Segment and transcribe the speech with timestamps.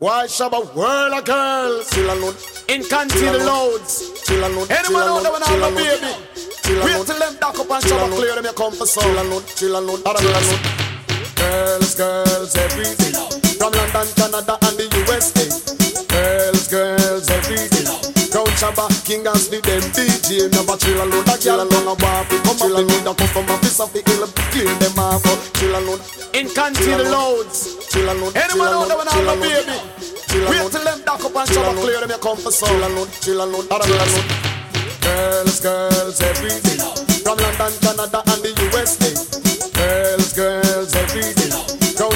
[0.00, 1.82] Why shall a whirl a girl?
[1.82, 2.34] Still alone.
[2.68, 3.92] In canteen loads.
[4.22, 4.66] Still alone.
[4.70, 6.16] Anyone out there when I'm a baby?
[6.82, 9.02] Wait till them dock up and shall clear them your comfort zone.
[9.02, 9.42] Still alone.
[9.42, 9.98] Still alone.
[9.98, 10.60] Still alone.
[11.36, 13.12] Girls, girls, everything.
[13.60, 15.69] From London, Canada, and the USA.
[18.60, 22.60] Shabba, King and Sleep, them DJ Never chill alone, a girl alone a waffy Come
[22.60, 25.24] up, they need a customer, piss off the ill Clear them off,
[25.56, 26.00] chill alone.
[26.36, 27.88] In canteen loads.
[27.88, 29.76] Chill alone, Anyone know that when I have a baby?
[30.44, 32.68] Wait till them dock up and Shabba clear them, you come for some.
[32.68, 34.28] Chill alone, chill alone, chill alone.
[35.00, 36.76] Girls, girls every day.
[37.24, 39.08] From London, Canada and the USA
[39.72, 41.39] Girls, girls every day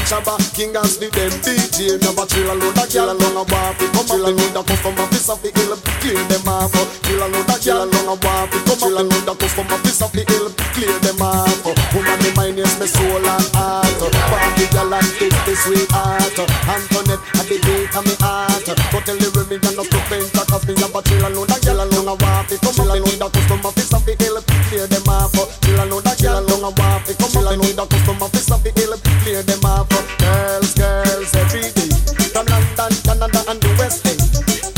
[0.05, 4.05] Shabba, King and Sleep, them DJ Never chill alone, a girl alone a waffy Come
[4.05, 6.77] up, they need a piss off the ill Clear them off,
[7.09, 9.57] chill alone, a girl alone a waffy Come up, they need a piss
[10.05, 11.57] off the ill Clear them off
[11.97, 13.97] Woman, me mind is my soul and heart.
[14.29, 16.37] Party girl and take the sweetheart
[16.69, 18.61] Antoinette, at the beat of me heart.
[18.93, 21.80] Go tell the women and not to paint Cause me a chill alone, a girl
[21.80, 24.37] alone a waffy Come up, they need a piss off the ill
[24.68, 25.33] Clear them off
[25.65, 28.68] Chill alone, a girl alone a waffy Come up, they need a piss off the
[28.85, 29.90] ill Clear them off
[30.23, 31.90] Girls, girls, every day.
[32.30, 34.07] From London, Canada and the West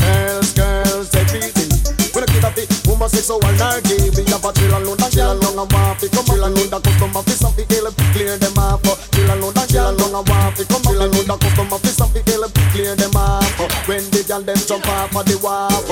[0.01, 1.69] Girls, girls, every day.
[2.09, 2.57] When I get up
[3.13, 6.25] say so and gay Me have a chill alone, a girl alone a waffy Come
[6.25, 8.81] up, alone, the customer, piss off the ill Clear them off.
[9.13, 12.25] Chill alone, a girl alone a waffy Come up, alone, the customer, piss off the
[12.33, 13.45] ill Clear them off.
[13.85, 15.85] When the girl them jump off of the wharf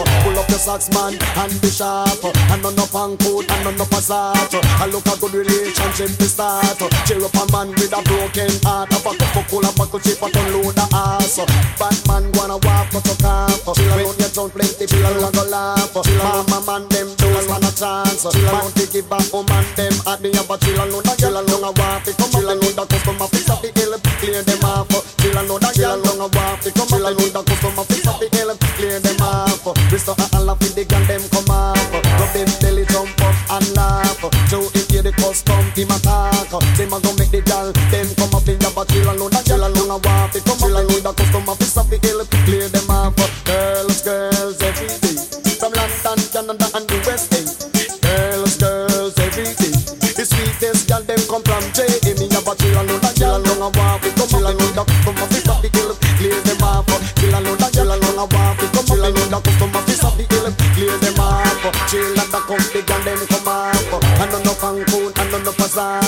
[0.55, 2.23] Pull up your socks man and be sharp.
[2.23, 6.27] And none on coat and none up a sart I look a good relationship to
[6.31, 6.79] start.
[7.03, 8.87] Cheer up a man with a broken heart.
[8.93, 11.43] Have a cup of cola, buckle chip, and unload the ass.
[11.75, 15.43] Bad man wanna walk but you can't Chill alone, you don't plenty, chill alone, go
[15.43, 15.91] laugh.
[15.91, 20.31] Mama man them don't stand a chance Man to give back woman them at the
[20.39, 21.71] upper Chill alone, a girl alone a
[22.15, 24.87] Come chill alone, the customer fix up the ill Clear them off.
[25.19, 27.43] Chill alone, a girl alone a Come chill alone, the
[36.77, 39.63] Them a go make the girl them come up in the chill alone, a girl
[39.67, 42.23] alone a walk Come chill alone, the customer fix up the ill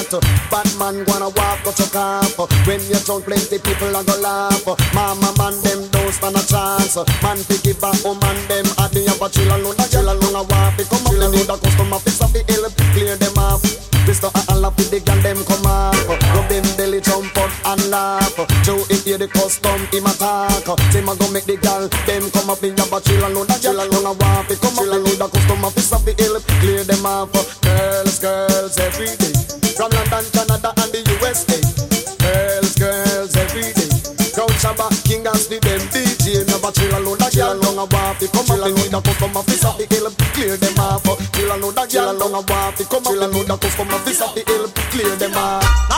[0.08, 4.22] Passat Bad man wanna walk go your off When you drunk plenty people are gonna
[4.24, 4.64] laugh.
[4.96, 6.96] Mama man them don't stand a chance.
[7.22, 10.44] Man fi give back woman them At the upper chill alone, a girl alone a
[10.48, 11.12] walk Come up.
[11.12, 13.64] The need a customer fix up the ill Clear them off.
[14.08, 16.08] And laugh with the girl them come off.
[16.08, 18.40] Rub them belly jump up and laugh.
[18.64, 20.64] Joe if you the custom him attack.
[20.96, 23.60] Him a go make the girl them come up in your but chill alone, a
[23.60, 24.88] girl alone a walk Come up.
[24.88, 27.36] The need a customer fix up the ill Clear them off.
[27.60, 29.27] Girls, girls every day
[31.46, 31.78] the USA
[32.18, 33.90] Girls, girls every day.
[34.34, 38.22] Crown Shabba, King and Sleep, them DJ Never chill alone, a girl alone a walk
[38.22, 38.60] Come up.
[38.62, 42.12] The need a customer fix up the ill Clear them off Chill alone, a girl
[42.12, 43.14] alone a walk Come up.
[43.18, 45.97] The need a customer fix up the ill Clear them off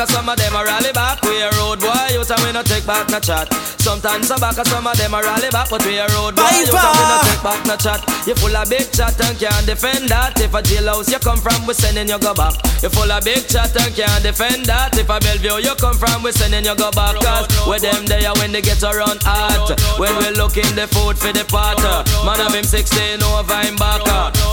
[0.00, 1.20] Sometimes I back and some of them a rally back.
[1.20, 3.52] We a road boy, you and we no take back no chat.
[3.84, 6.72] Sometimes I back some of them a rally back, but we a road boy, you
[6.72, 8.00] and we no take back no chat.
[8.24, 10.40] You full of big chat and can't defend that.
[10.40, 12.56] If a jailhouse you come from, we sending you go back.
[12.80, 14.96] You full of big chat and can't defend that.
[14.96, 17.20] If a Bellevue you come from, we sending you go back.
[17.20, 19.76] Cause with them there when they get around hot.
[20.00, 21.76] When we looking the food for the pot.
[22.24, 24.00] Man of him 16 over him back.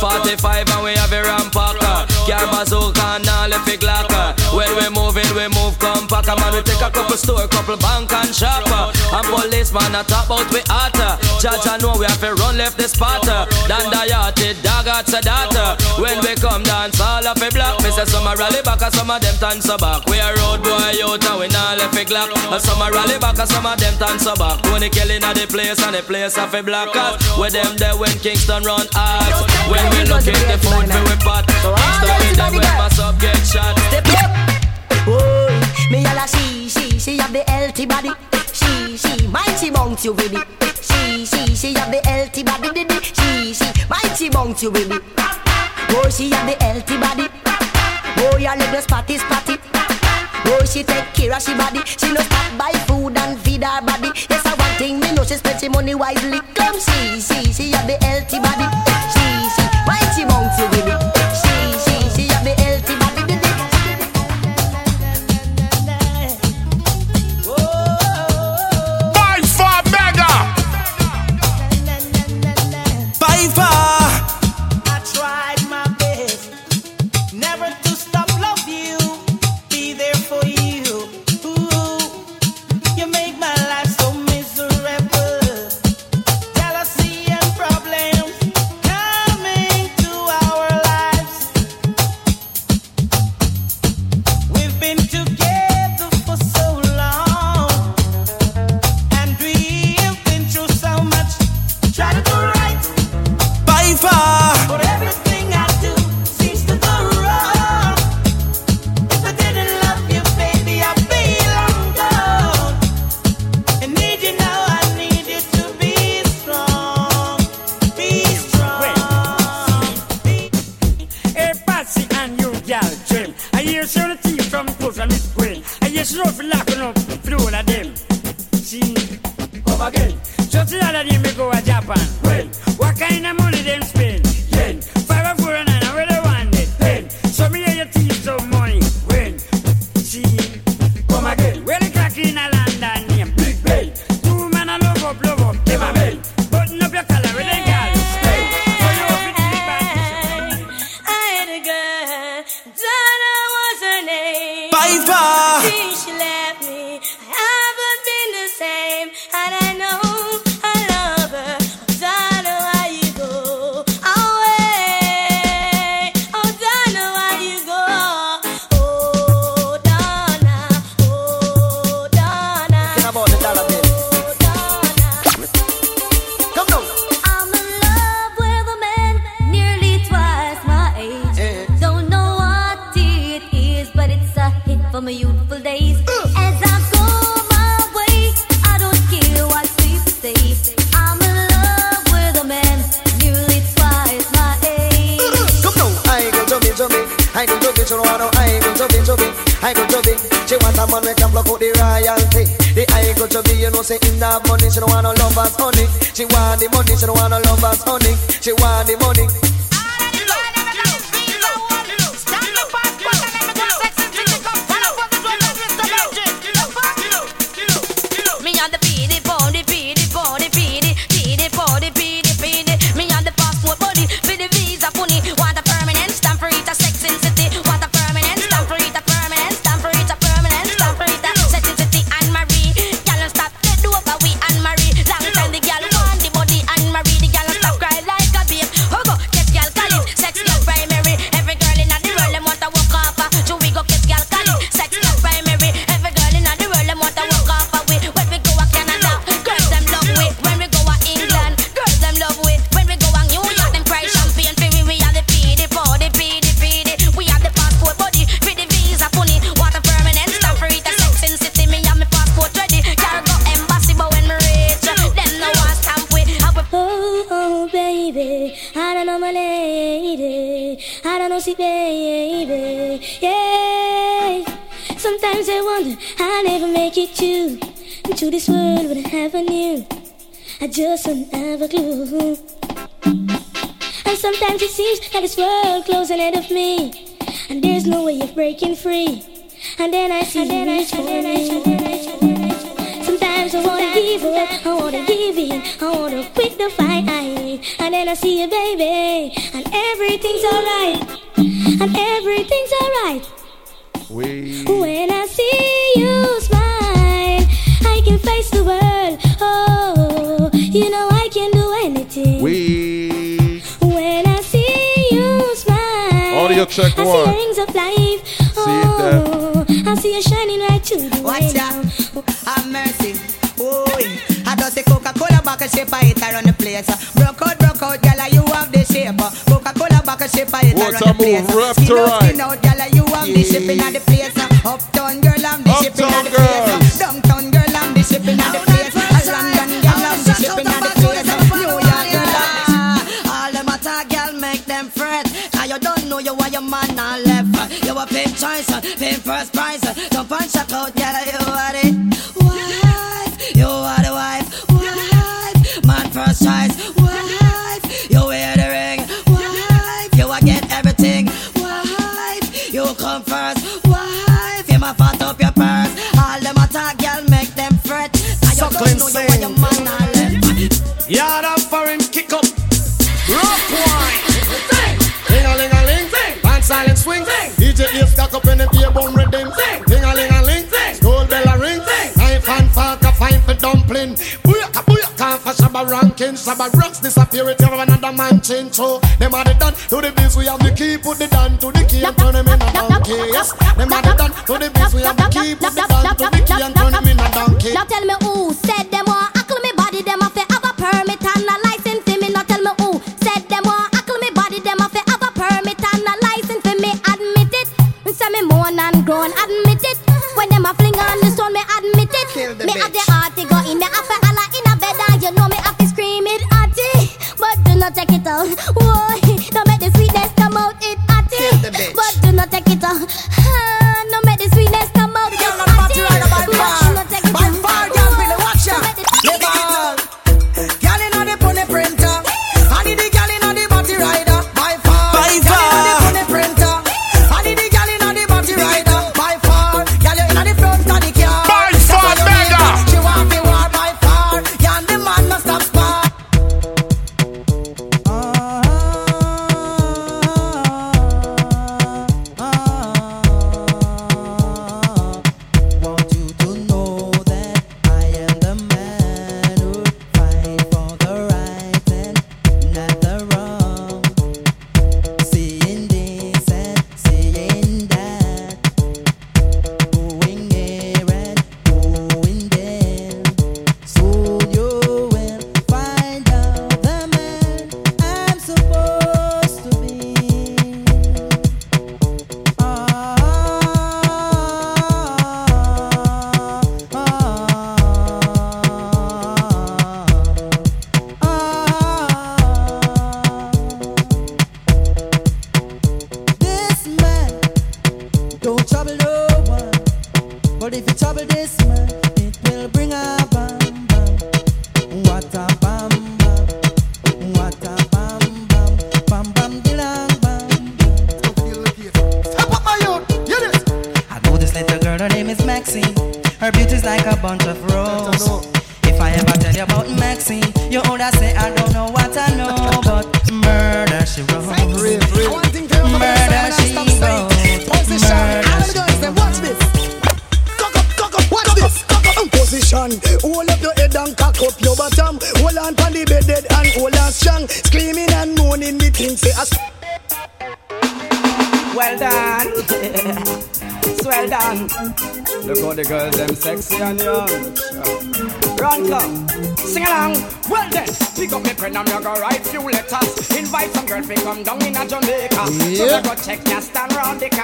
[0.04, 2.04] 45 and we have a rampacker.
[2.28, 3.80] Car bazooka and all if it
[4.18, 4.56] glocker.
[4.56, 6.28] When we move it, we move compact.
[6.28, 8.92] Man, we take a couple store, couple bank and shopper.
[9.14, 11.18] And policeman a talk about we hotter.
[11.40, 13.46] Judge I know we have to run left the spotter.
[13.68, 15.78] Dan the yachted dog at the data.
[16.02, 17.84] When we come dance, all of a block.
[17.84, 20.06] Me say some a rally back and some of them turn so back.
[20.08, 22.34] We a road boy out and we not left a glock.
[22.34, 24.62] And some a rally back and some of them turn so back.
[24.64, 27.22] Tony killing at the place and the place of a black cat.
[27.38, 29.38] With them there when Kingston run ass.
[29.70, 31.46] When we look in the food for we pot.
[31.46, 33.76] Kingston with them when my sub get shot.
[35.10, 38.12] Oh, me a la she, she, she have the healthy body.
[38.54, 40.48] She, she, mighty bounce you with it.
[40.82, 42.72] She, she, she have the healthy body.
[42.72, 45.02] Did She, she, mighty bounce you with it.
[45.90, 47.28] Oh, she have the healthy body.
[48.20, 49.58] Oh, your little spotty, spotty.
[50.50, 51.82] Oh, she take care of she body.
[51.86, 54.12] She no stop buy food and feed her body.
[54.30, 56.40] Yes, I one thing me know she spend she money wisely.
[56.56, 58.68] Come, she, she, she have the healthy body.
[59.14, 59.17] She,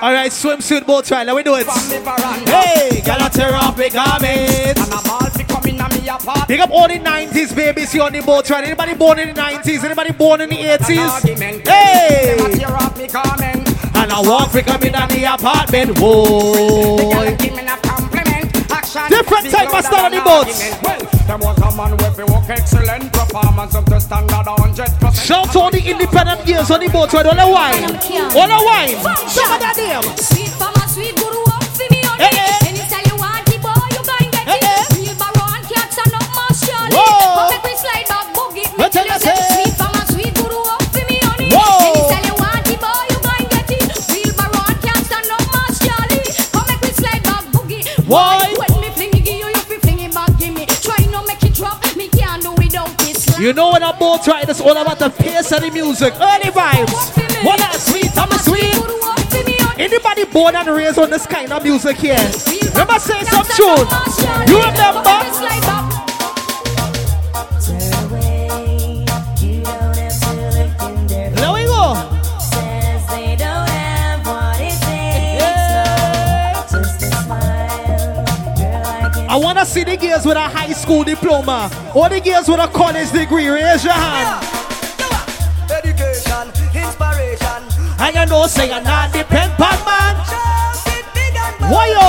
[0.03, 1.25] Alright, swimsuit boat trial.
[1.25, 1.65] Let me do it.
[1.65, 3.95] Hey, gala tear off garments.
[3.95, 5.77] And I'm all becoming.
[6.45, 8.65] Big up all the 90s babies here on the boat trial.
[8.65, 9.81] Anybody born in the 90s?
[9.81, 11.65] Anybody born in the 80s?
[11.65, 12.35] Hey!
[13.95, 15.97] And I walk with coming down the apartment.
[15.97, 17.23] Whoa!
[19.07, 25.25] Different type of style on the boats man with work excellent performance to standard 100%.
[25.25, 27.25] Shout all the independent gears on the boat, right?
[27.25, 27.83] On the wine.
[28.35, 29.29] On the wine.
[29.29, 30.32] Some of them.
[53.43, 56.13] You know when a boat ride, it's all about the pace of the music.
[56.13, 57.43] Early vibes.
[57.43, 59.77] What a sweet, I'm a sweet.
[59.77, 62.15] Anybody born and raised on this kind of music here?
[62.71, 64.47] Remember say some tune.
[64.47, 65.92] You remember?
[79.73, 83.47] See the girls with a high school diploma or the girls with a college degree.
[83.47, 84.45] Raise your hand.
[85.65, 86.45] Education,
[86.77, 87.61] inspiration.
[87.97, 90.13] And you know, say you're not depend on man.
[90.29, 91.71] Just it big and bold.
[91.71, 92.05] Why, yo?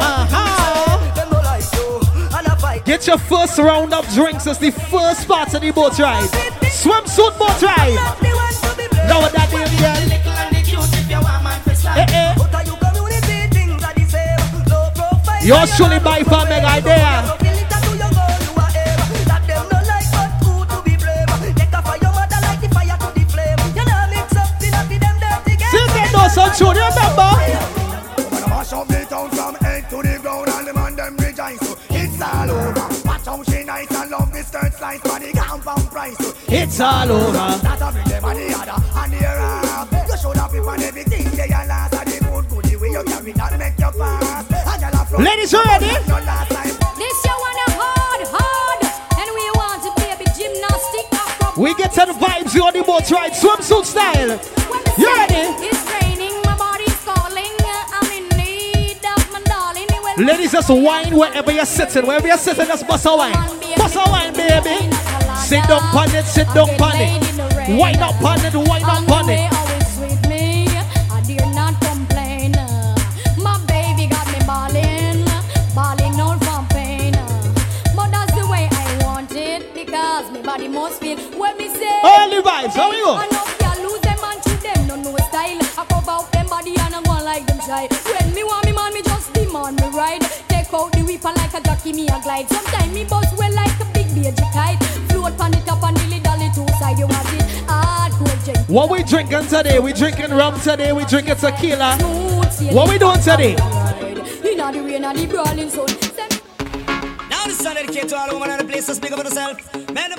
[0.00, 1.14] Uh-huh.
[1.14, 2.00] Them no like you,
[2.38, 2.84] and I fight.
[2.86, 6.30] Get your first round of drinks as the first part of the boat ride.
[6.80, 7.94] Swimsuit boat ride.
[7.94, 8.54] Not the one
[8.88, 8.96] to.
[9.06, 9.52] Now that
[25.18, 25.68] dirty game.
[25.68, 27.30] Still get no sun tune, you remember?
[28.30, 31.16] When I mash up the town from head to the ground and the man them
[31.16, 35.18] rejoice so It's all over Watch how she nice and love the skirt slice for
[35.18, 37.32] the compound price so It's all over.
[37.32, 41.28] That a bring them on the other and the other You should have on everything
[41.30, 44.50] they are last and the mood good the way you carry that make you pass
[45.12, 45.92] And you'll have from Ladies, you ready?
[46.06, 48.80] No last time This you wanna hard, hard,
[49.18, 51.06] and we want to baby gymnastic.
[51.58, 54.38] We get some vibes you on the boat ride, swimsuit style.
[54.96, 55.66] You ready?
[55.66, 57.56] It's raining, my body's calling.
[57.90, 59.86] I'm in need of my darling.
[59.90, 62.06] Well, Ladies, just wine wherever you're sitting.
[62.06, 63.32] Wherever you're sitting, just bust a wine.
[63.76, 64.94] Bust a wine, baby.
[65.36, 67.78] Sit down on it, sit down on it.
[67.78, 69.59] Wine up on it, wine up on it.
[82.10, 82.22] Say.
[82.24, 83.14] Early vibes, how we go?
[83.14, 85.58] I know you lose them and them no no style.
[85.78, 87.88] I cover up them body and I go like them shy.
[88.04, 90.22] When me want me man, me just demand me ride.
[90.48, 92.48] Take out the whipper like a jockey, me a glide.
[92.48, 94.08] Sometimes me buzz well like a big
[94.52, 94.82] kite.
[95.10, 96.98] Float pan it up and dilly dally two side.
[96.98, 98.68] You want it hardcore.
[98.68, 99.78] What we drinking today?
[99.78, 100.92] We drinking rum today.
[100.92, 101.96] We drinking tequila.
[102.72, 103.56] What we doing today?
[104.44, 105.99] Inna the rain and the brawling sun.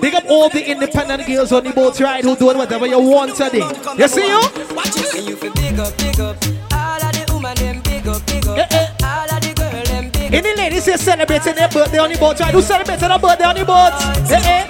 [0.01, 3.35] Big up all the independent girls on the boat ride who doing whatever you want
[3.35, 3.65] today.
[3.97, 4.41] You see you?
[4.75, 5.15] Watch it.
[5.15, 6.37] And you feel big up, big up.
[6.73, 8.57] All of the women them big up, big up.
[8.57, 8.87] Eh, eh.
[9.03, 10.33] All of the girl them big up.
[10.33, 12.53] Any ladies here celebrating their birthday on the boat ride?
[12.53, 13.93] Who celebrating their birthday on the boat?
[14.29, 14.67] Eh, eh.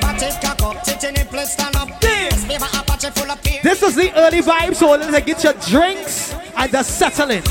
[3.64, 7.44] This is the early vibe, so let's get your drinks and just settle in.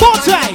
[0.00, 0.54] Boat ride.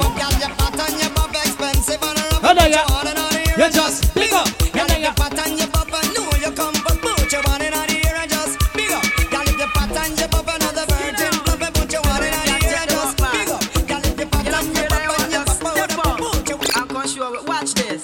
[2.46, 3.13] Oh, no, yeah.
[3.56, 4.48] You just big up.
[4.74, 9.46] Yeah, yeah, patanja papa no your combo chawane nari you just big up yeah.
[9.46, 11.22] Let the patanja papa knock the bitch
[11.92, 15.92] chawane nari you just big up yeah let the patanja papa you just big up
[16.76, 18.02] i'm gonna watch this.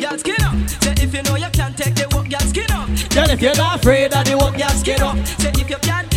[0.00, 0.54] Girl, skin up.
[0.82, 2.88] Say if you know you can take the work, girl, skin up.
[3.10, 5.16] Girl, if you're not afraid of the work, Girl, skin up.
[5.40, 6.11] Say if you can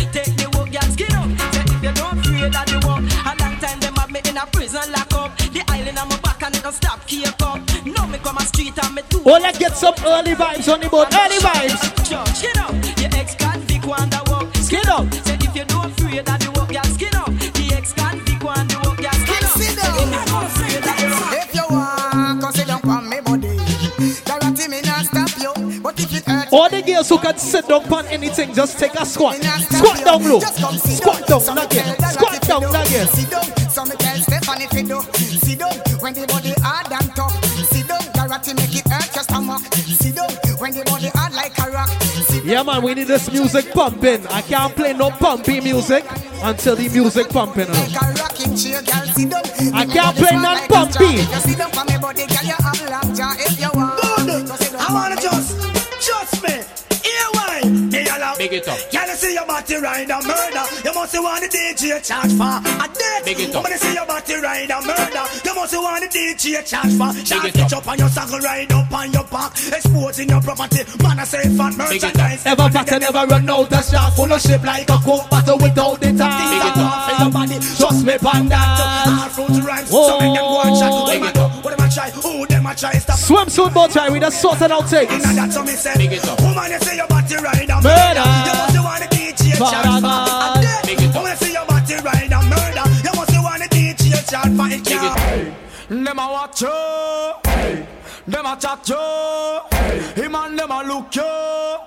[9.28, 11.12] Oh, let's get some early vibes on the boat.
[11.12, 11.82] Early vibes.
[12.06, 12.70] Sure, skin up.
[13.02, 14.54] Your ex convict want the walk.
[14.54, 15.12] Skin up.
[15.26, 17.34] Say if you don't afraid of the work, girl, skin up.
[17.34, 19.58] The ex convict want the work, girl, skin up.
[19.58, 21.42] If you don't afraid of the work.
[21.42, 23.58] If you want, come sit down on me body
[24.22, 27.66] Guarantee me not stop you But if it hurts All the girls who can sit
[27.66, 29.42] down on anything, just take a squat.
[29.42, 30.38] Squat down low.
[30.38, 31.98] Squat down, not again.
[32.14, 33.08] Squat down, not again.
[33.08, 33.42] Sit down,
[33.74, 35.02] so me tell Stephanie fi do.
[35.42, 36.45] Sit down, when the body
[42.46, 44.24] Yeah, man, we need this music pumping.
[44.28, 46.04] I can't play no pumpy music
[46.44, 47.66] until the music pumping.
[47.66, 49.02] like a rocking chair, girl.
[49.18, 49.42] Sit down.
[49.74, 51.16] I can't play fall none pumpy.
[51.16, 54.00] you sit down for me body, girl, you have lockjaw if you want.
[54.00, 54.46] Good.
[54.46, 55.58] So sit down I wanna just,
[55.98, 56.62] just me.
[57.02, 57.62] Hear why?
[57.66, 58.36] Me allow.
[58.36, 58.78] Big it up.
[59.66, 60.64] Body ride a murder?
[60.84, 63.24] You must want the DJ charge for a death.
[63.24, 63.64] Big it up.
[63.64, 67.10] When see your body ride a murder, you must want the DJ charge for.
[67.26, 67.82] Shall it get up.
[67.82, 70.82] up on your saddle, ride up on your back, exposing your property.
[71.02, 72.14] Man, I say fat Big it up.
[72.14, 72.44] merchandise.
[72.44, 74.14] Never fat and never run out of stock.
[74.14, 76.30] Full of shit like a coke bottle without the Big top.
[76.30, 77.58] it up for your body.
[77.58, 78.60] Trust me, panda.
[78.62, 80.06] All fruit rhymes, Whoa.
[80.06, 80.92] so make them go and chat.
[80.94, 81.40] Who Big them it do?
[81.42, 81.50] up.
[81.62, 82.10] Who them a try?
[82.10, 82.92] Who them a try?
[83.02, 83.18] Stop.
[83.18, 85.10] Swimsuit boat ride, we just sorted out things.
[85.10, 85.94] Now that's what me say.
[85.98, 86.40] Big it up.
[86.40, 88.75] Woman, you say your body ride a Murder.
[89.56, 90.86] For a death.
[90.86, 91.14] Big it up.
[91.16, 92.86] Woman, you say your body ride a murder.
[93.04, 94.84] You must want the DJ charge for it.
[95.88, 97.86] Them a watch you.
[98.26, 99.62] them a chat yo.
[100.14, 101.78] Him and them a look yo.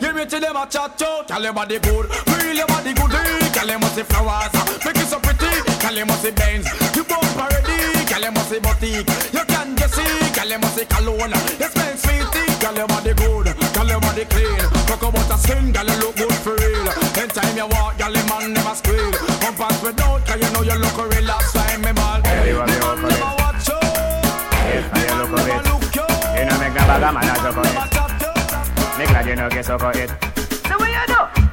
[0.00, 1.22] Give me to them a chat yo.
[1.26, 2.06] Tell your body good,
[2.40, 3.12] real your body good.
[3.12, 3.48] Eh.
[3.52, 4.52] Tell them must see flowers,
[4.84, 5.50] make it so pretty.
[5.78, 8.04] Tell them must see Benz, you bump already.
[8.06, 10.32] Tell them must see boutique, you can just see.
[10.32, 12.54] Tell them must see cologne, you smell sweetie.
[12.60, 14.58] Tell your body good, tell your body clean.
[14.88, 17.03] Talk about a skin, girl you look good for real.
[17.36, 19.10] Anytime you walk, your man never squeal.
[19.10, 21.26] Come pass without, cause you know you look real.
[21.26, 22.18] That's why me ball.
[22.46, 23.78] you the Man never watch you.
[24.70, 25.66] Yes, I look of it.
[26.38, 28.98] You know the bag a man a suck on it.
[28.98, 30.33] Me glad you know get suck on it.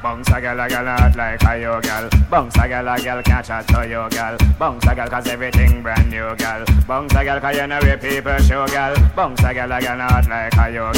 [0.02, 2.10] Bounce a gal a gal hot like a yo gal.
[2.28, 4.36] Bounce a gal a gal can't chat to yo gal.
[4.58, 6.64] Bounce a gal cause everything brand new gal.
[6.88, 8.96] Bounce a gal cause you know where people show gal.
[9.14, 10.92] Bounce a gal a gal hot like a yo.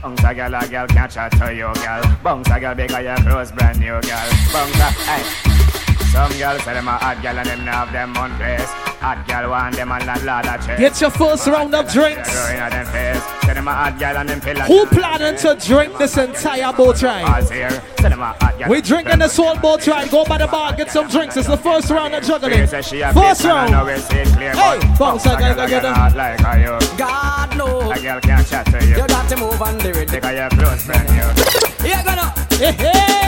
[0.00, 2.02] Bounce a gal a gal can't chat to yo gal.
[2.22, 4.30] Bounce a gal because your clothes brand new gal.
[4.52, 5.73] Bounce a hey.
[6.14, 8.70] Some girls say them a hot gal and them not have them on face.
[9.02, 10.78] Hot gal want them and landlord a chase.
[10.78, 12.30] Get your first round of drinks.
[12.30, 13.22] Throw in a them face.
[13.44, 17.02] Say them a hot gal and them pill Who planning to drink this entire boat
[17.02, 17.24] ride?
[17.24, 17.82] All's here.
[17.98, 18.70] Say them a hot gal.
[18.70, 20.08] We drinking this whole boat ride.
[20.08, 21.36] Go by the bar, get some drinks.
[21.36, 22.64] It's the first round of juggling.
[22.68, 23.88] Say she a First bitch and I know round.
[23.88, 26.96] we see it clear, Hey, but bounce a a you.
[26.96, 27.90] God no.
[27.90, 29.02] A girl can't chat to you.
[29.02, 30.14] You got to move on the rhythm.
[30.14, 31.88] Because your clothes brand new.
[31.90, 32.30] You gonna.
[32.54, 33.23] Hey, hey.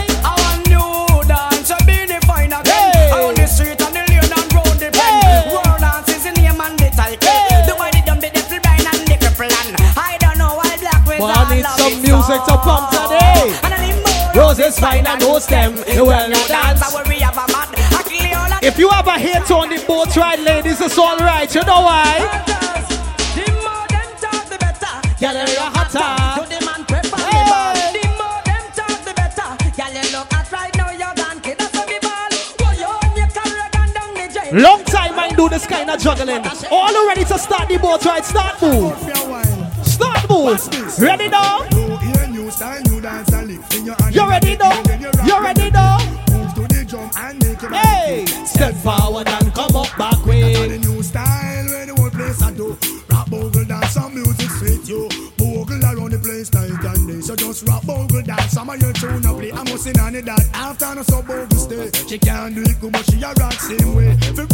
[11.91, 13.55] Some music to pump today.
[13.63, 15.77] And I need more Roses fine and no stem.
[15.95, 16.83] You will not dance.
[16.83, 17.69] I worry have a mad.
[17.75, 20.81] I kill you all of If you have a hit on the boat ride, ladies,
[20.81, 21.53] it's all right.
[21.55, 22.19] You know why?
[23.37, 24.95] The more them talk, the better.
[25.21, 26.43] Girl, you're hotter.
[26.43, 27.39] To the man prefer Hey.
[27.39, 27.75] me ball.
[27.95, 29.49] The more them talk, the better.
[29.79, 31.41] Girl, you look at right now, you're done.
[31.41, 32.31] Kid, that's how me ball.
[32.59, 34.63] Go you on your career, gun down the drain.
[34.63, 36.43] Long time I do this kind of juggling.
[36.71, 38.25] All ready to start the boat ride.
[38.25, 39.66] Start move.
[40.17, 40.99] Start move.
[40.99, 41.67] Ready now?
[44.11, 44.83] You ready now?
[45.25, 45.99] You ready now?
[46.31, 50.69] Move to the drum and make it Hey, step forward and come up back way.
[50.69, 52.77] the new style where the whole place I do.
[53.11, 55.09] Rap bogle dance, some music sweet you.
[55.37, 57.21] Bogle around the place night and day.
[57.21, 59.53] So just rap bogle dance, some of your tune a play.
[59.53, 61.91] I must sing on it that after no so bogle stay.
[62.09, 64.17] She can't do it good, but she a rock same way.
[64.35, 64.47] For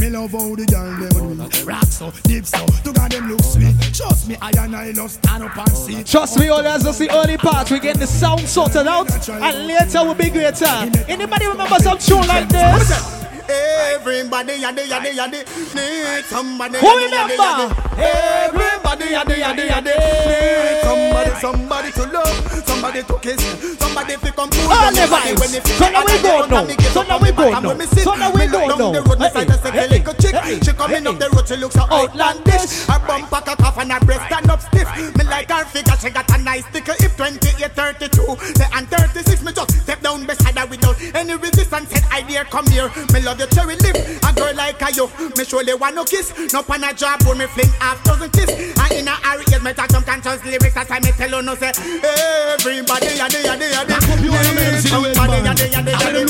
[0.00, 1.64] me love how the girl them do.
[1.64, 3.74] Rock so, deep so, to God them look sweet.
[3.92, 6.02] Trust me, I and I love stand up and see.
[6.04, 7.70] Trust me, all that's just the early part.
[7.70, 10.66] We get the sound sorted out, and later will be greater.
[11.08, 13.20] Anybody remember some tune like this?
[13.50, 15.40] Everybody, yaddy, yaddy, yaddy,
[15.74, 16.78] need somebody.
[16.78, 17.74] Who remember?
[17.98, 23.40] Everybody, yaddy, yaddy, yaddy, need somebody, somebody to love, somebody to kiss,
[23.78, 25.66] somebody to come to All the vibes.
[25.76, 26.66] So now we go now.
[26.94, 27.86] So now we go now.
[27.86, 28.92] So now we go now.
[28.92, 30.34] The road beside us, a little chick.
[30.62, 32.86] She coming up the road, she looks so outlandish.
[32.86, 34.88] Her bump pack a cough and her breast stand up stiff.
[35.16, 37.10] Me like her figure, she got a nice tickle hip.
[37.16, 38.08] 28, 32,
[38.56, 39.42] the and 36.
[39.42, 41.90] Me just step down beside her without any resistance.
[41.90, 42.90] Said I dare come here.
[43.12, 43.96] Me love your cherry lip.
[43.96, 46.52] A girl like a you, me surely want no kiss.
[46.52, 48.50] No pan a job, when me fling half dozen kiss.
[48.52, 50.74] And in a hurry, yes, me talk some conscious lyrics.
[50.74, 53.96] That's why me tell you no say everybody, yaddy, yaddy, yaddy.
[54.20, 56.20] Need Somebody, yaddy, yaddy, yaddy.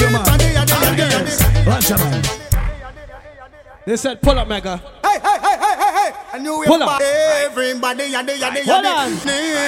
[0.00, 1.04] Everybody, yaddy, yaddy,
[1.92, 2.53] yaddy.
[3.86, 4.78] They said, pull up, mega.
[5.04, 6.12] Hey, hey, hey, hey, hey, hey.
[6.32, 7.00] I knew Pull up.
[7.02, 8.64] Everybody, yaddy, yaddy, yaddy.
[8.64, 9.12] Hold on.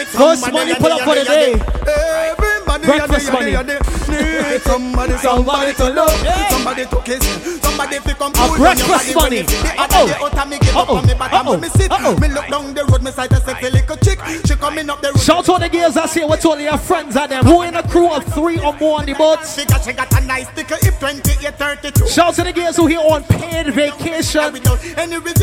[0.06, 1.52] First money, pull up for the day.
[1.52, 3.52] Everybody, Breakfast yaddy, money.
[3.52, 4.52] yaddy, yaddy.
[4.52, 6.48] Need somebody, somebody to love, Yeah.
[6.48, 9.42] somebody to kiss, somebody to come A on your breakfast money.
[9.42, 11.90] The other day out me give up on me bottom when me sit.
[11.90, 14.18] Me look down the road, me sight a sexy little chick.
[14.46, 15.20] She coming up the road.
[15.20, 17.44] Shout out to the girls I say what all your friends are them.
[17.44, 19.56] Who in a crew of three or more on the boats?
[19.56, 22.08] Figure she got a nice tickle hip, 28, 32.
[22.08, 24.05] Shout to the girls who here on paid vacation.
[24.52, 24.80] Without.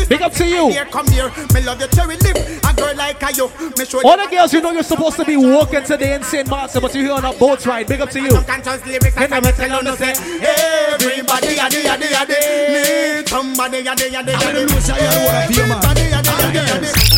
[0.08, 0.70] Big up to you.
[0.70, 1.30] Here, come here.
[1.52, 2.36] Me love your cherry lip.
[2.64, 3.50] A girl like a you.
[3.78, 6.48] Me show All the girls, you know you're supposed to be walking today in St.
[6.48, 7.86] Martin, but you're here on a boat ride.
[7.86, 8.30] Big up to you.
[8.30, 9.14] Some conscious lyrics.
[9.14, 10.12] Can I tell you say.
[10.12, 13.18] Everybody, yaddy, yaddy, yaddy.
[13.18, 14.64] Need somebody, know yaddy, yaddy, yaddy.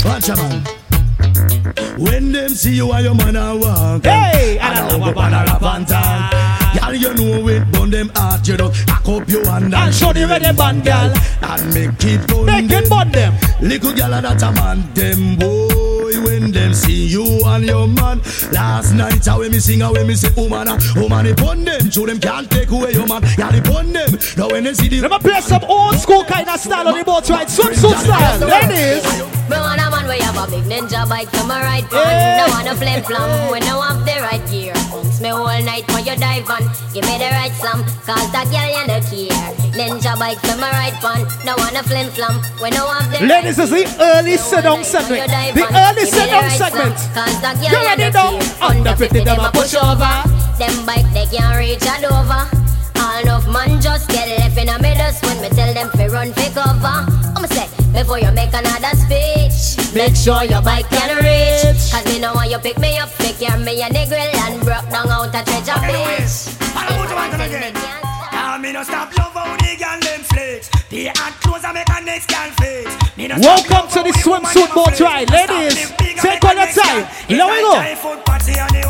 [0.04, 0.37] Watch a.
[1.98, 5.16] When them see you and your man a walk Hey, and and a a hug
[5.16, 9.09] up a rap and talk Girl, you know it, burn them heart, you know Hack
[9.09, 11.12] up your hand And show the ready band, girl.
[11.42, 13.35] And make it burn Make them it bun them.
[13.61, 15.95] Little girl and that a man, them boy
[16.27, 20.07] When them see you and your man Last night, I when me sing, I when
[20.07, 23.23] me say woman ah, Woman, it burn them, show them can't take away your man
[23.39, 26.25] Yeah, it burn them, now when they see the Let me play some old school
[26.25, 27.47] kind of style on the boat ride.
[27.47, 28.41] Swimsuit style.
[28.43, 29.05] Ladies.
[29.49, 32.07] Me want a man we have a big ninja bike to my right front.
[32.07, 32.43] Hey.
[32.43, 34.75] No wanna flip flop when no have the right gear.
[35.17, 36.62] waste me whole night when you dive on.
[36.93, 39.65] Give me the right slam, cause that girl you no care.
[39.77, 42.41] Ninja bike for my right one, no wanna flim flam.
[42.65, 45.29] We no have the Ladies, is the early sit down segment.
[45.29, 46.97] The early sit down segment.
[47.12, 48.41] Cause that girl You ready now?
[48.65, 50.17] Under 50 them a push over.
[50.57, 52.49] Them bike they can't reach all over.
[52.97, 56.33] All enough man just get left in a middle when me tell them fi run
[56.33, 57.05] fi cover.
[57.37, 61.93] I'ma say before you make another speech, make sure your bike can reach.
[61.93, 64.89] Cause me know why you pick me up, pick your me a nigga and broke
[64.89, 66.57] down out a treasure beach.
[66.73, 68.15] Now
[68.61, 70.69] me no stop love how the girl them flex.
[70.88, 73.16] The hot clothes I make a next girl flex.
[73.16, 75.31] Me no Welcome to the swimsuit boat ride.
[75.31, 77.07] Ladies, take all your time.
[77.29, 78.87] Here we go.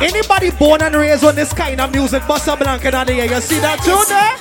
[0.00, 3.26] Anybody born and raised on this kind of music, Bossa Blanca down the air.
[3.26, 4.34] You see that tune there?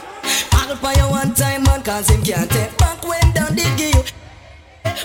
[0.58, 3.94] I'll buy you one time, man, cause him can't take back when down did give
[3.96, 4.04] you.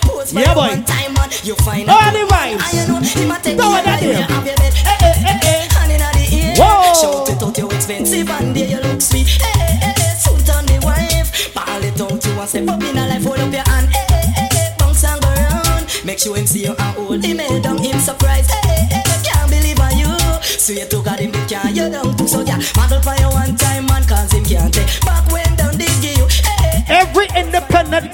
[0.01, 0.67] Post by Yeah, boy.
[0.73, 2.57] one time, man, you find All the vibes.
[2.57, 4.23] And you know, him a take Throw you it at you him.
[4.23, 4.73] have your bed.
[4.73, 5.76] Eh, eh, eh, eh.
[5.87, 6.53] Hand inna the ear.
[6.57, 6.93] Whoa.
[6.99, 9.27] Shout it out, you expensive, and there you look sweet.
[9.41, 10.13] Eh, eh, eh.
[10.15, 11.53] Suit on the wife.
[11.53, 13.87] Ball it out, you want step up in a life, hold up your hand.
[13.93, 14.75] Eh, eh, eh.
[14.77, 15.85] Bounce and go round.
[16.05, 18.51] Make sure him see you and hold him head down, him surprised.
[18.51, 19.21] Eh, eh, eh, eh.
[19.23, 20.11] Can't believe on you.
[20.43, 22.27] So you took out him, big can you down too.
[22.27, 24.87] So yeah, model for you one time, man, cause him can't take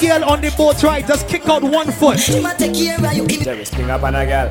[0.07, 2.19] girl on the boat ride just kick out one foot.
[4.03, 4.49] on girl.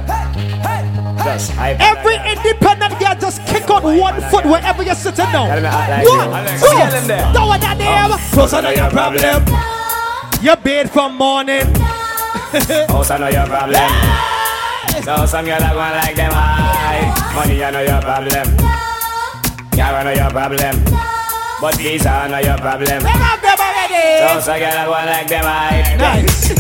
[1.79, 6.67] Every independent girl just kick out one foot wherever you're sitting like One, two,
[7.33, 8.19] throw it at them.
[8.33, 9.45] Close on your problem.
[10.43, 11.67] You bathe from morning.
[13.11, 13.91] I know your problem.
[15.05, 17.35] So some girl are going like them high.
[17.35, 18.57] Money, I know your problem.
[19.73, 21.22] Car, I know your problem.
[21.63, 22.89] But these I know your problem.
[22.89, 24.19] Them have them already.
[24.19, 24.43] Girl
[24.83, 25.95] are going like them high.
[25.97, 26.51] Nice.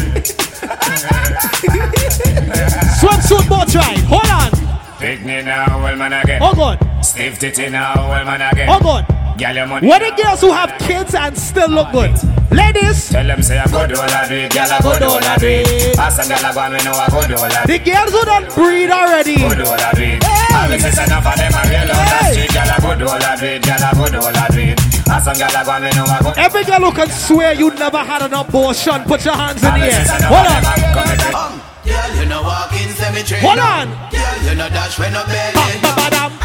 [3.02, 3.98] Swimsuit boat ride.
[4.06, 4.52] Hold on.
[5.00, 6.40] Pick me now, well man again.
[6.40, 7.02] Oh, Hold on.
[7.02, 8.68] Stiff titty now, well man again.
[8.68, 9.36] Oh, Hold on.
[9.36, 9.88] Girl, your money.
[9.88, 12.12] What the girls who have kids and still look good?
[12.52, 15.06] Ladies, Tell them say I go do all I do it, girl I go do
[15.06, 15.64] all I do.
[15.96, 17.78] Pass a girl I go and me know I go do all I do the
[17.80, 19.36] girls who don't breed already.
[19.40, 20.20] Go do all I do.
[20.52, 22.36] All the sisters enough of them are real on the Hey.
[22.36, 22.52] street.
[22.52, 24.76] Girl I go do all I do girl I go do all I do
[25.12, 25.14] it.
[25.24, 26.30] Pass a girl I go and me know I go.
[26.40, 29.80] Every girl who can swear you never had an abortion, put your hands in the
[29.84, 30.04] air.
[30.32, 30.64] Hold on.
[30.64, 33.40] are coming to- Um, girl, you know walk in cemetery.
[33.40, 33.88] Hold on.
[34.10, 35.56] Girl, you know dash when no belly.
[35.56, 35.68] How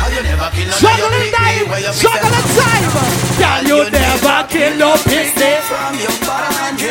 [0.10, 2.92] you never kill no Juggling time, juggling time.
[3.40, 5.62] Girl, you never kill no picnic.
[5.68, 6.88] From your band, Hey.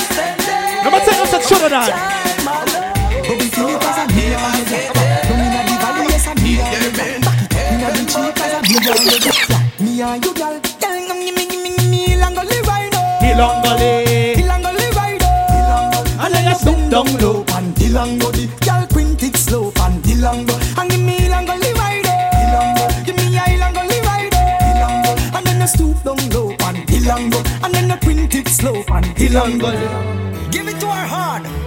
[10.01, 13.21] Me and you, girl, girl, me, me, me, me, me, long go live right now.
[13.21, 16.25] Go live right now.
[16.25, 17.45] And then you zoom down low.
[17.53, 17.77] And
[18.19, 18.33] go,
[18.65, 19.71] girl print it slow.
[19.77, 23.05] And the long and give me long go live right now.
[23.05, 25.37] Give me a long go live right now.
[25.37, 26.49] And then you stoop down low.
[26.49, 28.83] And the long and then you print it slow.
[28.89, 29.59] And the long.
[30.51, 31.60] Give it to her hard.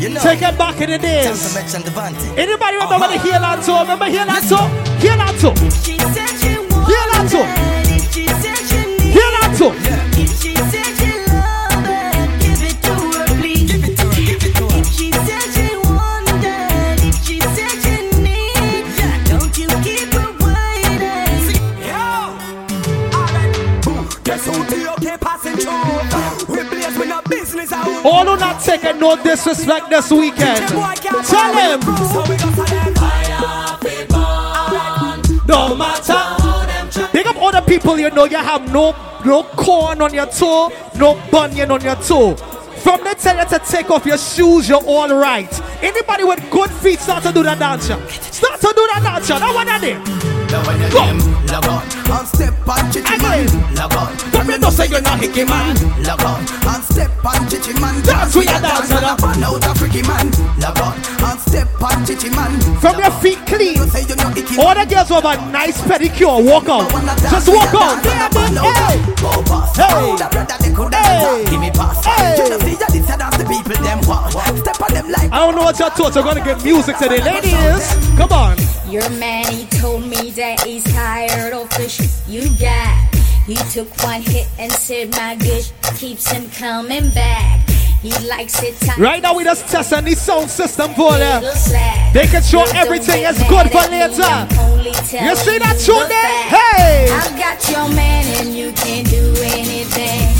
[0.00, 0.08] More we need.
[0.08, 0.20] You know.
[0.20, 1.54] Take it back in the Tell days.
[1.54, 2.38] them mention the Vanti.
[2.38, 2.94] Anybody uh-huh.
[2.94, 3.80] remember the Heel and Toe?
[3.80, 4.68] Remember Heel and Toe?
[4.98, 5.54] Heel and Toe.
[5.84, 7.40] She said she Heel and Toe.
[7.40, 8.02] wanted it.
[8.12, 10.49] She said she needed Heel and Toe.
[28.04, 30.66] All who not taking no disrespect this weekend.
[30.68, 31.80] Tell him.
[35.46, 37.10] No matter.
[37.12, 38.92] Big up all the people you know you have no
[39.24, 42.36] no corn on your toe, no bunion on your toe.
[42.82, 45.52] From the tell you to take off your shoes, you're all right.
[45.82, 47.84] Anybody with good feet start to do that dance.
[47.84, 49.28] Start to do that dance.
[49.28, 49.98] That one I did.
[50.50, 51.06] Now when you Go.
[51.06, 53.46] them log on and step on chichi man,
[53.78, 54.10] log on.
[54.32, 55.78] But me no say you're not hickey man.
[56.02, 58.02] Log on and step on chichi man.
[58.02, 59.14] Dance with your dance, and man.
[59.14, 60.26] a fan out a freaky man.
[60.58, 62.58] Log on and step on chichi man.
[62.82, 63.78] From your feet clean.
[63.78, 66.90] You say you know icky All the girls have a nice pedicure, walk out.
[67.30, 68.02] Just walk out.
[68.02, 68.98] Hey.
[69.78, 70.00] Hey.
[70.10, 71.44] Coulda brother, they coulda Hey.
[71.46, 72.04] Give me pass.
[72.04, 72.69] Hey.
[72.70, 74.32] You know see ya, this a dance the people them want.
[74.58, 77.20] Step on them like I don't know what your thoughts are gonna get music today.
[77.20, 77.82] Ladies,
[78.16, 78.56] come on.
[78.88, 83.14] Your man, he told me that he's tired of the shit you got.
[83.46, 87.68] He took one hit and said my dish keeps him coming back.
[88.02, 88.98] He likes it tight.
[88.98, 91.42] Right now we just testing the sound system for them.
[92.14, 95.26] They can show But everything get is good for me, later.
[95.26, 96.32] You see telling that tune there?
[96.48, 97.10] Hey!
[97.10, 100.39] I've got your man and you can't do anything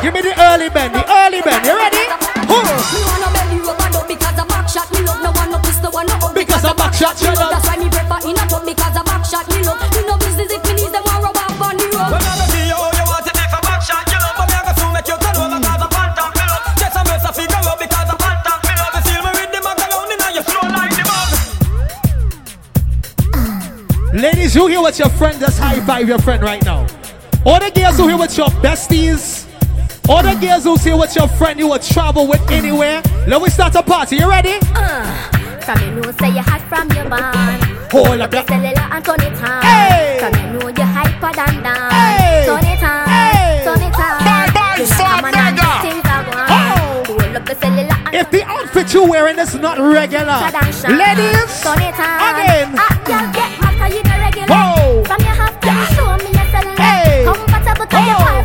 [0.00, 1.60] Give me the early bend, the early bend.
[1.60, 2.08] You ready?
[2.48, 2.64] Huh.
[2.64, 4.88] Me wanna belly rub and up because I back shot.
[4.96, 7.20] Me love no one no pistol, one no up because, I a back shot.
[7.20, 7.52] You love.
[7.52, 9.44] That's why me prefer in a top because I back shot.
[9.52, 9.76] Me love.
[9.76, 12.16] Me no business if me needs them want rub up on the road.
[12.16, 14.08] When I see you, oh, you want to make a back shot.
[14.08, 16.32] You love, but me go to make you turn over because a phantom.
[16.32, 16.64] Me love.
[16.80, 18.56] Just a mess of figure up because a phantom.
[18.64, 18.96] Me love.
[18.96, 21.28] You feel me with the mug around and now you flow like the mug.
[24.16, 25.36] Ladies, who here with your friend?
[25.36, 26.88] Just high five your friend right now.
[27.44, 29.44] All the girls who here with your besties
[30.08, 33.02] all the girls who's here with your friend you will travel with anywhere.
[33.26, 34.16] Let me start a party.
[34.16, 34.58] You ready?
[34.74, 35.04] Uh,
[35.60, 37.62] from you know say you hot from your band.
[37.92, 39.62] Hold up, Your cellular and turn it on.
[39.62, 40.18] Hey.
[40.20, 41.90] From you know you hyper than down.
[41.90, 42.44] Hey.
[42.46, 43.08] Turn it on.
[43.08, 43.62] Hey.
[43.64, 44.18] Turn it on.
[44.24, 45.82] Bye bye, Fat come on and Nigga.
[45.82, 47.20] things are going.
[47.20, 50.72] Hold up the cellular and If the outfit you're wearing is not regular, shut down,
[50.72, 52.34] shut ladies, Turn it on.
[52.34, 52.74] again.
[52.78, 54.46] Ah, get you regular.
[54.48, 55.04] Whoa.
[55.04, 55.54] From your half
[55.94, 56.76] show me your cellular.
[56.82, 57.24] Hey.
[57.24, 58.24] Comfortable 'cause you Oh.
[58.24, 58.42] fall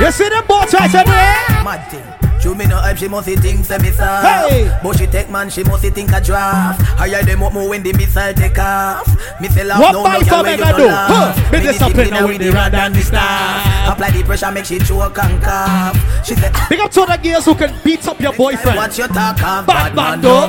[0.00, 1.64] you see them both right there?
[1.64, 2.24] Mad thing.
[2.44, 4.50] Show me no hype, she must think say me soft.
[4.50, 4.68] Hey.
[4.82, 6.82] But she take man, she must think a draft.
[7.00, 9.08] Higher them up more when the missile take off.
[9.40, 10.88] Me say What no, no, when mega you do?
[10.92, 11.50] Huh.
[11.50, 13.92] Me discipline now with the rod and the staff.
[13.94, 15.96] Apply the pressure, make she choke and cough.
[16.26, 16.66] She say, ah.
[16.68, 18.76] Big up to the girls who can beat up your boyfriend.
[18.76, 20.48] Watch your talk of Bad bad man no.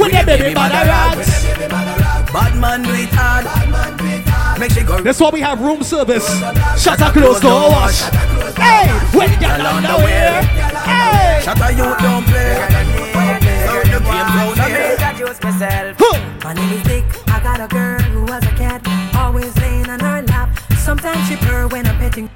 [0.00, 1.44] With the baby mother rats.
[2.32, 4.17] Bad man do it hard.
[4.58, 5.00] Make she go.
[5.00, 6.26] That's why we have room service.
[6.82, 8.00] Shut up, close door wash.
[8.58, 10.42] Hey, with your underwear.
[10.42, 12.66] Hey, Shut up, you don't play.
[13.12, 14.96] Turn the game down here.
[14.98, 15.96] introduce myself.
[16.00, 16.38] Huh.
[16.42, 17.04] My name is Dick.
[17.28, 18.82] I got a girl who was a cat,
[19.14, 20.58] always laying on her lap.
[20.76, 22.28] Sometimes she purr when I'm petting.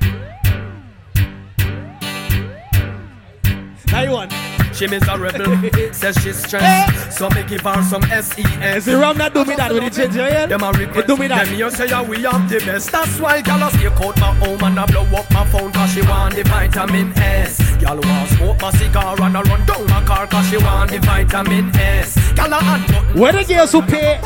[3.91, 4.52] now you want.
[4.83, 6.65] She miserable, says she's stressed.
[6.65, 7.09] Eh?
[7.11, 8.79] So me give her some SES.
[8.79, 10.49] Is the rum that do me that with the ginger ale?
[10.49, 11.07] Them a It request.
[11.07, 11.47] do me that.
[11.47, 12.91] Them you say yeah, we have the best.
[12.91, 15.93] That's why gyal a stake out my home and a blow up my phone 'cause
[15.95, 17.61] she want the vitamin S.
[17.79, 20.99] Gyal want smoke my cigar and a run down my car 'cause she want the
[20.99, 22.17] vitamin S.
[22.35, 23.21] Gyal a hand button.
[23.21, 24.19] We're the girls who pay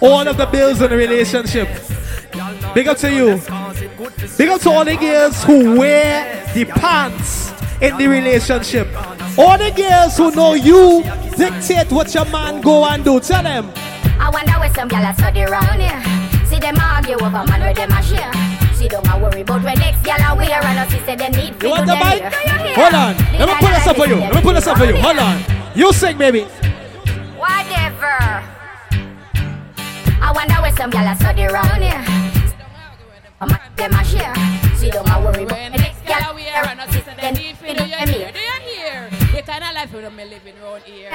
[0.00, 1.68] all of the bills in the relationship.
[2.72, 3.42] Big up to you.
[4.36, 8.86] Big up to all the girls who wear the pants in the relationship.
[9.38, 11.02] All the girls who know you
[11.36, 13.20] dictate what your man go and do.
[13.20, 13.70] Tell them.
[14.18, 16.02] I wonder where some gyal study round here.
[16.46, 18.32] See them argue over man where them a share.
[18.74, 21.62] See don't a worry about where next gyal a wear and us say them need
[21.62, 22.20] You want the them mic?
[22.20, 22.30] here.
[22.30, 22.74] Do you hear?
[22.74, 23.16] Hold on.
[23.38, 24.16] Let me pull this up for you.
[24.16, 24.96] Let me them pull this up for you.
[24.96, 25.42] Hold on.
[25.76, 26.42] You sing, baby.
[27.38, 28.42] Whatever.
[30.20, 32.04] I wonder where some gyal study round here.
[33.40, 34.34] Um, them a share.
[34.74, 37.54] See don't a worry about where next gyal a wear and us say them need
[37.56, 38.32] to do them here.
[38.32, 38.67] Do you hear?
[39.48, 41.08] The kind of life we don't living around here.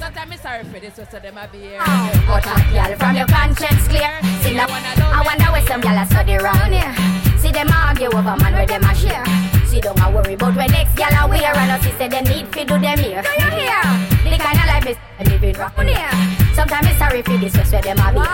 [0.00, 1.84] Sometimes I'm sorry for this, so them a be here.
[1.84, 4.08] Oh, but a gyal from your conscience clear.
[4.40, 6.88] See now, I wonder where some gyal a study round here.
[7.36, 9.20] See them argue over man where them a share.
[9.68, 12.50] See don't a worry about where next gyal a wear and us say them need
[12.56, 13.20] to do them here.
[13.20, 13.84] Do you hear?
[14.32, 14.96] The kind of life is
[15.28, 16.08] living round here.
[16.56, 18.24] Sometimes it's sorry for this, where them a be.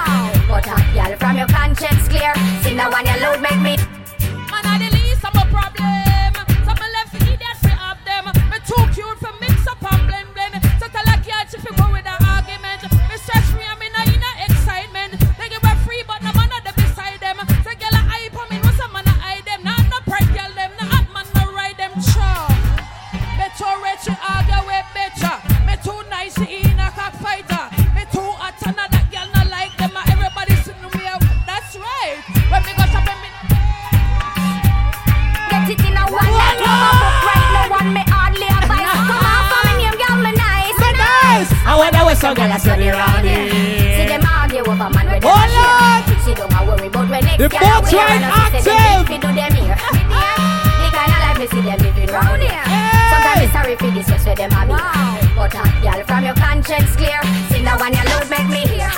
[0.46, 2.30] But a gyal from your conscience clear.
[2.62, 3.74] See now when your load make me.
[42.20, 43.48] Some gyal a study round here.
[43.48, 46.20] See them argue over man where them Hold a share.
[46.20, 48.68] See don't worry about where next The gyal a boat's wear right and us say
[48.68, 49.08] them active.
[49.08, 49.78] need do them here.
[49.80, 52.64] The kind of life me see them living round here.
[53.08, 54.76] Sometimes it's sorry for this, just where them a be.
[55.32, 57.20] But uh, a girl from your conscience clear.
[57.48, 58.92] See now when your load make me hear.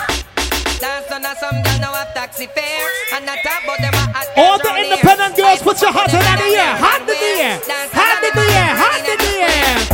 [0.83, 3.95] Dance on some girl now have taxi fare And not about them
[4.35, 6.75] All the independent girls, put your hands in the air.
[6.75, 7.55] dance Hand in the air.
[7.71, 8.75] Dance Hand in the air.
[8.75, 9.92] Hand in the air.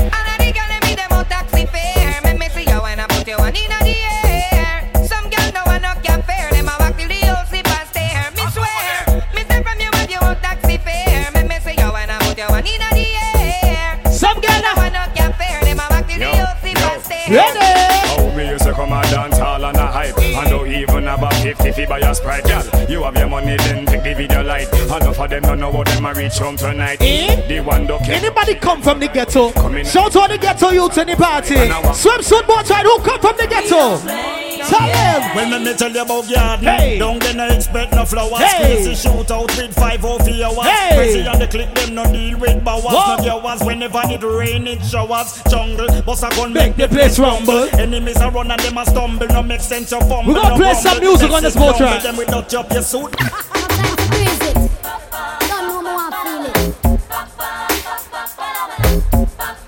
[17.29, 17.99] Sleep and stare
[18.39, 20.16] me used to come and dance hall and a hype.
[20.18, 23.57] And don't even have a 50 fi buy a Sprite Girl, you have your money
[23.57, 24.68] then take the video light.
[24.72, 26.99] Enough of them don't know what them a reach home tonight.
[27.01, 27.47] Eh?
[27.49, 28.14] The one don't care.
[28.14, 29.51] Anybody come from the ghetto?
[29.85, 31.57] Shout out to the ghetto youth in the party.
[31.57, 34.47] Swimsuit boat ride, who come from the ghetto?
[34.66, 35.36] Tell them.
[35.36, 36.98] When me, me tell you about garden, Hey.
[36.98, 38.40] don't get no expect no flowers.
[38.40, 38.74] Hey.
[38.76, 40.66] Crazy shoot out with five or four hours.
[40.66, 40.96] Hey.
[40.96, 42.84] Crazy on the click, them no deal with bowers.
[42.84, 43.24] What?
[43.24, 45.42] No hours whenever it rain, it showers.
[45.50, 47.68] Jungle, bust a gun, Make the place rumble.
[47.78, 49.26] Enemies are run and them a stumble.
[49.28, 50.32] No make sense you fumble.
[50.32, 52.02] We gonna no play some music on this Message boat rumble ride.
[52.02, 53.14] Them without up your suit.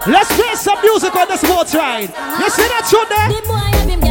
[0.07, 2.09] Let's play some music on this boat ride.
[2.41, 4.10] You see that tune there?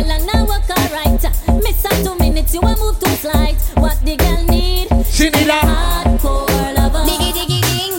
[2.62, 3.56] You a move too slight.
[3.76, 4.90] What the girl need?
[5.06, 7.04] She need a hardcore lover.
[7.08, 7.94] Diggy diggy ding.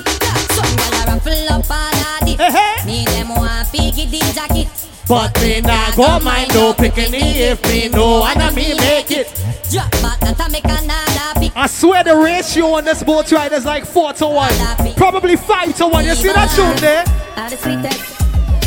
[0.53, 2.87] Some gyal a ruffle up all of it.
[2.87, 4.69] Me them want piggy the jacket.
[5.09, 9.27] But me nah go mind no picking if me know and me make it.
[9.71, 11.57] Drop back that I make another pick.
[11.57, 14.95] I swear the ratio on this boat ride is like 4 to 1.
[14.97, 16.05] Probably 5 to 1.
[16.05, 17.05] You see that tune there?
[17.37, 18.21] Are the sweetest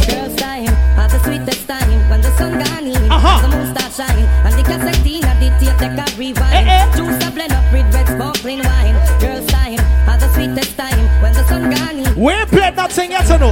[0.09, 0.67] girls time,
[0.99, 3.41] are the sweetest time when the sun gone in, Uh-huh.
[3.47, 4.92] the moon start shine, and the cassette of the tape
[5.83, 6.67] take a rewind.
[6.67, 8.95] Eh, Juice a blend up with red sparkling wine.
[9.19, 12.15] Girls time, are the sweetest time when the sun gone.
[12.15, 13.51] We ain't played that thing yet, you know.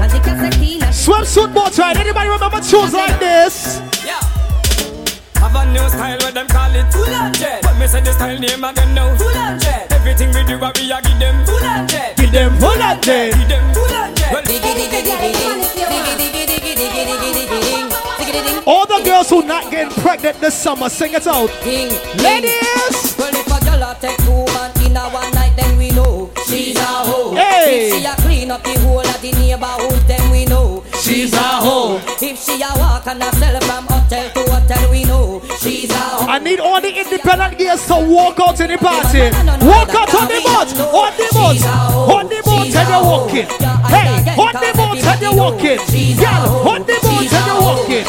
[0.91, 1.97] Swimsuit boat ride.
[1.97, 3.81] Anybody remember tunes like this?
[4.05, 4.19] Yeah.
[5.41, 8.13] Have a new style where them call it Full on jet But me say the
[8.13, 11.43] style name again now Full on jet Everything we do what we a give them
[11.47, 13.33] Full on jet Give them full on jet.
[13.33, 17.33] Give them full on jet Well, diggy diggy diggy diggy diggy diggy diggy diggy diggy
[17.33, 18.10] diggy ding.
[18.65, 21.49] All the girls who not getting pregnant this summer, sing it out.
[21.65, 23.15] Ladies!
[23.17, 25.90] Well, if a girl take two man in a one night, then we
[26.51, 27.33] she's a hoe.
[27.35, 27.87] Hey.
[27.87, 31.39] If she a clean up the whole of the neighborhood, then we know She's a
[31.39, 31.99] hoe.
[32.21, 35.93] If she a walk and a sell from hotel to hotel, we know she's a
[35.97, 36.27] hoe.
[36.27, 39.31] I need all the independent girls to walk out in the party.
[39.65, 40.69] Walk out on the boat.
[40.93, 41.57] On the boat.
[42.15, 43.47] On the boat and you're walking.
[43.89, 45.79] Hey, on the boat and you're walking.
[46.21, 48.05] Girl, on the boat and you're walking.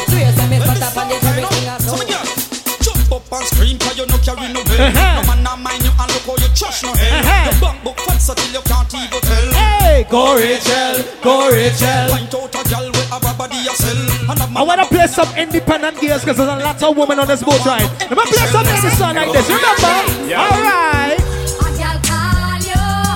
[2.82, 5.22] Jump up and scream cause you no carry no bell Uh-huh.
[5.22, 7.50] No man not mind you and look how you trash no hell Uh-huh.
[7.50, 12.06] Your bank book fat so till you can't even tell Hey, go Rachel, go Rachel.
[12.14, 16.22] Point out a girl with a body a sell And wanna play some independent girls
[16.22, 17.90] because there's a lot of women on this boat ride.
[17.98, 19.48] Let me play some in the song like this.
[19.50, 19.94] Remember?
[20.30, 20.46] Yeah.
[20.46, 21.18] Alright.
[21.18, 22.22] A girl.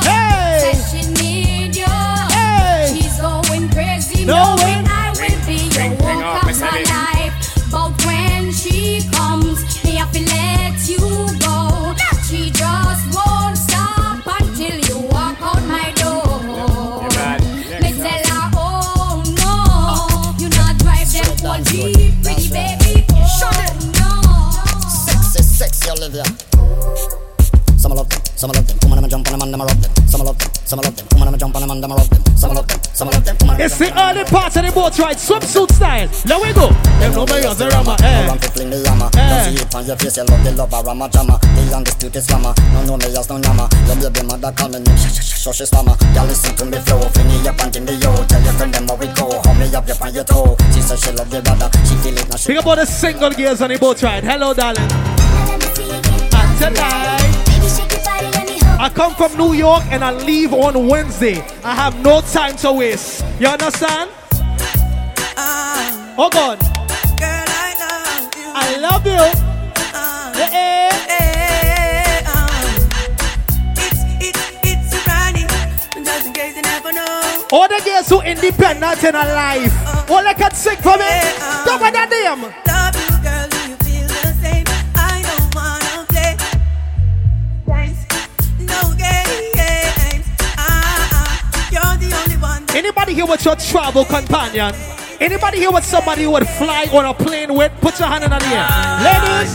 [0.03, 0.75] Hey.
[0.91, 1.87] She need you.
[2.35, 2.99] Hey.
[2.99, 4.25] She's going crazy.
[4.25, 4.96] No way.
[26.07, 26.25] Sexy Olivia.
[27.77, 28.79] Some love them, some love them.
[28.79, 29.93] Come on, I'm jump on them and them rob them.
[30.09, 31.07] Some love them, some love them.
[31.09, 32.23] Come on, I'm jump on them and them rob them.
[32.37, 33.37] Some love them, some love them.
[33.37, 36.09] Come on, It's the early part of the boat ride, swimsuit style.
[36.25, 36.73] There we go.
[36.99, 37.97] Them know me as a rama.
[38.03, 38.27] Eh.
[38.27, 39.11] Run to fling the hammer.
[39.15, 39.29] Eh.
[39.29, 41.39] Don't see it on your face, you love the lover, rama jama.
[41.39, 42.55] The undisputed slammer.
[42.73, 43.69] No know me as no yama.
[43.87, 45.95] Your baby mother call me name, sh sh sh sh stammer.
[46.17, 48.11] Y'all listen to me flow, fling it up and give me yo.
[48.27, 49.31] Tell your friend them how we go.
[49.31, 50.57] Hold me up, you on your toe.
[50.73, 52.41] She said she love the brother, she feel it now.
[52.41, 54.25] Think about the single girls on the boat ride.
[54.25, 54.89] Hello, darling.
[56.59, 57.21] And tonight,
[58.81, 61.45] I come from New York and I leave on Wednesday.
[61.63, 63.25] I have no time to waste.
[63.39, 64.11] You understand?
[66.19, 66.59] Oh God.
[68.59, 69.13] I love you.
[69.95, 70.33] I.
[77.53, 80.11] All the girls who independent in a life.
[80.11, 81.21] All they can sing for me.
[81.65, 82.53] Don't that name.
[92.87, 94.73] Anybody here with your travel companion?
[95.21, 97.73] Anybody here with somebody who would fly on a plane with?
[97.81, 98.63] Put your hand in the air.
[99.03, 99.53] Ladies.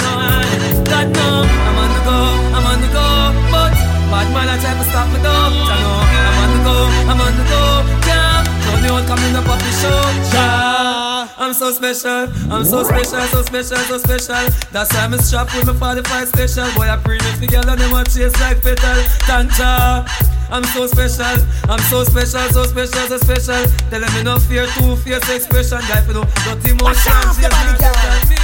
[0.84, 2.18] God no, I'm on the go,
[2.52, 3.08] I'm on the go,
[3.50, 3.72] but
[4.12, 5.32] bad man I try to stop me though.
[5.32, 6.76] I know I'm on the go,
[7.08, 7.64] I'm on the go,
[8.06, 8.44] yeah.
[8.70, 10.36] Don't you want coming up off the show?
[10.36, 11.01] Yeah.
[11.38, 14.50] I'm so special, I'm so special, so special, so special.
[14.72, 16.68] That's why I'm strapped with my 45 special.
[16.76, 19.02] Boy, I premium together, them want chase like petal.
[19.28, 20.08] Tanja.
[20.52, 21.38] I'm so special,
[21.70, 23.64] I'm so special, so special, so special.
[23.90, 25.80] Tell them me no fear, two fierce expression.
[25.88, 27.14] Guy, for no dirty motion.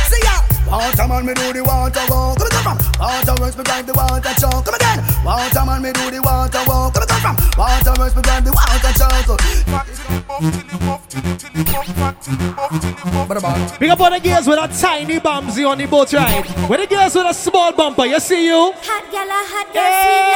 [0.08, 0.37] See ya.
[0.68, 2.38] Water man, me do the water walk.
[2.38, 4.66] Come on, from water works, me drive the water truck.
[4.66, 5.00] Come again.
[5.24, 6.94] Water man, me do the water walk.
[6.94, 9.40] Come on, from water works, me drive the water truck.
[13.80, 16.44] Big up all the girls with a tiny bumsy on the boat ride.
[16.70, 18.74] With the girls with a small bumper, you see you?
[18.76, 20.28] Hot gal, hot girl, sweet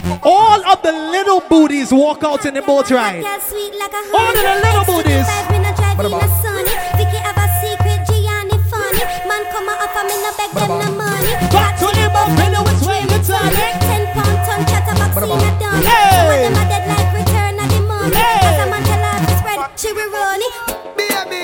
[0.00, 3.22] like a All of the little booties walk out in the boat ride.
[3.22, 5.26] Girl sweet like a All of the little booties.
[5.26, 5.78] Five minute
[9.98, 11.32] come a offer me no beg them no money.
[11.50, 13.74] Back to the buffalo, which way we turn it?
[13.82, 15.86] Ten pound ton chatterbox in a dummy.
[15.86, 16.10] Hey.
[16.14, 18.16] Some of them a dead like return of the money.
[18.16, 18.46] Hey.
[18.46, 20.54] As a man tell her to spread, she will run it.
[20.96, 21.42] Baby,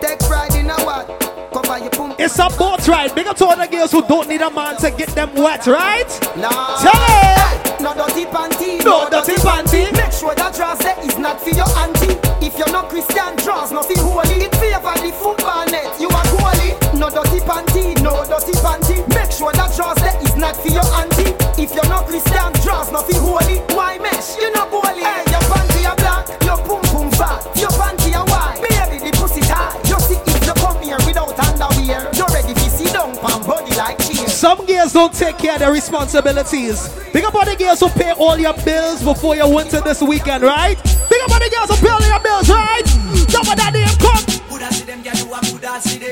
[0.00, 1.06] take pride in a what?
[1.52, 2.14] Cover your pum.
[2.18, 3.14] It's a boat ride.
[3.14, 5.66] Big up to all the girls who don't need a man to get them wet,
[5.66, 6.08] right?
[6.36, 6.78] Nah.
[6.80, 7.80] Tell it.
[7.80, 8.84] No dirty panty.
[8.84, 9.90] No dirty panty.
[9.96, 12.18] Make sure that dress there is not for your auntie.
[12.44, 14.44] If you're not Christian, draws nothing holy.
[14.44, 15.98] It favor the football net.
[15.98, 16.69] You are goalie
[17.00, 19.00] no dirty panty, no dirty panty.
[19.08, 21.32] Make sure that draws there is not for your auntie.
[21.56, 23.64] If you're not Christian, draws nothing holy.
[23.72, 24.36] Why mesh?
[24.36, 25.00] You not holy.
[25.00, 28.60] Hey, your panty are black, your pum pum fat, your panty are white.
[28.60, 29.80] Baby, the pussy tight.
[29.88, 33.74] You see if you come here without underwear, you're ready to see down pan body
[33.80, 34.36] like cheese.
[34.36, 36.86] Some girls don't take care of their responsibilities.
[37.16, 40.76] Think about the girls who pay all your bills before your winter this weekend, right?
[41.08, 42.86] Think about the girls who pay all your bills, right?
[43.32, 44.29] Some of that damn come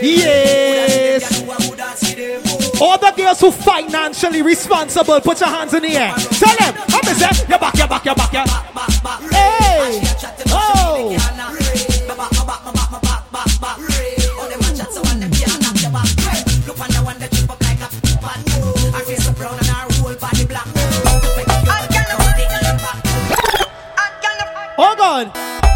[0.00, 1.42] Yes.
[2.80, 6.14] All the girls who financially responsible, put your hands in the air.
[6.14, 8.44] Tell them, I'm gonna say, you back, you back, you back, you.
[9.30, 10.00] Hey,
[10.48, 11.16] oh.
[24.76, 25.67] Hold on.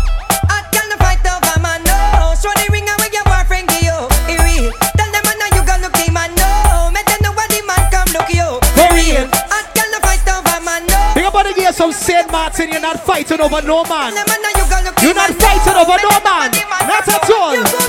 [2.42, 2.50] No.
[2.50, 3.96] Show the ring away your boyfriend give you.
[4.26, 4.72] It real.
[4.98, 6.90] Tell them man now you gon' look the man, no.
[6.90, 8.46] Make them know what the man come look you.
[8.74, 9.26] For real.
[9.50, 11.00] Hot girl no fight over man, no.
[11.14, 12.30] Big the girls from St.
[12.30, 14.12] Martin, you're not fighting over no man.
[14.12, 16.50] Tell them man now you gon' look the You're not fighting over no man.
[16.50, 17.81] know the man Not at all.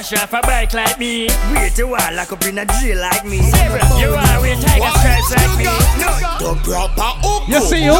[0.00, 0.12] What?
[0.12, 1.28] Yeah, crash off a bike like me.
[1.54, 3.38] Wait a while, lock up in a drill like me.
[3.38, 5.64] Zebra, you are with tiger stripes like me.
[5.64, 6.30] No.
[6.40, 7.52] The proper uku.
[7.52, 7.96] You see you?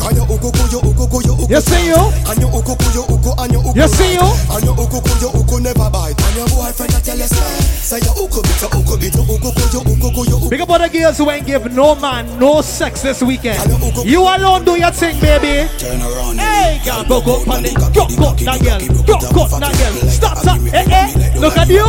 [0.00, 2.00] Can you uku ku you uku ku you uku You see you?
[2.24, 4.26] And you uku ku you uku and you uku You see you?
[4.54, 7.58] And you uku ku you uku never bite And your boyfriend a tell you say
[7.82, 10.48] Say you uku bit you uku bit you uku ku you uku ku you uku
[10.48, 13.58] Big up on the girls who ain't give no man no sex this weekend.
[14.06, 15.68] You alone do your thing, baby.
[15.78, 17.74] Turn around Hey, girl, go go on it.
[17.74, 18.80] Go go that girl.
[19.04, 20.10] Go go that girl.
[20.10, 20.60] Stop stop.
[20.60, 21.25] Hey hey.
[21.34, 21.86] Look at you.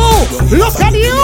[0.50, 1.14] Look at you.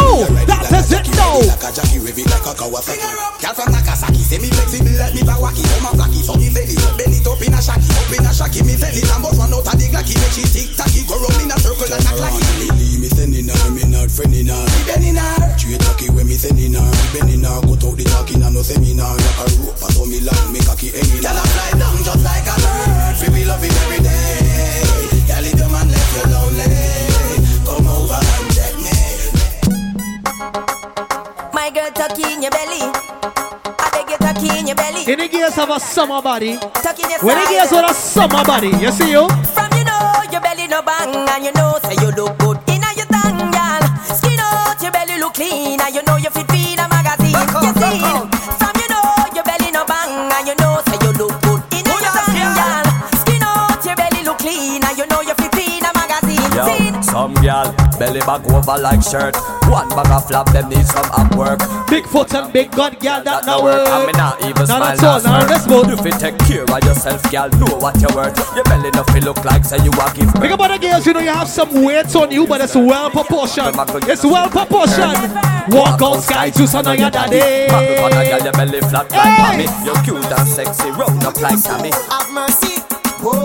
[0.46, 1.42] That is it now.
[1.64, 3.00] A Jackie Revick like a Kawasaki
[3.40, 6.76] Girl from Nagasaki Say me flexible like me Bawaki Come a flaky So me belly
[7.00, 9.64] Bend it up in a shaki Up in a shaki Me belly Lambo run out
[9.64, 13.00] of the glacky Make she tick tacky Go round in a circle and like Lily
[13.00, 16.76] me sending her Me not friending her Me bending her Straight tacky when me sending
[16.76, 20.04] her Me bending her Cut out the talking and no seminar Like a rope So
[20.04, 23.42] me long Me cocky hanging Girl I fly down just like a bird Free me
[23.48, 24.83] love it every day
[31.64, 32.82] My girl tucky in your belly.
[32.84, 35.02] I beg you tucky in your belly.
[35.10, 36.58] Any girls have a summer body.
[36.58, 37.80] Tuck in your When the girls side.
[37.80, 39.26] with a summer body, you see you?
[39.56, 42.88] From you know your belly no bang and you know say you look good inna
[43.00, 43.80] your tongue, girl.
[44.04, 47.32] Skin out your belly look clean and you know you fit feed a magazine.
[47.32, 48.23] You see?
[57.24, 59.34] Some gal belly back over like shirt.
[59.72, 61.58] One bag of flap, them need some up work.
[61.88, 63.88] Big foot and big gun, girl, that That no now work, work.
[63.88, 64.82] and me not even Not smile.
[64.82, 65.50] at all, not now smirk.
[65.50, 65.78] let's go.
[65.88, 67.48] You take care of yourself, gal.
[67.56, 68.36] Know what you're worth.
[68.54, 70.42] Your belly no feel look like say you a give birth.
[70.42, 72.74] Big up on the girls, you know you have some weight on you, but it's
[72.76, 73.72] well proportioned.
[74.04, 75.32] It's well proportioned.
[75.72, 77.40] Walk out sky to son of your daddy.
[77.72, 79.66] Pop up on a gal, your belly flat like Tommy.
[79.86, 81.88] You're cute and sexy, round up like Tammy.
[81.90, 82.83] Have mercy.
[83.24, 83.40] Boy,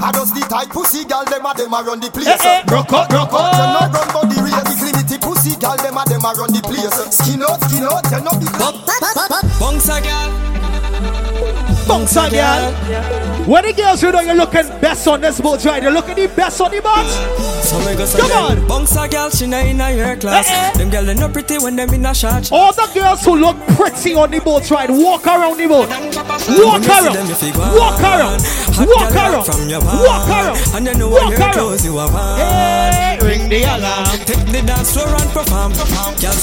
[0.00, 2.24] I just the tight pussy girl, them a them a run the place.
[2.24, 3.52] Eh, eh, rock out, rock out.
[3.52, 4.64] You no run body race.
[4.64, 6.88] The clinity pussy girl, them a them a run the place.
[7.12, 8.48] Skin out, skin out, you no be
[9.60, 10.69] Bongsa girl.
[11.90, 12.72] Bongsa girl.
[13.46, 16.28] When the girls, you know you're looking best on this boat ride, you're looking the
[16.28, 17.04] best on the boat.
[17.66, 18.56] So me Come on.
[18.68, 20.48] Bongsa girl, she not in a your class.
[20.48, 20.78] Eh, eh.
[20.78, 22.52] Them girl they not pretty when them in a short.
[22.52, 25.88] All the girls who look pretty on the boat ride, walk around the boat.
[25.88, 27.18] Walk around.
[27.74, 28.40] Walk around.
[28.86, 29.46] Walk around.
[29.98, 30.58] Walk around.
[30.76, 31.52] And you know Walk what your around.
[31.54, 32.38] clothes you on.
[32.38, 34.06] Hey, ring the alarm.
[34.26, 35.72] Take the dance floor and perform.
[36.22, 36.38] Girl,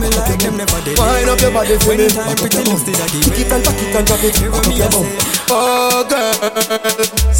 [0.00, 0.96] me like them never did.
[0.98, 2.08] Wind up your body for me.
[2.08, 4.06] time Back up pretty your looks did I give Kick it and tack it and
[4.06, 4.34] drop it.
[4.36, 5.04] Hear Back up me your bum.
[5.04, 5.52] say.
[5.52, 7.30] Oh girl.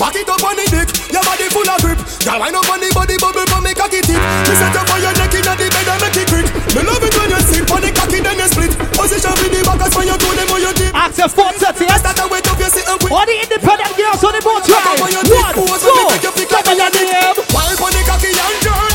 [0.00, 2.00] Back it up on the dick, your body full of grip.
[2.24, 4.16] Girl, wind up on the body bubble for me cocky tip.
[4.16, 6.48] Me set up on your neck inna the bed and make it quick.
[6.72, 8.72] Me love it when you sit on the cocky then you split.
[8.96, 10.96] Position with the back as when you do them on your tip.
[10.96, 12.00] Ask your 430, yes?
[12.00, 13.12] Start to wait up your sit and quick.
[13.12, 14.88] All the independent girls on the boat ride.
[14.88, 17.04] up on your One, dick, pose two, when your flick like double a your dick.
[17.04, 17.36] name.
[17.52, 18.89] Wind on the cocky and turn.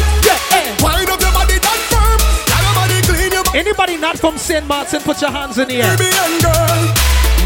[4.01, 4.65] Not from St.
[4.67, 5.95] Martin, put your hands in the air.
[5.95, 6.79] Caribbean girl.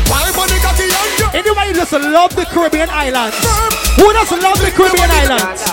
[0.10, 1.30] Wind on the cocky and turn.
[1.36, 3.38] Anybody just love the Caribbean islands?
[3.96, 5.64] Who doesn't love the Caribbean islands?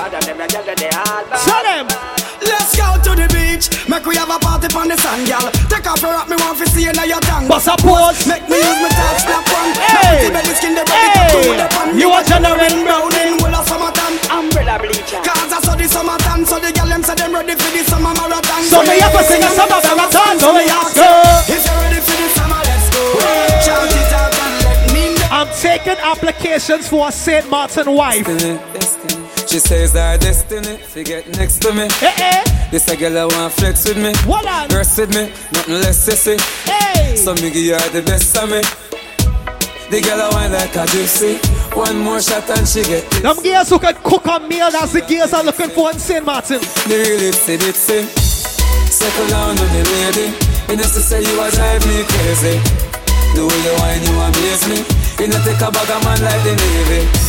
[1.45, 2.16] Tell them.
[2.51, 3.71] Let's go to the beach.
[3.89, 5.47] Make we have a party on the the sun, girl.
[5.69, 7.47] Take off your rock, me want to see you now your tongue.
[7.49, 8.27] Bust a pose.
[8.27, 9.71] Make me use my touch, snap one.
[9.77, 10.27] Hey.
[10.27, 11.29] Hey, belly skin, the belly Hey.
[11.29, 11.99] tattoo, the pan.
[11.99, 14.17] You a general browning, full of summertime.
[14.33, 15.21] Umbrella bleacher.
[15.21, 18.13] Cause I saw the summertime, so the girl them say them ready for the summer
[18.17, 18.63] marathon.
[18.65, 21.53] So me have to sing a summer marathon, so me ask her.
[21.53, 23.03] If you're ready for the summer, let's go.
[23.65, 25.29] Shout it out and let me know.
[25.31, 27.49] I'm taking applications for a St.
[27.51, 28.27] Martin wife.
[29.47, 31.87] She says our destiny to get next to me.
[32.03, 32.69] Eh, eh.
[32.71, 34.13] This a girl I want flex with me.
[34.27, 34.69] What on?
[34.77, 36.35] Rest with me, nothing less sissy.
[36.67, 37.15] Hey.
[37.15, 38.61] So me give her the best of me.
[39.89, 41.39] The girl I want like a gypsy.
[41.77, 43.23] One more shot and she get it.
[43.23, 46.25] Them girls who can cook a meal, that's the girls I'm looking for in St.
[46.25, 46.59] Martin.
[46.91, 48.03] The real itsy bitsy.
[48.91, 50.35] Settle down on the lady.
[50.69, 52.59] You know to say you a drive me crazy.
[53.39, 54.79] The way you whine you amaze me.
[55.23, 57.26] You know take a bag of man like the Navy.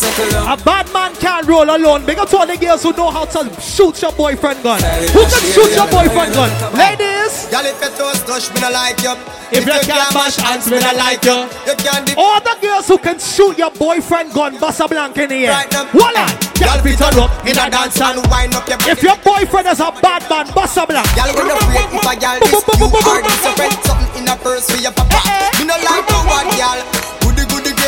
[0.00, 2.06] A bad man can't roll alone.
[2.06, 4.80] Big up to all the girls who know how to shoot your boyfriend gun.
[5.12, 6.48] Who can shoot your boyfriend gun?
[6.72, 9.12] Ladies, Y'all if your toes touch, me no like you.
[9.52, 11.44] if you can't mash hands, me not like you.
[11.68, 12.16] You can't dip.
[12.16, 15.68] All the girls who can shoot your boyfriend gun, bust a blank in the air.
[15.92, 16.32] Voila!
[16.56, 18.90] Girl, fit on up In a dance and wind up your body.
[18.92, 21.08] If your boyfriend is a bad man, bust a blank.
[21.12, 24.80] Y'all you break if a girl this you are a something in a purse for
[24.80, 25.20] your papa.
[25.60, 27.19] Me no like no one girl.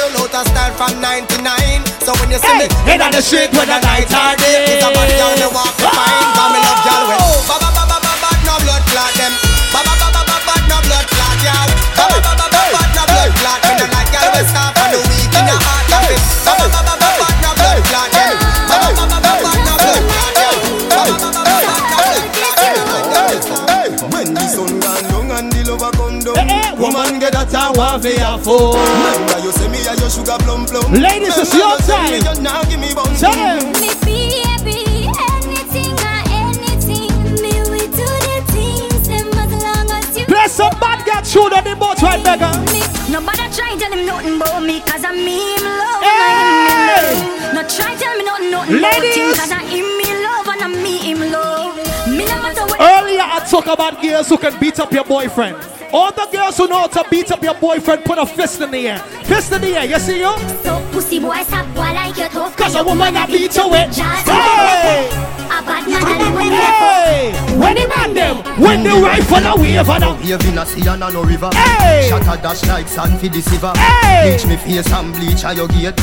[0.03, 1.47] Girl out of style from 99.
[2.03, 4.75] So when you see me Hey, in the street when the night or day.
[4.75, 6.27] It's a bad girl me walk the fine.
[6.35, 9.31] Cause me love girl when ba ba ba ba ba ba no blood clot them.
[9.71, 11.71] Ba ba ba ba ba ba no blood clot y'all.
[11.95, 13.59] Ba ba ba ba ba no blood clot.
[13.63, 14.72] Me no like girl when start
[27.43, 28.79] that I want for your phone.
[28.79, 30.93] Remember you say me a your sugar plum plum.
[30.95, 32.39] Ladies, it's your Remember you say time.
[32.39, 33.59] me now give me bum Tell bum.
[33.59, 33.83] them.
[33.83, 37.11] Me baby, anything or anything,
[37.43, 40.25] me we do the things, them as long as you.
[40.27, 42.53] Play some bad girl tune on the boat right, beggar.
[43.11, 46.15] Nobody try tell him nothing about me, cause I'm me him love, Hey!
[46.15, 47.55] and I him me.
[47.59, 50.75] No try tell me nothing, nothing about him, cause I him me love, and I'm
[50.83, 51.77] me him love.
[52.09, 52.81] Me no matter what.
[52.81, 55.57] Earlier, I talk about girls who can beat up your boyfriend.
[55.93, 58.71] All the girls who know how to beat up your boyfriend, put a fist in
[58.71, 58.99] the air.
[59.25, 60.33] Fist in the air, you see you?
[60.65, 62.57] So pussy boy, stop boy like you tough.
[62.57, 63.95] Cause a woman that beat you with.
[63.97, 65.09] Hey!
[65.53, 67.33] A bad man, I when you Hey!
[67.61, 70.89] When the man them, when the rifle a wave and a Wave in a sea
[70.89, 71.51] and a no river.
[71.53, 72.09] Hey!
[72.09, 73.73] Shot a dash like sand for the silver.
[73.77, 74.33] Hey!
[74.33, 75.99] Bleach me face and bleach at your gate.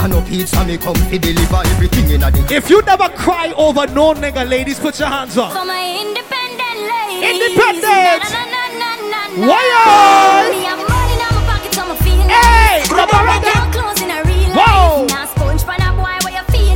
[0.00, 2.56] And no pizza me come fi deliver everything in a day.
[2.56, 5.52] If you never cry over no nigga, ladies, put your hands up.
[5.52, 7.52] For my independent ladies.
[7.52, 8.22] Independent.
[8.32, 8.95] Na, na, na, na, na,
[9.36, 9.80] Why na.
[9.86, 10.50] on?
[10.50, 13.20] Me have money in my pocket, so me feel Hey, rubber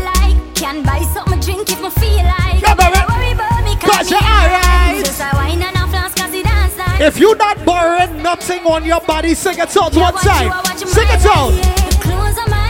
[0.04, 0.36] like?
[0.54, 2.60] Can buy something drink if feel like.
[2.62, 3.12] Rubber Don't rubber.
[3.14, 5.04] worry about me, Cause me you're alright.
[5.04, 7.00] Just a wine and a flask, cause it dance like.
[7.00, 10.52] If you not borrowing nothing on your body, sing it out one time.
[10.52, 11.52] I watch you Sing it out.
[11.54, 11.76] yeah.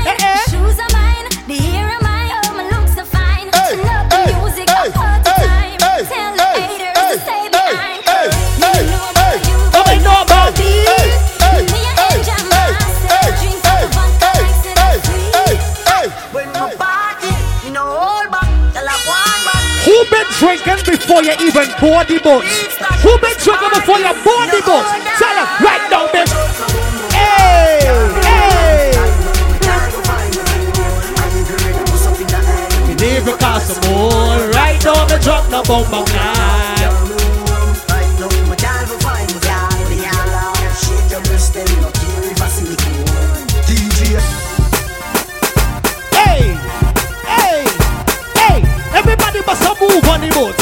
[0.07, 0.41] Eh, eh.
[1.47, 1.57] The
[20.41, 22.43] drinking before you even board the boat?
[23.05, 24.89] Who been drinking before you board the boat?
[25.21, 26.33] Tell them right now, bitch.
[27.13, 27.85] Hey,
[28.25, 28.93] hey.
[32.97, 34.49] Never cause some more.
[34.57, 36.50] Right now, me drop no bomb bomb
[50.01, 50.57] move on the boat.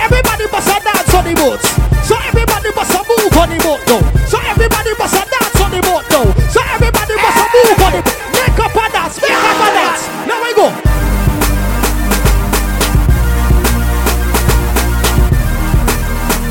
[0.00, 1.62] Everybody must a dance on the boat.
[2.02, 4.02] So everybody must a move on the boat now.
[4.26, 6.26] So everybody must a dance on the boat now.
[6.50, 8.18] So everybody must a move on the boat.
[8.34, 10.02] Make up a dance, make up a dance.
[10.26, 10.66] Now we go.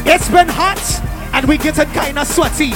[0.08, 0.82] It's been hot
[1.34, 2.72] and we getting kinda sweaty.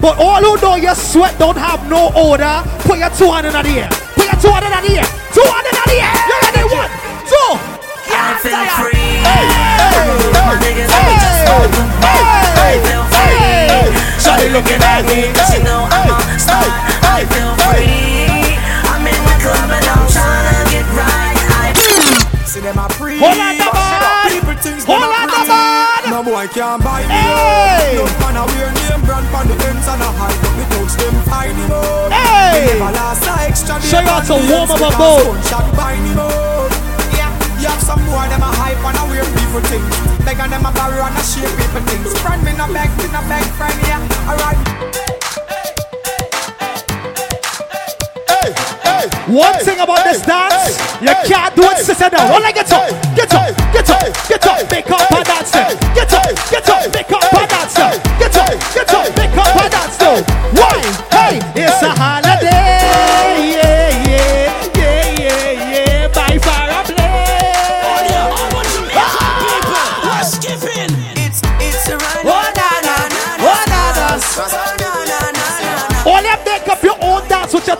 [0.00, 3.52] But all who know your sweat don't have no odor, put your two hand in
[3.52, 3.88] the air.
[4.16, 5.08] Put your two hand in the air.
[5.32, 6.14] Two hand in the air.
[6.28, 6.64] You ready?
[6.74, 6.90] One,
[7.28, 7.74] two.
[8.16, 8.93] I feel free.
[10.54, 11.86] Hey, My niggas let me just open.
[11.98, 13.90] I feel free.
[14.22, 15.34] Shawty looking at me.
[15.50, 16.62] She know I'm a star.
[17.10, 18.54] I feel free.
[18.86, 21.38] I'm in the club and I'm tryna get right.
[21.58, 21.74] I
[22.46, 23.18] See them a pre.
[23.18, 24.30] Hold on the man.
[24.30, 25.48] People things Hold them a on the pre.
[25.50, 26.10] man.
[26.14, 27.10] No boy can buy me.
[27.10, 27.98] Hey.
[27.98, 30.38] No man a wear name brand pon the ends and a hide.
[30.38, 32.14] But me touch them fine him out.
[32.14, 32.78] Hey.
[32.78, 34.78] Me never last a extra day Show you how on to the warm ends up
[34.78, 35.24] a because boat.
[35.34, 36.70] gunshot bind him out.
[37.18, 37.30] Yeah.
[37.58, 40.13] You have some boy them a hype and a wear people things.
[40.24, 42.18] Beg and them a borrow and a share people things.
[42.20, 44.30] Friend me no beg, me no beg, friend yeah.
[44.30, 44.74] Alright.
[49.28, 52.30] One thing about this dance, you can't do it sitting down.
[52.30, 55.54] All I get up, get up, get up, get up, make up and dance.
[55.54, 55.68] now.
[55.94, 57.78] Get up, get up, make up and dance.
[57.78, 57.90] now.
[58.18, 59.13] Get up, get up,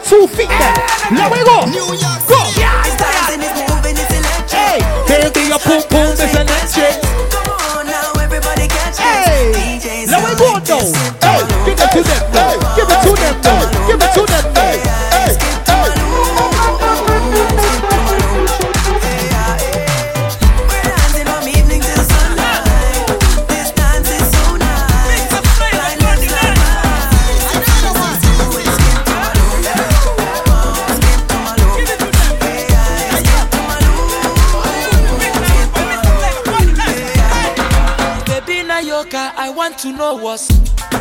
[0.06, 0.74] Two feet, finger.
[1.12, 1.28] La
[2.28, 2.33] go.
[39.04, 40.96] Nayoka, I want to know what's Uh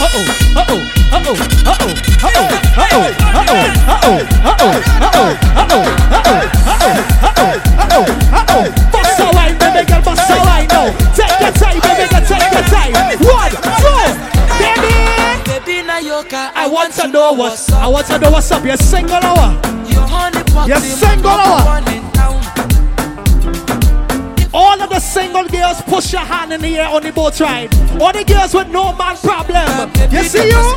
[0.00, 0.24] oh,
[0.56, 0.80] uh oh,
[1.12, 5.12] uh oh, uh oh, uh oh, uh oh, uh oh, uh oh, uh oh, uh
[5.12, 8.64] oh, uh oh, uh oh, uh oh, uh oh, uh oh.
[8.92, 10.88] Bust a wine, baby girl, bust a wine now.
[11.14, 12.92] Take your time, baby girl, take your time.
[13.20, 14.08] One, two,
[14.56, 14.94] baby.
[15.44, 18.64] Baby Nayoka, I want to know what's I want to know what's up.
[18.64, 19.66] You're single or what?
[19.90, 22.55] Your honey pot, You're single or
[24.58, 27.68] All of the single girls, push your hand in the air on the boat ride.
[28.00, 29.92] All the girls with no man problem.
[30.10, 30.74] You see you?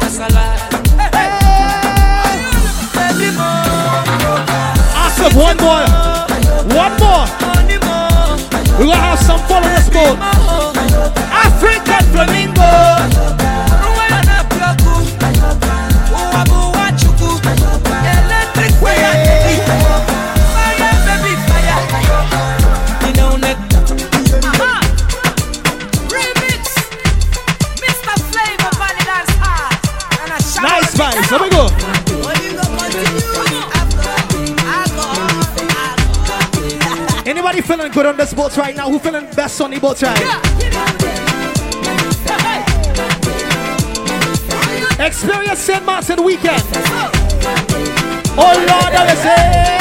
[4.99, 5.87] Ask of one more.
[6.75, 7.25] One more.
[8.77, 10.17] We're gonna have some fun on this boat.
[11.31, 12.67] African flamingo.
[37.69, 38.89] Feeling good on this boat right now?
[38.89, 40.17] Who feeling best on the boat ride?
[44.99, 45.85] Experience St.
[45.85, 46.63] Martin weekend.
[48.35, 49.75] Oh Lord, I say.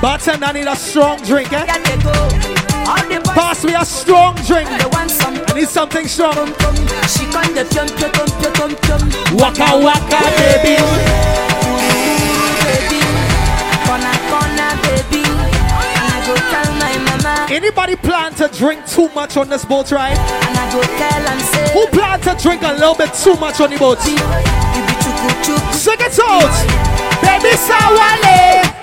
[0.00, 2.49] Bartender, I need a strong drink, eh?
[2.90, 4.68] Pass me a strong drink.
[4.68, 6.34] I need something strong.
[9.38, 10.74] Waka waka, baby.
[12.66, 13.00] Baby,
[13.86, 15.22] corner corner, baby.
[15.22, 17.46] And I go tell my mama.
[17.50, 20.18] Anybody plan to drink too much on this boat ride?
[20.18, 21.72] And I go tell and say.
[21.72, 24.00] Who plan to drink a little bit too much on the boat?
[25.72, 26.50] Sing it out,
[27.22, 28.79] baby Sawale.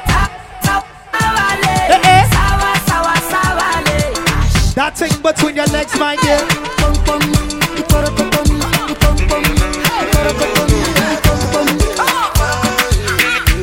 [4.78, 6.38] That thing between your legs, my dear.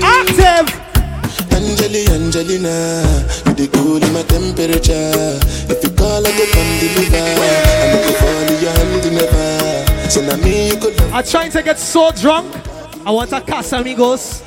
[0.02, 0.66] Active.
[1.54, 3.06] Angeli, Angelina,
[3.46, 5.38] you the cool in my temperature.
[5.70, 7.22] If you call, I go come deliver.
[7.78, 10.10] I'm looking for your hand never.
[10.10, 12.52] So now me you could I'm trying to get so drunk.
[13.06, 14.42] I want a Casamigos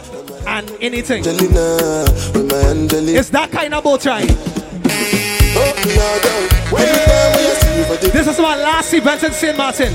[0.45, 1.26] and anything.
[1.26, 2.03] Angelina,
[2.34, 3.15] with my Angeli.
[3.15, 4.57] It's that kind of boat ride.
[5.58, 5.78] Lord.
[5.78, 9.58] Anytime when you see for the This is my last event in St.
[9.58, 9.93] Martin.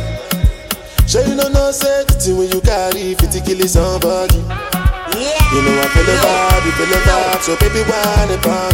[1.07, 4.37] Sure you know no say when you carry fit to kill somebody.
[4.37, 8.27] You know I feel the vibe, you feel the vibe, so baby why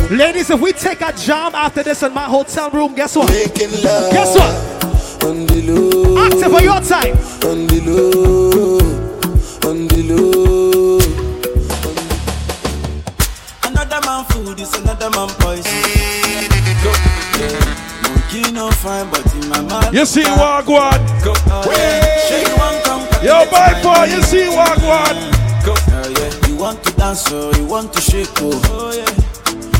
[0.08, 3.28] the Ladies, if we take a jam after this in my hotel room, guess what?
[3.30, 5.24] Making love Guess what?
[5.24, 7.16] on the low, Active for your time.
[7.50, 8.78] on the low,
[9.68, 10.98] on the low.
[13.64, 16.27] Another man food is another man poison.
[18.42, 18.52] Go, yeah.
[18.52, 19.94] Monkey no fine, but in my mind.
[19.94, 20.98] You see Wagwan?
[21.24, 21.32] Go,
[21.72, 22.18] yeah.
[22.28, 23.02] Sure you want come.
[23.24, 25.16] Yo, by far, you see Wagwan?
[25.64, 26.48] Go, oh, yeah.
[26.48, 29.04] You want to dance, oh, you want to shake, oh, oh yeah.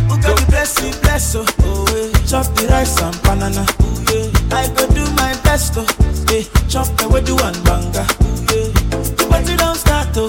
[0.09, 2.27] Who got the blessing, bless, oh, oh yeah.
[2.27, 4.57] Chop the rice and banana, oh yeah.
[4.57, 5.87] I go do my best, oh,
[6.33, 6.43] yeah.
[6.69, 9.29] Chop the way do one banga, oh yeah.
[9.29, 10.29] But you don't start, oh.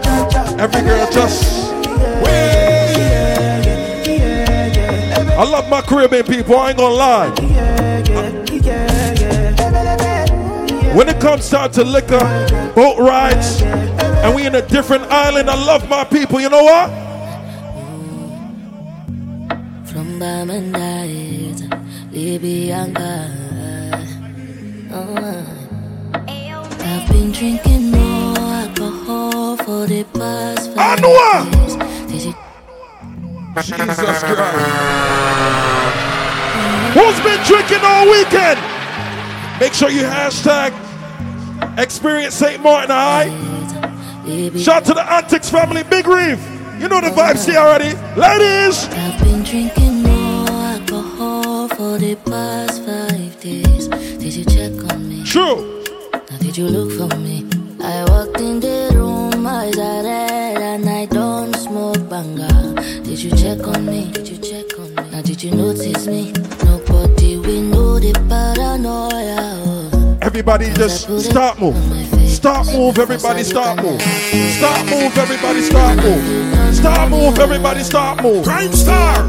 [0.61, 2.59] every girl just.
[5.41, 7.30] I love my Caribbean people, I ain't gonna lie.
[10.95, 12.20] When it comes down to liquor,
[12.74, 16.43] boat rides, and we in a different island, I love my people.
[16.43, 16.91] You know what?
[19.88, 20.20] From
[24.93, 25.47] oh,
[26.80, 31.01] I've been drinking more alcohol for the past five.
[32.09, 32.34] Did you
[33.57, 34.24] Jesus Christ.
[36.94, 38.59] Who's been drinking all weekend?
[39.61, 40.72] Make sure you hashtag
[41.78, 42.62] experience St.
[42.62, 43.28] Martin High.
[44.59, 46.40] Shout out to the Antics family, Big Reef.
[46.80, 47.94] You know the vibes here already.
[48.18, 48.86] Ladies!
[48.88, 53.88] I've been drinking more alcohol for the past five days.
[53.88, 55.24] Did you check on me?
[55.24, 55.84] True.
[56.12, 57.46] Now did you look for me?
[57.82, 62.70] I walked in the room, eyes are red, and I don't smoke banga.
[63.11, 64.08] Did you check on me?
[64.12, 65.11] Did you check on me?
[65.11, 66.30] Now did you notice me?
[66.62, 70.18] Nobody we know the paranoia.
[70.22, 71.74] Everybody just start move.
[72.30, 74.00] Start move, everybody start move.
[74.00, 76.72] Start move, everybody start move.
[76.72, 78.44] Start move, everybody start move.
[78.44, 79.24] Crime Star!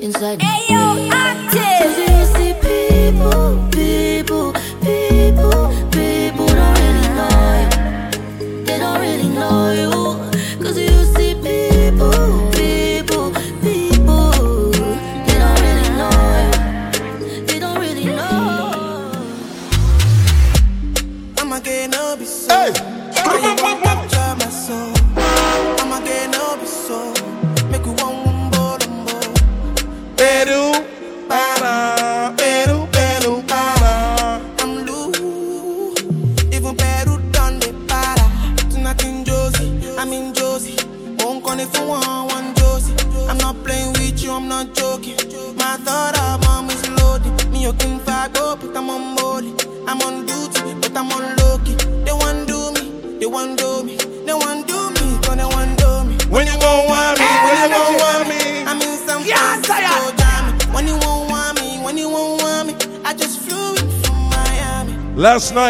[0.00, 1.90] Inside hey, yo, active.
[1.90, 1.95] You see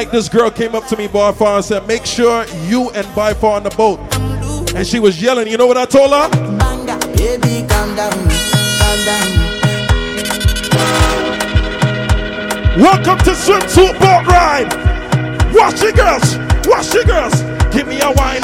[0.06, 2.90] Last night, this girl came up to me by far and said, Make sure you
[2.90, 3.98] and by far on the boat.
[4.74, 5.48] And she was yelling.
[5.48, 6.28] You know what I told her?
[7.16, 9.28] Baby, calm down, calm down.
[12.78, 14.72] Welcome to Swimsuit Boat Ride.
[15.52, 16.36] Watch the girls,
[16.68, 17.42] watch the girls.
[17.74, 18.42] Give me a wine,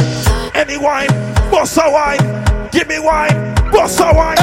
[0.57, 1.09] any wine,
[1.51, 2.71] boss a wine.
[2.73, 4.37] Give me wine, boss a wine.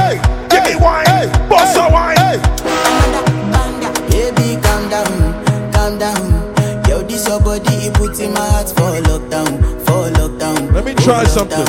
[0.50, 2.40] Give me wine, boss a wine.
[4.10, 6.29] Baby, calm down, calm down.
[7.30, 10.74] Yo, this your body, it puts in my heart for lockdown, for lockdown.
[10.74, 11.68] Let me try something.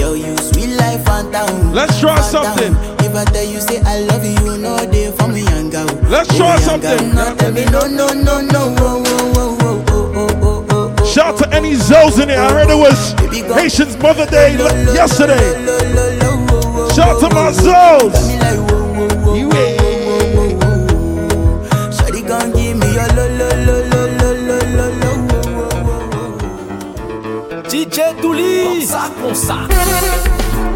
[0.00, 1.72] Yo, you sweet life, phantom.
[1.72, 2.74] Let's try something.
[2.98, 5.86] If I tell you, say I love you, know they for me, young girl.
[6.08, 7.14] Let's Oh, try something.
[7.14, 8.74] No, tell me no, no, no, no.
[8.78, 11.04] Oh, oh, oh, oh, oh, oh, oh, oh.
[11.06, 12.40] Shout out to any Zoes in there.
[12.42, 13.12] I heard it was
[13.54, 14.56] Haitian's Mother Day
[14.92, 15.38] yesterday.
[16.94, 18.79] Shout out to my Zoes.
[28.22, 29.66] Douli Sa kon sa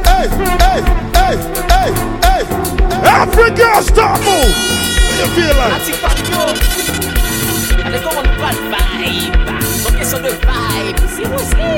[0.05, 0.29] Hey,
[0.65, 0.81] hey,
[1.13, 1.37] hey,
[1.69, 1.91] hey,
[2.25, 2.43] hey
[3.05, 4.55] Africa, stop move
[5.05, 5.77] What you feel like?
[5.77, 6.43] Atik Patio
[7.85, 11.69] Ale kon on pal vibe Son kesyon de vibe Si nou si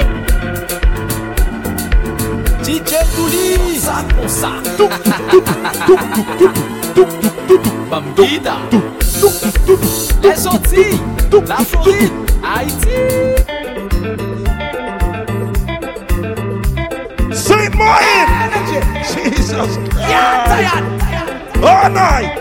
[2.62, 5.46] DJ Douli Sa kon sa Tuk, tuk, tuk,
[5.86, 6.02] tuk,
[6.38, 6.54] tuk,
[6.94, 12.10] tuk, tuk, tuk Bambida Tuk, tuk, tuk, tuk, tuk, tuk Les Antilles La Floride
[12.42, 13.35] Haïti
[20.56, 20.84] tired.
[21.62, 22.32] All night.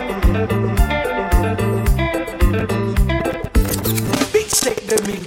[4.32, 5.26] Big shake them in.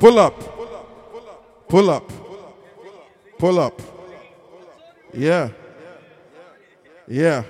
[0.00, 0.34] Pull up.
[1.68, 2.12] Pull up.
[3.38, 3.82] Pull up.
[5.14, 5.48] Yeah.
[7.08, 7.44] Yeah.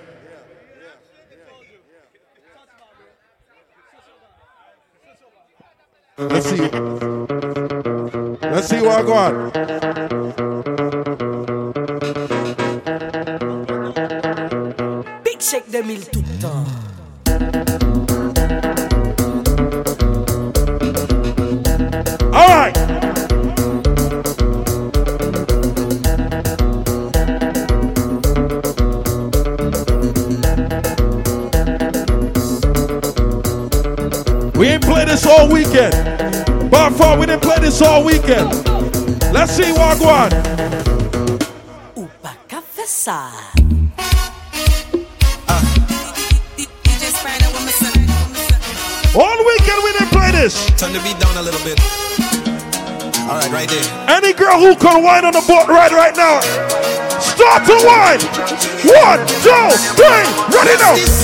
[6.18, 6.56] Let's see.
[8.40, 9.52] Let's see what I got.
[15.24, 16.64] Big Shake 2000 tout le temps.
[22.32, 23.05] All right.
[34.56, 35.92] We ain't play this all weekend.
[36.70, 38.48] By far, we didn't play this all weekend.
[39.30, 40.30] Let's see what go on.
[42.48, 43.32] Café ça.
[49.14, 50.66] All weekend we didn't play this.
[50.78, 51.78] Turn the beat down a little bit.
[53.28, 54.08] All right, right there.
[54.08, 56.40] Any girl who can whine on the boat right right now,
[57.20, 58.22] start to whine.
[58.88, 60.24] One, two, three,
[60.56, 61.15] ready now.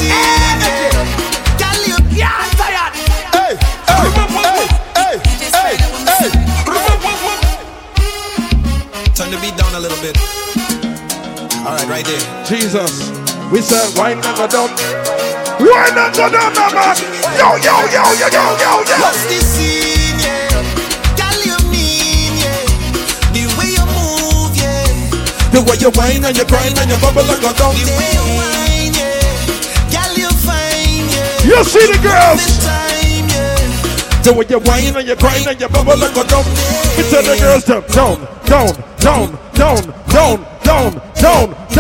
[12.03, 12.45] Right, there.
[12.45, 13.11] Jesus,
[13.51, 14.71] we said and go down.
[15.59, 16.97] Whine and go down, now, man.
[17.39, 18.97] Yo, yo, yo, yo, yo, yo, yo.
[18.99, 20.51] What's the scene, yeah?
[21.15, 22.67] Girl, you mean, yeah?
[23.31, 24.83] The way you move, yeah.
[25.53, 27.75] The way you whine and you grind and you bubble and go down.
[27.75, 29.93] The way you whine, yeah.
[29.93, 31.47] Girl, you fine, yeah.
[31.47, 32.43] You see the girls.
[32.65, 34.23] Time, yeah.
[34.23, 36.45] The way you whine and you grind and you bubble and go down.
[36.97, 41.12] We tell the girls down, down, down, down, down, down, down,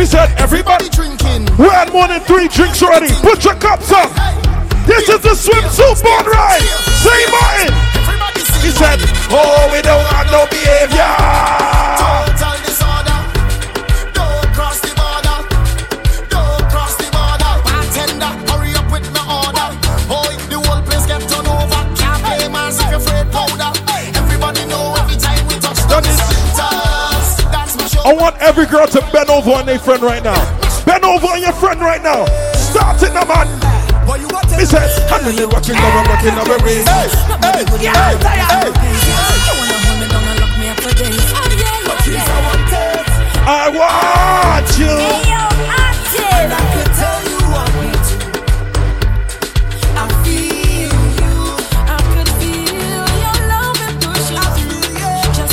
[0.00, 1.44] We said everybody drinking.
[1.58, 3.12] We had more than three drinks already.
[3.20, 4.08] Put your cups up.
[4.86, 6.62] This is the swimsuit boat ride.
[7.04, 7.30] St.
[7.30, 7.74] Martin.
[8.64, 8.98] He said,
[9.28, 12.19] Oh, we don't have no behavior.
[28.60, 30.36] Every girl to bend over on their friend right now.
[30.84, 32.26] Bend over on your friend right now.
[32.52, 33.48] Start it man.
[34.58, 36.04] He said, I'm really watching now, I'm
[36.34, 36.84] now, baby.
[36.84, 37.08] Hey,
[37.40, 38.20] hey, hey,
[38.52, 38.68] hey.
[43.48, 45.40] I want you.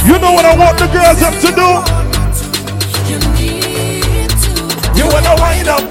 [0.07, 1.96] You know what I want the girls up to do?
[5.17, 5.81] Wanna wind up.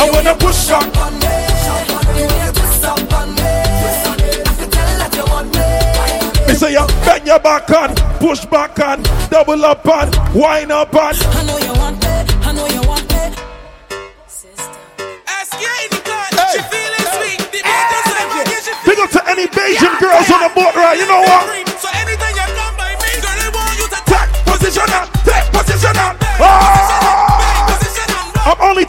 [0.00, 0.84] I wanna push up.
[6.46, 10.94] Me say you bend your back on, push back on, double up on, wind up
[10.94, 11.14] on.
[11.14, 12.46] I know you want it.
[12.46, 13.32] I know you want it.
[15.26, 16.32] Ask you anytime.
[16.52, 17.40] She feeling sweet.
[17.52, 18.64] The beat just like my kiss.
[18.68, 20.98] She Big up to any Bayesian girls on the boat ride.
[20.98, 21.68] You know what?
[21.80, 25.46] So anything you come by me, girl, I want you to Take position up, take
[25.52, 26.16] position up.
[26.38, 26.93] Ah!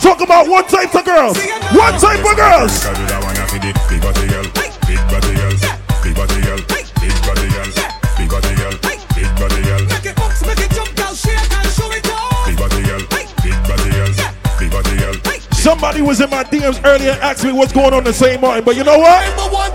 [0.06, 1.38] I'm only talking about one type of girls.
[1.74, 2.78] One type of girls.
[2.78, 4.46] Because you the one for the big body girl,
[4.86, 5.58] big body girl,
[6.06, 6.62] big body girl,
[7.02, 10.94] big body girl, big body girl, big body girl, Make it bounce, make it jump,
[10.94, 12.46] girl, shake and show it off.
[12.46, 13.02] big body girl,
[13.42, 14.14] big body girl,
[14.62, 15.16] big body girl.
[15.58, 18.40] Somebody was in my DMs earlier and asked me what's going on in St.
[18.40, 19.75] Martin, but you know what?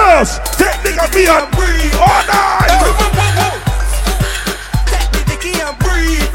[0.00, 1.94] Girls, take nigga me and breathe.
[2.00, 2.40] Oh no!
[5.28, 6.28] Dicky and breathe.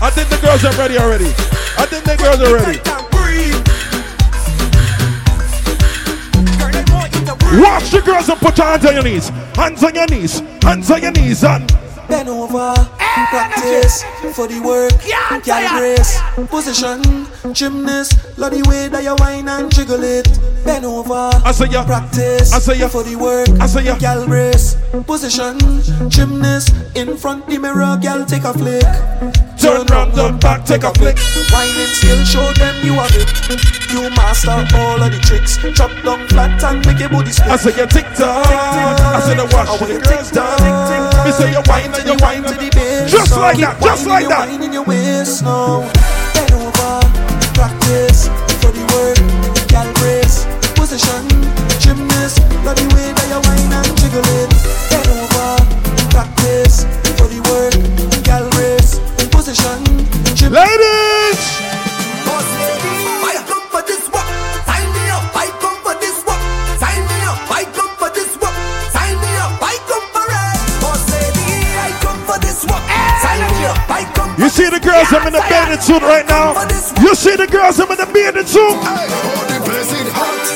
[0.00, 1.32] I think the girls are ready already.
[1.76, 2.80] I think the girls are ready.
[7.60, 9.28] Watch the girls and put your hands on your knees.
[9.54, 10.40] Hands on your knees.
[10.62, 11.44] Hands on your knees.
[11.44, 11.72] And
[12.08, 12.74] Bend over,
[13.30, 14.02] practice
[14.34, 14.92] for the work,
[15.44, 16.18] girl grace,
[17.54, 20.26] Gymnast, love the way that you whine and jiggle it.
[20.64, 21.30] Bend over.
[21.46, 21.84] I say ya.
[21.84, 22.52] Practice.
[22.52, 22.88] I say ya.
[22.88, 23.48] For the work.
[23.60, 23.96] I say ya.
[23.96, 24.74] Gal brace.
[25.06, 25.58] Position.
[26.10, 26.74] Gymnast.
[26.96, 28.82] In front the mirror, gal take a flick.
[29.54, 31.16] Turn round, turn back, take a flick.
[31.54, 33.30] Whining skill, show them you have it.
[33.94, 35.54] You master all of the tricks.
[35.78, 37.50] Chop down flat and make your body split.
[37.50, 38.50] I say ya tick tock.
[38.50, 40.58] I say the wash the girls down.
[41.24, 43.12] Me say you whine and you whine to the bass.
[43.12, 44.48] Just like that, just like that.
[44.50, 45.86] whining your waist now.
[47.54, 48.28] Practice
[48.60, 49.18] for the work.
[52.64, 54.50] Love the way that you whine and jiggle it.
[54.96, 55.60] Over,
[56.10, 56.84] practice
[57.18, 57.74] for the work.
[60.50, 61.03] Ladies.
[74.54, 76.54] See the girls I'm in the bathing suit right now?
[77.02, 78.62] You see the girls I'm in the bathing suit?
[78.62, 80.46] Oh, the place it hot.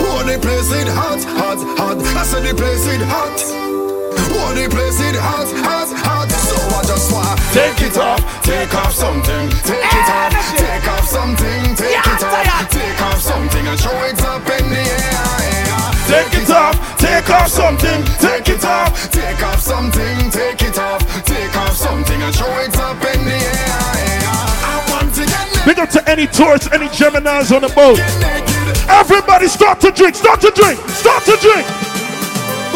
[0.00, 2.00] Oh, the place it hot, hot, hot.
[2.16, 3.36] I said the place it hot.
[4.32, 6.32] Oh, the place it hot, hot, hot.
[6.32, 11.04] So I just wanna take it off, take off something, take it off, take off
[11.04, 15.60] something, take it off, take off something and show it up in the air.
[16.08, 18.00] Take it off, take off something,
[26.20, 27.96] any tourists, any Geminis on the boat.
[28.92, 31.64] Everybody start to drink, start to drink, start to drink.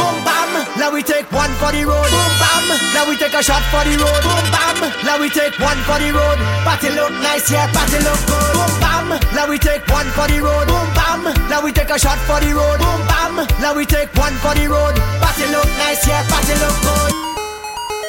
[0.00, 2.08] Boom bam, now we take one for the road.
[2.08, 2.64] Boom bam,
[2.96, 4.22] now we take a shot for the road.
[4.24, 6.38] Boom bam, now we take one for the road.
[6.64, 8.52] Party look nice, yeah, party look good.
[8.56, 10.64] Boom bam, now we take one for the road.
[10.64, 12.80] Boom bam, now we take a shot for the road.
[12.80, 14.96] Boom bam, now we take one for the road.
[15.20, 17.12] Party look nice, yeah, party look good.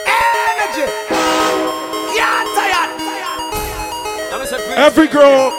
[0.07, 0.87] Energy,
[2.15, 2.54] yeah.
[4.53, 5.49] Every girl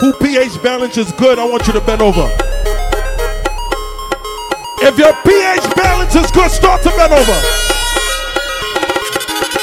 [0.00, 2.28] who pH balance is good, I want you to bend over.
[4.84, 7.38] If your pH balance is good, start to bend over.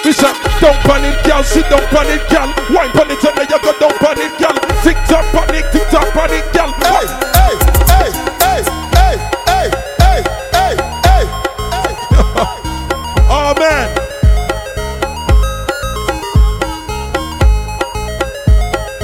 [0.04, 1.44] Listen, don't panic, girl.
[1.44, 2.50] Sit down, panic, girl.
[2.74, 4.58] Wine panic, and then you go down, panic, girl.
[4.82, 6.74] Tick tock, panic, tick tock, panic, girl.
[6.74, 7.35] Hey,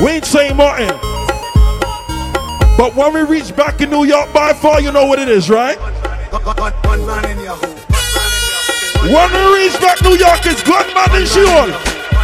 [0.01, 0.89] We ain't saying Martin.
[2.75, 5.47] But when we reach back in New York by far, you know what it is,
[5.47, 5.77] right?
[9.03, 11.69] When we reach back New York, it's gunman in Sheol.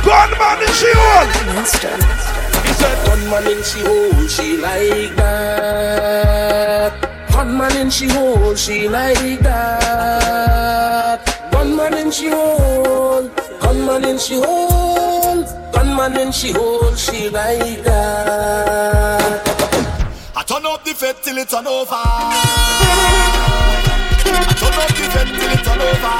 [0.01, 1.27] Gunman in Sheol.
[2.65, 6.93] He said, gunman in she hole, she like that.
[7.31, 11.21] Gunman in she hole, she like that.
[11.51, 13.29] Gunman in she hole,
[13.87, 19.47] gunman in she hole, gunman in she hole, she like that.
[20.35, 21.95] I turn up the fed till it's on over.
[21.95, 22.03] I
[24.59, 26.15] turn up the fed till it's on over.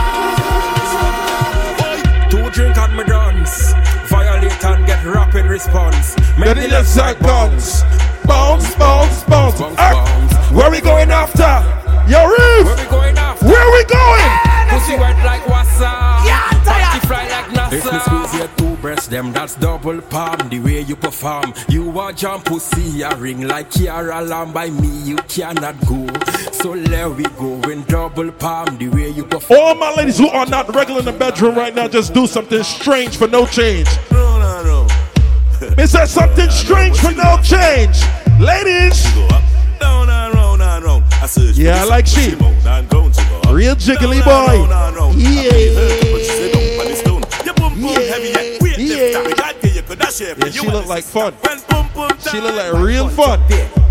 [2.31, 3.73] Two drink and me dance.
[4.10, 6.15] Violate and get rapid response.
[6.38, 7.84] Make the left side like bounce.
[8.26, 9.60] Bounce, bounce, bounce.
[9.77, 10.06] Ah,
[10.53, 11.64] Where we going after?
[12.10, 12.65] Yo, Reef.
[12.65, 13.45] Where we going after?
[13.45, 14.31] Where we going?
[14.69, 15.91] Pussy wet like wassa.
[16.26, 16.36] Yeah, Party
[17.07, 17.73] fly like NASA.
[17.73, 20.49] If me squeeze your two breasts, them that's double palm.
[20.49, 24.51] The way you perform, you are jump pussy a ring like Kiara Lamb.
[24.53, 26.05] By me, you cannot go.
[26.51, 28.77] So let we go in double palm.
[28.77, 29.59] The way you perform.
[29.59, 32.63] All my ladies who are not regular in the bedroom right now, just do something
[32.63, 33.88] strange for no change.
[34.11, 34.88] No, no, no.
[35.77, 37.97] It says something strange for no change.
[38.39, 39.03] Ladies.
[39.79, 41.03] Down and round and round.
[41.13, 42.35] I search Yeah, I like sun, she.
[42.35, 43.55] push him out and ground to go up.
[43.55, 44.31] Real jiggly boy.
[44.67, 45.15] round and round.
[45.19, 46.56] Yeah.
[47.81, 48.57] Boom boom heavy, yeah.
[48.61, 48.95] Wait, Yeah.
[48.95, 49.37] lift up.
[49.37, 51.33] God, you could dash here Yeah, she and look like fun.
[51.41, 53.39] When boom boom She look like real fun.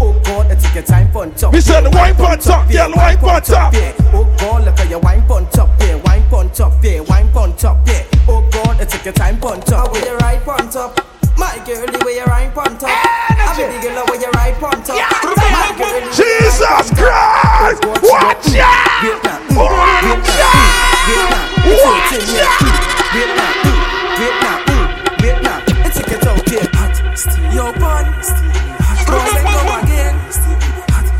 [0.00, 1.52] Oh God, let's take your time pon top.
[1.52, 3.72] Me said the wine pon top, yeah, the wine pon top.
[3.74, 3.92] yeah.
[4.12, 7.56] Oh God, look at your wine pon top, yeah, wine pon top, yeah, wine pon
[7.56, 8.04] top, yeah.
[8.28, 9.92] Oh God, let's take your time pon top.
[9.92, 11.00] With your right pon top,
[11.38, 12.90] my girl, the way you right pon top.
[13.30, 14.96] I'm a big girl, with your right pon top.
[14.96, 16.96] My girl, the way you Jesus right pon top.
[16.96, 17.84] Christ!
[18.02, 19.02] Watch out!
[19.52, 21.56] Watch out!
[21.66, 22.12] Watch
[23.18, 23.65] out!
[27.52, 28.04] Yo, pon.
[28.04, 30.14] Boys, let go again.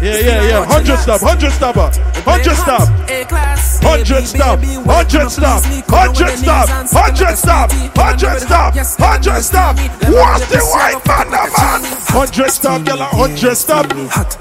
[0.02, 0.64] Yeah, yeah, yeah.
[0.66, 1.90] Hundred stop, hundred stopper,
[2.24, 2.88] hundred stop,
[3.82, 9.76] hundred stop, hundred stop, hundred stop, hundred stop, hundred stop, hundred stop.
[9.76, 11.50] What's the white man, man?
[12.08, 13.86] Hundred stop, yellow, hundred stop.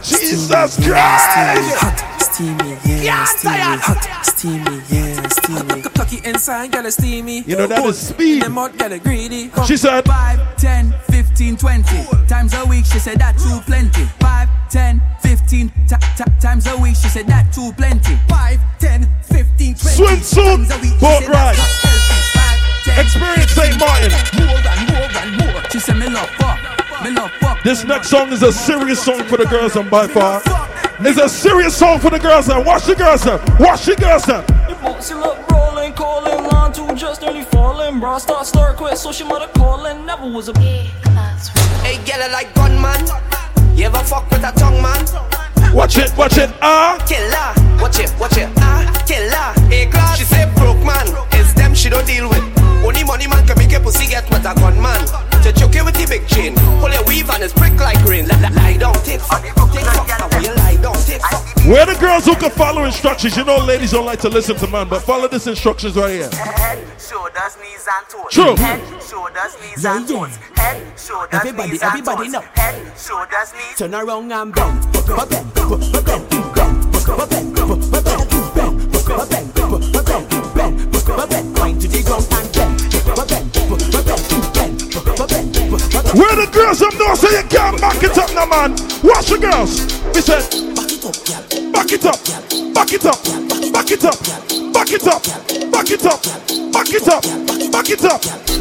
[0.01, 2.14] Jesus Christ!
[2.25, 5.81] Steamy, yeah, steamy, hot, steamy, yeah, steamy.
[5.83, 7.41] Cocky inside, girl, steamy.
[7.41, 8.41] You know that is speed.
[8.41, 9.51] Them out, girl, greedy.
[9.67, 11.55] She said- five, ten, fifteen.
[11.55, 12.85] 15, 20 times a week.
[12.85, 14.05] She said that too plenty.
[14.21, 16.95] 5, 10, 15 t- t- times a week.
[16.95, 18.15] She said that too plenty.
[18.29, 20.93] 5, 10, 15, 20 Swimsuit, times a week.
[20.93, 21.55] She boat said ride.
[21.55, 22.21] that's not healthy.
[22.39, 23.79] 5, 10, Experience St.
[23.79, 24.11] Martin.
[24.39, 25.61] More and more and more.
[25.71, 26.59] She said me love fuck.
[27.03, 27.61] Me love fuck.
[27.63, 30.41] This next song is a serious song for the girls and by far.
[30.99, 34.29] It's a serious song for the girls and watch the girls and watch the girls
[34.29, 34.45] and
[34.81, 37.99] Bossy look rolling, calling, line two just nearly falling.
[37.99, 40.05] Bra start, start, quit, so she mother calling.
[40.05, 43.05] Never was a Hey, get it like gunman.
[43.75, 45.05] You ever fuck with a tongue man?
[45.75, 46.97] Watch it, watch it, ah.
[47.05, 49.69] Killer, watch it, watch it, ah, killer.
[49.69, 50.17] Hey, class.
[50.17, 52.43] She say broke man, it's them she don't deal with.
[52.85, 55.34] Only money man can make a pussy get with a gunman.
[55.45, 58.27] To choke it with the big chain, pull your weave and it's prick like rain.
[58.27, 60.07] Lie, lie down, take fuck, take fuck.
[60.07, 61.45] Now you lie down, take fuck.
[61.69, 64.67] Where the girls who can follow instructions, you know ladies don't like to listen to
[64.67, 66.29] man, but follow this instructions right here.
[66.31, 68.31] Head, shoulders, knees and toes.
[68.31, 68.55] True.
[68.55, 70.17] Head, shoulders, knees Yeah, and yeah.
[70.17, 70.35] toes.
[70.55, 72.39] Head, shoulders, Everybody, knees everybody and know.
[72.41, 72.49] toes.
[72.55, 73.77] Head, shoulders, knees.
[73.77, 74.81] Turn around and bend.
[74.93, 76.89] Bend, bend, bend, bend, bend, bend, bend,
[80.55, 82.53] bend, bend, Wind to the ground and bend.
[82.53, 82.54] Bend,
[86.15, 88.71] Where the girls them know so you can't back it up no man.
[89.03, 89.83] Watch the girls.
[90.15, 91.71] We said Back it up yeah.
[91.71, 92.19] Back it up
[92.73, 93.19] Back it up
[93.73, 94.15] Back it up
[94.71, 95.23] Back it up
[95.71, 96.23] Back it up
[96.71, 98.54] Back it up Back it up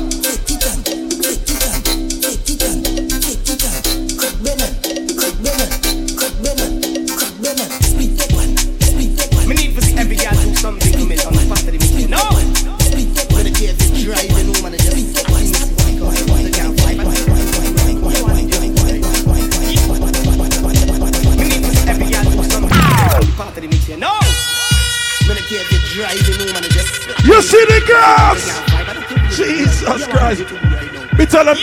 [27.34, 28.46] You see the girls?
[29.34, 30.46] Jesus Christ.
[31.18, 31.56] Me tell them,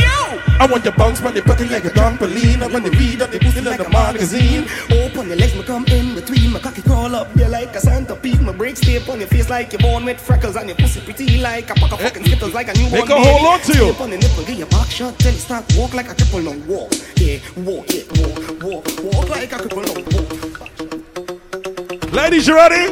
[0.60, 2.62] I want your bounce you put it like a trampoline.
[2.62, 4.68] I want the read and the put it like a magazine.
[4.92, 6.52] Open your legs, me come in between.
[6.52, 8.42] My cocky crawl up there like a centipede.
[8.42, 10.58] My brakes tape on your face like you're born with freckles.
[10.58, 13.24] And your pussy pretty like a pack of fucking eh, skittles like a newborn can
[13.24, 13.30] baby.
[13.30, 13.94] hold on to you.
[13.94, 16.44] Tape on the nipple, get your back shot till you start walk like a cripple.
[16.44, 19.88] Now walk, yeah, walk, yeah, walk, walk, walk like a cripple.
[19.88, 22.12] Now walk.
[22.12, 22.92] Ladies, you ready?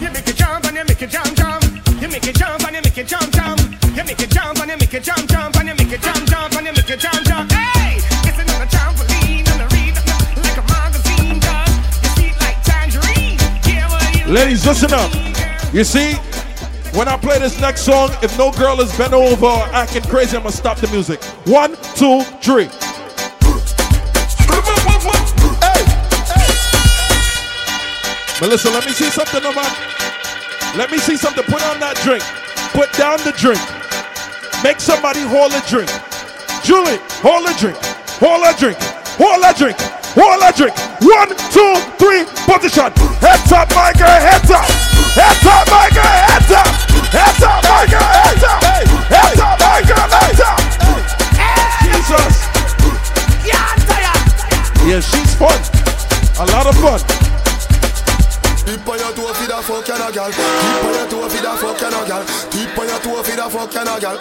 [0.00, 1.37] You make it jump and you make jump, jump.
[2.00, 3.60] You make it jump and you make it jump, jump.
[3.96, 5.56] You make it jump and you make it jump, jump.
[5.56, 7.50] And you make it jump, jump and you make it jump, jump.
[14.28, 15.10] Ladies, listen up.
[15.72, 16.12] You see,
[16.92, 20.36] when I play this next song, if no girl is bent over or acting crazy,
[20.36, 21.24] I'm gonna stop the music.
[21.46, 22.68] One, two, three.
[28.40, 29.87] Melissa, let me see something about.
[30.76, 31.44] Let me see something.
[31.44, 32.22] Put on that drink.
[32.76, 33.60] Put down the drink.
[34.62, 35.88] Make somebody hold a drink.
[36.66, 37.78] Julie, hold a drink.
[38.20, 38.76] Hold a drink.
[39.16, 39.78] Hold a drink.
[40.18, 40.74] Hold a drink.
[41.00, 42.26] One, two, three.
[42.44, 42.90] Position.
[43.22, 44.10] Head top, my girl.
[44.10, 44.66] Head top.
[45.14, 46.04] Head top, my girl.
[46.04, 46.68] Head top.
[47.10, 48.02] Head top, my girl.
[48.02, 48.60] Head top.
[49.08, 50.06] Head top, my girl.
[50.10, 50.58] Head top.
[51.86, 52.48] Jesus.
[54.88, 55.58] Yeah, she's fun.
[56.40, 57.27] A lot of fun.
[58.68, 60.28] Tip on your toe for the fuck and a gal.
[60.28, 62.20] Tip on your toe for the fuck and a gal.
[62.52, 64.16] Tip on your toe for the fuck and a gal.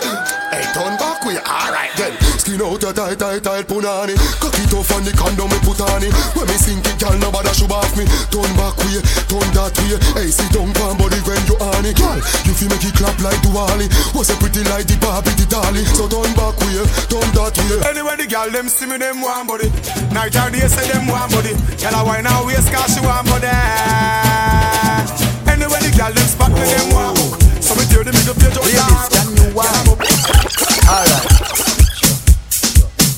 [0.55, 1.35] Hey, turn back way.
[1.43, 2.15] Alright then.
[2.39, 4.15] Skin out your tight, tight, tight punani.
[4.39, 6.15] Cock it off on the condom me put on it.
[6.31, 8.07] When me sink it, gal, nobody should off me.
[8.31, 9.99] Turn back way, turn that way.
[10.15, 11.99] Hey, sit down, pan body when you on it.
[11.99, 12.15] Gal,
[12.47, 13.91] you feel make it clap like Duali.
[14.15, 15.83] Was a pretty like the Barbie, the dolly.
[15.91, 17.83] So turn back way, turn that way.
[17.83, 19.67] Anyway, the girl them see me, them want body.
[20.15, 21.51] Night or day, say them want body.
[21.83, 24.36] Girl, I wine her waist, cause she want body.
[25.47, 27.17] Anyway, the girl them spot me, them want.
[27.63, 29.87] So me tear the middle page out Ladies, can you wine?
[30.87, 31.25] Alright.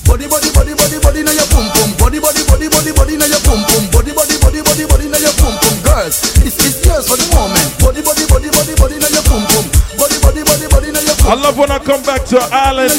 [0.09, 1.89] Body, body, body, body, body, now your pum pum.
[2.01, 3.83] Body, body, body, body, body, now your pum pum.
[3.93, 5.75] Body, body, body, body, body, now your pum pum.
[5.85, 7.61] Girls, it's it's yours for the moment.
[7.77, 9.65] Body, body, body, body, body, now your pum pum.
[10.01, 12.89] Body, body, body, body, now your I love when I come back to Ireland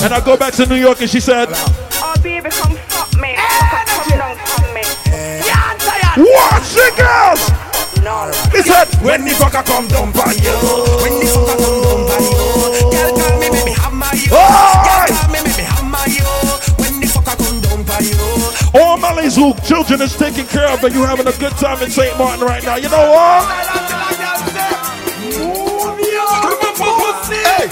[0.00, 1.52] and I go back to New York and she said,
[2.00, 3.36] Oh, baby, come fuck me.
[3.36, 4.82] Come down, fuck me.
[5.44, 6.16] Yeah, I'm tired.
[6.24, 7.73] Watch the girls!
[8.04, 10.52] He said, When the fucker come dump on you
[11.00, 12.36] When the fucker come dump on you
[12.92, 16.28] Girl call me baby hammer you Girl call me baby hammer you
[16.76, 18.44] When the fucker come dump on you
[18.74, 21.90] all Mally's who children is taken care of and you having a good time in
[21.90, 22.18] St.
[22.18, 22.74] Martin right now.
[22.74, 23.46] You know what?
[27.30, 27.68] Hey,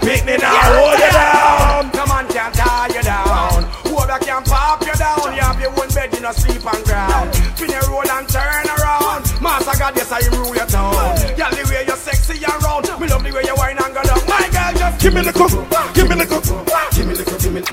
[0.00, 1.90] Pick me now, hold you down.
[1.90, 3.64] Come on, can't tie you down.
[3.90, 5.34] Hold back, can't pop you down.
[5.34, 7.34] You have your own bed, you no sleep on ground.
[7.34, 8.05] Spin your roll
[15.06, 15.54] Give me the cup.
[15.94, 16.42] Give me the cup.
[16.90, 17.38] Give me the cup.
[17.38, 17.70] Give me the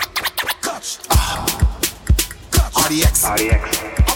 [0.62, 1.02] Catch.
[2.78, 3.26] RDX.
[3.26, 3.58] RDX.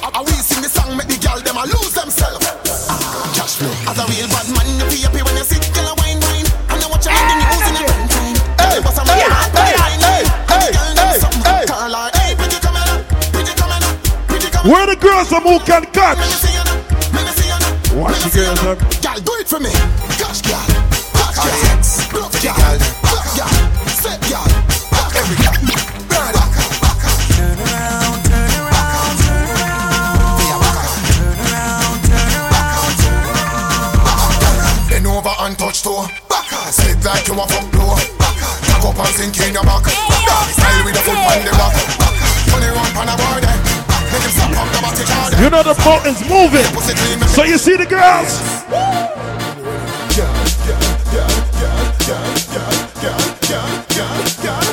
[0.06, 2.45] I we sing the song, make the girl them a lose themselves.
[2.45, 3.73] Ah, Cash flow.
[3.89, 6.45] As a real bad man, you feel happy when you sit, girl a wine wine,
[6.45, 8.38] and you watch your in the news in a prime time.
[8.61, 10.22] Hey, boss, I'm hey, hey, hey,
[10.53, 11.57] hey, hey, hey.
[12.22, 13.02] Hey, pretty come here,
[13.34, 13.98] pretty come here,
[14.30, 16.22] pretty come Where the girls are who can catch?
[17.98, 18.77] Watch the girls up.
[19.02, 19.73] Girl, do it for me.
[20.22, 20.61] Cash, girl.
[21.34, 22.22] Cash, girl.
[22.22, 23.06] Rough, girl.
[35.68, 36.07] Touch toe.
[36.30, 36.72] Back up.
[36.72, 37.95] Slip like you a fuck blow.
[38.15, 38.56] Back up.
[38.64, 39.84] Tag up and sink in your back.
[39.84, 41.76] Dog style with a foot on the back.
[42.48, 43.60] Turn it round pan a board then.
[44.11, 45.35] Make him stop up the body card.
[45.35, 46.68] You know the boat is moving.
[47.27, 48.31] So you see the girls?
[54.38, 54.66] Girl,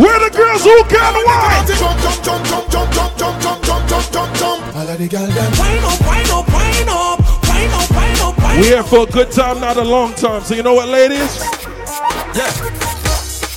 [0.00, 1.66] Where the girls who can wine?
[1.66, 4.76] Jump, jump, jump, jump, jump, jump, jump, jump, jump, jump, jump, jump.
[4.76, 8.38] All of the girls them Wine up, wine up, wine up, wine up, wine up,
[8.38, 8.56] wine up.
[8.56, 10.40] We here for a good time, not a long time.
[10.42, 11.36] So you know what, ladies?
[12.34, 12.48] Yeah.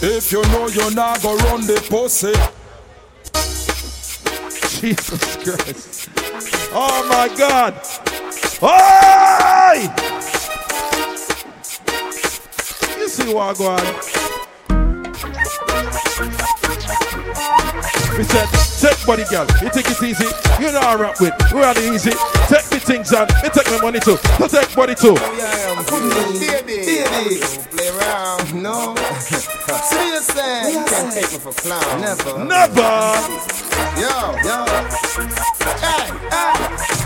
[0.06, 2.34] If you know you're not gonna run the pussy.
[4.82, 6.10] Jesus Christ.
[6.74, 7.74] Oh my God.
[8.62, 9.88] Oi!
[13.00, 14.13] You see what I go on?
[18.18, 18.48] We said,
[18.80, 20.30] take body girl, you take it easy.
[20.62, 22.12] You know I rap with, we're on the easy.
[22.46, 24.18] Take me things on, me take my money too.
[24.38, 25.16] So take body too.
[25.18, 25.84] Oh, yeah, I'm
[26.38, 27.42] baby, baby,
[27.74, 28.94] play around, no.
[29.90, 33.54] Seriously, you can't take me for clown, never, Never.
[33.98, 34.14] Yo,
[34.46, 34.66] yo.
[35.82, 36.94] Hey, hey, hey.
[36.94, 37.03] Take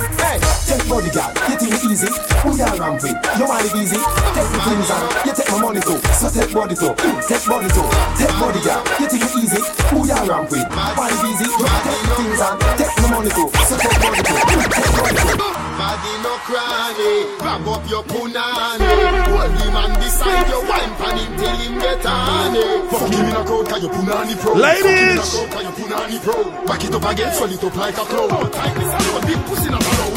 [0.87, 2.07] body girl, you think it easy?
[2.43, 3.17] Who you ramp with?
[3.37, 3.99] You want it easy?
[4.33, 5.99] Take the things on, you take my money too.
[6.15, 7.87] So take body too, Mm, take body too.
[8.17, 9.61] Take body girl, you think it easy?
[9.91, 10.67] Who you ramp with?
[10.97, 11.47] Want it easy?
[11.47, 13.47] You take the things on, take my money too.
[13.67, 15.37] So take body too, Mm, take body too.
[15.77, 18.87] Body no cranny, grab up your punani.
[19.29, 22.89] Hold him and decide your wine pan him till him get on it.
[22.89, 24.53] Fuck him in a crowd 'cause your punani pro.
[24.53, 25.19] Ladies!
[25.21, 26.65] Fuck him in a crowd 'cause your punani pro.
[26.65, 28.53] Back it up again, swell it up like a cloud.
[28.53, 30.16] Time this and your big pussy not follow way.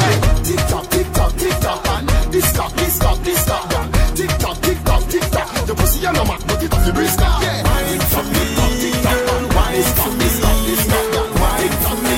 [1.41, 5.25] tick tock, and this tock, this tock, this tock, and tick tock, tick tock, tick
[5.33, 5.47] tock.
[5.65, 7.19] The pussy a no mat, but it have the brisk.
[7.19, 7.65] Yeah.
[7.65, 8.43] Wine for me,
[8.77, 12.17] tick tock, wine this tock, this tock, this tock, and wine for me.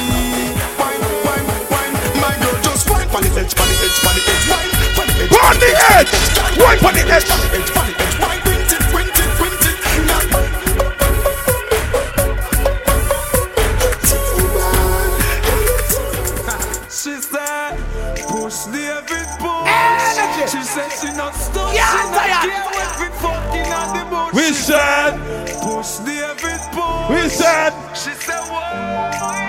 [0.76, 1.94] Wine, wine, wine.
[2.20, 5.08] My girl just wine pon the edge, pon the edge, pon the edge, wine pon
[5.08, 6.12] the edge.
[6.12, 7.24] The wine pon the edge.
[7.24, 8.13] The edge, pon the edge,
[24.64, 25.12] said,
[25.62, 27.10] push David push.
[27.12, 29.44] we said, She said what?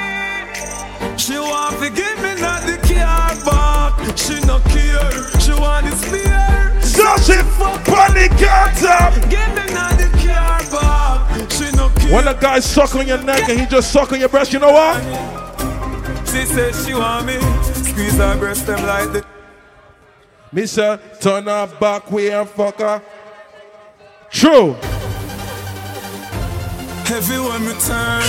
[1.21, 4.19] She want to give me not the car back.
[4.19, 5.31] She no care.
[5.39, 6.81] She want the spear.
[6.83, 9.21] so she pon the counter.
[9.31, 11.51] Give me not the car back.
[11.53, 12.13] She no care.
[12.13, 14.59] When a guy suck on your neck and he just suck on your breast, you
[14.59, 15.01] know what?
[16.29, 17.39] She said she want me.
[17.63, 19.25] Squeeze her breast them like the.
[20.51, 23.01] Me say, turn her back way and fuck her.
[24.31, 24.77] True.
[27.05, 28.25] Heavy when we turn.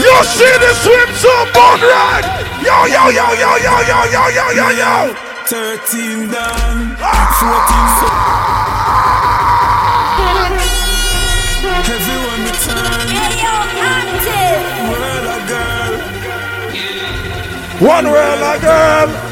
[0.00, 2.26] You see the swimsuit boat ride?
[2.64, 5.14] Yo, yo, yo, yo, yo, yo, yo, yo, yo, yo.
[5.46, 7.28] 13 down, Ah!
[7.40, 8.08] 14 so.
[11.88, 13.08] Heavy when we turn.
[14.90, 15.94] World a girl.
[17.88, 19.29] One world a girl.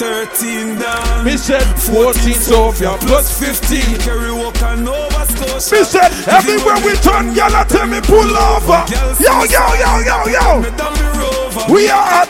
[0.00, 1.24] Me up, 13 down.
[1.24, 3.98] Me said 14 Sophia plus 15.
[4.00, 5.76] Carry walk and Nova Scotia.
[5.76, 8.84] Me said everywhere we turn, y'all tell me pull over.
[9.20, 10.60] Yo, yo, yo, yo, yo.
[10.60, 11.72] Me down the rover.
[11.72, 12.28] We are at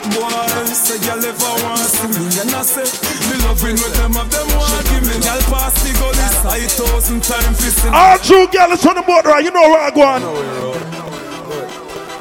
[0.75, 2.85] say y'all ever want see me And I say,
[3.31, 6.69] me loving with them of them want give me Y'all pass the go this high
[6.71, 9.45] thousand time fisting all true girls on the boat ride.
[9.45, 10.21] You know where I go on.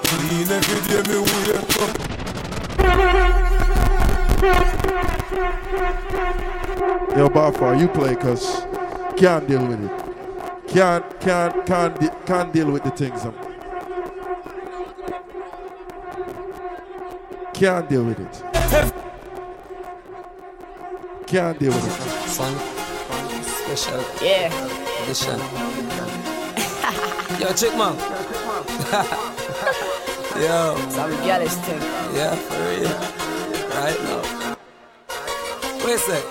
[0.04, 1.50] Clean every day me wake
[3.40, 3.45] up
[7.18, 8.66] Yo, Barfar, you play cause
[9.16, 9.92] can't deal with it.
[10.68, 13.24] Can't, can't, can't, de- can't deal with the things.
[13.24, 13.34] um.
[17.54, 18.44] Can't deal with it.
[21.28, 21.92] Can't deal with it.
[22.36, 22.54] Fun,
[23.46, 24.52] special Yeah.
[25.04, 25.40] edition.
[27.40, 27.96] Yo, chick man.
[30.42, 30.76] Yo.
[30.90, 31.82] Some girlish thing.
[32.14, 33.25] Yeah, for real.
[33.76, 34.56] Right now.
[35.84, 36.24] Wait a sec.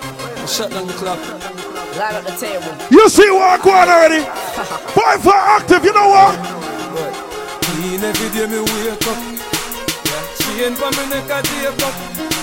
[0.49, 1.19] Shut down the club.
[1.93, 2.73] Line up the table.
[2.89, 4.25] You see what I'm going already?
[4.97, 6.33] Boy for active, you know what?
[7.85, 9.19] In every day me wake up.
[10.41, 11.93] Chain for me neck a tape up.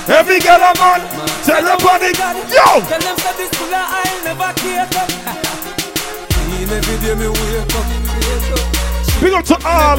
[0.08, 1.00] Every girl I'm on,
[1.42, 2.14] tell your body,
[2.46, 2.78] yo!
[2.86, 5.10] Tell them say this full I'll never cake up.
[6.62, 7.86] In every day me wake up.
[8.22, 8.91] Wake up.
[9.22, 9.96] Big up to all,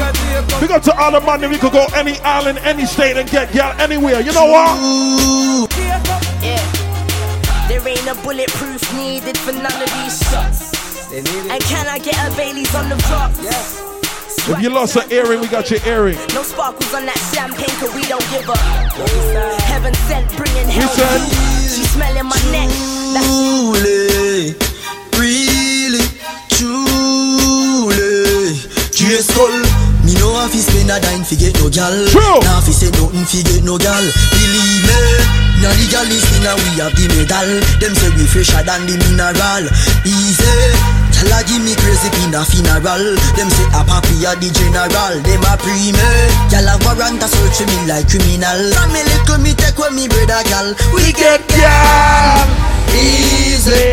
[0.60, 1.48] big up to all the money.
[1.48, 4.20] We could go any island, any state, and get girl anywhere.
[4.20, 4.76] You know what?
[6.44, 6.60] Yeah.
[7.66, 11.10] There ain't a bulletproof needed for none of these shots.
[11.10, 13.80] And can I get a Bailey's on the rocks?
[14.46, 16.18] If you lost an earring, we got your earring.
[16.34, 18.58] No sparkles on that champagne, cause we don't give up.
[19.64, 20.86] Heaven sent, bringing hell.
[20.90, 21.20] said?
[21.64, 22.68] She smelling my neck.
[23.24, 24.52] Truly,
[25.16, 26.04] really,
[26.50, 27.44] truly.
[29.04, 29.52] Dress skull.
[30.00, 31.92] Me no have to spend a dime fi get no gal.
[32.08, 32.40] True.
[32.40, 34.00] Nah fi say nothing fi get no gal.
[34.32, 35.44] Believe me.
[35.60, 36.40] Now the gal is we
[36.80, 37.50] have the medal.
[37.84, 39.68] Them say we fresher than the mineral.
[40.08, 40.56] Easy.
[41.12, 43.04] Gal a give me crazy pin a funeral.
[43.36, 45.14] Them say a papi a the general.
[45.20, 45.92] Them a me.
[46.48, 48.60] Gal a warrant a search me like criminal.
[48.88, 50.72] Me little me take with me brother gal.
[50.96, 52.48] We get gal.
[52.96, 53.84] Easy,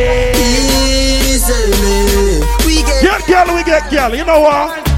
[1.35, 2.39] easily.
[2.63, 4.15] We get Get girl, we get girl.
[4.15, 4.90] You know what?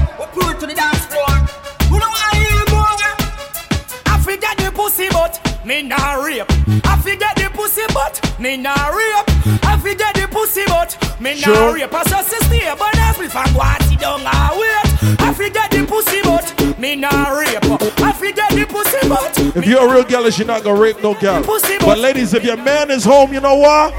[4.94, 6.46] Pussy, but me nah rape.
[6.84, 9.24] I forget the pussy, but me nah rape.
[9.64, 11.74] I forget the pussy, but me nah Sure.
[11.74, 11.92] rape.
[11.92, 15.20] I just stay, but I feel from what you don't wait.
[15.20, 17.58] I forget the pussy, but me nah rape.
[18.02, 21.14] I forget the pussy, but If you're a real girl, you're not gonna rape no
[21.14, 21.42] girl.
[21.80, 23.92] But ladies, if your man is home, you know what?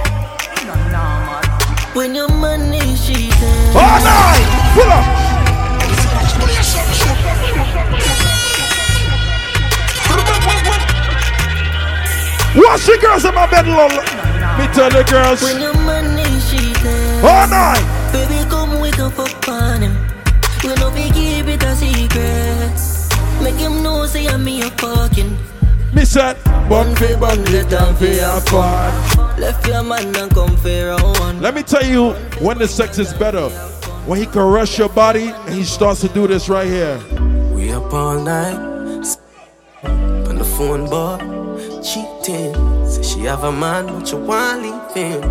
[1.93, 3.76] When your money cheating.
[3.76, 5.24] All night, pull up.
[12.56, 13.90] Watch the girls in my bed, lol.
[13.90, 15.41] Me tell the girls.
[15.44, 17.19] When your money cheating.
[17.23, 17.84] All night.
[18.14, 19.95] Baby, come we can fuck on him.
[20.64, 23.44] We know we keep it a secret.
[23.44, 25.38] Make him know say I'm me a fucking.
[25.94, 29.40] Me said, bun fi bun, let them fi a fun.
[29.40, 31.41] Left your man and come for one.
[31.41, 33.49] Let me tell you when the sex is better.
[34.06, 36.99] When he caress your body and he starts to do this right here.
[37.53, 38.56] We up all night
[39.84, 41.18] on the phone, boy,
[42.26, 42.53] cheating.
[42.88, 45.23] Say she have a man, but you want leave him.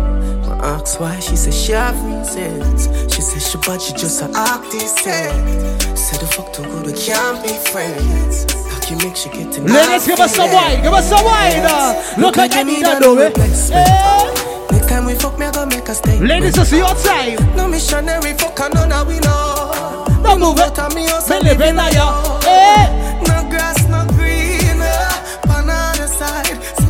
[0.45, 2.87] I ask why, she say she have reasons.
[3.13, 5.07] She say she bad, she just a act decent.
[5.07, 5.95] Eh.
[5.95, 8.51] Say the fuck too good, we can't be friends.
[8.71, 11.25] How can you make she get to Ladies, give us some wine, give us some
[11.25, 11.63] wine.
[11.65, 12.13] uh.
[12.17, 12.97] Look like you need a
[13.27, 13.37] it.
[13.37, 16.19] Next time we fuck, me I go make a stay.
[16.19, 17.55] Ladies, it's your time.
[17.55, 20.05] No missionary fuck, I know that we know.
[20.23, 20.77] Don't move it.
[20.95, 23.04] Me I live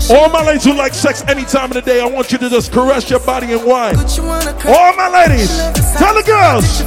[0.10, 2.48] All my ladies who like sex any time of the day, I want you to
[2.48, 3.95] just caress your body and wine.
[4.15, 4.72] You wanna cry?
[4.72, 5.57] All my ladies,
[5.98, 6.77] tell the girls.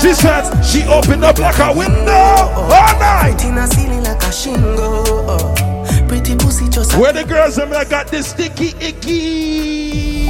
[0.00, 2.60] She said she opened up like a window uh-huh.
[2.62, 3.36] all night.
[3.36, 5.30] Put in a ceiling like a shingle.
[5.30, 6.08] Uh-huh.
[6.08, 10.24] Pretty pussy just Where the girls and I got this sticky icky.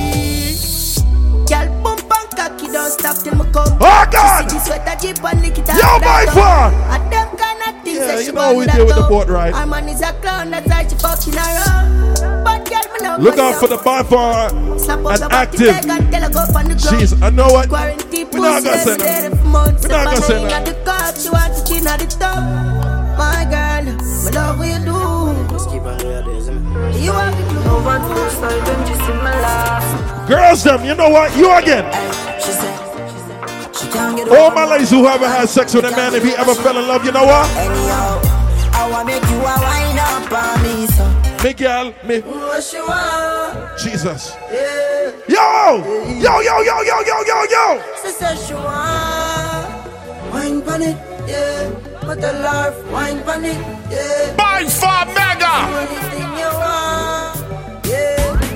[1.47, 3.79] Girl, bump and cocky, don't stop till me come.
[3.81, 4.51] Oh, God!
[4.51, 6.25] See the sweater jeep and lick it Yo, my
[7.11, 7.24] that
[7.99, 8.09] far.
[8.09, 8.19] down.
[8.19, 9.35] And them kind of things Yeah, that you know we deal with the boat down.
[9.35, 9.55] ride.
[9.55, 12.45] Our man is a clown, that's why she fucking around.
[12.45, 15.61] But girl, me no Look go out for the by far and active.
[15.69, 16.81] leg and tell her go on the ground.
[16.81, 17.69] Jeez, I know what.
[17.69, 19.31] Quarantine We not pussy, gonna say stay that.
[19.31, 19.31] there.
[19.83, 22.43] We not gonna If say I'm the cup, she want to chin at the top.
[23.19, 25.53] My girl, me love what you do.
[25.55, 25.99] Just keep on.
[27.01, 27.71] You have to do.
[27.71, 30.29] Over two side, don't you my laugh?
[30.29, 31.37] Girls, them, you know what?
[31.37, 31.85] You again.
[34.31, 36.87] All my ladies who haven't had sex with a man, if he ever fell in
[36.87, 37.51] love, you know what?
[37.57, 38.21] Anyhow,
[38.73, 41.05] I wanna make you a wine up on me, so.
[41.43, 42.21] Me girl, me.
[42.21, 43.79] What she want?
[43.79, 44.37] Jesus.
[44.53, 45.13] Yeah.
[45.29, 45.83] Yo!
[46.21, 47.83] Yo, yo, yo, yo, yo, yo, yo!
[48.03, 49.55] She said she want
[50.33, 50.97] wine pon it,
[51.27, 51.71] yeah.
[52.03, 53.57] But the love wine pon it,
[53.91, 54.35] yeah.
[54.37, 55.55] By far mega!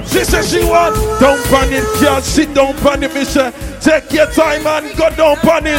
[0.09, 4.67] She said she want, don't panic, girl, sit down panic, me say, take your time
[4.67, 5.79] and go down panic.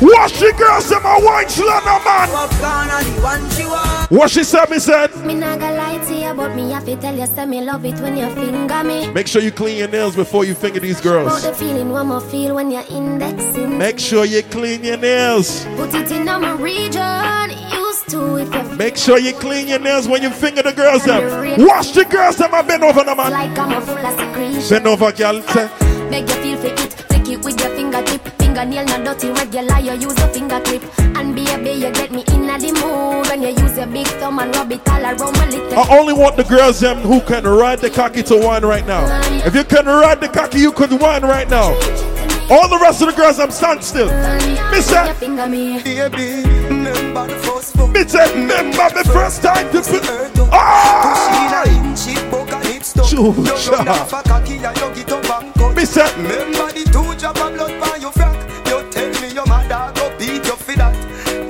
[0.00, 2.28] Wash the girls in my wine slaughter, man.
[2.28, 4.10] Popcorn are the one she want.
[4.10, 6.96] What she said, me said, Me not gonna lie to you, but me have to
[6.96, 9.10] tell you, say me love it when you finger me.
[9.12, 11.42] make sure you clean your nails before you finger these About girls.
[11.42, 13.76] the feeling one more feel when you're indexing.
[13.78, 15.64] Make sure you clean your nails.
[15.76, 17.72] Put it in my region, used to it.
[17.72, 21.66] You Make sure you clean your nails when you finger the girls them.
[21.66, 23.32] Wash the girls them and bend over them, man.
[23.32, 24.70] like I'm a full of secretion.
[24.70, 25.42] Bend over, girl.
[26.08, 28.22] Make you feel fake it, flick it with your fingertip.
[28.38, 30.84] Fingernail not dirty regular, you use a finger clip.
[31.00, 34.54] And baby, you get me in the mood when you use your big thumb and
[34.54, 35.76] rub it all around my little.
[35.76, 39.02] I only want the girls them who can ride the cocky to wine right now.
[39.44, 41.74] If you can ride the cocky, you could wine right now.
[42.48, 44.06] All the rest of the girls, I'm stand still.
[44.70, 45.82] Mister, finger me.
[45.82, 47.90] Baby, remember the first fuck.
[47.90, 50.02] Mister, remember the first time to put.
[50.52, 51.92] Ah!
[51.96, 53.06] She poke and it stop.
[53.06, 53.72] Choo, You cha.
[53.72, 55.74] run off a cocky and you get up and cut.
[55.74, 56.06] Mister.
[56.16, 58.38] Remember the two drop of blood by your frack.
[58.68, 60.94] You tell me your mother go beat you for that.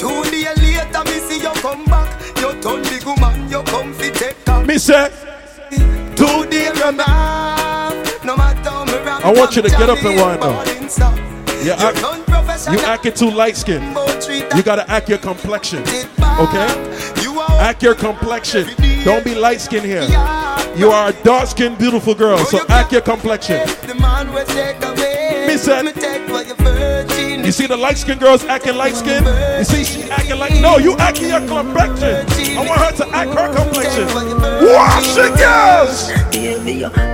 [0.00, 2.08] Two days later, me see you come back.
[2.40, 4.64] You turn big woman, you come fi take that.
[4.66, 5.10] Mister,
[6.16, 6.96] Two days run
[9.26, 10.66] I want you to get up and Johnny up.
[11.64, 13.84] you act, you acting too light skinned.
[14.54, 15.82] You gotta act your complexion.
[15.82, 17.18] Okay?
[17.58, 18.68] Act your complexion.
[19.02, 20.04] Don't be light skinned here.
[20.76, 23.66] You are a dark skinned, beautiful girl, so act your complexion.
[25.46, 25.92] The man will take away.
[25.92, 27.44] Me said- me take for your virgin.
[27.44, 29.26] You see the light skinned girls acting light skinned?
[29.58, 32.26] You see she acting like no, you acting your complexion.
[32.58, 34.06] I want her to act her complexion.
[34.66, 36.10] Wash it, girls!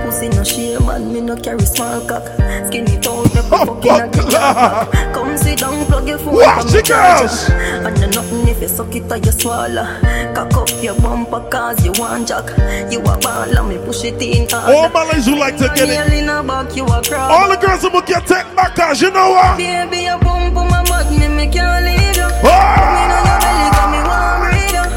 [0.03, 2.23] Pussy no shame and me no carry small cock.
[2.67, 4.91] Skinny toes, me Oh, put fucking a God.
[5.13, 6.35] Come sit down, plug your phone.
[6.35, 7.49] Watch it, girls.
[7.49, 9.85] And nothing if you suck it or you swallow.
[10.33, 12.47] Cock up your bumper cause you want jack.
[12.89, 14.73] You a ball and me push it in hard.
[14.73, 16.13] All my ladies who like to get it.
[16.13, 17.31] in a back, you a crab.
[17.31, 19.57] All the girls that will get take back cause you know what?
[19.57, 22.29] Baby, your bump on my butt, me me can't leave you.
[22.47, 22.79] Ah!
[22.95, 24.87] Me on your belly, got me warm breather.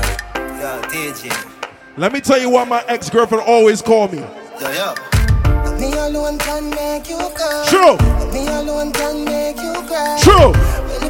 [0.62, 1.98] Yo, DJ.
[1.98, 4.18] Let me tell you why my ex girlfriend always call me.
[4.18, 4.94] Yo, yo.
[5.80, 7.66] Me alone can make you come.
[7.66, 7.97] True.
[8.32, 10.18] Me alone can make you cry.
[10.22, 10.52] True.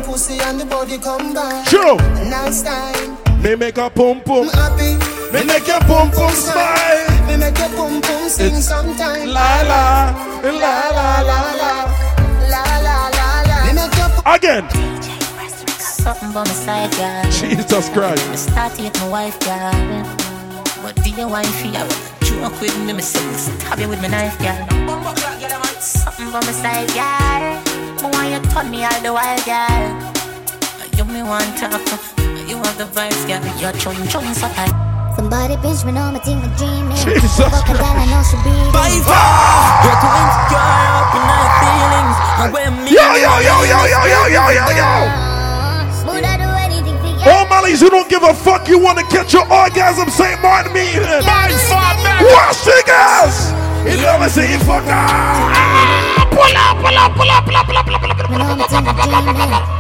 [0.07, 1.67] When the pussy and the body come back.
[1.67, 1.97] True.
[2.31, 3.19] Nice time.
[3.43, 4.47] Me make a pum pum.
[4.49, 4.95] Happy.
[5.33, 7.27] Me make your pum pum smile.
[7.27, 9.29] Me make your pum pum sing It's sometime.
[9.29, 10.15] La la,
[10.45, 11.73] la la la la.
[12.49, 13.67] La la la la.
[13.67, 14.69] Me make your Again.
[15.81, 17.33] Something by my side, girl.
[17.33, 18.31] Jesus Christ.
[18.31, 20.26] Me start with my wife, girl.
[20.87, 21.83] But do you want to feel
[22.23, 24.55] Joke with me, me say, stab you with my knife, girl.
[25.83, 27.43] Something by my side, girl.
[27.99, 29.83] Me want you turn me all the while, girl.
[30.95, 31.83] You me want talk,
[32.47, 33.43] you want the vibes, girl.
[33.59, 34.71] You're chun chun so tight.
[35.17, 36.95] Somebody pinch me, know my team for dreaming.
[37.03, 38.55] Jesus Fuck a girl, I know she be.
[38.71, 42.17] By far, you're too insecure up in my feelings.
[42.39, 45.36] And when me Yo, yo, yo, yo, yo, yo, yo, yo, yo.
[47.27, 50.41] All my ladies who don't give a fuck, you want to catch your orgasm, St.
[50.41, 51.03] Martin meeting.
[51.03, 53.51] Watch the girls.
[53.87, 57.77] You know me say fuck ah, Pull up, pull up, pull up, pull up, pull
[57.77, 59.77] up, pull up, pull up, pull up, pull up,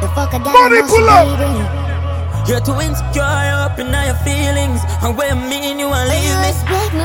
[0.46, 1.86] Money, I pull up.
[2.48, 4.78] You're too insecure up in your feelings.
[5.02, 6.46] And when me and you You leaving.
[6.46, 7.02] expect me.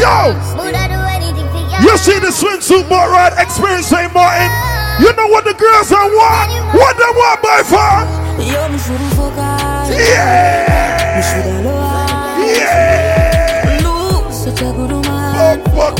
[0.00, 0.32] Yo.
[0.56, 1.76] Would I do anything for you?
[1.84, 4.12] You see the swimsuit boat ride experience, St.
[4.14, 4.71] Martin?
[5.02, 6.74] You know what the girls are want?
[6.78, 8.06] What they want by far?
[9.90, 11.18] Yeah!
[12.46, 13.82] Yeah!
[15.74, 15.98] Fuck,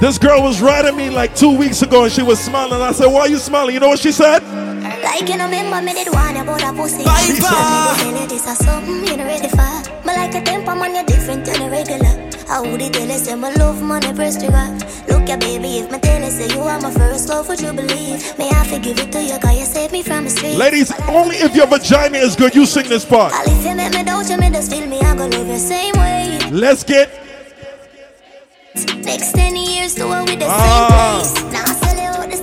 [0.00, 2.80] This girl was writing me like two weeks ago and she was smiling.
[2.82, 3.74] I said, Why are you smiling?
[3.74, 4.59] You know what she said?
[5.02, 7.04] Like you know, remember me did one about a pussy.
[7.04, 7.96] Bye, bye.
[7.98, 10.06] Tell you this is something you know ready for.
[10.06, 12.30] Me like a temper man, you're different than a regular.
[12.48, 14.66] I would it tell you say my love money press trigger.
[15.08, 17.72] Look ya baby, if me tell you say you are my first love, would you
[17.72, 18.36] believe?
[18.38, 20.56] May I forgive it to you, cause you saved me from the street.
[20.56, 23.32] Ladies, only if your vagina is good, you sing this part.
[23.32, 25.56] All if you make me doubt you, me just feel me, I go love you
[25.58, 26.38] same way.
[26.50, 27.08] Let's get
[29.04, 31.20] Next 10 years, do it with the Ah.
[31.22, 31.52] same place.
[31.52, 31.64] Now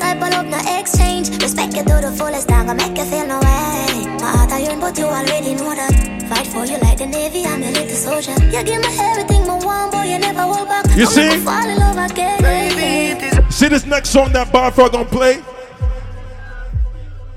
[0.07, 1.29] type of love, no exchange.
[1.41, 4.07] Respect you to the fullest, I'm gonna make you feel no way.
[4.21, 5.93] My heart I yearn, but you already know that.
[6.29, 8.35] Fight for you like the Navy, I'm your little soldier.
[8.45, 10.85] You give me everything, my one boy, you never hold back.
[10.95, 11.37] You see?
[11.39, 13.51] fall in love again.
[13.51, 15.43] See this next song that Barfar gonna play?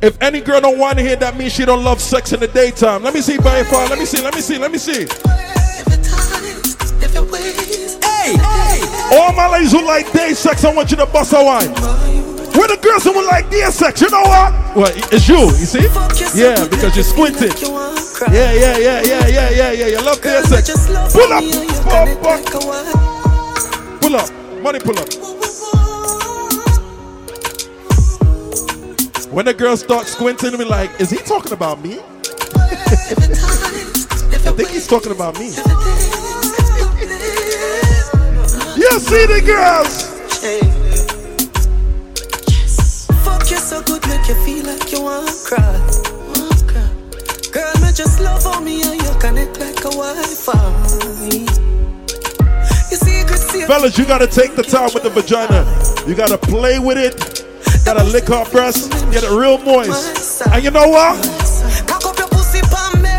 [0.03, 2.49] If any girl don't want to hear that means she don't love sex in the
[2.49, 3.03] daytime.
[3.03, 3.89] Let me see Barfar.
[3.91, 4.23] Let me see.
[4.23, 4.59] Let me see.
[4.59, 5.07] Let me see.
[8.03, 9.19] Hey, hey.
[9.19, 12.30] All my ladies who like day sex, I want you to bust a wine.
[12.57, 14.77] Where the girls who like day sex, uh, you know what?
[14.77, 15.39] Well, it's you.
[15.39, 15.87] You see?
[16.39, 17.53] Yeah, because you're squinting.
[18.33, 19.87] Yeah, yeah, yeah, yeah, yeah, yeah, yeah.
[19.87, 20.71] You love day sex.
[21.13, 21.45] Pull up.
[21.83, 24.01] Pull up.
[24.01, 24.31] Pull up.
[24.63, 25.09] Money pull up.
[29.33, 32.01] When the girls start squinting, be like, is he talking about me?
[34.43, 35.47] I think he's talking about me.
[38.77, 40.11] You see the girls?
[43.71, 45.79] So good, make you feel like you want to cry.
[47.53, 50.57] Girl, me just love on me and you connect like a Wi-Fi.
[53.69, 55.63] Fellas, you gotta take the time with the vagina.
[56.05, 57.47] You gotta play with it.
[57.85, 60.43] Gotta lick her breast, get it real moist.
[60.49, 61.23] And you know what?
[61.87, 63.15] Cock up your pussy pa me.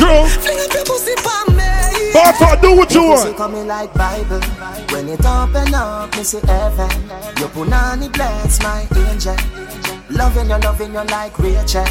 [0.00, 0.24] True.
[0.40, 2.12] Fling up your pussy pa me.
[2.16, 3.36] Barfa, do what you want.
[3.36, 4.40] coming like Bible.
[4.88, 6.88] When it open up, me see heaven.
[7.36, 9.65] Your punani bless my angel.
[10.08, 11.84] Loving you, loving you like Rachel.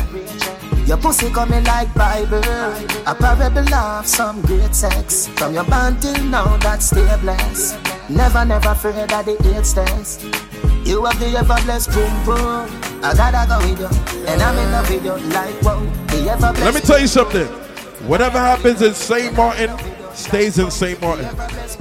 [0.86, 2.44] Your pussy coming like Bible.
[3.06, 5.28] A parable of some great sex.
[5.36, 7.78] From your band till now, that's stay blessed.
[8.10, 10.24] Never, never afraid of the eight stairs.
[10.88, 12.70] You have the ever blessed boom boom.
[13.04, 15.86] I gotta go with you, and I'm in love with you like whoa.
[16.08, 16.64] The ever blessed.
[16.64, 17.48] Let me tell you something.
[18.08, 19.36] Whatever happens in St.
[19.36, 19.78] Martin
[20.14, 21.02] stays in St.
[21.02, 21.26] Martin.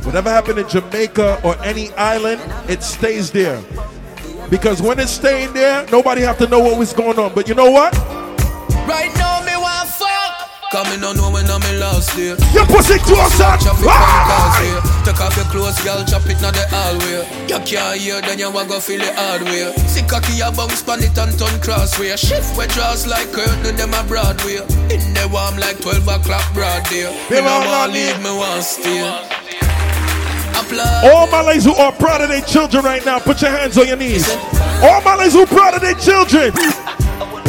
[0.05, 3.63] Whatever happened in Jamaica or any island, it stays there.
[4.51, 7.35] Because when it's staying there, nobody have to know what was going on.
[7.35, 7.95] But you know what?
[8.87, 10.51] Right now, me want fuck.
[10.71, 12.37] Come in, don't know when I'm in last day.
[12.53, 13.55] Your pussy closer.
[13.63, 15.03] Chop it Ah!
[15.05, 17.23] Take off your clothes, girl, chop it now the hallway.
[17.47, 19.73] You can't hear, then you want go feel it hard way.
[19.87, 22.17] See cocky, you bounce pan it and turn crossway.
[22.17, 24.67] Shift where draws like curtain, them a Broadway.
[24.91, 27.07] In the warm like 12 o'clock broad day.
[27.31, 29.05] Me want leave, me want stay.
[30.67, 31.11] Apply.
[31.13, 33.87] All my ladies who are proud of their children right now, put your hands on
[33.87, 34.29] your knees.
[34.83, 36.53] All my ladies who are proud of their children.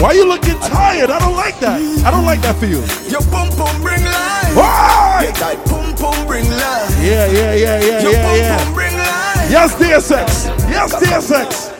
[0.01, 1.09] Why you looking tired?
[1.09, 1.79] I don't like that.
[2.05, 2.83] I don't like that for you.
[3.09, 4.55] Your pum pum bring life.
[4.55, 5.31] Why?
[5.31, 6.91] Your pum pum bring life.
[7.01, 8.57] Yeah, yeah, yeah, yeah, Your yeah, pum yeah.
[8.65, 9.51] pum bring life.
[9.51, 10.45] Yes, dear sex.
[10.67, 11.71] Yes, dear sex.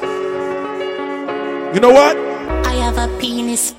[1.76, 2.16] You know what?
[2.66, 3.76] I have a penis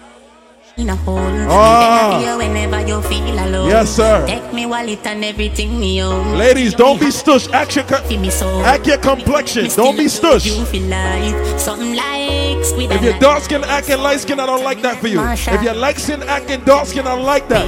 [0.78, 1.16] in a hole.
[1.16, 3.68] Then I whenever you feel alone.
[3.68, 4.26] Yes, sir.
[4.26, 6.36] Take me wallet and everything me own.
[6.36, 7.50] Ladies, don't be stush.
[7.52, 7.96] Act your, co-
[8.64, 9.68] act your complexion.
[9.74, 10.44] Don't be stush.
[10.44, 14.64] You feel like something like squid If you're dark skin acting light skin, I don't
[14.64, 15.20] like that for you.
[15.22, 17.66] If you're light skin acting dark skin, I don't like that.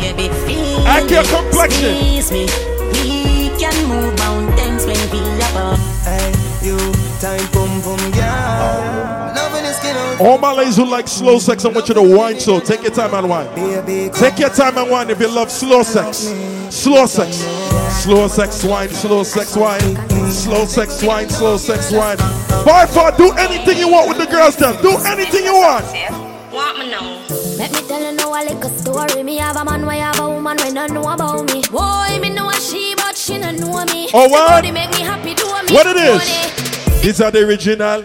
[0.86, 1.94] Act your complexion.
[2.32, 2.46] Me.
[2.92, 5.78] We can move mountains when we above.
[6.04, 6.32] Hey,
[6.62, 6.76] you
[7.20, 9.37] time pum pum girl.
[10.20, 12.60] All my ladies who like slow sex, I want you to wine slow.
[12.60, 13.48] Take your time and wine.
[14.12, 16.32] Take your time and wine if you love slow sex.
[16.70, 17.36] Slow sex.
[18.02, 19.80] Slow sex wine, slow sex wine.
[20.30, 22.18] Slow sex wine, slow sex wine.
[22.64, 24.80] By far, do anything you want with the girls then.
[24.82, 25.84] Do anything you want.
[26.52, 27.24] Want me now?
[27.56, 29.22] Let me tell you now I like a little story.
[29.22, 31.62] Me have a man, why have a woman when don't know about me.
[31.70, 34.08] Boy, me know a she, but she don't know me.
[34.12, 34.62] Oh, what?
[34.64, 35.74] Make me happy, do me.
[35.74, 37.02] What it is?
[37.02, 38.04] These are the original.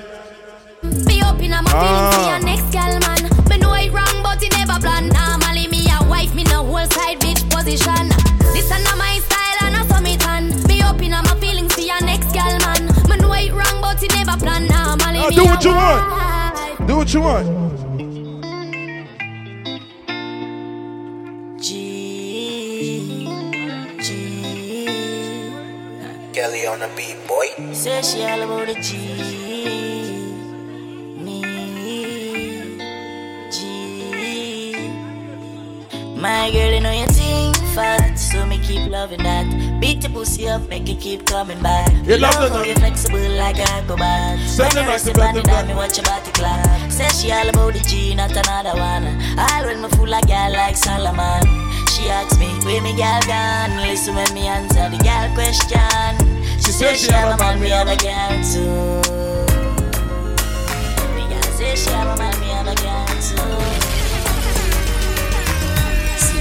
[1.39, 2.29] Me up in a my feelings for Ah.
[2.29, 3.21] your next girl, man.
[3.49, 5.09] Me know it wrong, but it never plan.
[5.09, 8.09] Normally me a wife, me no whole side bitch position.
[8.53, 10.43] This a my style and a summit on.
[10.67, 12.81] Me up in a my feelings for your next girl, man.
[13.09, 14.67] Me know it wrong, but it never plan.
[14.67, 16.07] Normally Ah, me do what you wife.
[16.09, 16.87] want.
[16.87, 17.47] Do what you want.
[26.33, 27.73] Kelly on the beat, boy.
[27.73, 29.32] Say she all about the G.
[36.23, 39.45] My girl, you know you think fat, so me keep loving that.
[39.81, 41.91] Beat your pussy up, make it keep coming back.
[42.07, 44.39] You love Love the- how you flexible like a acrobat.
[44.47, 46.91] Send When it you like rest the upon it, button me watch your body clap.
[46.91, 49.05] Say she all about the G, not another one.
[49.37, 51.43] All when me fool like girl like Solomon.
[51.91, 53.75] She asks me, where me girl gone?
[53.83, 56.15] Listen when me answer the girl question.
[56.63, 59.03] She says she have a man, me have a girl too.
[61.19, 63.82] Me girl say she have a man, me have a girl too.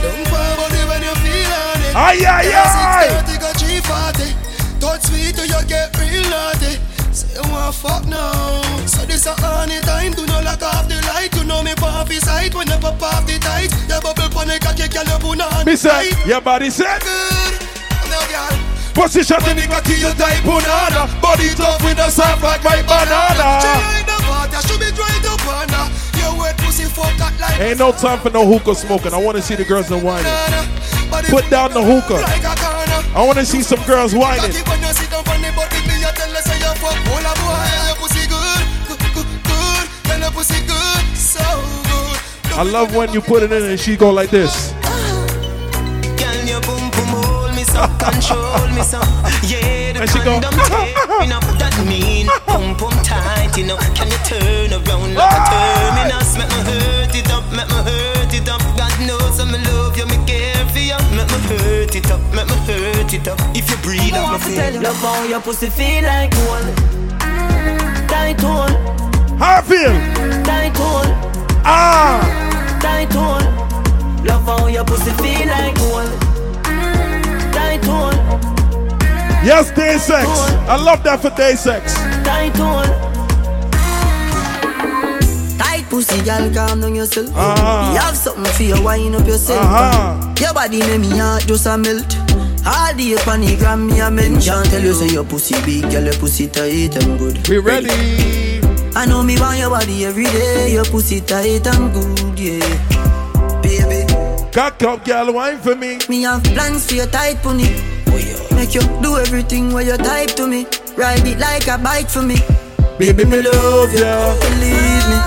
[0.02, 1.94] Them poor body when you feel on it.
[1.94, 3.08] Aye, aye, aye.
[3.22, 4.34] 630 got 340.
[4.82, 6.74] Touch sweet till you get real naughty.
[7.14, 8.60] Say you want fuck now.
[8.86, 10.12] So this a honey time.
[10.12, 11.30] Do not lock off the light.
[11.36, 13.70] You know me pop his sight when you pop off the tight.
[13.88, 17.00] You bubble pon the cocky, girl you put on Me say, your body set.
[17.02, 17.54] Good.
[18.10, 18.58] Now girl.
[18.92, 21.08] Position in the cocky, you type banana.
[21.22, 23.48] Body tough with a soft like my She banana.
[23.96, 24.60] ain't the water.
[24.66, 25.72] Should be dried up on
[26.22, 26.30] her.
[26.30, 29.12] Your wet pussy fuck out like Ain't no time for no hookah smoking.
[29.12, 30.30] I want to see the girls that whining.
[31.30, 32.22] Put down the hookah.
[32.22, 33.18] like a corner.
[33.18, 34.52] I want to see some girls whining.
[42.54, 44.72] I love when you put it in and she go like this.
[46.20, 49.00] Girl, your boom boom hold me so, control me so.
[49.48, 50.38] Yeah, the And she go,
[51.22, 53.76] you know that mean pum pum tight, you know.
[53.94, 56.36] Can you turn around like a terminus?
[56.38, 58.62] Make me hurt it up, make me hurt it up.
[58.76, 60.98] God knows I'm in love you, me care for you.
[61.14, 63.38] Make me hurt it up, make me hurt it up.
[63.54, 64.82] If you breathe up, me feel.
[64.82, 66.66] Love how your pussy feel like gold.
[68.10, 68.74] Tight hole,
[69.38, 69.94] How I feel?
[70.44, 71.10] tight hole,
[71.64, 72.20] Ah,
[72.80, 73.46] tight hole.
[74.24, 76.10] Love how your pussy feel like gold.
[77.52, 78.12] Tight hole,
[79.44, 80.26] Yes, day sex.
[80.68, 81.94] I love that for day sex.
[82.22, 82.86] Tight one.
[85.58, 87.28] Tight pussy, girl, calm down yourself.
[87.34, 87.92] Uh-huh.
[87.92, 89.60] You have something for you, wind up yourself.
[89.60, 90.34] Uh-huh.
[90.38, 92.16] Your body make me heart just a melt.
[92.64, 94.44] All the on the gram, me a melt.
[94.44, 97.48] Can't tell you say your pussy big, girl, your pussy tight and good.
[97.48, 97.90] We ready.
[98.94, 100.72] I know me want your body every day.
[100.72, 103.60] Your pussy tight and good, yeah.
[103.60, 104.06] Baby.
[104.52, 105.98] Cock up, girl, wine for me.
[106.08, 107.91] Me have plans for your tight pony.
[108.54, 110.66] Make you do everything where you type to me.
[110.96, 112.36] Ride it like a bike for me.
[112.98, 114.34] Baby, me love ya.
[114.40, 115.18] Believe me.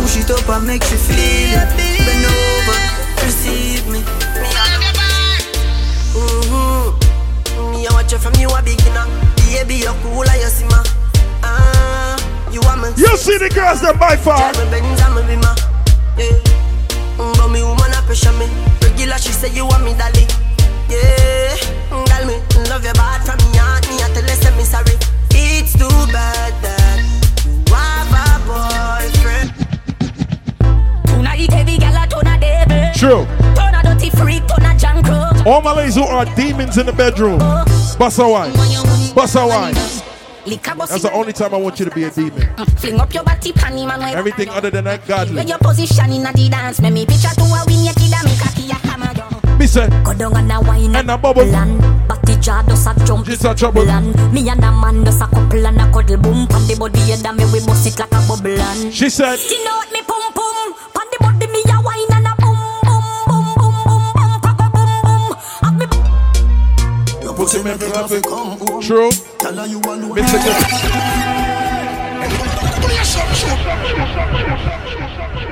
[0.00, 1.68] Push it up and make you feel it.
[1.76, 2.78] Bend over,
[3.24, 4.00] receive me.
[6.16, 7.70] Mm-hmm.
[7.72, 9.06] Me, I watch you from you a beginner.
[9.52, 10.82] Baby, you're cool, like you see ma.
[11.42, 12.16] Ah,
[12.52, 12.88] you are my.
[12.96, 14.52] You see the girls that by far.
[14.52, 15.52] Me Benz, I'm a bima.
[16.18, 16.32] Yeah.
[17.20, 18.48] Mm, But me woman a pressure me.
[18.82, 20.26] Regular, she say you want me, dolly.
[20.88, 21.56] Yeah.
[21.90, 22.36] Mm, Girl, me
[22.70, 23.86] love your bad from me heart.
[23.88, 24.96] Me I tell her say me sorry.
[25.30, 27.00] It's too bad that
[27.44, 29.48] you have a boyfriend.
[31.06, 32.92] Tonight heavy gal a ton a devil.
[32.94, 33.26] True.
[33.54, 35.06] Ton a dirty freak, ton a junk.
[35.46, 37.38] All my ladies who are demons in the bedroom.
[37.98, 38.52] Bust a wine.
[39.14, 39.74] Bust a wine.
[40.46, 42.46] That's the only time I want you to be a demon.
[42.78, 44.00] Fling up your body, panty man.
[44.14, 45.42] Everything other than that, godly.
[45.42, 46.80] Your position in the dance.
[46.80, 48.28] Make me picture to a win your kid and
[49.76, 51.44] say, Go down and a wine and a bubble.
[52.08, 53.26] Body jar does a jump.
[53.26, 53.88] Just a trouble.
[53.88, 56.46] And me and a man does a couple and a cuddle boom.
[56.46, 58.92] Pan the body head and me we bust it like a bubble and.
[58.92, 60.74] She said, Skin out me pum pum.
[60.94, 62.56] Pan the body me a wine and a boom
[62.88, 64.32] boom boom boom boom boom.
[64.40, 65.22] Cock a boom boom.
[65.60, 65.86] Have me
[67.22, 68.24] Your pussy make me love it.
[68.82, 69.10] True.
[70.16, 70.40] Mr.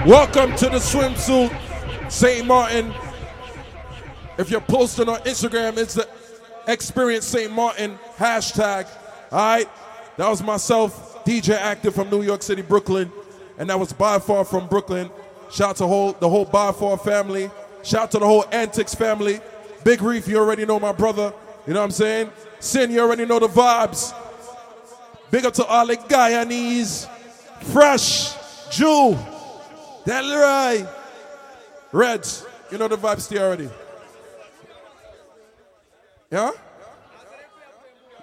[0.07, 1.51] Welcome to the swimsuit,
[2.11, 2.47] St.
[2.47, 2.93] Martin.
[4.36, 6.09] If you're posting on Instagram, it's the
[6.66, 7.52] Experience St.
[7.52, 8.89] Martin hashtag.
[9.31, 9.69] All right,
[10.16, 13.12] that was myself, DJ Active from New York City, Brooklyn,
[13.59, 15.09] and that was by far from Brooklyn.
[15.52, 17.48] Shout out to whole the whole by far family.
[17.85, 19.40] Shout out to the whole Antics family.
[19.85, 21.32] Big Reef, you already know my brother.
[21.66, 22.31] You know what I'm saying?
[22.59, 24.15] Sin, you already know the vibes.
[25.31, 27.09] Big up to all the Guyanese.
[27.73, 28.35] Fresh,
[28.70, 29.16] Jew,
[30.05, 30.89] Delroy,
[31.93, 32.47] Reds.
[32.73, 33.70] You know the vibes still already.
[36.35, 36.51] Yeah?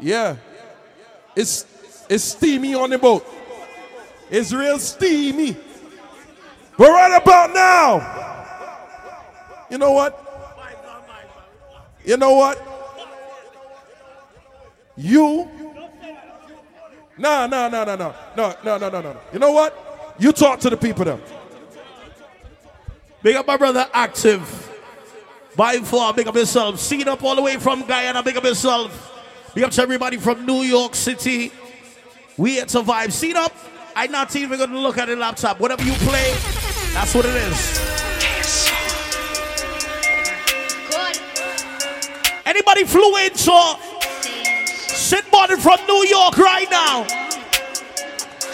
[0.01, 0.35] Yeah.
[1.33, 1.65] It's
[2.09, 3.25] it's steamy on the boat.
[4.29, 5.55] It's real steamy.
[6.77, 8.01] But right about now,
[9.69, 10.11] you know what?
[12.03, 12.61] You know what?
[14.97, 15.49] You
[17.17, 19.17] no, no, no, no, no, no, no, no, no, no.
[19.31, 20.15] You know what?
[20.19, 21.21] You talk to the people then.
[23.23, 24.70] Big up my brother Active.
[25.55, 26.79] By far, big up yourself.
[26.79, 29.09] Seen up all the way from Guyana, big up yourself.
[29.53, 31.51] Big up to everybody from New York City.
[32.37, 33.11] We here to vibe.
[33.11, 33.53] Seen up.
[33.95, 35.59] I'm not even gonna look at the laptop.
[35.59, 36.31] Whatever you play,
[36.93, 37.81] that's what it is.
[42.45, 43.75] Anybody flew in to
[44.63, 47.01] sit body from New York right now?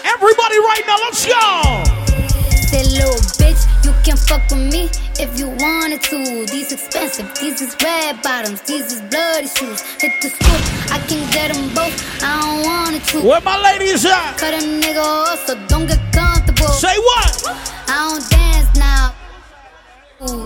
[0.03, 1.96] Everybody right now, let's go.
[3.87, 6.45] You can fuck with me if you wanted to.
[6.51, 9.79] These expensive, these is red bottoms, these is bloody shoes.
[10.01, 11.95] Hit the scoop, I can get them both.
[12.21, 13.25] I don't want it to.
[13.25, 14.35] Where my ladies at?
[14.35, 16.67] Cut a nigga off, so don't get comfortable.
[16.67, 17.47] Say what?
[17.87, 19.15] I don't dance now.
[20.19, 20.45] Ooh.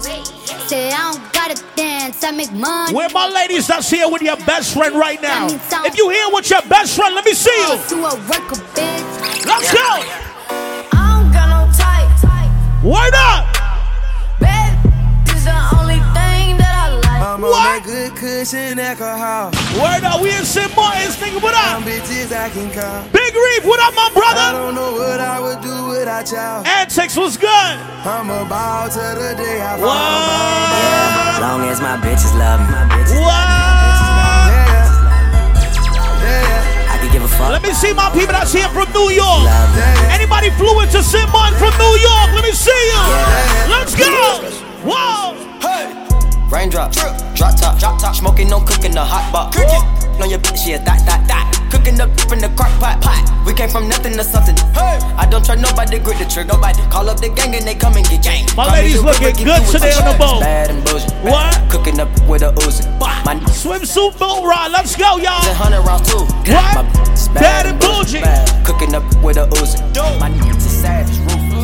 [0.69, 2.93] Say I don't gotta dance, I make money.
[2.93, 5.47] Where my ladies that's here with your best friend right now?
[5.47, 8.03] That means I'm- If you here with your best friend, let me see oh, you.
[8.03, 9.45] Worker, bitch.
[9.47, 10.30] Let's go.
[12.83, 13.45] Word up.
[14.41, 14.73] Babe,
[15.25, 17.21] this is the only thing that I like.
[17.21, 19.53] I'm on that good cushion alcohol.
[19.77, 20.73] Word up, we in St.
[20.75, 21.85] Martin's, nigga, what up?
[21.85, 23.05] Bitches I can call.
[23.13, 24.47] Big Reef, what up, my I brother?
[24.57, 26.65] don't know what I would do without y'all.
[26.65, 27.75] Antics was good.
[28.01, 31.37] I'm about to the day I What?
[31.41, 32.65] Long as my bitches love me.
[32.73, 34.00] My bitches I
[37.01, 37.49] can give a fuck.
[37.49, 39.49] Let me see my people that's here from New York.
[40.13, 41.29] Anybody flew into St.
[41.33, 42.27] Martin from New York?
[42.37, 43.03] Let me see you.
[43.67, 44.05] Let's go.
[44.85, 45.37] Whoa.
[46.49, 46.97] Raindrops,
[47.33, 49.57] drop top, drop top, smoking, no cooking, the hot box.
[49.57, 51.60] Cooking, on your bitch, yeah, that, that, that.
[51.71, 53.23] Cooking up in the crock pot, pot.
[53.45, 54.55] We came from nothing to something.
[54.75, 56.81] Hey, I don't try nobody, grip the trick, nobody.
[56.91, 58.45] Call up the gang and they come and get gang.
[58.57, 60.41] My Call Lil looking good today on the boat.
[60.41, 60.69] Bad.
[61.23, 61.55] What?
[61.71, 62.83] Cooking up with a Uzi.
[62.99, 64.71] My Swimsuit boat ride.
[64.71, 65.39] Let's go, y'all.
[65.55, 66.19] hundred rounds too.
[66.51, 66.75] What?
[66.75, 68.23] My is Bad and bullshit.
[68.23, 68.65] Bad.
[68.65, 69.79] Cooking up with a Uzi.
[70.19, 71.61] My niggas is savage, ruthless.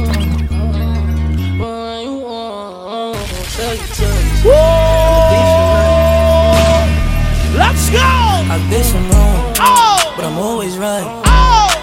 [7.58, 8.00] Let's go.
[8.00, 9.87] I've been
[10.28, 10.60] some oh!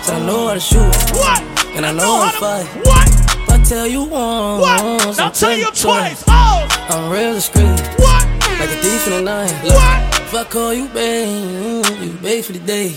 [0.02, 0.94] So I know how to shoot.
[1.16, 1.40] What?
[1.76, 2.66] And I know how to fight.
[2.84, 3.08] What?
[3.08, 5.18] If I tell you once, What?
[5.18, 6.22] I'll tell you twice.
[6.28, 6.68] Oh.
[6.90, 7.80] I'm real discreet.
[7.96, 8.24] What?
[8.60, 9.52] Like a thief in the night.
[9.64, 9.98] What?
[10.20, 12.94] If I call you babe, you babe for the day.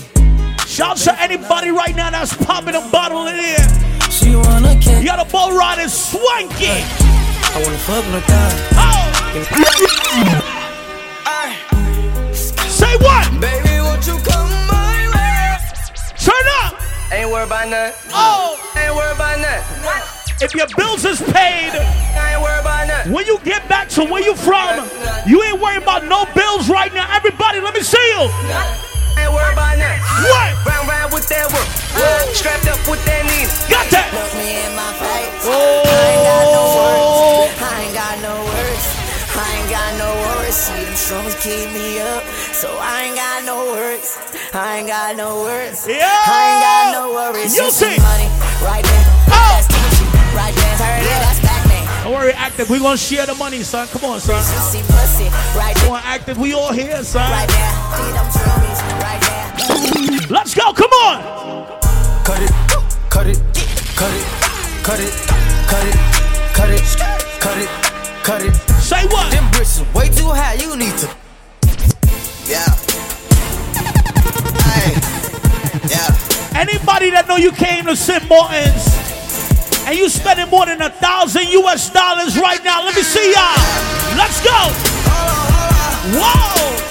[0.66, 3.68] Shout to anybody right now that's popping a bottle in here.
[4.10, 5.00] She wanna kick.
[5.00, 6.84] You got a boat riding swanky.
[7.54, 8.54] I wanna fuck on her thigh.
[8.76, 9.08] Oh!
[12.34, 13.40] Say what?
[13.40, 13.57] Baby,
[17.10, 18.12] Ain't worried about nothing.
[18.12, 18.60] Oh.
[18.76, 20.44] Ain't worried about nothing.
[20.44, 23.12] If your bills is paid, I ain't worried about nothing.
[23.12, 24.86] when you get back to where you from,
[25.26, 27.08] you ain't worried about no bills right now.
[27.16, 28.28] Everybody, let me see you.
[29.18, 30.04] Ain't worried about nothing.
[30.28, 30.66] What?
[30.68, 31.68] Round round with that work.
[32.36, 33.50] Strapped up with that Nina.
[33.72, 34.12] Got that.
[34.12, 35.48] Look me in my face.
[35.48, 35.82] Oh.
[35.88, 37.56] I ain't got no words.
[37.58, 38.46] I ain't got no words.
[38.46, 38.47] I ain't
[40.28, 40.56] got no words.
[40.56, 42.22] See them strums keep me up.
[42.52, 44.18] So I ain't got no words.
[44.52, 45.86] I ain't got no words.
[45.88, 46.04] Yeah.
[46.04, 47.56] I ain't got no worries.
[47.56, 47.96] You see.
[47.98, 48.28] money
[48.62, 49.04] right there.
[49.28, 49.48] Oh!
[49.52, 50.76] That's Gucci right there.
[50.76, 51.58] Turn it, that's back.
[52.04, 52.70] Don't worry, active.
[52.70, 53.86] We gonna share the money, son.
[53.88, 54.42] Come on, son.
[54.42, 55.28] See pussy
[55.58, 56.38] right Come on, active.
[56.38, 57.30] We all here, son.
[57.30, 57.72] Right there.
[57.98, 60.28] See them drummies right there.
[60.30, 60.72] Let's go.
[60.72, 61.20] Come on.
[62.24, 62.50] Cut it,
[63.10, 63.38] cut it,
[63.94, 64.24] cut it,
[64.82, 65.12] cut it,
[65.68, 65.94] cut it,
[66.54, 67.97] cut it, cut it, cut it.
[68.28, 69.32] Say what?
[69.32, 70.52] Them bricks is way too high.
[70.60, 71.08] You need to.
[72.44, 72.68] Yeah.
[74.68, 74.92] Hey.
[75.88, 76.12] Yeah.
[76.52, 78.28] Anybody that know you came to St.
[78.28, 78.84] Martin's
[79.88, 83.56] and you spending more than a thousand US dollars right now, let me see y'all.
[84.20, 84.60] Let's go.
[86.12, 86.84] Whoa.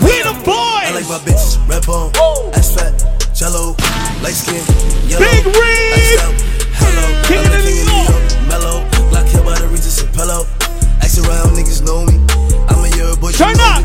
[0.00, 2.12] We the I like my bitches red bone,
[2.54, 2.96] ass fat,
[3.34, 3.76] jello,
[4.22, 4.64] light skin,
[5.06, 5.20] yellow.
[5.20, 6.63] Big Reed.
[6.84, 7.22] Iced hello.
[7.24, 8.76] King I'm of the the New York, mellow.
[9.10, 10.46] Glock hit by the Regis and pillow.
[11.00, 12.20] Ask around, niggas know me.
[12.68, 13.32] I'm a year boy.
[13.32, 13.84] you Turn up.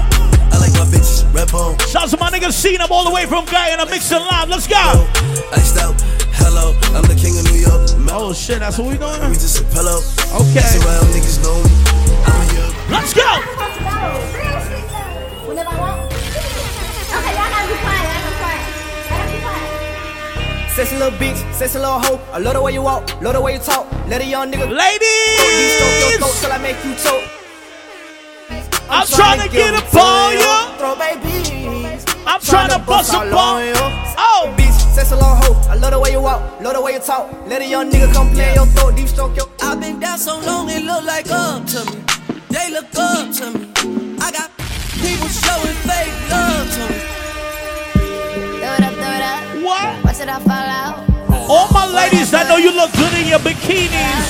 [0.52, 3.26] I like my bitches red bone, Shout to my niggas, nigga Cena all the way
[3.26, 4.50] from Guyana, mixing live.
[4.50, 5.08] Let's go.
[5.54, 5.96] iced out,
[6.42, 6.74] hello.
[6.96, 8.30] I'm the king of New York, mellow.
[8.30, 9.22] Oh shit, that's what we doing.
[9.30, 10.02] Regis and pillow.
[10.34, 10.60] Okay.
[10.60, 11.72] Ask around, niggas know me.
[12.26, 12.70] I'm a year.
[12.90, 13.70] Let's go.
[20.80, 22.22] Sexy little bitch, sexy little hoe.
[22.31, 23.85] I love the way you walk, love the way you talk.
[24.07, 24.72] Let a young nigga.
[24.72, 25.76] Ladies!
[25.76, 27.27] Stroke your throat till I make you choke.
[28.89, 30.77] I'm trying to get up on you.
[30.80, 32.06] Throw babies.
[32.26, 33.73] I'm trying to bust up on you.
[33.76, 34.56] Oh.
[34.56, 35.69] Bitch, sexy little hoe.
[35.69, 37.30] I love the way you walk, love the way you talk.
[37.45, 39.47] Let a young nigga come play in your throat, deep stroke your.
[39.60, 41.99] I've been down so long, it look like up to me.
[42.51, 44.15] They look up to me.
[44.22, 44.49] I got
[44.95, 46.99] people showing fake love to me.
[48.64, 49.64] Throw it up, throw it up.
[49.65, 49.99] What?
[50.20, 51.00] It all fall out.
[51.48, 54.28] All my ladies I know you look good in your bikinis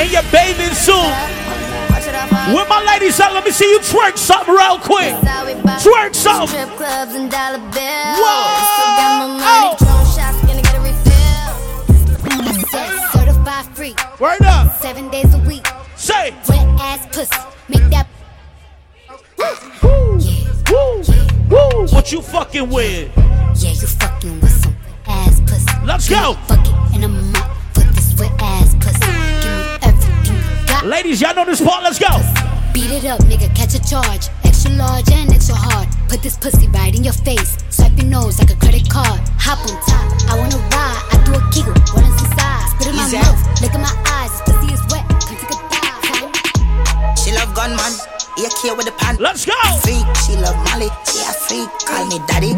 [0.00, 0.98] and your bathing suit.
[0.98, 2.54] Watch it all fall out.
[2.54, 3.32] Where my ladies at?
[3.32, 5.14] Let me see you twerk something real quick.
[5.22, 6.48] That's how we buy Twerk something.
[6.48, 8.18] Strip clubs and dollar bills.
[8.18, 8.50] Whoa.
[8.66, 9.46] Still got my money.
[9.46, 9.76] Oh.
[9.78, 11.54] Drone shots, gonna get a refill.
[12.66, 13.94] Set certified free.
[14.18, 14.74] Word up.
[14.80, 15.64] Seven days a week.
[15.94, 16.34] Say.
[16.48, 17.38] Wet ass pussy.
[17.68, 18.08] Make that.
[19.38, 20.18] Woo.
[20.72, 21.02] Woo.
[21.48, 21.86] Woo.
[21.94, 23.16] What you fucking with?
[23.54, 24.67] Yeah, you fucking with
[25.48, 25.66] pussy.
[25.84, 26.34] Let's go.
[26.46, 29.00] Fuck it in a mop for this wet ass pussy.
[29.42, 30.86] Give me everything you got.
[30.86, 31.82] Ladies, y'all know this part.
[31.82, 32.12] Let's go.
[32.72, 34.28] Beat it up, nigga, catch a charge.
[34.44, 35.88] Extra large and extra hard.
[36.08, 37.58] Put this pussy right in your face.
[37.70, 39.20] Swipe your nose like a credit card.
[39.40, 41.02] Hop on top, I wanna ride.
[41.10, 42.68] I do a giggle, what is inside?
[42.76, 44.57] Spit in my mouth, look in my eyes.
[47.28, 47.92] She love gunman,
[48.40, 49.20] AK with the pan.
[49.20, 49.52] Let's go.
[49.84, 52.56] Freak, she love Molly, she a freak, call me daddy.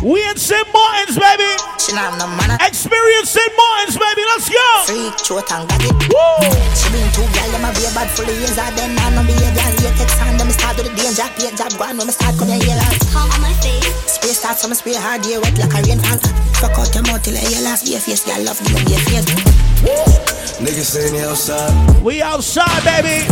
[0.00, 0.64] We in St.
[0.72, 1.44] Martin's, baby.
[1.76, 2.56] She not have no man.
[2.64, 3.52] Experience St.
[3.52, 4.24] Martin's, baby.
[4.32, 4.64] Let's go.
[4.88, 5.92] Freak, short and got it.
[6.08, 6.24] Woo.
[6.72, 8.56] She been two gal, them a be bad full of years.
[8.56, 9.76] I then I no be a gal.
[9.76, 11.28] You text on them, start with the danger.
[11.36, 12.88] Pay job, go on when me start come here, yellow.
[13.12, 13.92] Palm on my face.
[14.08, 16.16] Spray start, some spray hard, yeah, wet like a rainfall.
[16.64, 18.40] Fuck out your mouth till your last be a face, girl.
[18.40, 19.67] Love give me a face.
[19.78, 22.02] Niggas saying they outside.
[22.02, 23.24] We outside, baby.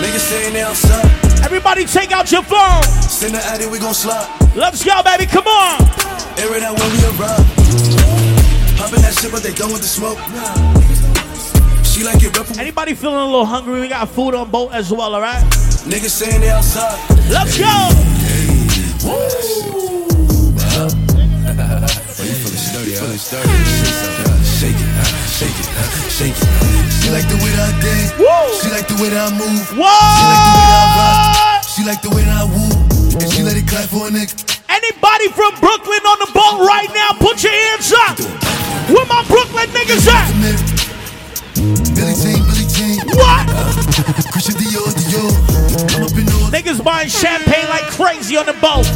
[0.00, 1.04] Niggas saying they outside.
[1.44, 2.82] Everybody take out your phone.
[3.02, 4.26] Send the addy, we gon' slide.
[4.56, 5.26] Let's go, baby.
[5.26, 5.82] Come on.
[6.38, 7.44] Air it out when we arrive.
[8.78, 10.18] Poppin' that shit, but they done with the smoke.
[11.84, 12.58] She like it rough.
[12.58, 13.80] Anybody feeling a little hungry?
[13.80, 15.44] We got food on boat as well, all right?
[15.84, 16.98] Niggas saying they outside.
[17.28, 17.66] Let's go.
[19.04, 19.28] Oh,
[22.24, 24.41] you feeling sturdy, feeling sturdy.
[24.62, 26.46] Shake it, uh, shake it, uh, shake it.
[27.02, 28.14] She like the way that I dance.
[28.62, 29.58] She like the way that I move.
[29.74, 31.66] She like the way that I rock.
[31.66, 32.70] She like the way that I woo.
[33.18, 34.30] And she let it clap for a nigga.
[34.70, 38.22] Anybody from Brooklyn on the boat right now, put your hands up.
[38.86, 40.30] Where my Brooklyn niggas at?
[40.30, 43.02] Billie Jean, Billie Jean.
[43.18, 43.42] What?
[44.30, 45.34] Christian Dior, Dior.
[45.90, 48.86] I'm up in all Niggas buying champagne like crazy on the boat.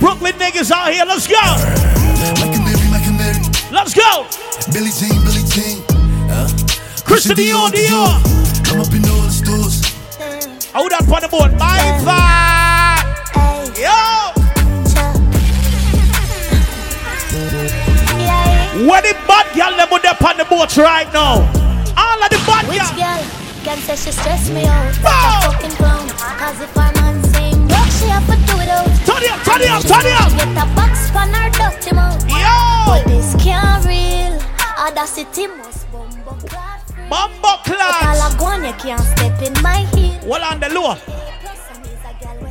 [0.00, 1.36] Brooklyn niggas out here, let's go.
[2.40, 2.79] Like
[3.70, 4.26] Let's go.
[4.72, 5.82] Billie Jean, Billie Jean.
[6.30, 6.48] Uh,
[7.04, 8.18] Christian Dior, Dior.
[8.72, 9.82] I'm up in all the stores.
[10.74, 11.52] Hold up on the board.
[11.58, 13.78] My vibe.
[13.78, 13.96] Yo.
[18.88, 21.46] Where the bad girl them with up on the boat right now?
[21.96, 22.96] All of the bad Which girl.
[22.96, 23.24] girl
[23.64, 24.94] can say she stress me out?
[24.94, 26.08] Such a fucking clown.
[26.08, 26.99] Cause if her man same broke,
[28.00, 28.88] she have to do it out.
[29.04, 30.30] Turn it up, turn it up, turn it up.
[30.32, 32.20] Get a box from her dirty mouth.
[32.28, 32.56] Yo.
[32.88, 34.40] But this can't real.
[34.80, 36.80] Audacity must bumbo clad.
[37.10, 38.16] Bumbo clad.
[38.16, 40.18] All I go on, you can't step in my heel.
[40.24, 40.96] Well on the low.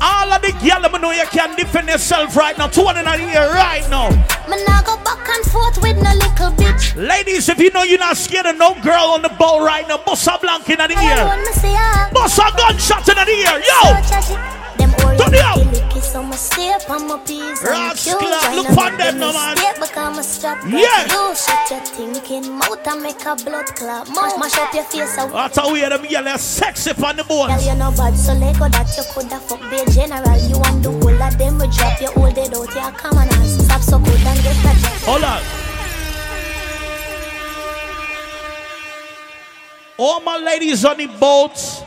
[0.02, 2.68] All of the girl them know you can defend yourself right now.
[2.68, 4.10] Two hundred and here right now.
[4.48, 6.96] Me nah go back and forth with no little bitch.
[6.96, 9.98] Ladies, if you know you're not scared of no girl on the ball right now,
[9.98, 11.26] bust a blank in the I ear.
[11.26, 12.14] wanna see her.
[12.14, 13.60] Bust a gunshot in the ear.
[13.60, 14.59] Yo.
[14.80, 15.58] Them Turn it up.
[15.58, 17.60] oriental licky, so me stay up on my peas.
[17.62, 18.56] and Rascal, cute.
[18.56, 19.58] Look for them, no, man.
[19.80, 21.06] Because me strap Yeah.
[21.12, 24.08] You shut your thinking mouth and make a blood clot.
[24.10, 25.32] Mash, mash up your face out.
[25.32, 27.50] That's how we hear them yell, sexy on the boat.
[27.50, 30.40] Girl, you know bad, so Lego that you coulda fuck be general.
[30.48, 33.28] You want the whole of them, we drop you hold it out, you come on
[33.28, 35.02] and stop so good and get a job.
[35.06, 35.44] Hold on.
[39.98, 41.84] All my ladies on the boats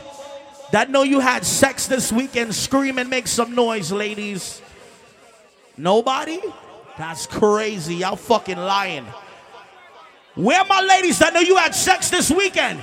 [0.73, 4.59] that know you had sex this weekend, scream and make some noise, ladies.
[5.77, 6.41] Nobody?
[6.97, 7.97] That's crazy.
[7.97, 9.05] Y'all fucking lying.
[10.33, 12.81] Where my ladies that know you had sex this weekend?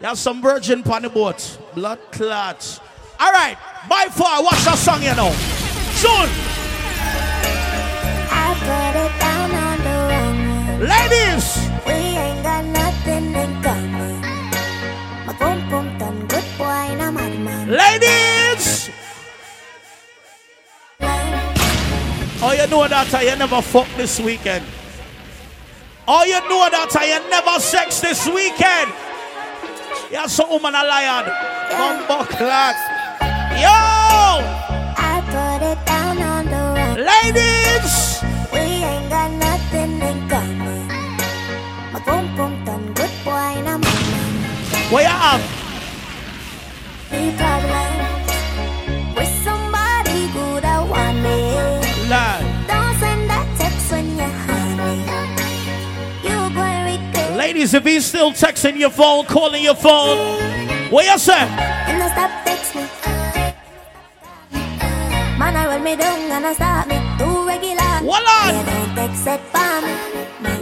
[0.00, 1.58] Y'all some virgin on the boat.
[1.74, 2.80] Blood clots.
[3.20, 3.58] All right.
[3.86, 5.32] By far, watch that song, you know.
[6.00, 6.28] Soon.
[8.32, 10.88] I put it down on the wrong.
[10.88, 11.68] Ladies.
[11.86, 12.85] We ain't got nothing
[22.42, 24.64] Oh, you know that I you never fuck this weekend.
[26.06, 28.92] Oh, you know that I you never sex this weekend.
[30.12, 31.24] You're some woman a lion.
[31.70, 32.76] Bumbo clock.
[33.56, 33.72] Yo!
[35.00, 38.20] I put it down on the wrong Ladies!
[38.52, 40.86] We ain't got nothing in common.
[41.92, 43.82] My boom boom done good boy and I'm.
[44.92, 45.66] What you have?
[57.46, 60.18] Ladies, if he's still texting your phone, calling your phone,
[60.90, 61.32] what you say?
[61.38, 62.82] I stop text me.
[65.38, 68.02] Man, I roll me down and I start me too regular.
[68.02, 68.50] What on?
[68.50, 69.94] You don't text it for me.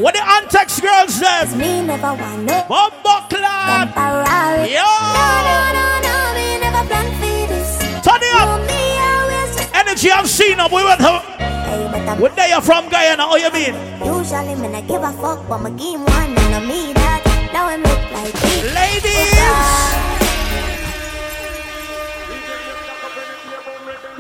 [0.03, 1.57] What the untext girls says?
[1.57, 4.75] Me never want no Bumbo temporary.
[4.77, 4.85] Yo!
[4.85, 7.79] No, no, no, no, me never for this.
[8.05, 8.61] Turn it up.
[8.69, 8.85] Me
[9.73, 10.71] Energy I'm seeing up.
[10.71, 11.01] We went.
[11.65, 13.23] Hey, but I'm Where they are from Guyana?
[13.23, 13.75] How you mean?
[14.05, 17.51] Usually me not give a fuck, but my game one and I me that.
[17.53, 18.35] Now I look like.
[18.75, 20.24] Ladies!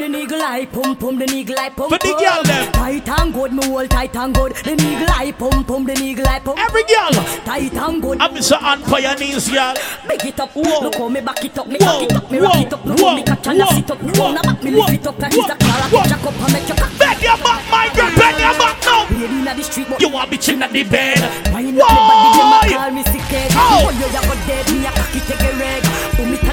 [0.05, 2.71] The nigga like pum pum, the nigga like pum For the girl them.
[2.73, 4.53] Tight and good, me hold tight and good.
[4.53, 6.59] The nigga like pum pum, the nigga like pum.
[6.59, 7.09] Every girl.
[7.49, 8.21] Tight and good.
[8.21, 8.61] I'm Mr.
[8.63, 9.73] On for your knees, girl.
[10.07, 10.85] Big it up, Whoa.
[10.85, 13.01] look how me back it up, me cock it up, me rock it up, look
[13.01, 14.35] how me catch and sit up, Whoa.
[14.35, 15.27] round back me lift it up, Whoa.
[15.41, 16.05] it's a car, Whoa.
[16.05, 16.93] jack up and make your cock.
[17.01, 18.13] Bend your back, my girl.
[18.13, 19.09] Bend your back now.
[19.09, 21.17] Lady inna the street, but You want bitch in the bed.
[21.17, 22.69] Up me body, them a Why?
[22.77, 23.49] call me sick head.
[23.57, 23.89] Oh.
[23.89, 26.05] Oh, you ya go dead, me a cocky take a reg.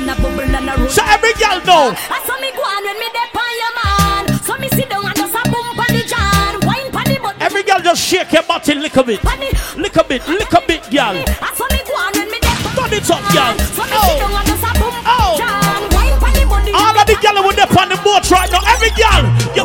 [0.02, 0.90] And a bubble and a roll.
[0.90, 1.94] So every girl know.
[1.94, 4.24] Ah, I saw me go on when me dey on your man.
[4.42, 6.58] So me sit down and just a boom pon the jar.
[6.66, 7.36] Wine pon the butt.
[7.40, 9.22] Every girl just shake your body lick a bit.
[9.78, 11.14] Lick a bit, lick a bit, girl.
[11.22, 13.54] Ah, I saw me go on when me dey Turn it up, girl.
[13.78, 14.20] So me sit oh.
[14.26, 14.71] down and just a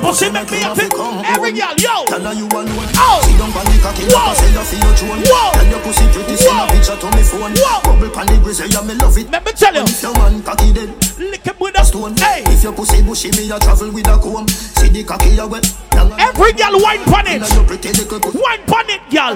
[0.06, 0.86] pussy make me happy.
[1.26, 2.06] Every girl, yo.
[2.06, 2.88] Tell her you alone.
[2.94, 3.18] Oh.
[3.26, 4.34] Sit down pon the cocky, Whoa.
[4.38, 5.20] say you feel your throne.
[5.26, 5.52] Whoa.
[5.58, 7.52] Tell your pussy pretty, send a picture to me phone.
[7.58, 7.82] Whoa.
[7.82, 9.26] Bubble pon the grizzly, yeah, me love it.
[9.30, 9.82] Let me tell you.
[9.82, 12.14] If your man cocky dead, Lick it with a stone.
[12.16, 12.44] Hey.
[12.46, 14.46] If your pussy bushy, me a travel with a comb.
[14.48, 15.66] See the cocky, you wet.
[15.96, 17.42] Every girl wine pon it.
[17.42, 18.38] Inna your pretty little pussy.
[18.38, 19.34] Wine pon it, girl.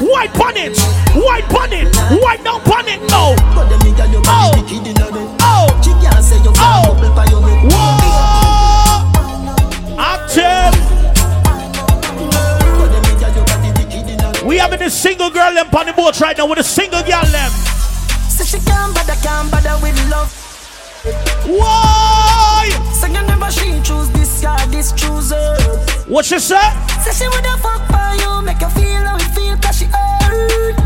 [0.00, 0.78] Wine pon it.
[1.12, 1.90] Wine pon it.
[2.22, 3.00] Wine down pon it.
[3.12, 3.34] No.
[3.54, 4.50] But them nigga, you Oh.
[4.50, 5.28] got the kid in a bed.
[5.42, 5.66] Oh.
[5.84, 6.54] She can't say you Oh.
[6.54, 7.72] can't bubble pon your neck.
[7.72, 8.03] Whoa.
[9.96, 10.74] Bed.
[14.44, 17.24] We having a single girl them on the boat right now with a single girl
[17.24, 17.50] them.
[18.28, 20.30] Say she can't bother, can't bother with love.
[21.46, 22.68] Why?
[22.92, 25.56] Say you never she choose this guy, this choose her.
[26.08, 26.60] What she say?
[27.02, 30.76] Say she woulda fuck for you, make you feel how you feel, cause she hurt.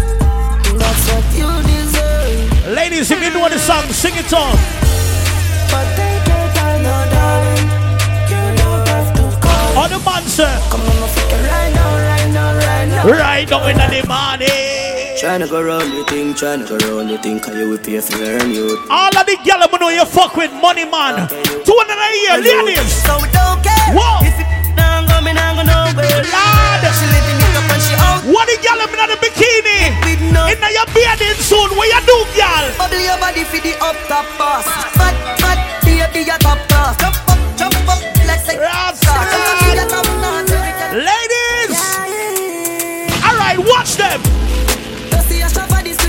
[0.78, 2.68] That's what you deserve.
[2.74, 6.07] Ladies, if you know the song, sing it on.
[9.78, 10.50] On the man, sir.
[10.74, 13.06] Come on, Right now, right now, right now.
[13.06, 14.50] Right now in the morning.
[14.50, 15.14] Eh?
[15.22, 18.18] Tryna go round the thing, tryna go round the thing, cause you will pay for
[18.18, 18.74] learn you.
[18.90, 21.30] All of the gyal who know you fuck with money, man.
[21.62, 22.90] Two hundred a year, ladies.
[23.06, 23.94] So we don't care.
[23.94, 24.18] Whoa.
[24.26, 26.26] If it down, go me down, go nowhere.
[26.26, 26.82] Lord.
[26.98, 28.26] She living it up and she out.
[28.34, 29.78] What the gyal in the bikini?
[30.26, 32.66] In your bathing soon, where you do, gyal?
[32.82, 34.66] Bubble your body for the up top boss.
[34.98, 37.27] Fat, fat, baby, your top class.
[40.92, 41.78] Ladies.
[43.24, 44.20] All right, watch them.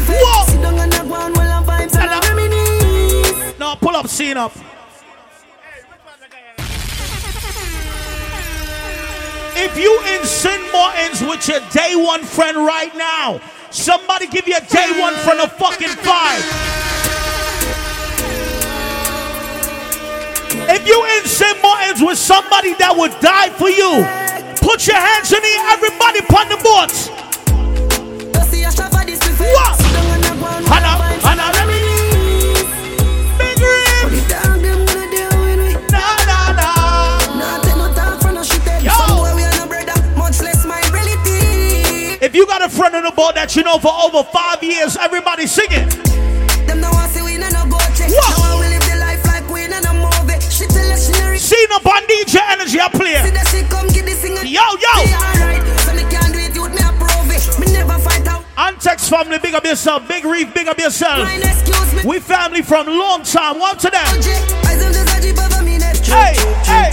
[0.07, 0.45] Whoa.
[0.47, 3.59] Sit down and go on while I'm vibes and I reminisce.
[3.59, 4.51] No, pull up, scene up.
[9.61, 10.71] If you in St.
[10.71, 13.41] Martins with your day one friend right now,
[13.71, 17.08] somebody give you a day one friend a fucking five.
[20.71, 21.59] If you in St.
[21.63, 24.05] Martin's with somebody that would die for you,
[24.61, 27.09] put your hands in the everybody on the boats.
[29.49, 29.81] What?
[30.69, 30.93] Hannah,
[31.25, 31.49] Hannah,
[33.41, 33.57] Big.
[35.89, 36.85] Nah, nah, nah.
[42.21, 44.97] If you got a friend on the boat that you know for over five years,
[44.97, 45.89] everybody sing it.
[51.39, 53.15] Seen no on DJ Energy, I play.
[54.45, 54.95] Yo, yo.
[58.57, 60.07] Antex family, big up yourself.
[60.07, 61.27] Big Reef, big up yourself.
[62.05, 63.59] We family from long time.
[63.59, 64.05] One to them.
[66.09, 66.35] Hey,
[66.65, 66.91] hey.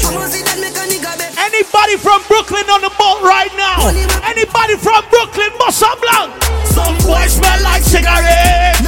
[1.38, 3.88] Anybody from Brooklyn on the boat right now?
[4.24, 6.32] Anybody from Brooklyn, Bossa Blanc?
[6.66, 8.80] Some boys smell like cigarettes.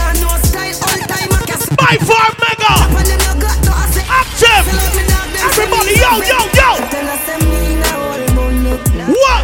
[1.77, 3.58] By far mega.
[4.41, 4.71] Active.
[5.43, 6.71] Everybody, yo, yo, yo.
[9.13, 9.43] What?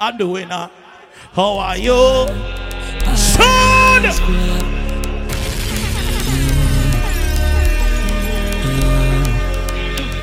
[0.00, 0.70] I'm the winner.
[1.32, 2.26] How are you?
[3.16, 4.04] Son!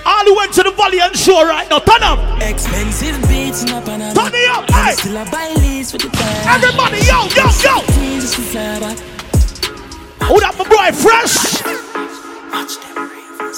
[0.03, 2.41] All who went to the Valiant show right now, turn up.
[2.41, 4.13] Expensive beats in a Panama.
[4.13, 4.93] Turn me up, hey.
[4.93, 6.55] Still a buy lease for the time.
[6.55, 9.10] Everybody, yo, yo, yo.
[10.31, 11.59] Who that my boy fresh?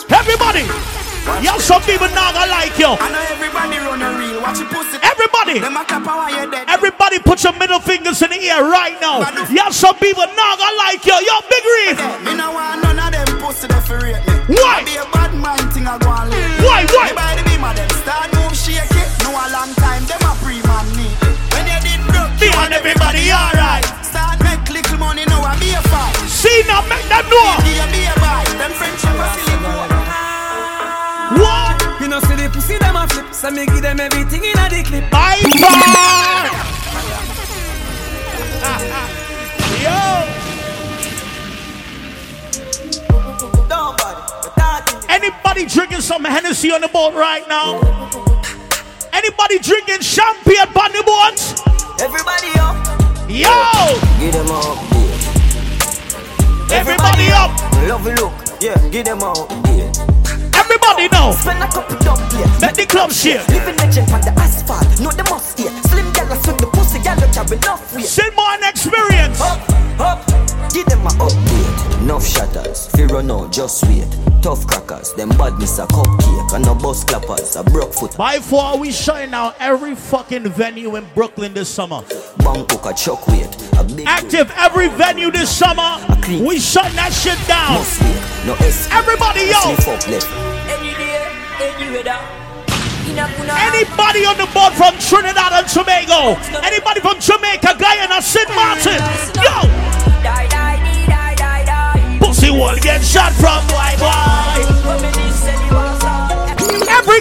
[0.09, 0.65] Everybody.
[1.45, 2.97] Yo, some people not gonna like you.
[2.97, 4.41] I know everybody run a reel.
[4.41, 4.97] Watch your pussy.
[5.05, 5.61] Everybody.
[5.61, 6.65] Them a clap while you're dead.
[6.65, 9.21] Everybody put your middle fingers in the air right now.
[9.53, 11.13] Yo, some people not gonna like you.
[11.13, 12.01] Yo, Big Reef.
[12.25, 14.57] Me no want none of them pussy that for rate me.
[14.57, 14.81] Why?
[14.81, 16.57] Be a bad man thing I go on late.
[16.57, 17.13] Why, why?
[17.13, 19.09] Me by the beam of them start move shake it.
[19.21, 21.13] No a long time them a pre man need.
[21.53, 23.85] When you did broke, Me and everybody alright.
[24.01, 26.12] Start make little money now I be a fight.
[26.53, 27.57] See now, make them know.
[27.65, 28.45] Be a be a buy.
[28.61, 29.89] Them friendship a silly boy.
[31.41, 31.81] What?
[31.99, 34.69] You know, see the pussy them a flip, so me give them everything in a
[34.69, 35.09] the clip.
[35.09, 36.51] Bye bye.
[39.81, 39.97] Yo.
[45.09, 47.79] Anybody drinking some Hennessy on the boat right now?
[49.11, 51.39] Anybody drinking champagne on the boat?
[51.99, 52.77] Everybody up.
[53.27, 53.49] Yo.
[54.19, 54.93] Give them up.
[56.71, 57.51] Everybody up.
[57.87, 58.33] Love look.
[58.61, 59.19] Yeah, give them.
[59.19, 59.91] Yeah.
[60.55, 61.33] Everybody know.
[61.33, 62.57] Spend a couple dump yeah.
[62.61, 63.43] Let the club share.
[63.49, 64.87] Living legend on the asphalt.
[65.01, 65.71] No, they must hear.
[65.89, 68.05] Slim gal swing the pussy gal carry enough weight.
[68.05, 69.41] Send more an experience.
[69.41, 69.59] Up,
[69.99, 70.27] up.
[70.73, 72.01] Give them a update.
[72.01, 72.87] Enough shatters.
[72.95, 74.07] Fear run out, just wait.
[74.41, 75.13] Tough crackers.
[75.13, 76.53] Them badness a cupcake.
[76.53, 77.55] And no bus clappers.
[77.55, 78.17] A broke foot.
[78.17, 82.01] By far, we shine out every fucking venue in Brooklyn this summer.
[82.37, 83.55] Bangkok a chuck weight.
[83.77, 85.97] A big Active every venue this summer.
[86.27, 87.73] We shut that shit down.
[87.73, 88.47] must wait.
[88.47, 88.89] No S.
[88.91, 89.75] Everybody, yo.
[89.75, 90.43] Slip up left.
[93.13, 96.33] Anybody on the board from Trinidad and Tobago?
[96.65, 98.49] Anybody from Jamaica, Guyana, St.
[98.49, 98.97] Martin?
[99.37, 99.69] Yo!
[102.19, 105.32] Pussy will get shot from boy boy.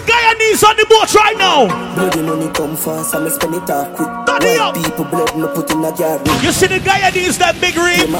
[0.06, 1.66] Guyanese on the boat right now.
[1.94, 4.08] Bloody money come fast, me spend it off quick.
[4.26, 4.74] Daddy up.
[4.74, 6.20] people blood, me put in a jar.
[6.42, 8.12] You see the Guyanese that big ring?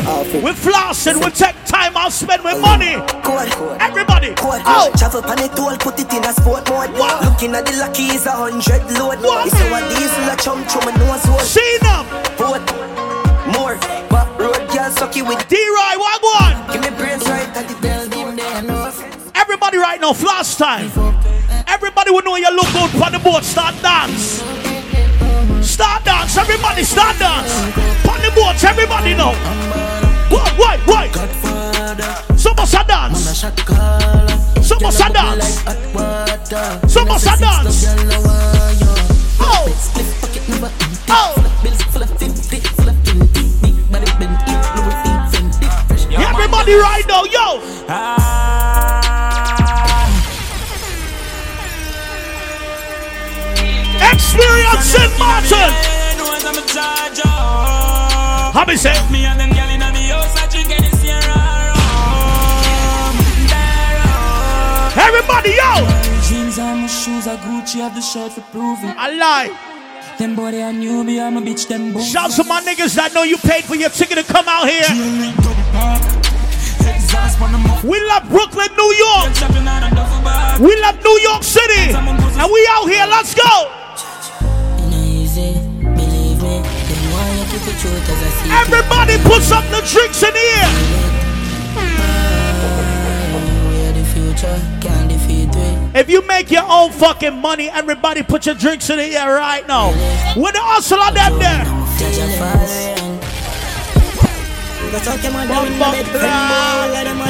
[0.43, 2.95] We floss and we take time out spend with money.
[3.81, 4.35] Everybody.
[4.39, 4.93] Oh.
[4.97, 6.91] Travel pan it all, put it in a sport mode.
[7.25, 9.19] Looking at the lucky is a hundred load.
[9.23, 11.41] It's our diesel a chum chum and nose hole.
[11.41, 12.07] See them.
[12.39, 12.63] Boat.
[13.59, 13.77] More.
[14.09, 16.73] But road girl sucky with D-Roy, what one?
[16.73, 17.83] Give me brains right at the.
[18.63, 18.93] No.
[19.35, 20.91] Everybody right now, floss time.
[21.67, 24.43] Everybody will know you look good for the boat, start dance.
[25.67, 27.53] Start dance, everybody start dance.
[28.09, 29.33] On the boats, everybody know.
[30.31, 31.15] Wait, wait, wait.
[32.39, 33.45] Some must a dance.
[34.63, 35.63] Some must a dance.
[36.93, 37.87] Some must a dance.
[39.41, 39.67] Oh.
[41.09, 41.35] Oh.
[46.15, 48.91] Everybody right now, yo.
[54.13, 55.19] Experience St.
[55.19, 55.73] Martin.
[58.53, 58.93] How me say?
[64.95, 65.73] Everybody, yo.
[66.29, 68.95] Jeans and my shoes are Gucci, have the shirt for proving.
[68.97, 69.51] I lie.
[70.19, 71.67] Them boy I'm a bitch.
[71.67, 72.09] Them boys.
[72.09, 74.87] Shout to my niggas that know you paid for your ticket to come out here.
[77.83, 79.33] We love Brooklyn, New York.
[80.61, 81.97] We love New York City.
[81.97, 83.07] And we out here.
[83.07, 83.82] Let's go.
[87.85, 90.71] Everybody put some the drinks in here.
[95.95, 99.67] If you make your own fucking money, everybody put your drinks in the air right
[99.67, 99.89] now.
[100.37, 101.65] With the hustle on them there.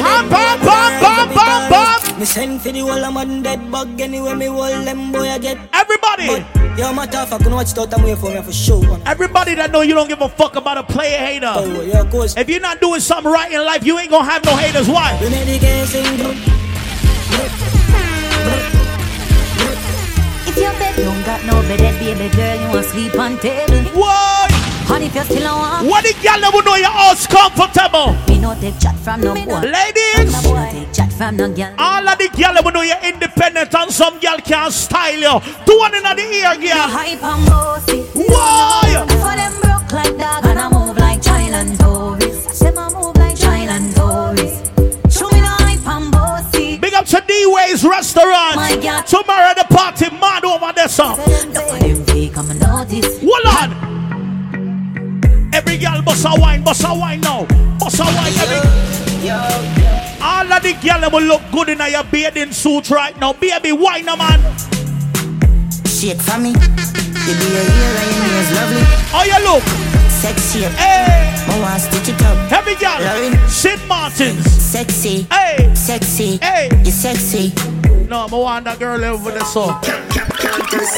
[0.03, 2.12] Bam, bam, bam, bam, bam, bam.
[2.23, 5.37] Me send for the whole of man dead bug anyway me hold them boy I
[5.37, 6.27] get Everybody
[6.79, 9.01] Yo matter fuck know watch out and wait for me for sure man.
[9.05, 11.51] Everybody that know you don't give a fuck about a player hater.
[11.53, 12.37] Oh, yeah, of course.
[12.37, 14.87] If you're not doing something right in life, you ain't gonna have no haters.
[14.87, 15.19] Why?
[15.19, 16.37] We make the game sing good.
[20.47, 23.83] If your bed don't got no bed, baby girl, you want sleep on table.
[23.99, 24.49] What?
[24.87, 25.87] Honey, if you still a want.
[25.89, 28.15] What the girl that will know your house comfortable?
[28.31, 29.59] Me no take chat from no boy.
[29.59, 30.31] Ladies,
[31.19, 31.73] No boy take chat from no girl.
[31.77, 35.39] all of the girl that will know you're independent and some girl can't style you.
[35.65, 36.87] Do one in the ear, girl.
[36.89, 38.01] Hype and bossy.
[38.13, 39.05] Why?
[39.07, 42.49] For them broke like dog and I move like child and tourist.
[42.49, 44.65] I say I move like child and tourist.
[45.11, 46.77] Show me the hype and bossy.
[46.77, 48.55] Big up to D-Ways Restaurant.
[48.55, 49.05] My God.
[49.05, 51.09] Tomorrow the party mad over there, sir.
[51.09, 53.21] Look for them fake, I'm notice.
[53.21, 53.71] Hold on.
[55.53, 57.45] Every girl bust a wine, bust a wine now.
[57.79, 59.82] Bust a wine, every.
[60.43, 63.31] All of the girl will look good in your bathing suit right now.
[63.31, 64.41] Baby, wine, a man.
[65.87, 66.49] Shake for me.
[66.49, 68.81] You be a hero and your nails lovely.
[69.07, 69.63] How you look?
[70.11, 70.63] Sexy.
[70.75, 71.33] Hey.
[71.47, 72.51] I want to stitch it up.
[72.51, 72.99] Every girl.
[72.99, 73.37] Lovely.
[73.47, 73.87] St.
[73.87, 74.45] Martins.
[74.51, 75.25] Sexy.
[75.31, 75.73] Hey.
[75.75, 76.37] Sexy.
[76.41, 76.69] Hey.
[76.83, 77.92] You sexy.
[78.13, 79.73] No, I want that girl over there, so.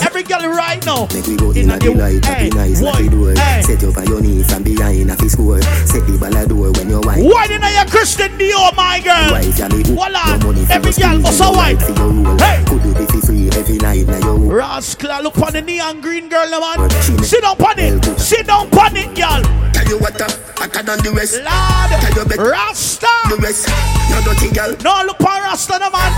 [0.03, 1.07] Every girl right now.
[1.15, 3.31] Make we go in a the light, Hey, happy nice, boy, door.
[3.31, 3.61] hey.
[3.63, 5.61] Set you on your knees from behind, happy score.
[5.87, 7.23] Set the ball a door when you wine.
[7.23, 9.31] Wine in your Christian Dior, my girl.
[9.31, 9.95] Me hook.
[9.95, 10.35] Voila.
[10.43, 11.75] No money for Every girl squeeze, must a no wine.
[11.77, 12.35] right for your rule.
[12.37, 12.63] Hey.
[12.67, 14.49] Could do be free every night now room.
[14.51, 16.89] Rascal, look on the neon green girl, man.
[17.23, 18.03] Sit down on it.
[18.19, 19.39] Sit down on it, girl.
[19.86, 20.26] Tell you what, uh,
[20.57, 21.38] hotter than the rest.
[21.45, 21.94] Lord.
[22.02, 23.06] Tell you better Rasta.
[23.30, 23.70] the rest.
[24.10, 24.74] You dirty girl.
[24.82, 26.10] No, look on Rasta, no man.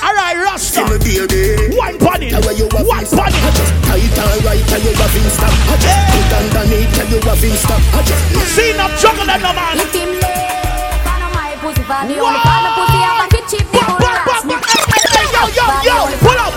[0.00, 0.80] Alright, Rasta.
[0.80, 0.96] See me
[1.28, 1.76] baby.
[1.76, 2.32] One pon it.
[2.32, 3.28] Tell where you have One in stop.
[3.28, 3.36] pon.
[3.36, 5.52] I just tight and right, tell you have in stop.
[5.52, 7.84] I just put underneath, tell you have in stop.
[7.84, 9.76] I just See enough juggle them, no man.
[9.76, 10.56] Let him lay.
[11.60, 12.96] Pussy, the only of pussy,
[13.52, 15.98] cheap, they yo, yo, yo.
[16.24, 16.54] Pull up.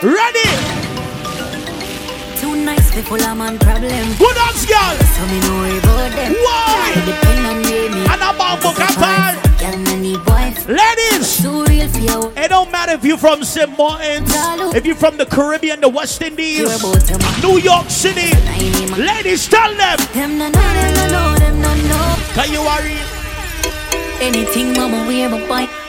[0.00, 0.75] Ready.
[2.64, 4.06] Nice, they full of man problem.
[4.18, 4.96] Good hands, girl.
[5.14, 6.32] So me no worry about them.
[6.32, 6.92] Why?
[6.94, 7.78] They depend on me.
[8.12, 9.34] And a bamboo kapal.
[9.60, 9.96] Girl, no.
[10.68, 11.42] Ladies.
[11.42, 12.32] Too real for you.
[12.36, 13.70] It don't matter if you're from St.
[13.78, 14.32] Martins,
[14.74, 17.40] if you're from the Caribbean, the West Indies, You're about to man.
[17.40, 18.34] New York City.
[19.00, 19.98] Ladies, tell them.
[20.16, 22.16] Know, know, know.
[22.34, 22.98] Can you worry?
[24.20, 25.85] Anything mama wear, but boy.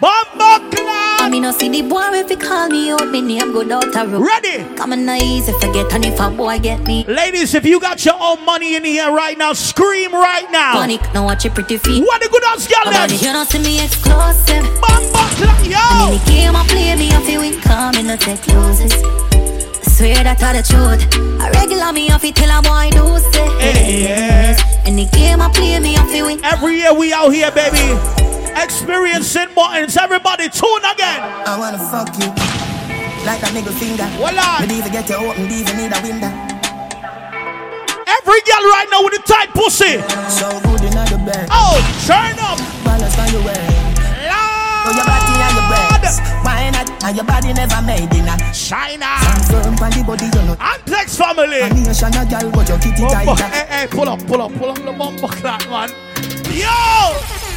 [0.00, 1.20] Bumbo clap.
[1.20, 3.96] I mean, no see the boy if he call me out, me name go out
[3.96, 4.22] a road.
[4.24, 4.62] Ready?
[4.76, 7.04] Come on, nice if I get and if a boy get me.
[7.06, 10.74] Ladies, if you got your own money in here right now, scream right now.
[10.74, 12.04] Panic, now watch your pretty feet.
[12.06, 13.10] What the good ass girl them?
[13.10, 14.62] you don't see me exclusive.
[14.80, 16.12] Bumbo clap, And yo.
[16.14, 18.92] in the game I play me, I feel win, come in, no take losses.
[18.94, 21.02] I swear that I the truth.
[21.42, 23.48] I regular me, I feel tell a boy do say.
[23.58, 24.86] Hey, yeah.
[24.86, 26.38] In the game I play me, I feel win.
[26.44, 27.98] Every year we out here, baby.
[28.62, 29.54] Experience St.
[29.54, 29.96] Martins.
[29.96, 31.20] Everybody tune again.
[31.46, 32.28] I wanna fuck you
[33.26, 34.06] like that nigga finger.
[34.18, 34.66] Voila.
[34.66, 36.30] Me even get you open, even need a window.
[38.08, 40.02] Every girl right now with a tight pussy.
[40.26, 41.48] So good in the bed.
[41.54, 42.58] Oh, turn up.
[42.82, 43.62] Balance on your way.
[44.26, 46.18] Oh, your body and your breasts.
[46.42, 46.88] Why not?
[47.04, 49.06] And your body never made in a China.
[49.46, 50.56] Firm the body, you know.
[51.18, 51.60] Family.
[51.60, 53.26] A nation a girl, but your kitty tight.
[53.40, 55.90] hey, eh, hey, eh, pull up, pull up, pull up the bumbo clap, man.
[56.54, 57.47] Yo!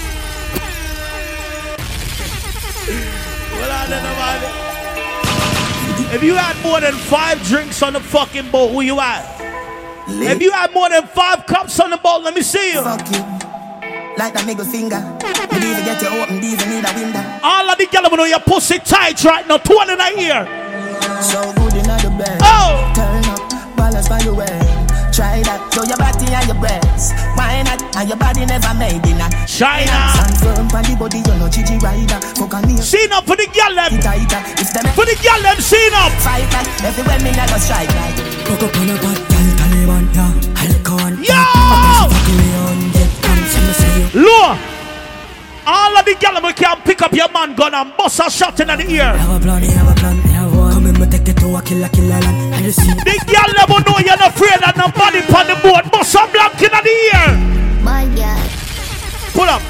[6.13, 9.41] If you had more than five drinks on the fucking boat, who you at?
[10.07, 12.81] If you had more than five cups on the boat, let me see you.
[12.83, 13.19] Fuck you.
[14.17, 14.99] Like that nigga finger.
[15.55, 17.39] Even get you open, these need a window.
[17.43, 19.57] All of the girls know your pussy tight right now.
[19.57, 20.45] Two in a ear.
[21.21, 22.39] So good in the bed.
[22.41, 22.91] Oh!
[22.95, 24.70] Turn up, balance by your way.
[25.11, 27.11] Try that, show your body and your breasts.
[27.35, 27.83] Why not?
[27.99, 29.91] And your body never made in a China.
[30.15, 32.19] Stand firm on the body, you know Gigi rider.
[32.39, 32.79] Fuck on me.
[32.79, 33.99] Seen up for the girl them.
[33.99, 36.11] If them For the girl them, seen up.
[36.23, 38.15] fight like everywhere me I go strike like.
[38.47, 40.31] Cock up on a bad gal, Taliban, yeah.
[40.63, 41.43] Alcohol, Yo!
[44.13, 44.55] Low.
[45.67, 48.59] All of the girls them can pick up your man gun and bust a shot
[48.59, 49.11] in the ear.
[49.15, 50.50] Have a plan, have a plan, have one.
[50.81, 52.55] Come in, me take it to a killer, killer land.
[52.55, 52.89] I just see.
[52.89, 55.91] The girl never know you're not afraid of nobody on the boat.
[55.91, 57.37] Bust a black in the ear.
[57.83, 58.49] My God.
[59.37, 59.61] Pull up.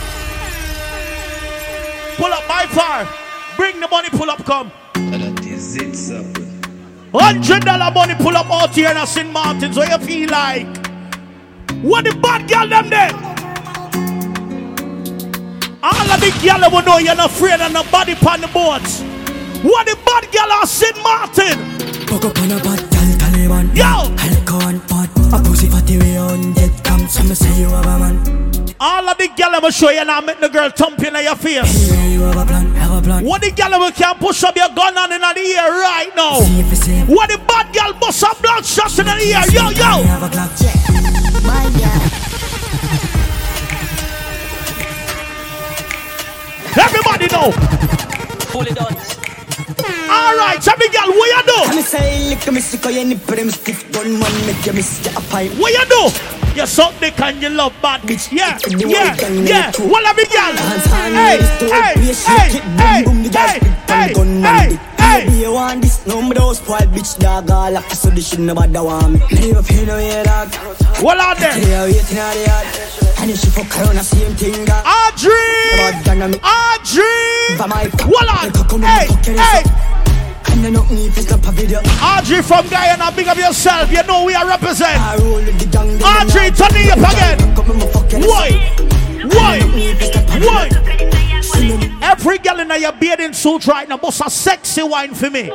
[2.16, 3.10] Pull up by far.
[3.58, 4.72] Bring the money, pull up, come.
[7.14, 9.30] Hundred dollar money pull up out here in St.
[9.34, 9.76] Martin's.
[9.76, 10.66] What you feel like?
[11.84, 13.12] What the bad girl them there?
[15.84, 19.21] All of the girl will know you're not afraid of nobody on the boat.
[19.64, 20.98] What the bad girl are St.
[21.04, 21.58] Martin?
[22.08, 24.10] Cock up on a bad gal, Taliban, Yo!
[24.18, 25.10] Alcohol, bad.
[25.34, 27.08] A pussy fatty way on dead come.
[27.08, 28.42] Some say you have a man.
[28.80, 31.92] All of the girl will show you now make the girl thump in your face.
[31.92, 33.24] Yeah, you have a plan, have a plan.
[33.24, 36.40] What the girl will can push up your gun on in the air right now?
[36.40, 37.06] See if it's same.
[37.06, 39.46] What the bad girl bust a blood shots in the air?
[39.54, 40.02] Yo, yo!
[40.10, 40.50] Have a clock.
[41.46, 42.02] My God.
[46.82, 47.52] Everybody know.
[48.50, 49.31] Fully done.
[50.10, 51.72] All right, girl, what you do?
[51.72, 55.22] Come say, lick me sick, you nip them stiff gun man, make you miss your
[55.30, 55.52] pipe.
[55.58, 56.12] What you do?
[56.56, 58.32] You suck dick and you love bad bitch.
[58.32, 59.16] Yeah, yeah,
[59.48, 59.72] yeah.
[59.80, 60.52] Well, every girl.
[61.16, 61.40] Hey,
[61.72, 61.96] hey,
[62.28, 64.14] hey, hey, hey, hey,
[64.78, 64.91] hey,
[65.30, 65.42] hey.
[65.42, 66.06] You want this?
[66.08, 67.50] No, me don't spoil bitch dog.
[67.50, 69.20] All like so this shit nobody want me.
[69.32, 70.54] Leave a pin on your dog.
[71.02, 71.54] What out there?
[71.54, 72.68] Clear waiting at the yard.
[73.20, 74.66] And if she fuck around, the same thing.
[74.66, 74.84] dog.
[74.86, 75.78] Audrey!
[76.42, 77.58] Audrey!
[77.58, 78.82] For my What on?
[78.82, 79.64] Hey, hey.
[80.52, 81.80] And then nothing if it's not a video.
[82.02, 83.92] Audrey from Guyana, big up yourself.
[83.92, 85.00] You know we are represent.
[85.00, 86.02] I roll with the gang.
[86.02, 87.40] Audrey, turn it up again.
[87.58, 88.20] On, me fuck you.
[88.28, 88.50] Why?
[89.30, 89.58] Why?
[89.58, 90.50] And then nothing if it's not a video.
[90.50, 91.21] Why?
[91.62, 95.52] Every girl in your bathing suit right now, bust a sexy wine for me.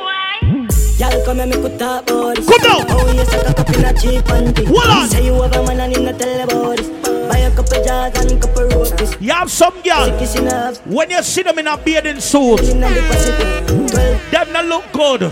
[0.97, 2.47] Y'all come and make talk about this.
[2.47, 2.85] Come down.
[2.89, 4.65] Oh, you suck a cup in a cheap panty.
[4.65, 5.07] Hold on.
[5.07, 6.87] Say you have a man and tell about this.
[7.29, 9.15] Buy a couple jars and a couple roses.
[9.21, 10.05] You have some girl.
[10.05, 10.87] Sick is enough.
[10.87, 13.93] When you see them in a bathing suit, In the Pacific.
[13.93, 15.23] Well, them not look good.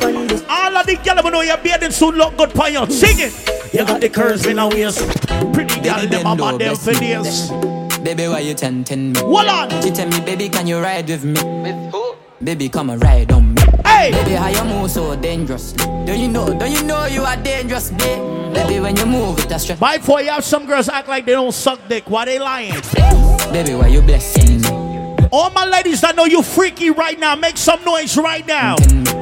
[0.49, 2.85] All of the girl who know your bathing suit look good for you.
[2.91, 3.73] Sing it.
[3.73, 4.99] You got the curves in a waist.
[5.51, 7.49] Pretty girl, them a man them for this.
[8.05, 9.19] Baby, why you tempting me?
[9.19, 9.81] Hold on.
[9.81, 11.41] She tell me, baby, can you ride with me?
[11.63, 12.13] With who?
[12.39, 13.61] Baby, come and ride on me.
[13.83, 14.11] Hey!
[14.11, 15.83] Baby, how you move so dangerously?
[16.05, 16.55] Don't you know?
[16.55, 18.53] Don't you know you are dangerous, babe?
[18.53, 19.79] Baby, when you move with a stress.
[19.79, 22.07] By four, you have some girls act like they don't suck dick.
[22.07, 22.79] Why they lying?
[23.51, 25.27] Baby, why you blessing me?
[25.31, 28.75] All my ladies that know you freaky right now, make some noise right now.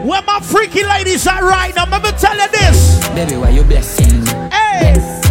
[0.04, 1.90] Where my freaky ladies at right now?
[1.90, 3.08] Let me tell you this.
[3.16, 4.32] Baby, why you blessing me?
[4.52, 4.92] Hey!
[4.94, 5.23] Baby, why you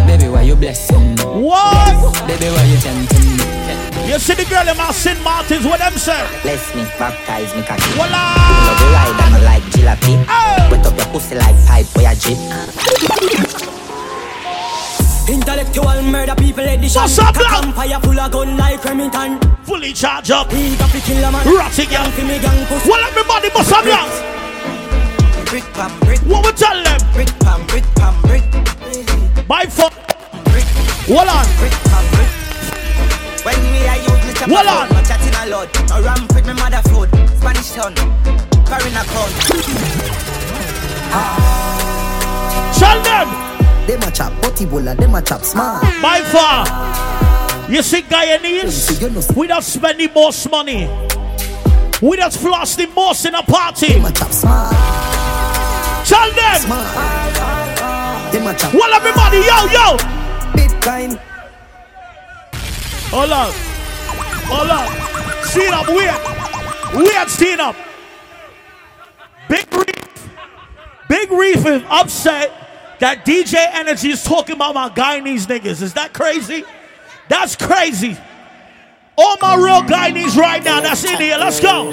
[0.63, 1.17] blessing?
[1.43, 2.15] What?
[2.23, 4.07] Baby, why you tempting me?
[4.07, 5.19] You see the girl in my St.
[5.21, 6.23] Martins, what them say?
[6.41, 7.83] Bless me, baptize me, cocky.
[7.99, 8.15] Voila!
[8.15, 10.13] Love you ride and I like jalopy.
[10.23, 10.71] Oh!
[10.71, 12.39] Wet up your pussy like pipe where you drip.
[15.27, 17.01] Intellectual murder people edition.
[17.01, 17.65] What's up, Cock love?
[17.65, 19.39] and fire full of gun like Remington.
[19.63, 20.51] Fully charge up.
[20.53, 21.43] We got to kill a man.
[21.47, 22.07] Ratty girl.
[22.11, 22.89] Fi me gang pussy.
[22.89, 24.11] Well, everybody must have young.
[25.47, 26.99] Brick pam brick, What we tell them?
[27.13, 28.43] brick pam brick pam brick,
[29.47, 29.89] By four.
[31.05, 31.45] Hold on.
[31.59, 32.31] brick pam brick.
[33.43, 34.89] When me I use me chop Hold on.
[34.89, 35.67] no chatting a lot.
[35.89, 37.93] No ramp with me mother food, Spanish town,
[38.65, 39.33] foreign account.
[42.79, 43.27] Tell them.
[43.87, 45.81] Them a chop butty bulla, them a chop smart.
[46.01, 46.65] By far.
[47.69, 49.35] You see Guyanese?
[49.35, 50.87] We don't spend the most money.
[52.01, 53.93] We just floss the most in a party.
[53.93, 54.73] Them a chop smart,
[56.07, 56.61] Tell them.
[56.61, 58.31] smart.
[58.31, 60.22] Them a chop Well, everybody, yo, yo.
[60.83, 61.17] Bitcoin.
[63.11, 63.51] Hold on.
[64.47, 65.45] Hold on.
[65.45, 66.11] Stand up, wait.
[66.93, 67.75] Wait, stand up.
[69.47, 70.29] Big Reef.
[71.07, 72.51] Big Reef is upset
[72.99, 75.81] that DJ Energy is talking about my Guyanese niggas.
[75.81, 76.65] Is that crazy?
[77.29, 78.17] That's crazy.
[79.17, 81.37] All my real Guyanese right now that's in here.
[81.37, 81.91] Let's go.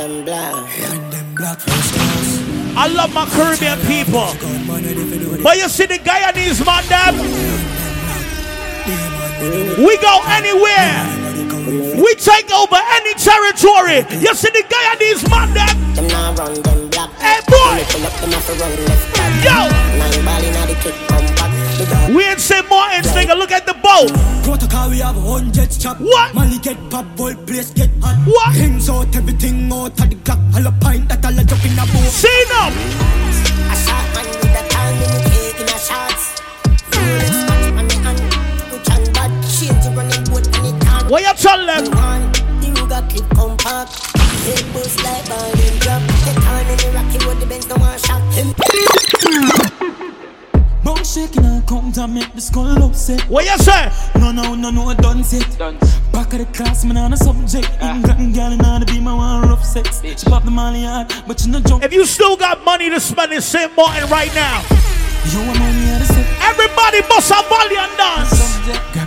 [2.76, 4.32] I love my Caribbean people.
[5.42, 7.49] But you see the Guyanese man, them.
[9.40, 11.00] We go anywhere.
[11.96, 14.04] We take over any territory.
[14.20, 15.94] You see the Guyanese man, them.
[15.94, 17.10] Them now them.
[17.16, 17.80] Hey boy.
[17.88, 19.16] Pull up them off a road left.
[19.40, 19.56] Yo.
[19.96, 21.50] Nine ball inna the kick come back.
[21.78, 22.68] The dog We ain't St.
[22.68, 23.34] Martin's, nigga.
[23.34, 24.12] Look at the boat.
[24.44, 25.98] Protocol, we have hundreds chop.
[26.00, 26.34] What?
[26.34, 28.20] Money get pop, boy, place get hot.
[28.26, 28.54] What?
[28.54, 30.38] Hands out, everything out of the clock.
[30.54, 32.12] All a pint that all a jump in a boat.
[32.12, 32.72] See them.
[33.72, 37.49] A shot man with a time in the cake in a shots.
[41.10, 41.90] What you tell them?
[41.90, 42.30] One,
[42.62, 43.98] the Ruger clip compact.
[44.46, 46.00] Head boost like ball in drop.
[46.22, 48.22] The time in the rocky road, the Benz no one shot.
[50.84, 53.22] Bone shaking and come to make the skull upset.
[53.22, 53.90] What you say?
[54.20, 55.58] No, no, no, no, done set.
[56.12, 57.68] Back of the class, man, on a subject.
[57.82, 60.00] England girl in order to be my one rough sex.
[60.04, 61.82] She pop the molly hard, but you know jump.
[61.82, 63.76] If you still got money to spend in St.
[63.76, 64.62] Martin right now,
[65.26, 68.30] You want money out of everybody bust a volley and dance.
[68.30, 68.99] Subject,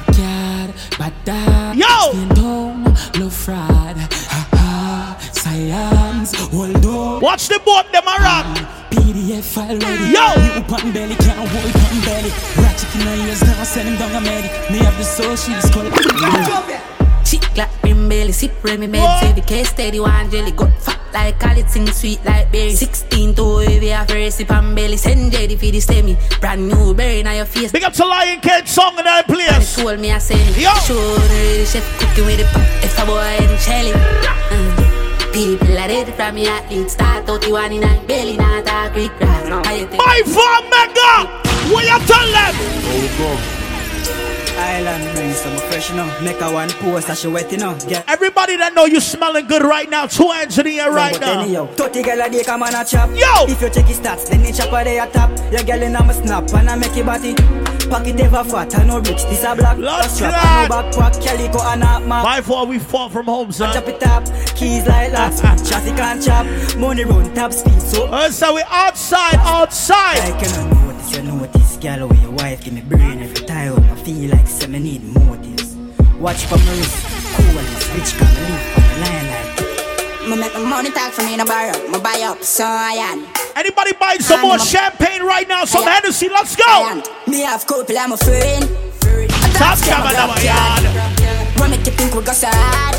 [0.74, 1.78] grab card, bad dad.
[1.78, 3.22] Yo!
[3.22, 3.98] Love fraud.
[3.98, 7.22] Ha ha, science, hold on.
[7.22, 8.46] Watch the boat, them a rock.
[8.46, 10.14] Ah, PDF file ready.
[10.14, 10.56] Yo!
[10.56, 12.32] You pan belly, can't hold pan belly.
[12.58, 14.50] Ratchet in her ears, now send him down a meddy.
[14.72, 16.93] Me have the soul, she's called.
[17.26, 19.20] Chick like brim belly, sip Remy med, What?
[19.22, 22.72] say the case steady one jelly, got fat like call sing sweet like berry.
[22.76, 26.18] 16 to wavy, have a recipe pan belly, send jelly for the semi.
[26.42, 27.72] Brand new berry now your face.
[27.72, 29.76] Big up to Lion King song in that place.
[29.76, 30.70] Told me I said, Yo.
[30.86, 33.94] show the chef cooking with the pot, if a boy and shelly.
[33.94, 34.90] Uh,
[35.34, 38.92] People are ready from me athlete, start out you one in a belly, not a
[38.94, 39.48] quick grass.
[39.66, 39.98] How you think?
[40.06, 41.74] My for mega.
[41.74, 43.63] What you tell them?
[44.58, 46.06] Island brings some fresh, you know.
[46.22, 47.78] Make a one post that she wet, you know.
[47.88, 51.20] Get Everybody that know you smelling good right now, two hands in the air right
[51.20, 51.42] now.
[51.42, 53.10] anyhow, 30 girl a day come on a chop.
[53.12, 53.46] Yo!
[53.52, 55.30] If you check his stats, then the chopper they a top.
[55.52, 57.36] Your girl in a snap and I make your body.
[57.90, 59.24] Pocket ever fat, I no rich.
[59.24, 60.72] This a black Lord strap, God.
[60.72, 61.24] I no backpack.
[61.24, 62.24] Calico and a map.
[62.24, 63.74] By four, we far from home, son.
[63.74, 64.26] Chop it up,
[64.56, 65.42] keys like last.
[65.70, 66.46] Chassis can't chop,
[66.78, 67.82] money run top speed.
[67.82, 70.93] So Uh, so we outside, outside.
[71.04, 73.76] I cannot notice, you notice, girl, with your wife give me brain every time.
[73.92, 75.76] I feel like say me need motives.
[76.18, 77.06] Watch for my wrist,
[77.36, 80.30] coolness, rich can live on the line like.
[80.30, 81.76] Me make my money talk for me no borrow.
[81.90, 83.28] Me buy up, so I am.
[83.56, 85.66] Anybody buying some more champagne right now?
[85.66, 87.02] Some Hennessy, let's go.
[87.28, 88.64] Me have couple, I'm a friend.
[89.60, 91.60] Top scammer now, yard.
[91.60, 92.96] What make you think we go sad?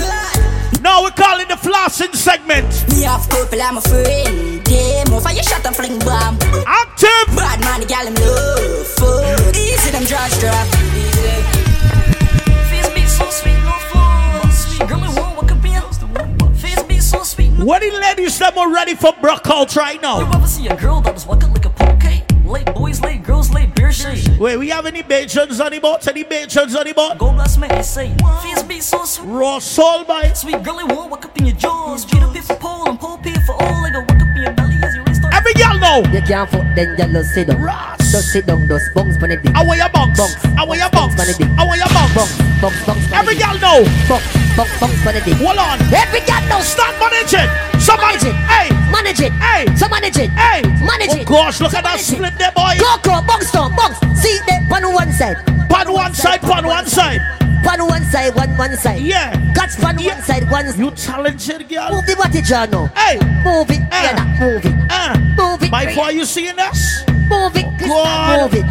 [0.83, 2.69] No, we call it the flossing segment.
[2.91, 4.54] Me have couple, I'm a friend.
[4.65, 6.39] Damn, off you shot and fling bomb.
[6.67, 7.37] Active.
[7.37, 8.87] Bad man, the gal him love.
[8.99, 9.55] Fuck.
[9.57, 10.67] Easy them draw strap.
[13.07, 14.51] So sweet, no fun.
[14.51, 15.99] Sweet girl, I want what could be else.
[16.61, 17.51] Face be so sweet.
[17.53, 20.31] No What the ladies that are ready for Brockouts right You now?
[20.33, 22.14] ever see a girl that was walking like a poke?
[22.45, 24.39] Late boys, late girls, late beer shade.
[24.39, 26.07] Wait, we have any Bajans on the boat?
[26.07, 27.17] Any Bajans on the boat?
[27.17, 28.15] Go bless me, say.
[28.43, 29.27] Face be so sweet.
[29.29, 32.05] Raw soul by Sweet girl, I want walk up in your jaws.
[32.05, 33.83] Treat a bit for pole and pole pay for all.
[33.83, 36.05] Like a walk up in your belly as you raise the Every girl know.
[36.13, 37.97] You can't fuck then you just sit down.
[37.99, 39.55] Just sit down, just bounce on the dick.
[39.57, 40.21] I want your box.
[40.45, 41.19] I want your box.
[41.19, 41.49] on the dick.
[41.57, 42.13] I want your box.
[42.13, 43.07] Bounce, bounce, bounce.
[43.09, 43.49] on Every the dick.
[43.49, 43.81] girl know.
[44.05, 45.37] Bounce, bounce, bounce on the dick.
[45.41, 45.81] Hold on.
[45.89, 46.61] Every girl know.
[46.61, 47.49] Start managing.
[47.81, 48.21] Somebody.
[48.21, 48.37] Manage it.
[48.53, 48.84] Hey.
[48.95, 49.33] Manage it.
[49.43, 49.67] Hey.
[49.77, 50.31] So manage it.
[50.31, 50.63] Hey.
[50.85, 51.27] Manage oh it.
[51.27, 52.79] gosh, look So at that split there, boy.
[52.79, 53.99] Go, go, bounce down, bounce.
[54.23, 55.37] See that on one side.
[55.69, 57.21] Pan one side, pan one side.
[57.65, 59.03] Pan one side, one one side.
[59.03, 59.35] Yeah.
[59.55, 60.67] Catch pan one side, one.
[60.79, 61.91] You talented girl.
[61.91, 62.71] Move the body, John.
[62.71, 62.87] now.
[62.95, 63.19] Hey.
[63.43, 63.81] Move it.
[63.91, 64.03] Eh.
[64.05, 64.75] Yeah, nah, move it.
[64.91, 65.71] Uh, Move it.
[65.71, 67.05] by far you seeing this?
[67.29, 67.67] Move it.
[67.79, 68.53] Krista, God.
[68.53, 68.67] Move it.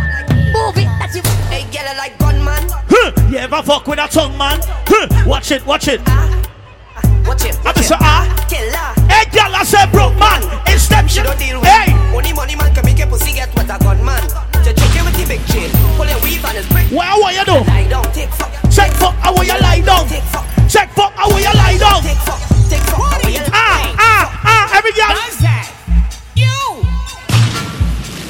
[0.54, 0.88] Move it.
[1.00, 1.26] That's it.
[1.52, 2.64] Hey, girl, I like gunman.
[2.88, 3.12] Huh.
[3.30, 4.60] You ever fuck with a tongue, man?
[4.88, 5.08] Huh.
[5.28, 6.00] Watch it, watch it.
[7.26, 7.58] Watch it.
[7.58, 7.92] I'm Watch Mr.
[7.92, 7.98] it.
[8.00, 8.46] Ah.
[8.50, 9.03] Killer.
[9.34, 10.46] Girl, I said broke man.
[10.70, 11.26] It's them shit.
[11.26, 11.90] don't deal with Hey.
[12.14, 14.22] Only money man can make your pussy get what a gunman.
[14.62, 15.74] To choke you with the big chain.
[15.98, 16.86] Pull your weave and it's brick.
[16.94, 17.58] I want you do?
[17.66, 18.54] Lie down, take fuck.
[18.70, 20.06] Check fuck, I want you lie down.
[20.06, 20.46] Take fuck.
[20.70, 22.02] Check fuck, I want you lie down.
[22.06, 22.38] Take fuck.
[22.70, 23.02] Take fuck.
[23.02, 25.18] I Ah, ah, ah, every girl.
[26.38, 26.54] You.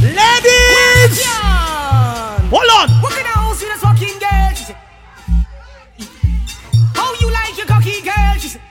[0.07, 1.19] Ladies.
[2.47, 2.87] Hold on.
[3.03, 4.55] What kind of house you this fucking girl?
[6.95, 8.39] How you like your cocky girl?
[8.39, 8.61] She said.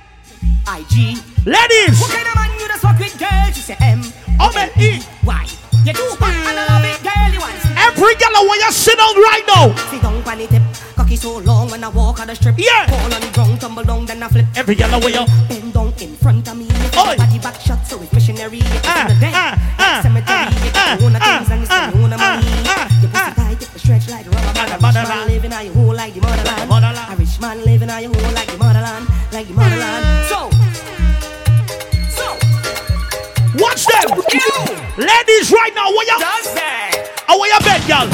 [0.66, 1.31] IG.
[1.44, 1.98] Ladies.
[1.98, 3.47] What kind of man you this fucking girl?
[3.51, 4.01] She said M.
[4.39, 5.02] Oh, man, E.
[5.27, 5.43] Why?
[5.82, 7.27] You do back and I love it, girl.
[7.35, 9.74] You want to Every girl, I want you sit down right now.
[9.90, 10.62] sit down on the tip.
[10.94, 12.55] Cocky so long when I walk on the strip.
[12.59, 12.86] Yeah.
[12.86, 14.47] Fall on the ground, tumble down, then I flip.
[14.55, 15.27] Every girl, want you.
[15.51, 16.66] Bend down in front of me.
[16.94, 17.16] Oi.
[17.19, 18.59] Body back shot, so it's missionary.
[18.62, 19.32] It's Ah, the day.
[19.35, 20.31] ah, ah, Cemetery.
[20.31, 20.47] ah,
[20.78, 22.47] ah, can ah, things and you ah, own ah, money.
[22.70, 24.94] ah, Your pussy tight, it stretch like rubber band.
[24.94, 26.69] Rich man living on your hole like the motherland.
[26.70, 27.12] Motherland.
[27.12, 30.21] A rich man living on your hole like the motherland, like the motherland.
[33.54, 34.16] Watch them.
[34.96, 36.16] Ladies, right now, where you?
[37.28, 38.08] I where you bed, girl?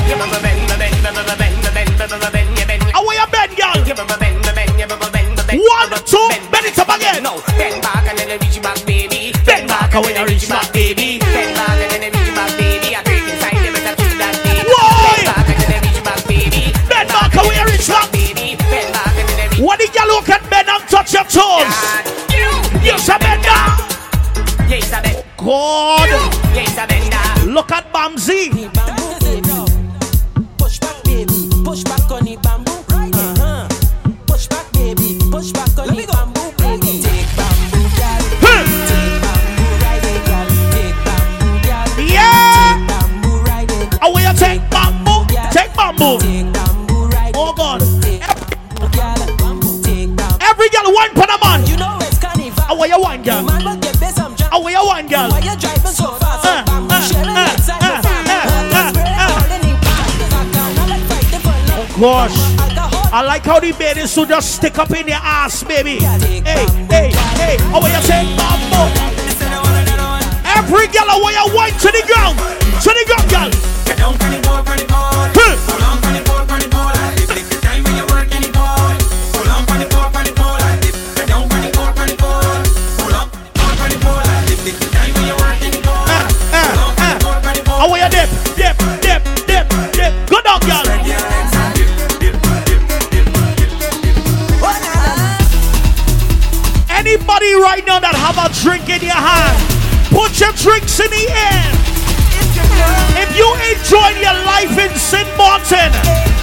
[2.90, 3.78] I where you bed, girl?
[5.48, 7.22] One, two, bend it up again.
[7.22, 9.32] No, bend back and then reach back, baby.
[9.46, 11.18] Bend back and then reach back, baby.
[11.20, 12.96] Bend back and baby.
[12.96, 14.66] I inside baby.
[14.66, 15.22] Why?
[16.88, 17.46] Bend back and
[18.12, 18.56] baby.
[18.58, 19.62] Bend back and baby.
[19.62, 20.42] What did you look at?
[20.50, 21.70] Bend and touch your toes.
[22.34, 22.50] You,
[22.82, 23.97] you should bend down.
[27.92, 28.50] Bamzi.
[30.58, 31.50] Push back, baby.
[31.64, 32.72] Push back on the bamboo.
[32.90, 33.68] Uh-huh.
[34.26, 35.18] Push back, baby.
[35.30, 37.02] Push back on the bamboo, baby.
[37.02, 38.20] Take bamboo, girl.
[38.88, 40.48] Take bamboo, ride it, girl.
[40.74, 41.88] Take bamboo, girl.
[42.06, 42.74] Yeah.
[42.74, 43.98] Take bamboo, ride it.
[44.02, 45.26] Oh, take bamboo.
[45.52, 46.18] Take bamboo.
[46.18, 47.80] Take bamboo, ride Oh God.
[47.80, 49.82] Girl, bamboo.
[49.82, 50.44] Take bamboo.
[50.44, 51.66] Every girl one for man.
[51.66, 52.64] You know it's carnival.
[52.68, 53.77] Oh, where you one girl?
[54.78, 55.28] You one girl?
[55.30, 56.44] Why you driving so fast?
[56.44, 58.26] Uh, uh, uh, like side uh, of farm.
[58.28, 60.06] All the spray, all in the back.
[60.18, 62.00] I can't like fighting for love.
[62.00, 62.38] Gosh.
[63.10, 65.96] I like how the baby should just stick up in your ass, baby.
[65.98, 67.10] Hey, hey,
[67.40, 67.56] hey.
[67.72, 68.86] Oh, where you say bamboo?
[70.44, 72.38] Every girl, oh, where you wine to the ground.
[72.38, 75.07] To the ground, girl.
[97.28, 99.60] Anybody right now that have a drink in your hand,
[100.08, 101.68] put your drinks in the air.
[103.20, 105.28] If you enjoying your life in St.
[105.36, 105.92] Martin,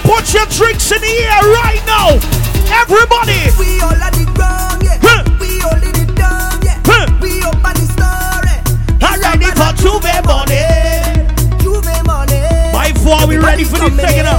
[0.05, 2.21] put your drinks in the air right now.
[2.69, 3.49] Everybody.
[3.57, 5.01] We all at the ground, yeah.
[5.01, 5.25] Huh.
[5.41, 6.77] We all in it down, yeah.
[6.85, 7.09] Huh.
[7.17, 8.53] We up on the story.
[9.01, 11.25] I'm ready for J'ouvert morning.
[11.65, 12.45] J'ouvert money.
[12.69, 14.37] By four, we ready for the taking up.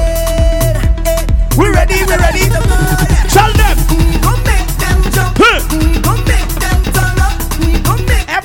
[1.59, 2.47] We ready, we ready.
[3.35, 3.77] Tell them.
[4.23, 5.35] Come make them jump.
[5.43, 6.06] Huh.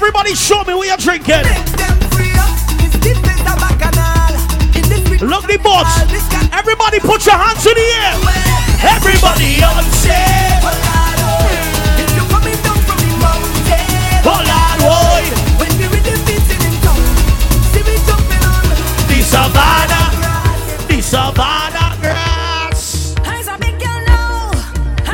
[0.01, 1.45] Everybody show me what you're drinking.
[1.77, 2.49] them free up.
[2.81, 4.33] It's the face of bacchanal.
[4.73, 5.93] In this street, Look the boats.
[6.49, 8.17] Everybody put your hands in the air.
[8.81, 10.57] Everybody on set.
[12.01, 15.21] if you're coming down from the mountain, Hold on, boy.
[15.61, 16.97] when we with the beats in town,
[17.69, 18.65] see me jumping on.
[19.05, 20.09] The savannah.
[20.89, 23.13] The savannah grass.
[23.21, 24.49] I's a big girl now.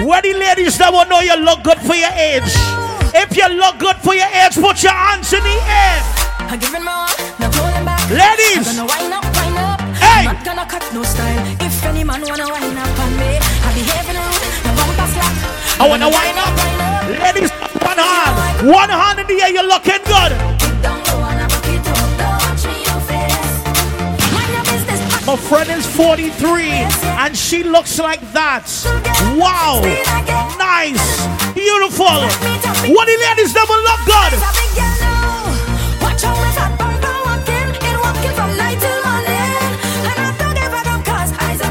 [0.08, 2.56] Where the ladies that will know you look good for your age.
[3.18, 5.98] If you look good for your age, put your hands in the air.
[6.38, 8.06] I'm giving my all, no pulling back.
[8.14, 8.62] Ladies.
[8.70, 9.82] I'm gonna wind up, wind up.
[9.98, 10.30] Hey.
[10.30, 11.42] I'm not gonna cut no style.
[11.60, 15.34] If any man wanna wind up on me, I behave in rude, no bumper slack.
[15.82, 16.54] I wanna wind up.
[17.10, 17.50] Ladies,
[17.82, 18.70] one hand.
[18.70, 20.97] One hand in the air, you're looking good.
[25.48, 26.72] Friend is 43
[27.24, 28.68] and she looks like that.
[29.40, 29.80] Wow.
[30.60, 31.24] Nice.
[31.54, 32.20] Beautiful.
[32.94, 33.54] What the ladies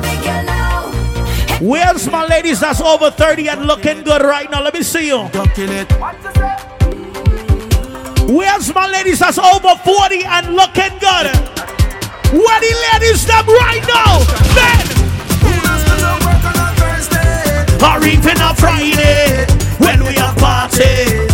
[0.00, 0.90] big girl now.
[1.60, 4.62] Where's my ladies that's over 30 and looking good right now?
[4.62, 5.28] Let me see you.
[8.34, 11.55] Where's my ladies that's over 40 and looking good?
[12.32, 14.18] Where the ladies them right now?
[14.58, 14.82] Men!
[17.86, 19.46] Or even a Friday
[19.78, 21.30] when we have parties.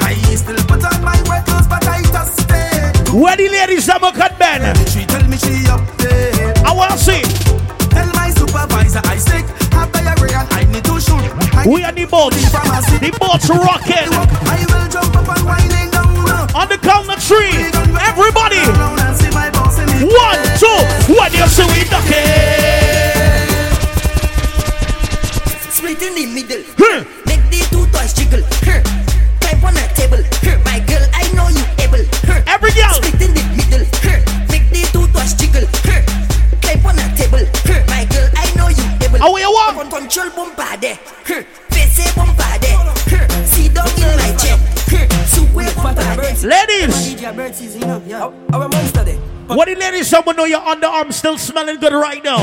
[0.00, 2.92] I still put on my wet clothes, but I just stay.
[3.12, 4.76] Where the ladies look at men?
[4.86, 6.54] She tell me she up there.
[6.64, 7.22] I want to see.
[7.90, 9.44] Tell my supervisor I sick.
[9.72, 11.26] Have diarrhea and I need to shoot.
[11.58, 12.36] I We are the boats.
[13.00, 14.14] The boats rocking.
[14.46, 16.54] I will jump up and whining down.
[16.54, 17.66] On the count of three.
[17.98, 18.99] Everybody.
[21.30, 21.38] Two.
[21.38, 23.20] When you see we ducking.
[25.70, 26.62] Split in the middle.
[26.78, 27.04] Hmm.
[27.26, 28.42] Make the two toys jiggle.
[28.66, 28.82] Huh.
[29.40, 30.22] Climb on a table.
[30.42, 30.58] Huh.
[30.64, 32.04] My girl, I know you able.
[32.26, 32.42] Huh.
[32.46, 32.94] Every girl.
[32.94, 33.86] Split in the middle.
[34.02, 34.20] Huh.
[34.50, 35.66] Make the two toys jiggle.
[35.86, 36.02] Huh.
[36.60, 37.44] Climb on a table.
[37.66, 37.82] Huh.
[37.88, 39.18] My girl, I know you able.
[39.18, 39.76] How you want?
[39.76, 40.98] Con control bumper there.
[41.26, 41.42] Huh.
[41.70, 42.76] Face bumper there.
[43.08, 43.26] Huh.
[43.46, 44.58] Sit down in my chair.
[44.90, 45.06] Huh.
[45.30, 46.34] Suwe bumper there.
[46.40, 47.10] Ladies.
[49.56, 52.38] What the ladies someone know your underarm still smelling good right now?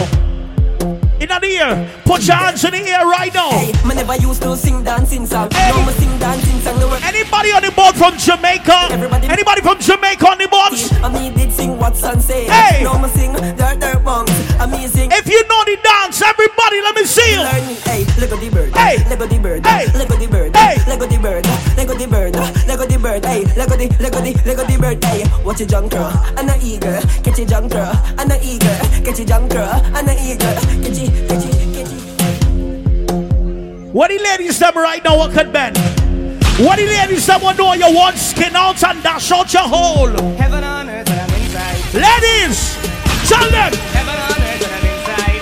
[1.19, 1.89] In the ear.
[2.05, 3.49] Put your hands in the air right now.
[3.49, 5.49] Hey, me never used to sing dancing song.
[5.51, 6.77] Now me sing dancing song.
[6.77, 7.03] Work.
[7.03, 8.93] Anybody on the board from Jamaica?
[8.93, 9.27] Everybody.
[9.27, 10.77] Anybody from Jamaica on the board?
[11.01, 12.45] I me did sing what son say.
[12.45, 12.83] Hey.
[12.83, 14.29] Now me sing dirt dirt bongs.
[14.61, 15.09] Amazing.
[15.11, 17.41] If you know the dance, everybody, let me see you.
[17.41, 17.73] Learn me.
[17.81, 18.75] Hey, Lego the bird.
[18.75, 18.97] Hey.
[19.09, 19.65] Lego the bird.
[19.65, 19.85] Hey.
[19.97, 20.55] Lego the bird.
[20.55, 20.77] Hey.
[20.85, 21.45] Lego the bird.
[21.77, 22.35] Lego the bird.
[22.67, 23.25] Lego the bird.
[23.25, 25.03] Hey, Lego the Lego the Lego the bird.
[25.03, 27.01] Hey, watch your junk girl and a eager.
[27.23, 28.77] Catch your junk girl and a eager.
[29.03, 30.53] Catch your junk girl and a eager.
[30.83, 31.06] Catch it,
[33.97, 35.75] What the ladies them right now what could bend?
[36.59, 40.09] What the ladies them want know you want skin out and dash out your hole?
[40.37, 41.81] Heaven on earth and I'm inside.
[41.97, 42.77] Ladies,
[43.27, 43.73] tell them.
[43.73, 45.41] Heaven on earth and I'm inside.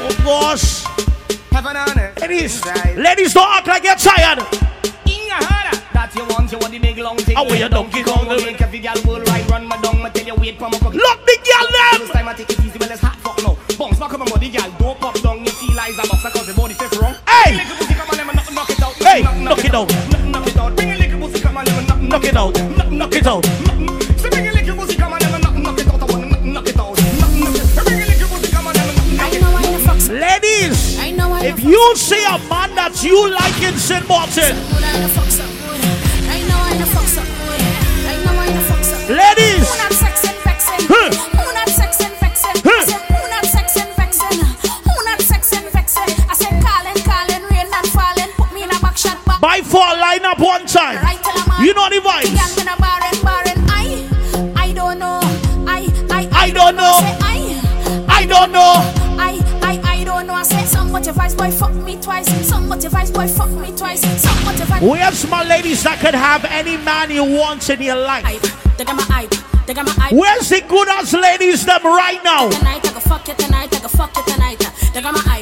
[0.00, 0.84] Oh gosh.
[1.52, 2.20] Heaven on earth.
[2.22, 2.64] Ladies,
[2.96, 4.38] ladies don't act like you're tired.
[5.04, 7.36] In your heart uh, that you want you want the big long thing.
[7.36, 8.26] How you Donkey Kong?
[8.28, 10.02] Make every girl worldwide run my dung.
[10.02, 10.96] Me tell you wait for my cocky.
[10.96, 12.00] Look the girl them.
[12.00, 13.58] First time I take it easy, well it's hot fuck now.
[13.76, 14.74] Bounce back on my body, girl.
[14.78, 15.19] Don't pop
[19.22, 19.88] Hey, knock, it out.
[20.24, 20.76] Knock, it out.
[20.76, 22.54] Bring a little pussy, come on, let me knock, it out.
[22.90, 23.42] Knock it out.
[23.42, 25.12] Bring a little knock, it out.
[25.12, 26.96] I wanna knock, knock it out.
[26.96, 30.08] Bring a little knock it out.
[30.08, 30.98] Ladies,
[31.44, 34.08] if you see a man that you like in St.
[34.08, 34.56] Martin,
[39.14, 39.99] ladies,
[49.72, 50.98] by a line up one time.
[51.62, 52.34] You know the vibes.
[54.56, 55.20] I don't know.
[55.66, 56.98] I I I don't know.
[57.20, 58.74] I I don't know.
[59.18, 60.34] I I I don't know.
[60.34, 62.28] I said some vice boy fuck me twice.
[62.48, 64.00] Some vice boy fuck me twice.
[64.00, 64.82] Some vice.
[64.82, 68.24] We have small ladies that could have any man you want in your life.
[68.76, 69.34] They got my hype.
[69.66, 70.12] They got my hype.
[70.12, 72.48] Where's the good ass ladies them right now?
[72.48, 73.74] Tonight I go fuck you tonight.
[73.74, 74.58] I go fuck you tonight.
[74.92, 75.39] They got my hype.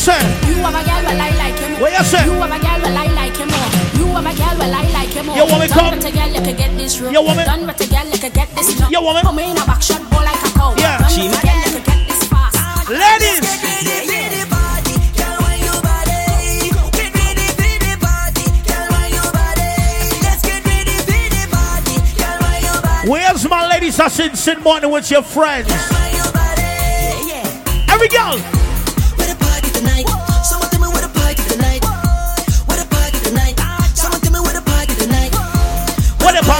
[0.00, 0.16] Say?
[0.48, 1.76] You have a girl well I like him.
[1.76, 2.24] What you say?
[2.24, 3.50] You have a girl well I like him.
[4.00, 5.26] You have a girl well I like him.
[5.28, 5.92] You want me Done come?
[5.92, 7.12] with a girl you could get this room.
[7.12, 7.44] You want me?
[7.44, 8.90] Done with a girl could get this job.
[8.90, 9.22] You want me?
[9.28, 10.74] Put me in a back shot boy like a cow.
[10.80, 11.04] Yeah.
[11.04, 12.88] Done with a girl you could get this fast.
[12.88, 13.44] Ladies.
[23.04, 24.62] Where's my ladies that's in St.
[24.62, 25.68] Martin with your friends?
[27.88, 28.59] Every girl.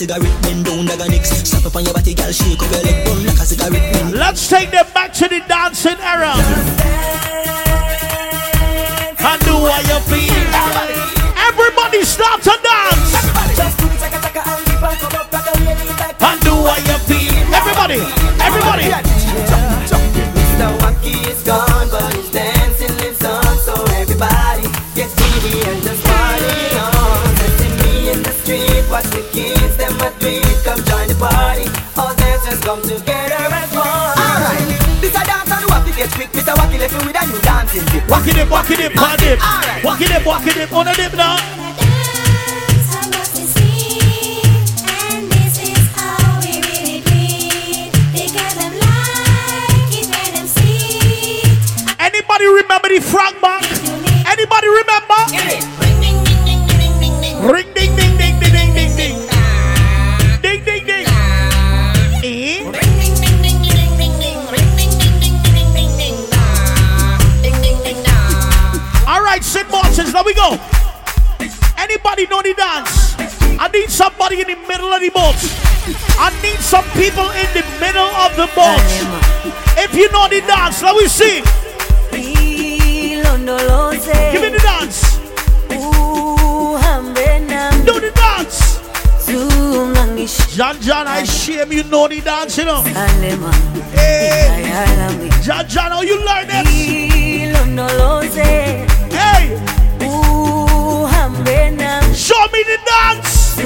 [0.00, 1.46] cigarette, bend down like a next.
[1.46, 3.06] Slap up on your body, girl, shake up your leg.
[3.26, 4.14] Like a cigarette, bend.
[4.14, 6.32] Let's take them back to the dancing era.
[9.20, 10.40] And do what you feel.
[11.36, 12.59] Everybody start to
[32.70, 33.82] come together as one.
[33.82, 34.62] Alright,
[35.02, 36.30] this a dance and wacky get quick.
[36.30, 36.54] Mr.
[36.54, 38.08] Wacky left me with a new dancing dip.
[38.08, 39.84] Walk it up, walk it up, walk it up.
[39.84, 41.36] Walk it walk it up, on a dip now.
[51.98, 53.66] Anybody remember the Frank Bank?
[54.30, 55.69] Anybody remember?
[70.30, 70.58] We go.
[71.76, 73.16] Anybody know the dance?
[73.58, 75.34] I need somebody in the middle of the boat.
[76.18, 78.78] I need some people in the middle of the boat.
[79.76, 81.42] If you know the dance, let me see.
[84.32, 85.18] Give me the dance.
[87.84, 88.78] Do the dance.
[90.54, 92.82] John John, I shame you know the dance, you know.
[93.94, 95.30] Hey.
[95.42, 96.68] John John, how you learn this?
[102.20, 103.56] Show me the dance.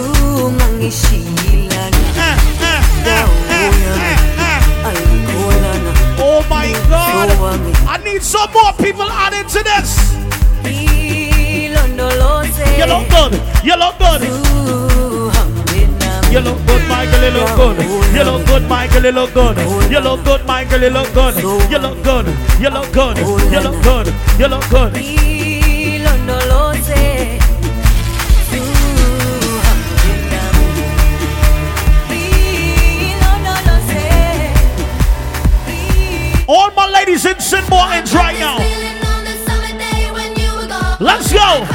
[6.16, 7.30] Oh my God!
[7.88, 10.14] I need some more people added to this.
[12.78, 13.32] You look good.
[13.64, 14.22] You look good.
[16.30, 17.22] You look good, Michael.
[17.24, 17.76] You look good.
[18.14, 19.02] You look good, Michael.
[19.02, 19.56] You look good.
[19.90, 20.80] You look good, Michael.
[20.80, 21.34] You look good.
[21.42, 22.26] You look good.
[22.60, 23.16] You look good.
[23.50, 24.06] You look good.
[24.38, 24.94] You look good.
[37.24, 37.70] Ladies in St.
[37.70, 38.58] Martin's right now.
[41.00, 41.66] Let's go.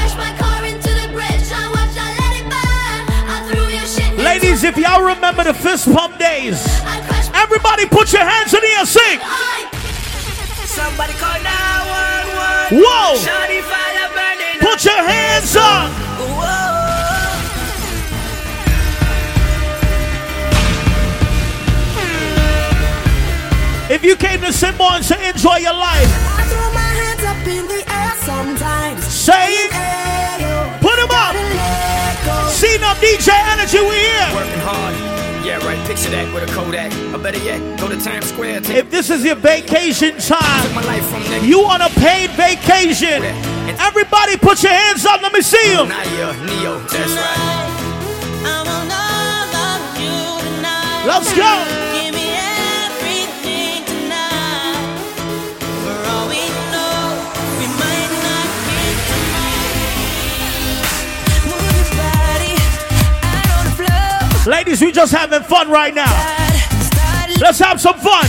[4.24, 6.66] Ladies, if y'all remember the fist pump days,
[7.34, 9.20] Everybody put your hands in the air, sing.
[10.68, 12.84] Somebody call 911.
[12.84, 13.16] Whoa.
[13.16, 14.60] Shawty fire burning.
[14.60, 16.09] Put your hands up.
[23.90, 24.78] If you came to St.
[24.78, 26.06] Barnes to enjoy your life,
[26.38, 29.04] I throw my hands up in the air sometimes.
[29.04, 29.74] say it.
[30.78, 31.34] Put them up.
[32.54, 34.30] Seen up DJ Energy, we here.
[34.38, 34.94] Working hard.
[35.44, 35.80] Yeah, right.
[35.88, 36.94] Picture that with a Kodak.
[37.16, 38.62] Or better yet, go to Times Square.
[38.62, 43.26] Take If this is your vacation time, my life from you on a paid vacation.
[43.82, 45.20] Everybody put your hands up.
[45.24, 45.88] Let me see you.
[45.90, 47.66] Naya, Neo, that's right.
[51.08, 51.89] Let's go.
[64.48, 66.12] Ladies, we just having fun right now.
[67.40, 68.26] Let's have some fun.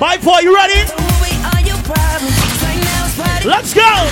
[0.00, 0.90] Bye, for you ready?
[3.44, 4.10] Let's go.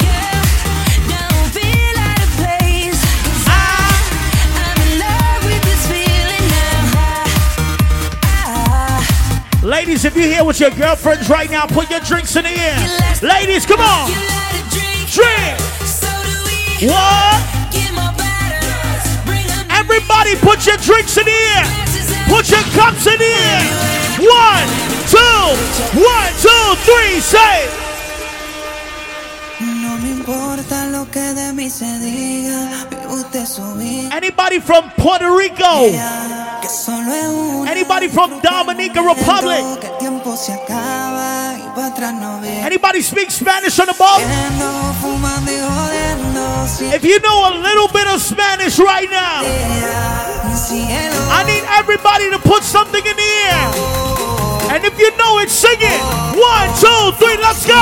[9.67, 12.77] Ladies, if you're here with your girlfriends right now, put your drinks in the air.
[13.23, 14.11] Ladies, come on.
[15.11, 15.59] Drink.
[16.93, 17.64] What?
[19.95, 21.63] Everybody, put your drinks in air.
[22.27, 23.61] Put your cups in air.
[24.19, 24.67] One,
[25.07, 27.84] two, one, two, three, say.
[34.13, 35.91] Anybody from Puerto Rico?
[36.61, 37.71] Que solo es una.
[37.71, 39.81] Anybody from Dominica Republic?
[39.81, 42.63] Que el tiempo se acaba y para atrás no viene.
[42.65, 44.21] Anybody speak Spanish on the boat?
[45.01, 46.69] Fumando y jodiendo.
[46.69, 49.43] Si If you know a little bit of Spanish right now,
[51.31, 53.71] I need everybody to put something in the air.
[54.75, 56.01] And if you know it, sing it.
[56.35, 57.75] One, two, three, let's go.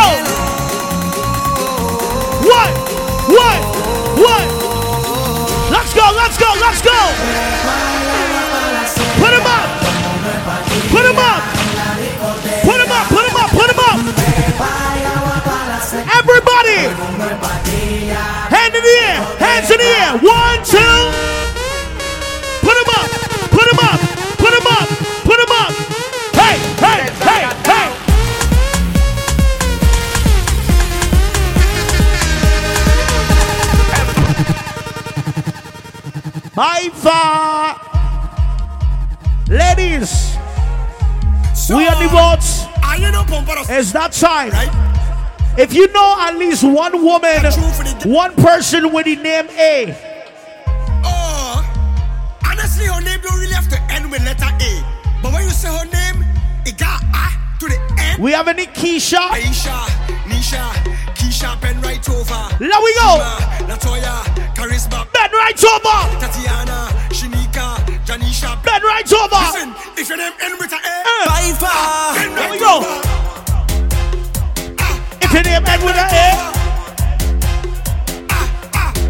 [2.43, 2.75] One,
[3.33, 3.61] one,
[4.21, 4.49] one.
[5.73, 6.99] Let's go, let's go, let's go.
[9.21, 9.69] Put him up.
[10.93, 11.43] Put him up.
[12.63, 13.99] Put him up, put him up, put him up.
[16.19, 16.81] Everybody.
[18.53, 20.19] Hand in the air, hands in the air.
[20.19, 21.32] One, two.
[36.55, 37.81] Bye, far.
[39.49, 40.37] Ladies,
[41.71, 42.65] we are the boats.
[43.71, 44.53] It's that time.
[45.59, 47.45] If you know at least one woman,
[48.05, 49.97] one person with the name A,
[51.05, 51.61] Oh,
[52.47, 54.83] honestly, her name don't really have to end with letter A.
[55.23, 56.25] But when you say her name,
[56.67, 57.03] it got
[57.63, 58.19] to the end.
[58.23, 59.23] we have any Keisha.
[59.31, 59.87] Aisha,
[60.27, 60.63] Nisha,
[61.15, 62.43] Keisha, pen right over.
[62.59, 63.23] There we go.
[63.23, 64.15] Shima, Latoya,
[64.59, 65.99] Charisma, Ben right over.
[66.19, 69.43] Tatiana, Shinika, Janisha, Ben right over.
[69.47, 72.79] Listen, if your name end with a A, Uh, ah, pen There we right go.
[72.79, 73.01] over.
[75.23, 76.27] If your name end with an A,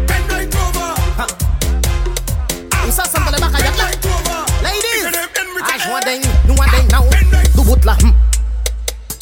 [0.07, 0.89] Pen right over.
[2.85, 3.85] Usa sample back Pen ayat la.
[3.89, 4.39] right over.
[4.61, 6.53] Ladies, If your name end with a Ash A, one ding, do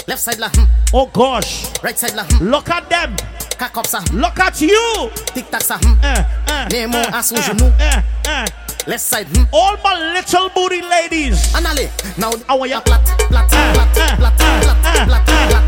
[0.07, 0.49] Left side, la.
[0.49, 0.65] Hmm.
[0.93, 1.71] Oh gosh.
[1.83, 2.23] Right side, la.
[2.23, 2.49] Hmm.
[2.49, 3.15] Look at them.
[3.57, 3.99] Cock up, sir.
[4.13, 5.09] Look at you.
[5.27, 5.77] Tic tac, sir.
[5.81, 5.93] Hmm.
[6.03, 7.71] Uh, uh, Nemo, uh, ass, uh, genou.
[7.80, 8.45] Uh, uh.
[8.88, 9.43] Left side, hmm.
[9.53, 11.53] All my little booty ladies.
[11.53, 11.89] Anale.
[12.17, 12.81] Now, I want you.
[12.81, 14.38] Plat, plat, plat, plat, plat, plat,
[15.07, 15.61] plat, plat.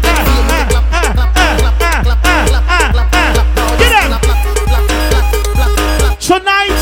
[3.79, 4.11] Get them.
[6.19, 6.79] Tonight,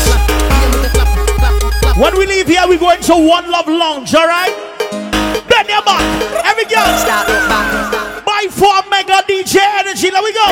[1.98, 4.81] when we leave here, we're going to One Love Lounge, alright?
[5.48, 6.02] Bend your back.
[6.44, 6.86] Every girl.
[6.98, 7.66] Start up back.
[8.26, 10.10] ByFar Mega DJ energy.
[10.10, 10.44] Let we go.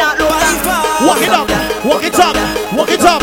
[1.07, 1.49] Walk it up.
[1.85, 2.35] Walk it up.
[2.77, 3.23] Walk it up.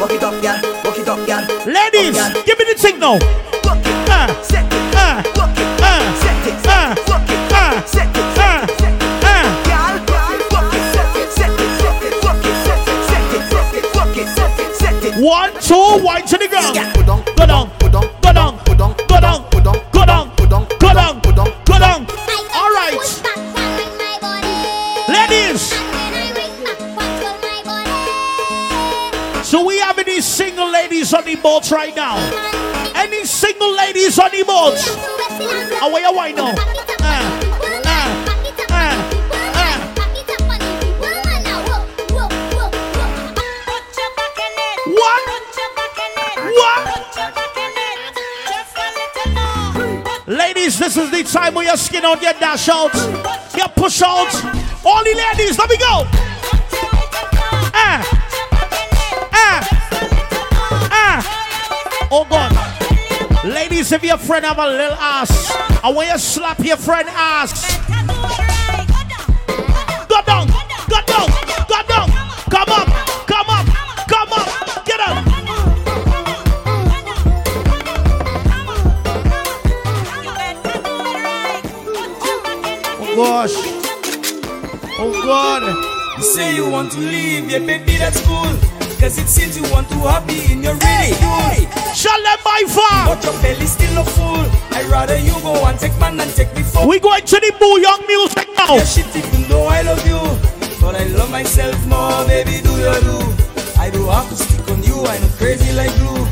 [0.00, 0.58] Walk it up, girl.
[0.84, 1.44] Walk it up, girl.
[1.66, 3.18] Ladies, give me the signal.
[3.62, 3.76] Uh,
[4.08, 4.26] uh,
[4.96, 6.06] uh, uh, uh, uh,
[6.72, 7.20] uh.
[15.20, 16.74] One, two, one to the ground.
[16.94, 19.89] Go down, go down, go down, go down, go down,
[31.00, 32.18] ladies on the boats right now?
[32.94, 34.86] Any single ladies on the boats?
[35.80, 36.52] Away, away now.
[37.00, 37.14] Uh,
[37.86, 38.26] uh,
[38.68, 38.96] uh,
[39.54, 39.76] uh.
[50.26, 52.92] Ladies, this is the time where your skin out, get dash out,
[53.54, 54.34] get push out.
[54.84, 56.04] All the ladies, let me go.
[57.72, 58.04] Ah,
[59.32, 59.79] ah.
[62.12, 62.50] Oh God.
[63.44, 65.30] Ladies, if your friend have a little ass,
[65.82, 67.78] I want you slap your friend ass.
[70.08, 70.48] Go down,
[70.88, 71.28] go down,
[71.68, 72.10] go down.
[72.50, 72.88] Come up,
[73.26, 73.66] come up,
[74.08, 74.84] come up.
[74.84, 75.24] Get up.
[82.98, 83.54] Oh gosh.
[84.98, 85.62] Oh God.
[86.18, 88.69] You say you want to leave, yeah, baby, that's cool.
[89.00, 91.94] Cause it seems you want to happy in your really cool.
[91.96, 93.16] Shall let my farm.
[93.16, 94.44] But your belly's still no full.
[94.76, 96.86] I'd rather you go and take man and take me for.
[96.86, 98.76] We going to the Boo Young music now.
[98.76, 100.20] Yeah, shit, even though I love you.
[100.80, 103.18] But I love myself more, baby, do you do?
[103.80, 106.24] I do have to stick on you, I'm crazy like glue.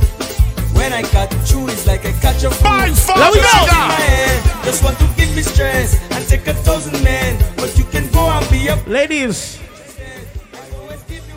[0.76, 4.64] When I cut you, it's like I catch a fine Let me go.
[4.64, 7.42] Just want to give me stress and take a thousand men.
[7.56, 9.58] But you can go and be a Ladies,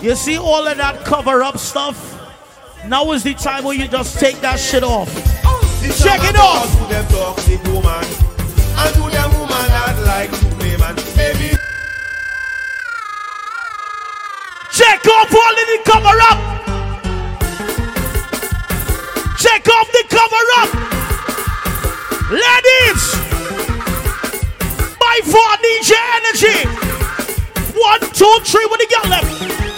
[0.02, 2.18] you see all of that cover up stuff?
[2.88, 5.14] Now is the time where you just take that shit off.
[6.02, 6.72] Check it off.
[6.72, 8.06] To them toxic woman.
[8.82, 10.96] And to them woman that like to play man.
[11.14, 11.56] Baby.
[14.72, 16.40] Check off all of the cover up.
[19.38, 20.72] Check off the cover up.
[22.32, 23.04] Ladies,
[24.98, 26.58] by four DJ Energy.
[27.80, 29.71] One, two, three, what do you got left?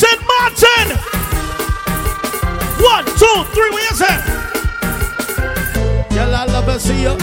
[0.00, 0.20] St.
[0.32, 0.86] Martin.
[2.82, 4.16] One, two, three, what you say?
[6.14, 7.16] Girl, I love to see you.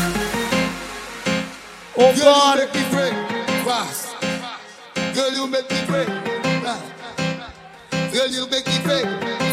[2.00, 2.60] Oh Girl, God.
[2.60, 3.14] you make me break
[3.66, 4.16] fast.
[5.16, 6.08] Girl, you make me break
[6.64, 8.14] fast.
[8.14, 9.06] Girl, you make me break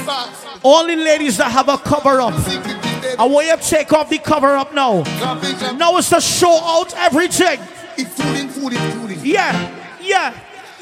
[0.05, 0.47] fast.
[0.63, 2.35] All the ladies that have a cover up,
[3.19, 5.03] I want you to take off the cover up now.
[5.79, 7.59] Now it's to show out everything.
[7.97, 9.21] Including food, including.
[9.25, 10.35] Yeah, yeah,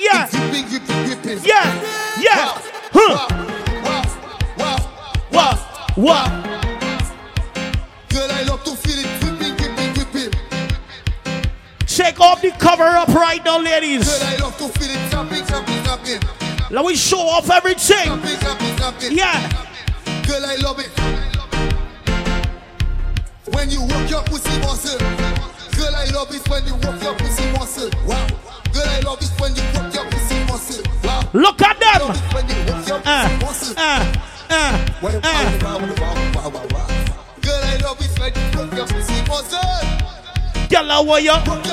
[0.03, 0.29] yeah.
[0.31, 1.39] Gripping, gripping.
[1.45, 1.67] Yeah,
[2.21, 2.61] yeah.
[2.93, 3.29] Huh.
[5.31, 5.59] What?
[5.97, 6.29] What?
[8.09, 10.33] Girl, I love to feel it gripping, gripping, gripping.
[11.87, 14.05] Take off the cover up right now, ladies.
[14.09, 16.21] Girl, I love to feel it jumping, jumping, jumping.
[16.71, 18.07] Let me show off everything.
[18.07, 19.13] Jumping, jumping, jumping.
[19.17, 19.51] Yeah.
[20.27, 20.91] Girl, I love it.
[23.55, 24.99] When you work your pussy muscle.
[25.77, 27.02] Girl, I love it when you work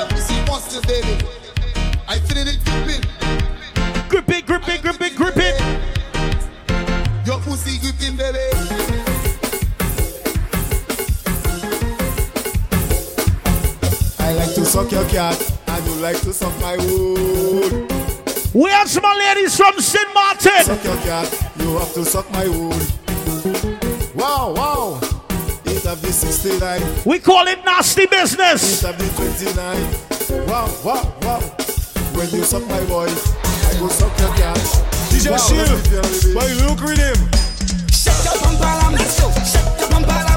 [0.08, 1.24] pussy muscle, baby.
[2.08, 3.02] I feeling it gripping.
[4.08, 5.60] Grip it, grip it, grip it, grip it.
[7.24, 8.38] Your pussy gripping, baby.
[14.18, 17.92] I like to suck your cat, and you like to suck my wood.
[18.52, 20.12] Where's my ladies from St.
[20.12, 20.64] Martin?
[20.64, 22.89] Suck your cat, you have to suck my wood.
[26.20, 26.82] 69.
[27.06, 28.84] We call it nasty business.
[28.84, 30.46] Eight of the 29.
[30.46, 31.40] Wow, wow, wow.
[32.12, 34.58] When you suck my boy, I go suck your cat.
[35.08, 36.34] DJ Wow, Shield, let me feel it, baby.
[36.36, 37.16] why you look with him?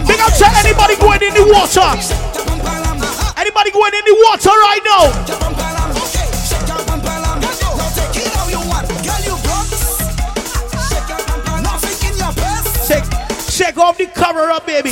[0.07, 1.83] Big up to anybody going in the water.
[3.35, 6.13] Anybody going in the water right now?
[12.87, 13.03] Check,
[13.49, 14.91] check off the cover up, baby.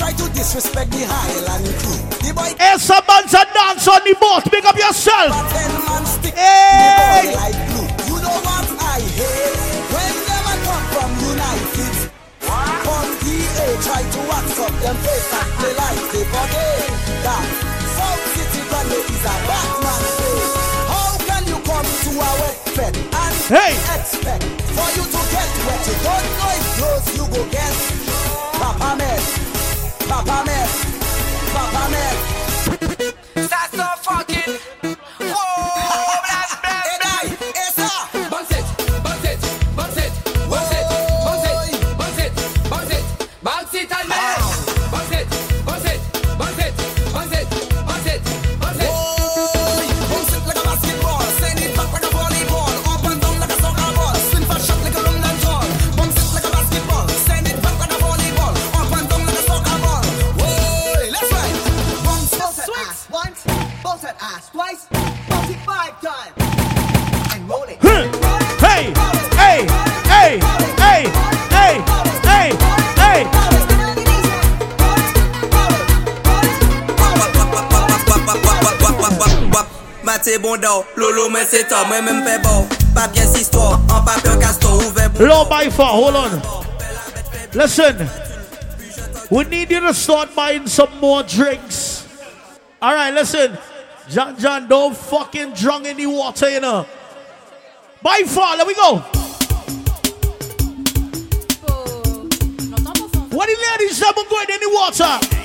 [0.00, 2.00] try to disrespect the Highland crew.
[2.24, 4.48] The boy Hey, someone's a dance on the boat.
[4.48, 5.28] Pick up yourself.
[5.52, 6.32] ten man stick.
[6.32, 6.80] Hey.
[6.80, 7.88] The boy like glue.
[8.08, 9.60] You know what I hate?
[9.92, 11.94] When them a come from United.
[12.40, 16.80] From PA try to wax up them face and play like they forget
[17.20, 17.44] that
[17.92, 20.56] South City Grande is a Batman place.
[20.88, 23.72] How can you come to a wet bed and Hey.
[24.00, 25.80] expect for you to get wet?
[25.84, 27.69] You don't know if close you go get
[85.28, 86.42] Low by far, hold on.
[87.52, 88.08] Listen,
[89.30, 92.06] we need you to start buying some more drinks.
[92.80, 93.58] All right, listen.
[94.08, 96.86] John John, don't fucking drunk in the water, you know.
[98.02, 99.04] By far, let me go.
[101.68, 102.28] Oh,
[103.30, 105.39] what the ladies say about going in the water?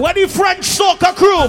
[0.00, 1.46] What the French soccer crew?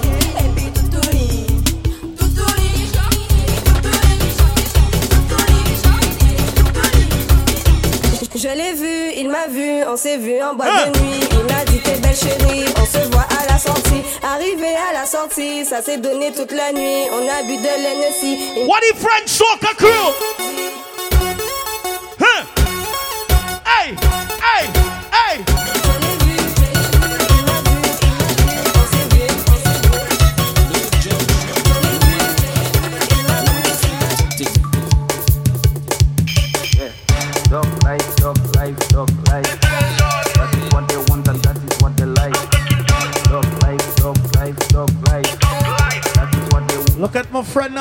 [8.34, 11.20] Je l'ai vu, il m'a vu, on s'est vu en boîte de nuit.
[11.30, 14.02] Il m'a dit t'es belle chérie, on se voit à la sortie.
[14.22, 17.08] Arrivé à la sortie, ça s'est donné toute la nuit.
[17.10, 18.66] On a bu de l'Hennessy.
[18.68, 20.61] What the French soccer crew?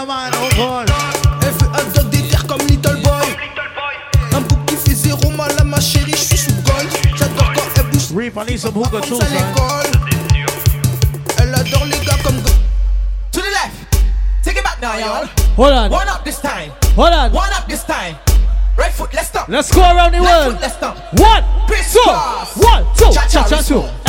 [0.04, 3.38] Elle fait un des terres comme Little Boy.
[4.34, 6.88] Un bouc qui fait zéro mal à ma chérie, je suis sous gold.
[7.16, 8.08] J'adore quand elle bouge.
[8.16, 9.32] Reap, I need some hookah too, à son.
[9.32, 9.92] l'école.
[11.38, 12.42] Elle adore les gars comme.
[13.32, 14.04] To the left.
[14.44, 15.28] Take it back now, y'all.
[15.56, 15.92] Hold on.
[15.92, 16.72] One up this time.
[16.96, 17.32] Hold on.
[17.32, 18.16] One up this time.
[18.78, 19.48] Right foot, let's stop.
[19.50, 20.54] Let's go around the Left world.
[20.54, 20.98] foot, let's stop.
[21.14, 21.44] One,
[21.92, 22.00] two,
[22.66, 24.01] one, two, Cha-cha, cha cha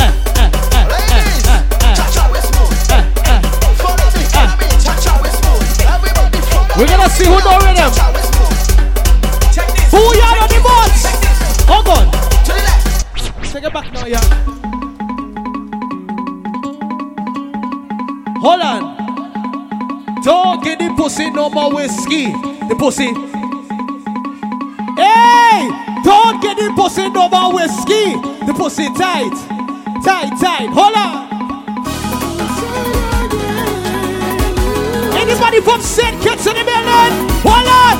[6.75, 7.91] We're gonna see who know rhythm.
[9.91, 11.05] Who y'all on the boards?
[11.69, 12.05] Hold on.
[13.51, 14.19] Take it back now, yeah.
[18.41, 20.23] Hold on.
[20.23, 22.31] Don't get the pussy no more whiskey.
[22.67, 23.13] The pussy.
[24.97, 25.69] Hey!
[26.03, 28.15] Don't get the pussy no more whiskey.
[28.47, 29.31] The pussy tight.
[30.03, 30.69] Tight, tight.
[30.69, 31.22] Hold on.
[35.43, 36.21] Anybody from St.
[36.21, 37.11] Kitts in the building?
[37.43, 37.97] On.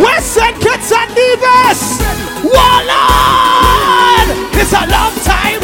[0.00, 0.56] Where's St.
[0.58, 2.00] Kitts and Nevis?
[2.48, 4.28] Hold.
[4.56, 5.60] It's a long time.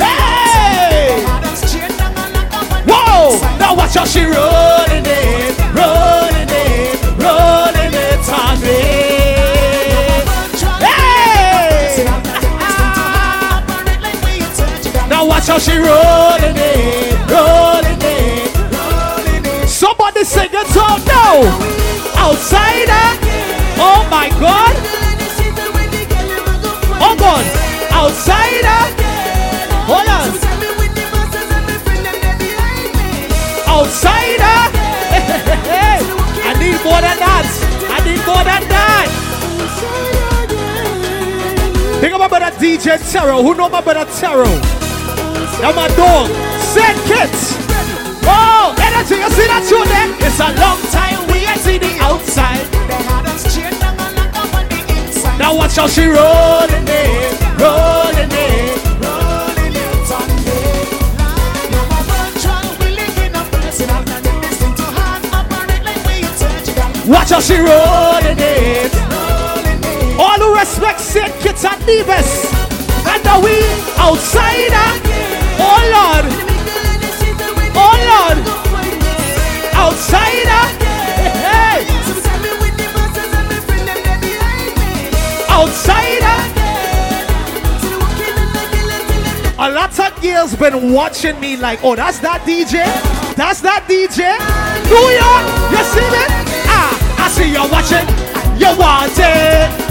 [0.00, 1.26] Hey!
[2.88, 3.38] Whoa!
[3.58, 8.80] Now watch how she rolling it, rolling it, rolling it on me.
[10.80, 12.06] Hey!
[15.10, 17.01] Now watch how she rolling it,
[20.68, 21.42] Sing it now.
[22.16, 23.04] Outsider.
[23.26, 23.82] Eh?
[23.82, 24.74] Oh my God.
[27.02, 27.44] Oh God.
[27.90, 28.82] Outsider.
[28.96, 29.12] Eh?
[29.90, 30.28] Hold on.
[33.66, 34.58] Outsider.
[35.12, 35.98] Eh?
[36.48, 37.46] I need more than that.
[37.90, 39.08] I need more than that.
[42.00, 43.42] Think about brother DJ Terror.
[43.42, 44.44] Who know my brother Terror?
[45.60, 46.30] Now my dog.
[46.60, 47.61] Said kids.
[48.24, 49.16] Oh, energy.
[49.16, 50.10] You see that tune there?
[50.26, 52.66] It's a long time we ain't see the outside.
[55.38, 60.52] Now watch how she rolling it, rolling it, rolling it on me.
[67.12, 68.92] Watch how she rolling it.
[70.18, 71.32] All who respect St.
[71.40, 72.44] Kitts and Nevis.
[73.06, 73.64] And now we
[73.98, 74.88] outsider.
[75.58, 75.80] Oh
[76.22, 76.41] Lord.
[79.82, 80.62] Outsider.
[81.42, 81.82] Hey.
[85.50, 86.38] Outsider.
[89.58, 92.84] A lot of girls been watching me like, oh, that's that DJ.
[93.34, 94.38] That's that DJ.
[94.86, 96.24] New York, you see me?
[96.68, 98.06] Ah, I see you're watching.
[98.60, 99.81] You want it.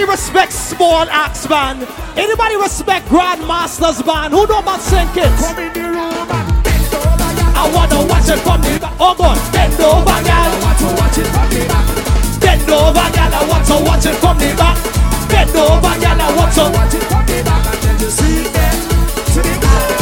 [0.00, 1.86] Anybody respect small axe man?
[2.16, 4.30] Anybody respect grandmasters man?
[4.30, 5.12] Who know about St.
[5.12, 5.48] Kitts?
[5.48, 7.28] Come in the room and bend over,
[7.60, 8.96] I wanna watch it from the back.
[8.98, 10.24] Oh God, bend over, girl.
[10.24, 12.40] I want to watch it from the back.
[12.40, 13.34] Bend over, girl.
[13.34, 14.78] I want to watch it from the back.
[15.28, 16.16] Bend over, girl.
[16.16, 18.76] I want to watch it from the back and then you see them
[19.36, 19.99] to the back.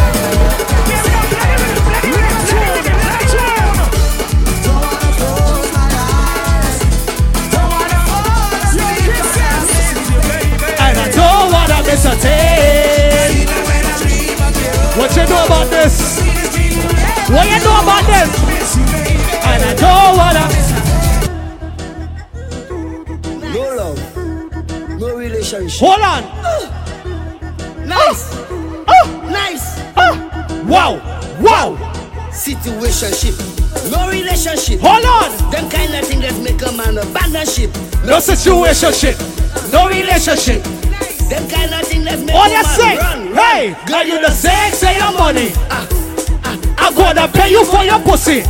[11.90, 13.38] a.
[14.98, 16.20] What you know about this?
[17.30, 18.76] What you know about this?
[19.46, 20.44] And I don't wanna.
[23.54, 24.00] No love,
[25.00, 25.80] no relationship.
[25.80, 26.22] Hold on.
[27.88, 28.34] Nice.
[28.34, 28.84] Oh.
[28.88, 29.28] oh.
[29.30, 29.80] Nice.
[29.96, 30.64] Oh.
[30.68, 31.00] Wow.
[31.40, 31.76] Wow.
[32.30, 33.36] Situationship.
[33.90, 34.80] No relationship.
[34.82, 35.50] Hold on.
[35.50, 37.72] Them kind of thing that make a man abandon ship.
[38.04, 39.16] No, no situationship.
[39.72, 40.77] No relationship.
[41.28, 43.34] Them kind of thing that make All you say, run.
[43.36, 45.52] hey, girl, you the sex and your money.
[45.68, 46.88] Ah, ah, ah.
[46.88, 48.40] I'm gonna pay you for your pussy.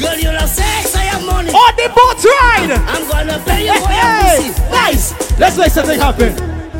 [0.00, 1.50] Girl, you love sex or your money.
[1.52, 2.72] On the boat ride.
[2.88, 4.70] I'm gonna pay you for Hey, your pussy.
[4.72, 5.38] nice.
[5.38, 6.32] Let's make something happen.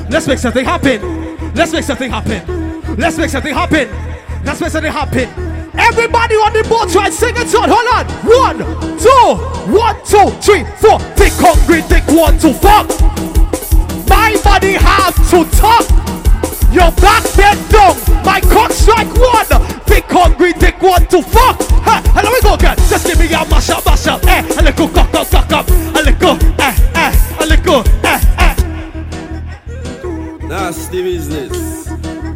[0.08, 1.52] Let's make something happen.
[1.54, 2.96] Let's make something happen.
[2.96, 3.88] Let's make something happen.
[4.44, 5.28] Let's make something happen.
[5.76, 7.68] Everybody on the boat ride, sing it out.
[7.68, 8.06] Hold on.
[8.24, 8.58] One,
[8.96, 9.36] two,
[9.76, 10.98] one, two, three, four.
[11.20, 12.88] Thick, hungry, thick, one, two, fuck.
[14.38, 15.86] Body have to talk.
[16.72, 17.96] Your back bent down.
[18.24, 19.46] My cock strike one.
[19.86, 21.60] Thick, hungry, thick, one, two, fuck.
[21.82, 22.76] Ha, and let me go again.
[22.88, 24.24] Just give me a mash up, mash up.
[24.26, 25.68] Eh, a little cock up, cock up.
[25.68, 28.54] A little, eh, eh, a little, eh, eh.
[30.46, 31.88] Nasty business.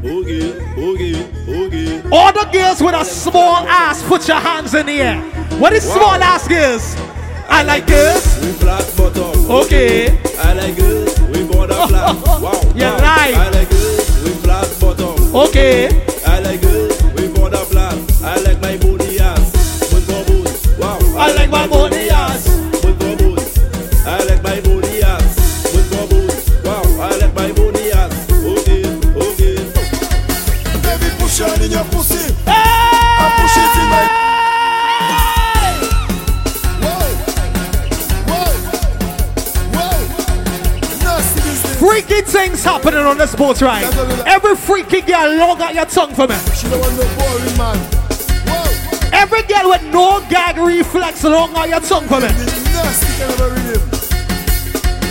[0.05, 1.15] Okay, okay,
[1.49, 2.03] okay.
[2.11, 5.21] All the girls with a small ass, put your hands in the air.
[5.59, 6.97] What is small ass girls?
[7.49, 8.39] I like girls.
[8.41, 9.51] We flat bottom.
[9.51, 10.19] Okay.
[10.39, 11.24] I like girls.
[11.45, 12.17] We border flat.
[12.41, 12.61] Wow.
[12.75, 12.97] You wow.
[12.99, 13.35] lie.
[13.37, 14.25] I like girls.
[14.25, 15.37] We flat bottom.
[15.37, 16.07] Okay.
[16.27, 16.94] I like girls.
[42.85, 43.85] Happening on the sports ride.
[44.27, 46.37] Every freaky girl long out your tongue for me.
[46.55, 47.79] She don't want no boring man.
[49.13, 52.29] Every girl with no gag reflex long out your tongue for me.
[52.29, 53.91] Nasty kind of a rhythm.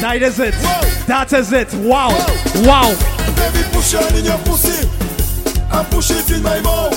[0.02, 0.53] That is it.
[1.08, 1.74] That is it.
[1.74, 2.10] Wow.
[2.61, 2.93] Wow.
[3.35, 4.88] Baby, push on in your pussy.
[5.72, 6.93] I push it in my mouth.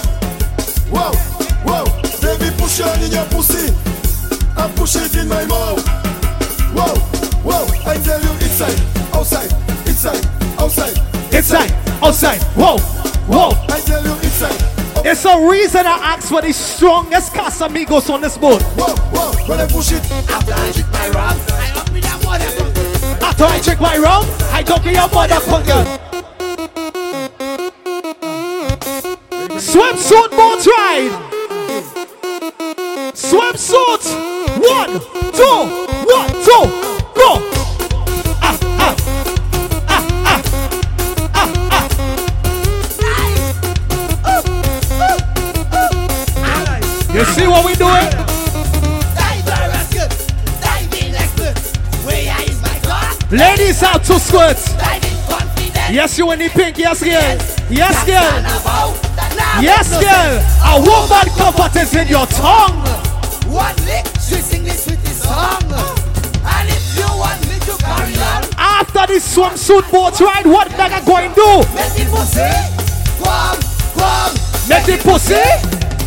[0.92, 1.12] Wow,
[1.64, 1.84] wow.
[2.20, 3.72] Baby, push on in your pussy.
[4.56, 5.80] I push it in my mouth.
[6.74, 6.94] Wow,
[7.42, 7.64] wow.
[7.86, 8.78] I tell you, inside,
[9.14, 9.50] outside,
[9.88, 10.96] inside, outside.
[11.34, 12.42] Inside, outside.
[12.54, 12.78] Whoa,
[13.28, 13.50] whoa.
[13.68, 14.76] I tell you, inside.
[15.04, 18.62] It's a reason I asked for the strongest Casamigos on this boat.
[18.62, 19.48] Whoa, whoa.
[19.48, 23.24] When I push it, After I drink my rum, I up with that mother.
[23.24, 25.84] After I drink my rum, I don't get your motherfucker.
[29.60, 31.12] Swimsuit boat ride.
[33.14, 34.04] Swimsuit.
[34.58, 35.00] One,
[35.32, 35.58] two,
[36.06, 36.85] one, two,
[47.46, 47.76] see what we?
[53.36, 54.72] Ladies out to squirts.
[55.90, 56.78] Yes, you in the pink.
[56.78, 57.38] Yes, girl.
[57.70, 58.42] Yes, girl.
[59.62, 60.42] Yes, girl.
[60.64, 62.82] A woman comfort is in your tongue.
[63.52, 65.62] One lick, she sing this with this song.
[66.46, 71.04] And if you want me to carry on, After the swimsuit boat ride, what nigga
[71.04, 71.62] going do?
[71.74, 72.50] make the pussy,
[73.22, 73.58] come,
[73.98, 74.34] come,
[74.68, 75.42] Make the pussy.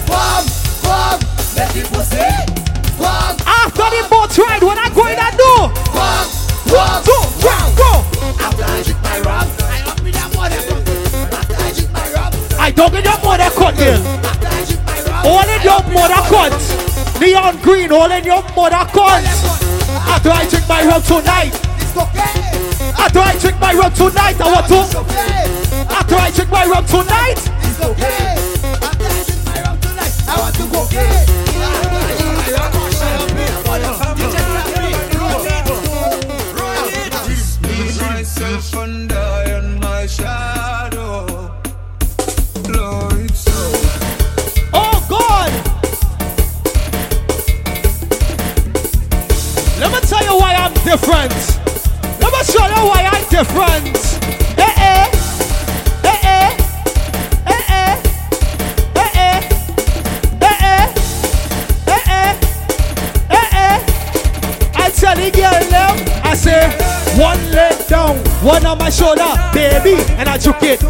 [0.08, 0.46] come,
[0.84, 1.20] come,
[1.60, 2.24] make the pussy,
[2.96, 5.54] come, After the boat ride, what I going to do?
[5.92, 6.28] come,
[6.72, 7.92] One, two, three, go.
[8.40, 10.62] After I drink my rum, I up with that mother.
[11.36, 14.00] After I drink my rum, I don't get your mother cut, girl.
[14.24, 16.54] after I drink my rum, All in your mother cut.
[17.20, 19.24] Neon green, all in your mother cut.
[20.08, 21.54] After I drink my rum tonight.
[23.00, 24.80] After I drink my rum tonight, I want to.
[25.92, 27.40] After I drink my rum tonight.
[27.68, 28.40] it's okay.
[28.80, 31.39] After I drink my rum tonight, I want to go gay.
[50.90, 51.32] Different.
[52.20, 53.96] Let me show you why I'm different.
[54.58, 55.06] Eh eh.
[56.04, 56.50] Eh eh.
[57.46, 57.92] Eh eh.
[58.96, 59.38] Eh eh.
[60.42, 60.86] Eh eh.
[61.86, 62.30] Eh eh.
[63.30, 63.76] Eh eh.
[64.76, 66.70] I tell the girl them, I say,
[67.22, 70.82] one leg down, one on my shoulder, baby, and I took it.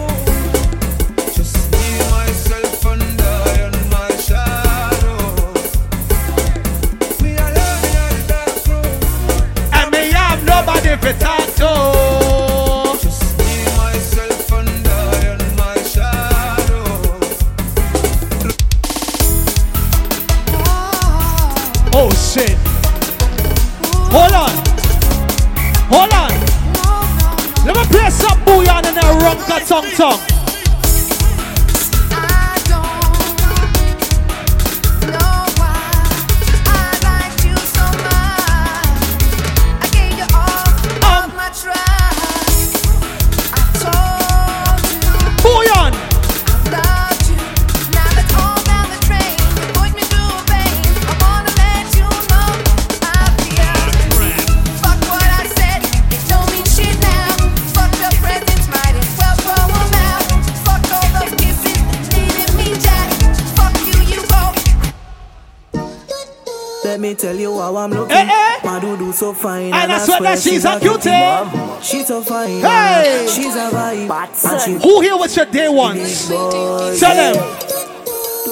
[69.39, 69.73] Fine.
[69.73, 71.81] And I swear that she's a cutie.
[71.81, 72.59] She's so fine.
[72.59, 73.27] Hey.
[73.29, 74.09] She's a vibe.
[74.45, 76.27] And Who here was your day ones?
[76.27, 77.35] Tell them.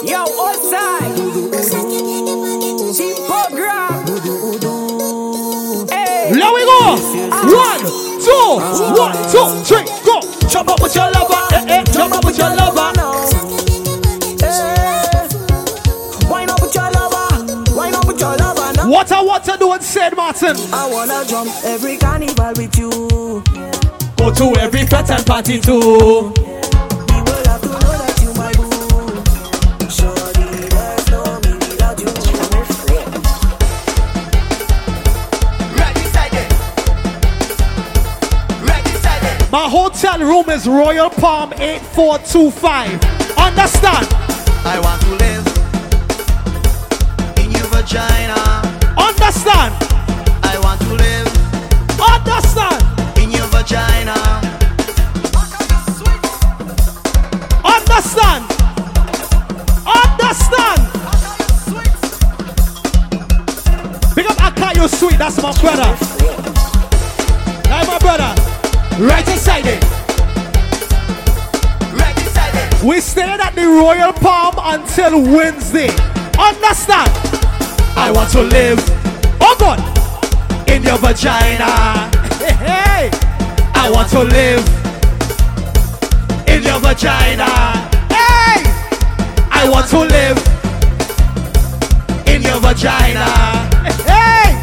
[0.05, 1.17] Yo, outside.
[2.95, 4.07] She program.
[5.89, 6.31] Hey.
[6.31, 6.95] There we go.
[7.47, 7.83] One,
[8.23, 8.47] two,
[8.95, 9.86] one, two, three,
[19.47, 20.15] What I want to do in St.
[20.17, 20.57] Martin.
[20.73, 22.89] I wanna jump every carnival with you.
[24.17, 26.33] Go to every fete and party too.
[26.35, 28.67] People have to know that you my boo.
[29.87, 32.07] Shorty, there's no me without you.
[39.49, 43.01] My hotel room is Royal Palm 8425.
[43.37, 44.07] Understand?
[44.65, 45.47] I want to live
[47.39, 48.56] in your vagina.
[49.27, 49.73] Understand?
[50.41, 51.27] I want to live
[51.99, 52.79] Understand?
[53.19, 54.15] in your vagina.
[57.59, 58.47] Understand?
[59.83, 60.79] Understand?
[64.15, 65.91] Big up Akayo Sweet, that's my brother.
[67.67, 68.33] That's my brother.
[69.03, 69.83] Right inside it.
[72.81, 75.89] We staying at the Royal Palm until Wednesday.
[76.39, 77.11] Understand?
[77.99, 78.77] I want to live,
[80.97, 82.09] in your vagina.
[82.39, 83.11] Hey, hey.
[83.75, 84.63] I want to live
[86.47, 87.45] in your vagina.
[88.09, 88.63] Hey!
[89.51, 90.37] I want to live
[92.27, 93.25] in your vagina.
[94.05, 94.57] Hey!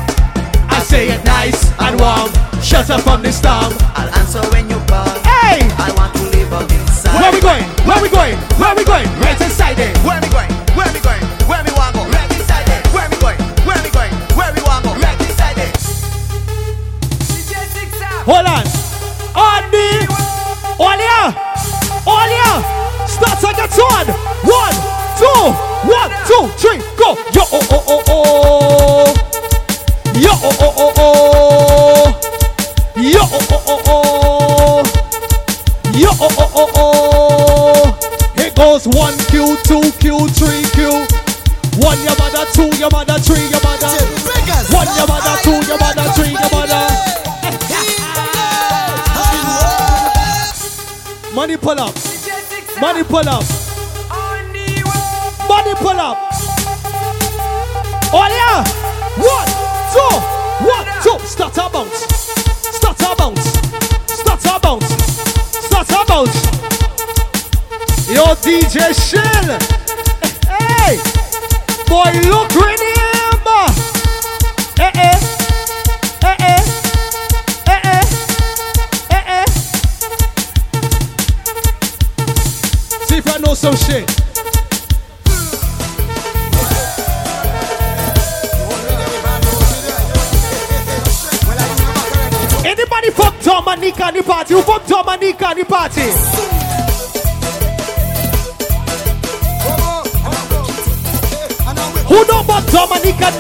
[0.70, 2.30] I say it nice and warm.
[2.62, 3.72] Shelter from the storm.
[3.94, 5.06] I'll answer when you call.
[5.22, 5.60] Hey!
[5.78, 7.20] I want to live up inside.
[7.20, 7.64] Where we going?
[7.86, 8.43] Where we going?
[53.15, 53.44] Pull up.
[55.49, 56.18] Money pull up.
[58.12, 58.65] Oh yeah.
[59.23, 59.51] One,
[59.94, 60.15] two,
[60.67, 61.18] one, two.
[61.25, 61.93] Start bounce.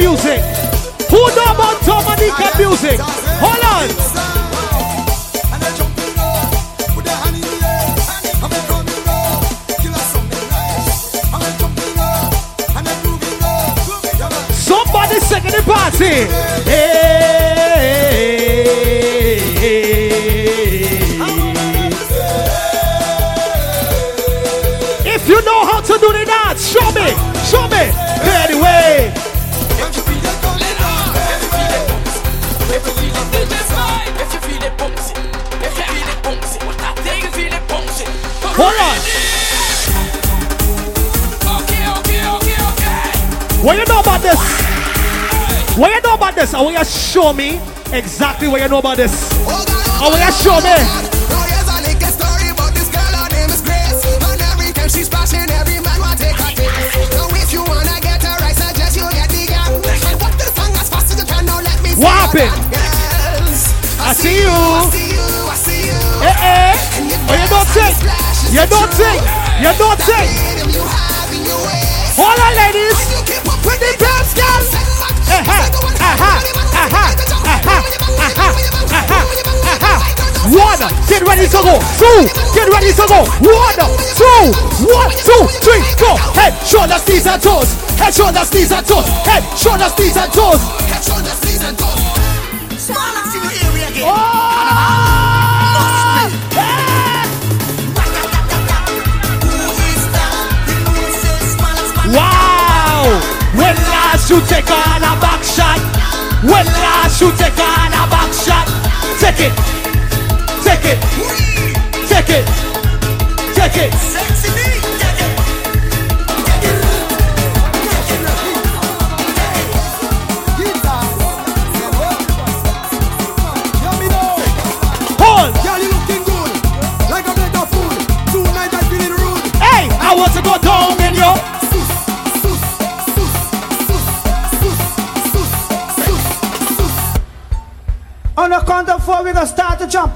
[0.04, 0.40] Music?
[1.08, 3.23] Who know about Dominican music?
[46.94, 47.60] Show me
[47.92, 49.12] exactly what you know about this.
[49.46, 50.74] I want you show me.
[54.86, 55.04] I see
[61.96, 62.52] What happened?
[64.00, 64.52] I see you.
[66.20, 66.76] Eh eh.
[67.28, 67.94] Oh, you don't sing.
[68.52, 69.20] You don't sing.
[69.62, 70.28] You don't sing.
[72.18, 72.98] Hold on, ladies.
[73.64, 73.92] With the
[75.30, 75.42] eh.
[76.00, 76.53] Aha.
[80.54, 80.76] One,
[81.08, 81.80] get ready to go.
[81.96, 83.24] Two, get ready to go.
[83.40, 83.80] One,
[84.12, 84.52] two,
[84.92, 86.16] one, two, three, go.
[86.36, 87.72] Head, shoulders, knees and toes.
[87.98, 89.08] Head, shoulders, knees and toes.
[89.24, 90.60] Head, shoulders, knees and toes.
[90.84, 92.00] Head, shoulders, knees and toes.
[92.78, 93.24] Small and
[93.88, 94.04] again.
[102.14, 103.20] Wow!
[103.56, 105.33] When last you take on a?
[106.44, 108.68] When last you take on a back shot?
[109.18, 109.54] Take it,
[110.62, 111.00] take it,
[112.06, 112.44] take it,
[113.54, 113.94] take it.
[113.94, 114.83] Hold.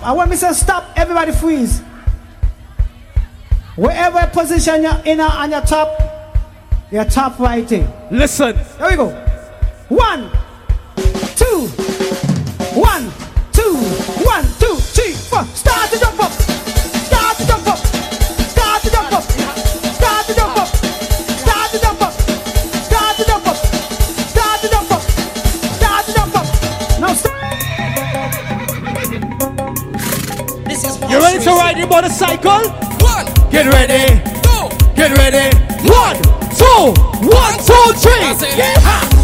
[0.09, 1.81] And when we say stop, everybody freeze.
[3.77, 6.35] Wherever position you're in on your top,
[6.91, 7.87] your top right thing.
[8.11, 8.57] Listen.
[8.57, 9.11] Here we go.
[9.91, 10.31] One,
[32.45, 32.71] motorcycle?
[33.05, 33.27] One.
[33.51, 34.21] Get ready.
[34.43, 34.69] Two.
[34.95, 35.57] Get ready.
[35.89, 36.17] One,
[36.57, 36.95] two,
[37.27, 38.21] one, two, three.
[38.57, 38.77] Yeah.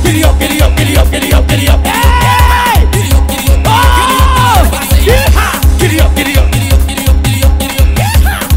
[0.02, 1.80] Giddy up, giddy up, giddy up, giddy up, giddy up.
[1.84, 2.86] Hey!
[2.92, 4.70] Giddy up, giddy up, oh!
[5.04, 5.26] Yeah.
[5.34, 7.60] Up, giddy up, giddy up, giddy up, giddy up.
[7.96, 8.14] Yeah.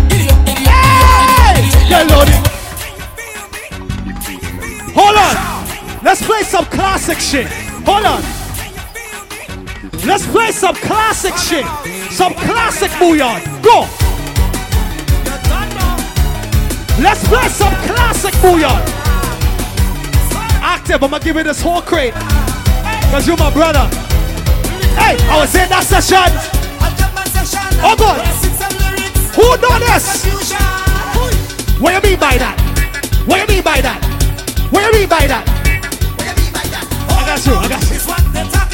[0.09, 0.75] Giddy up, giddy up.
[0.75, 1.89] Hey!
[1.89, 2.43] Yeah, loading.
[4.93, 5.35] Hold on.
[6.03, 7.47] Let's play some classic shit.
[7.85, 8.21] Hold on.
[10.05, 11.65] Let's play some classic shit.
[12.11, 13.41] Some classic bouyon.
[13.61, 14.06] Go.
[16.99, 18.81] Let's play some classic bouyon.
[20.61, 22.13] Active, I'm gonna give you this whole crate.
[23.11, 23.87] Cause you're my brother.
[24.97, 26.17] Hey, I was in that session.
[27.83, 28.25] Oh God.
[29.35, 30.25] Who done this?
[31.79, 32.57] What you mean by that?
[33.27, 34.01] What you mean by that?
[34.71, 35.45] What you mean by that?
[37.09, 38.66] I got you, I got you.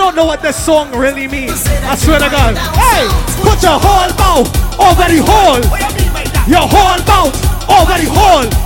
[0.00, 1.66] Don't know what this song really means.
[1.84, 2.56] I swear to God.
[2.56, 3.04] Hey,
[3.44, 4.48] put your whole mouth
[4.80, 5.60] over the hole.
[6.48, 7.36] Your whole mouth
[7.68, 8.59] over the hole.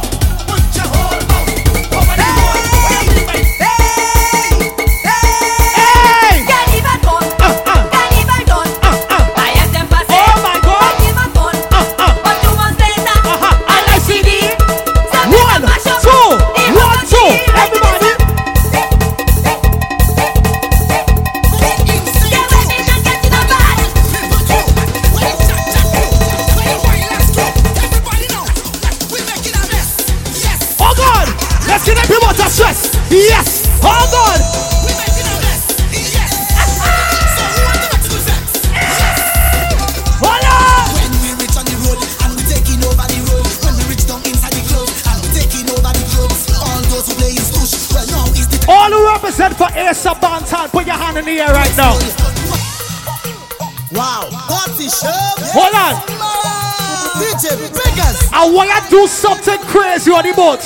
[58.95, 60.63] Do something crazy on the boat.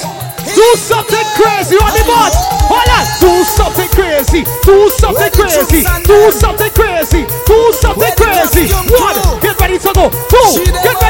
[0.52, 2.36] Do something crazy on the boat.
[2.68, 3.04] Hold on.
[3.24, 4.44] Do something crazy.
[4.68, 5.80] Do something crazy.
[6.04, 7.24] Do something crazy.
[7.48, 8.68] Do something crazy.
[9.00, 9.16] One.
[9.40, 10.12] Get ready to go.
[10.28, 10.60] Two.
[10.60, 11.07] Get ready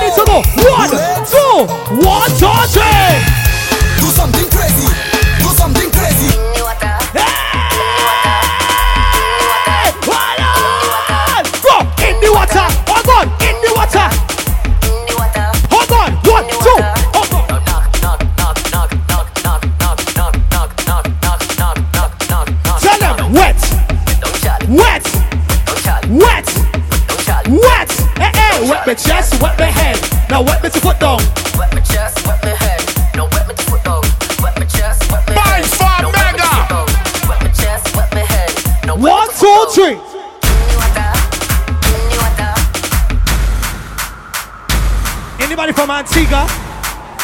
[45.99, 46.47] Antigua?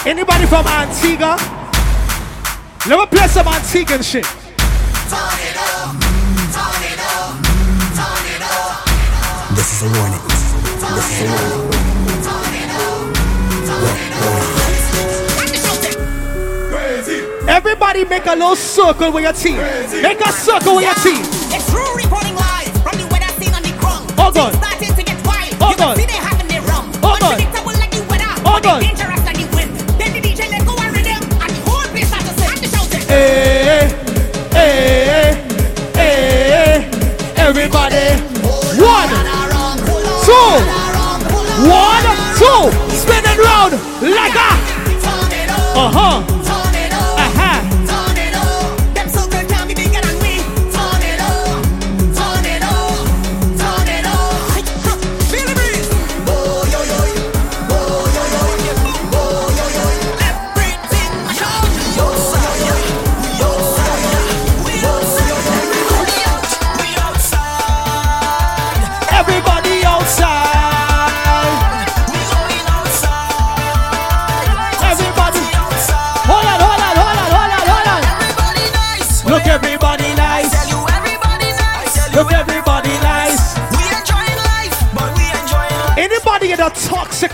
[0.05, 1.39] Anybody from Antigua?
[2.89, 4.27] Let me play some Antiguan shit.
[9.55, 10.19] This is a warning.
[10.27, 11.71] This is a warning.
[17.47, 19.57] Everybody make a little circle with your team.
[20.03, 21.23] Make a circle with your team.
[21.55, 24.11] It's true reporting live from the weather scene on the ground.
[24.19, 24.51] Hold on.
[24.51, 25.55] Things starting to get wild.
[25.63, 26.24] Hold you can on.
[28.65, 28.95] Come on.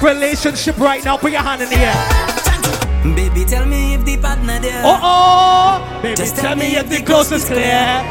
[0.02, 3.14] Relationship right now, put your hand in the air.
[3.14, 4.84] Baby, tell me if the partner there.
[4.84, 6.00] Uh oh.
[6.02, 8.02] Baby, Just tell me if the coast is clear.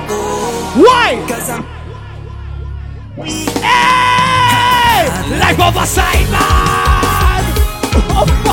[0.76, 1.24] Why?
[1.28, 1.64] Cause I'm
[3.62, 5.08] Hey!
[5.40, 7.44] Like oversight, man!
[8.44, 8.49] Boy!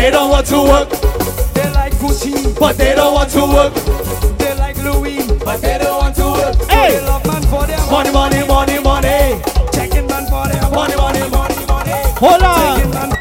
[0.00, 0.88] They don't want to work.
[1.54, 3.74] they like Gucci, But they don't want to work.
[4.38, 6.56] they like Louis, but they don't want to work.
[6.70, 6.92] Hey!
[6.98, 9.42] They love man for their Money, money, money, money.
[9.72, 11.92] checking man for their Money, money, money, money.
[12.16, 13.16] Hold on.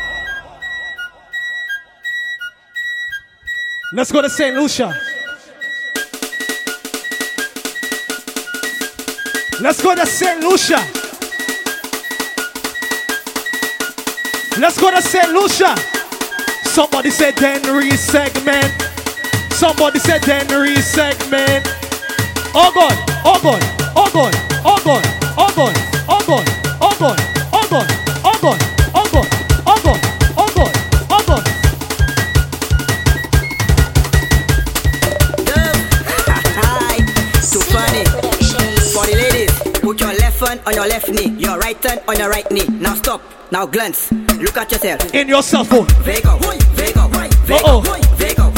[3.94, 4.56] Let's go to St.
[4.56, 4.94] Lucia.
[9.62, 10.40] Let's go to St.
[10.42, 10.78] Lucia.
[14.60, 15.30] Let's go to St.
[15.34, 15.76] Lucia.
[16.70, 18.72] Somebody said Denry segment.
[19.52, 21.68] Somebody said Denry segment.
[22.56, 22.94] Oh God,
[23.26, 23.62] oh God,
[23.96, 25.06] oh God, oh God,
[25.38, 25.76] oh God,
[26.08, 26.48] oh God,
[26.80, 27.20] oh God,
[27.52, 27.88] oh God,
[28.24, 28.60] oh God,
[28.96, 29.28] oh God,
[29.66, 30.00] oh God,
[30.38, 30.74] oh God,
[31.10, 31.44] oh God.
[37.52, 38.06] Too funny.
[38.94, 42.18] For the ladies, put your left hand on your left knee, your right hand on
[42.18, 42.68] your right knee.
[42.68, 43.22] Now stop.
[43.52, 44.12] Now glance.
[44.40, 45.14] Look at yourself.
[45.14, 45.86] In your cell phone.
[46.04, 46.38] Vego,
[46.76, 47.08] Vego,
[47.46, 47.82] Vego, Uh-oh.
[48.18, 48.52] Vego.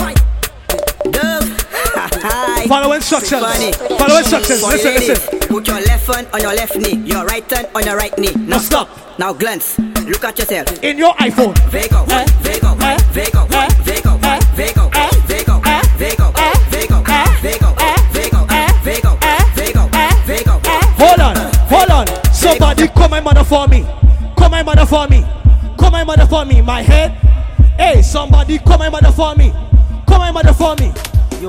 [1.12, 2.68] Dove.
[2.68, 3.42] Follow instructions.
[3.98, 4.64] Follow instructions.
[4.64, 5.40] Listen, listen.
[5.48, 8.32] Put your left hand on your left knee, your right hand on your right knee.
[8.36, 8.90] Now stop.
[9.20, 9.78] Now glance.
[9.80, 10.68] Look at yourself.
[10.84, 11.54] In your iPhone.
[11.72, 12.26] Vego, Eh?
[12.42, 12.98] Vego, Eh?
[13.14, 13.68] Vego, Eh?
[13.84, 14.40] Vego, Eh?
[14.56, 15.10] Vego, Eh?
[15.36, 15.82] Vego, Eh?
[15.98, 16.62] Vego, Eh?
[16.78, 17.26] Vego, Eh?
[17.42, 17.96] Vego, Eh?
[18.14, 18.68] Vego, Eh?
[18.84, 19.38] Vego, Eh?
[19.56, 20.10] Vego, Eh?
[20.28, 20.62] Vego.
[20.98, 21.36] Hold on,
[21.70, 22.34] hold on.
[22.34, 23.86] Somebody call my mother for me.
[24.38, 25.26] Call my mother for me.
[25.92, 26.62] Call my mother for me.
[26.62, 27.12] My head.
[27.78, 29.52] Hey, somebody call my mother for me.
[30.08, 30.94] Call my mother for me.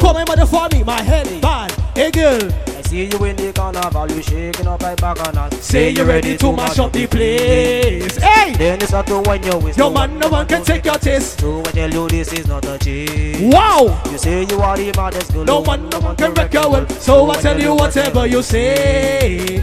[0.00, 0.82] Call my mother for me.
[0.82, 1.70] My head bad.
[1.94, 2.42] Hey girl,
[2.76, 5.48] I see you in the carnival, you shaking up like bacchanal.
[5.52, 8.16] say you ready to mash up the place.
[8.16, 9.78] Hey, Then it's up to when you waist.
[9.78, 11.38] your man, no one can take your taste.
[11.38, 13.40] So I tell you this is not a chase.
[13.54, 14.02] Wow.
[14.10, 15.44] You say you are the baddest girl.
[15.44, 16.90] No man, no one can wreck your world.
[16.90, 19.62] So I tell you whatever you say.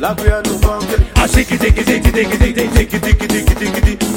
[0.00, 1.04] la rue à nous banquerie.
[1.16, 1.76] Ah, ziki, ziki.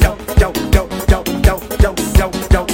[0.02, 2.66] Yo, yo, yo, yo, yo, yo, yo, yo.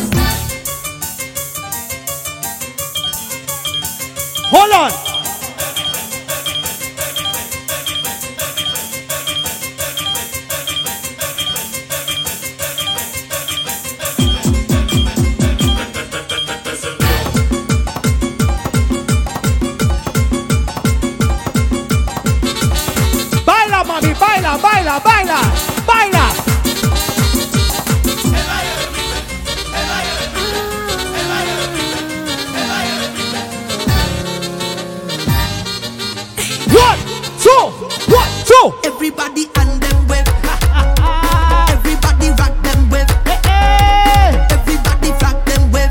[4.52, 5.15] Hold on.
[24.86, 25.40] Baila, baila,
[25.88, 26.26] baila.
[36.70, 37.00] One,
[37.42, 37.66] two,
[38.14, 38.74] one, two.
[38.84, 40.28] Everybody and them wave.
[41.74, 43.10] Everybody rock them wave.
[44.52, 45.90] Everybody rock them wave.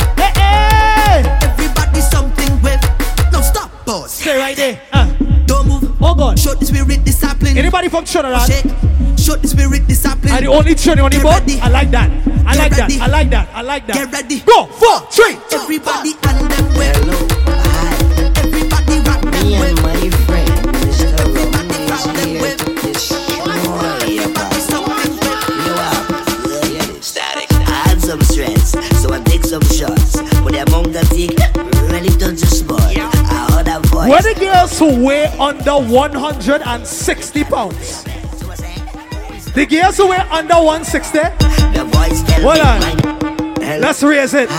[1.42, 2.80] Everybody something wave.
[3.32, 4.12] No stop, boss.
[4.12, 4.80] Stay right there.
[4.92, 5.03] Uh.
[6.06, 6.38] Oh God.
[6.38, 7.56] Show the spirit discipline.
[7.56, 8.46] Anybody from Trinidad?
[8.46, 8.64] Shake.
[9.18, 10.34] Show the spirit discipline.
[10.34, 11.42] Are the only Trinidad on the board?
[11.62, 12.10] I like that.
[12.46, 13.00] I Get like that.
[13.00, 13.48] I like that.
[13.54, 13.96] I like that.
[13.96, 14.40] Get ready.
[14.40, 14.66] Go.
[14.66, 15.38] Four, three.
[15.50, 16.94] Everybody and them wave.
[17.08, 17.53] Everybody
[34.14, 38.04] Where the girls who weigh under 160 pounds?
[39.54, 41.18] The girls who weigh under 160?
[41.18, 43.80] The voice tell Hold on.
[43.80, 44.50] Let's raise it.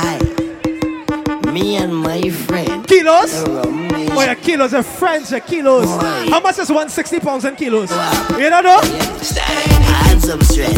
[1.53, 2.75] Me and my friend.
[2.95, 3.43] Kilos?
[3.45, 5.85] Oh, yeah, kilos are French, yeah, kilos.
[5.85, 6.30] Boy.
[6.32, 7.91] How much is 160 pounds in kilos?
[8.40, 8.80] You don't know?
[8.82, 10.72] I had some stress,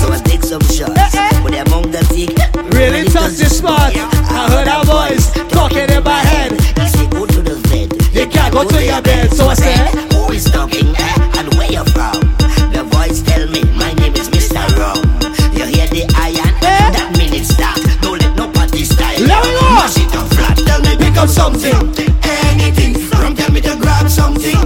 [0.00, 0.94] so I take some shots.
[1.42, 2.38] But the amount I take,
[2.74, 3.90] Really touch the spot.
[3.92, 6.52] I heard a voice talking in my head.
[6.52, 7.90] He said, go to the bed.
[8.14, 9.32] You can't go to your bed.
[9.32, 11.38] So I said, Who is talking eh?
[11.38, 12.23] and where you from?
[21.24, 22.20] Tell me something.
[22.52, 23.08] Anything.
[23.18, 24.56] Rum tell me to grab something.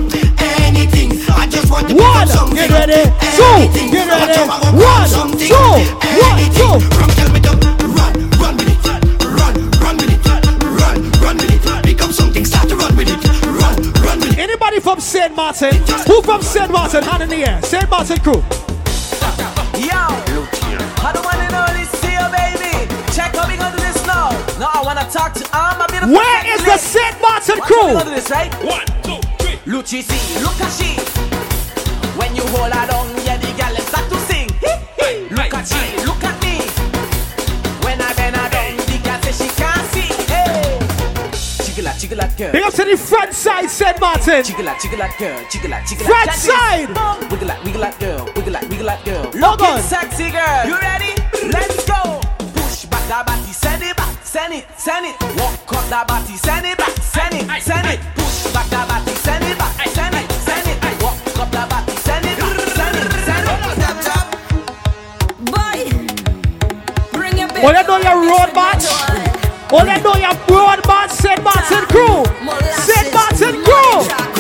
[0.67, 1.13] Anything.
[1.31, 2.57] I just want to pick One, up something.
[2.57, 3.05] get ready.
[3.37, 3.91] Two, Anything.
[3.93, 4.41] get Watch ready.
[4.43, 5.49] out, I go grab One, something.
[5.49, 6.75] two, one, two.
[6.99, 7.53] Rum tell me to
[7.95, 8.13] run,
[8.43, 8.79] run with it.
[9.39, 10.27] Run, run with it.
[10.83, 11.85] Run, run with it.
[11.85, 12.45] Pick up something.
[12.45, 13.23] Start to run with it.
[13.47, 14.39] Run, run with it.
[14.41, 15.35] Anybody from St.
[15.37, 15.77] Martin?
[16.11, 16.71] Who from St.
[16.73, 17.05] Martin?
[17.05, 17.63] Hand in the air.
[17.63, 17.89] St.
[17.89, 18.43] Martin crew.
[19.79, 22.91] Yo, I don't wanna know this here, baby.
[23.15, 23.78] Check how we gonna do this
[24.59, 24.67] now.
[24.67, 27.21] Now I wanna talk to all my beautiful Where is the St.
[27.21, 27.93] Martin Watch how we crew?
[27.95, 28.53] gonna do this, right?
[28.65, 29.57] One, two, three.
[29.73, 30.99] Lucci, see, look at she.
[32.19, 34.49] When you hold her down, yeah, the girl start to sing.
[35.31, 36.59] look at she, look at me.
[37.85, 40.11] When I bend her down, the girl say she can't see.
[40.27, 40.79] Hey,
[41.65, 42.53] jiggle that, jiggle that girl.
[42.53, 44.01] Big up to the front side, St.
[44.01, 44.43] Martin.
[44.45, 44.81] Jiggle that,
[45.19, 46.39] girl, jiggle that, Front that.
[46.39, 46.89] side.
[47.31, 49.31] Wiggle that, wiggle that girl, wiggle that, wiggle that girl.
[49.41, 49.81] Log on.
[49.83, 50.67] sexy girl.
[50.67, 51.15] You ready?
[51.55, 52.19] Let's go.
[52.59, 53.98] Push back that body, send it back,
[54.29, 55.17] send it, send it.
[55.41, 57.99] Walk up that body, send it back, send it, send it.
[58.13, 60.77] Push back that body, send it back, send it, send it.
[61.01, 64.29] Walk up that body, send it back, send it, send it.
[65.49, 65.81] Boy,
[67.17, 68.85] bring your Oh, you know your road match?
[69.73, 71.41] Oh, you know your road match, St.
[71.43, 72.21] Martin crew.
[72.85, 73.09] St.
[73.17, 74.38] Martin crew.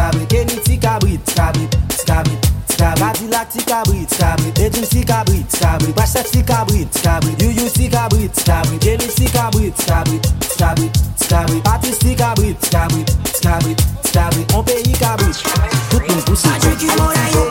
[0.00, 5.46] skabrit E ni ti kabrit, skabrit, skabrit Skabrit, adilak ti kabrit, skabrit Ejim si kabrit,
[5.52, 11.62] skabrit Bashep si kabrit, skabrit Yuyu si kabrit, skabrit Elif si kabrit, skabrit Skabrit, skabrit
[11.64, 15.36] Patis si kabrit, skabrit Skabrit, skabrit On peyi kabrit
[15.90, 17.49] Tout moun pousi Adjou ki mou la yo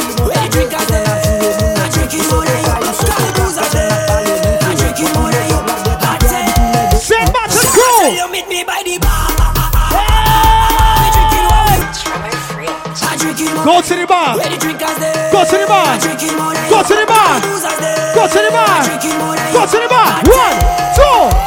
[15.40, 15.95] Go to the bar.
[15.95, 17.40] Go to the bar.
[18.14, 18.84] Go to the bar.
[19.53, 20.19] Go to the bar.
[20.27, 20.59] One,
[20.92, 21.39] two,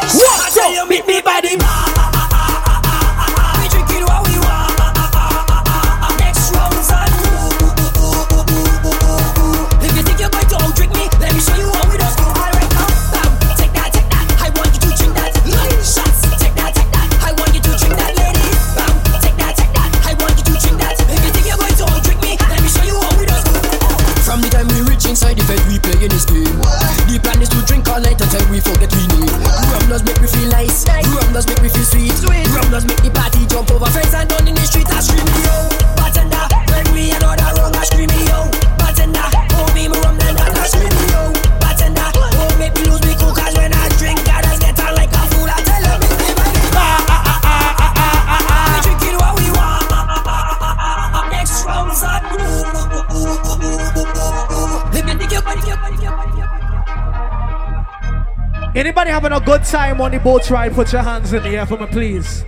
[59.23, 60.73] having a good time on the boat ride?
[60.73, 62.44] Put your hands in the air for me, please.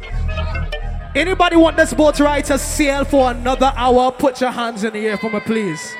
[1.14, 4.10] Anybody want this boat ride to sail for another hour?
[4.10, 5.94] Put your hands in the air for me, please.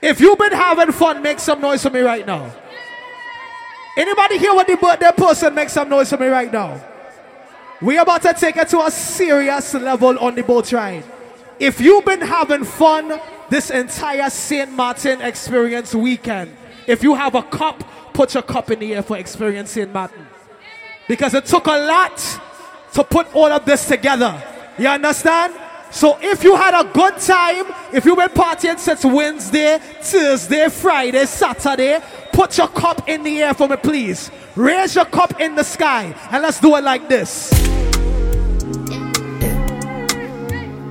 [0.00, 2.54] If you've been having fun, make some noise for me right now.
[3.96, 6.80] Anybody here with the birthday person, make some noise for me right now.
[7.82, 11.02] We're about to take it to a serious level on the boat ride.
[11.58, 14.70] If you've been having fun this entire St.
[14.70, 16.56] Martin experience weekend,
[16.86, 17.82] if you have a cup,
[18.18, 20.26] put your cup in the air for experiencing Martin.
[21.06, 22.18] Because it took a lot
[22.92, 24.42] to put all of this together.
[24.76, 25.54] You understand?
[25.92, 31.26] So if you had a good time, if you've been partying since Wednesday, Thursday, Friday,
[31.26, 32.00] Saturday,
[32.32, 34.32] put your cup in the air for me, please.
[34.56, 37.52] Raise your cup in the sky and let's do it like this.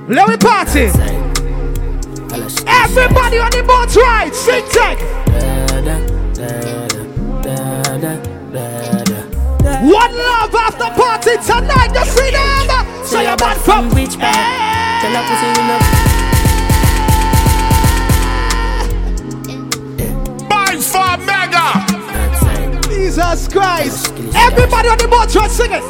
[0.08, 0.86] Let me party.
[2.66, 5.67] Everybody on the boat ride, sing tech.
[9.80, 13.04] One love after party tonight, see them.
[13.04, 14.34] So you're bad from which part?
[15.00, 15.82] Tell her pussy we love
[20.00, 20.12] eh.
[20.50, 21.68] ByFar Mega.
[22.88, 24.12] Jesus Christ.
[24.34, 25.82] Everybody on the boat ride, sing it.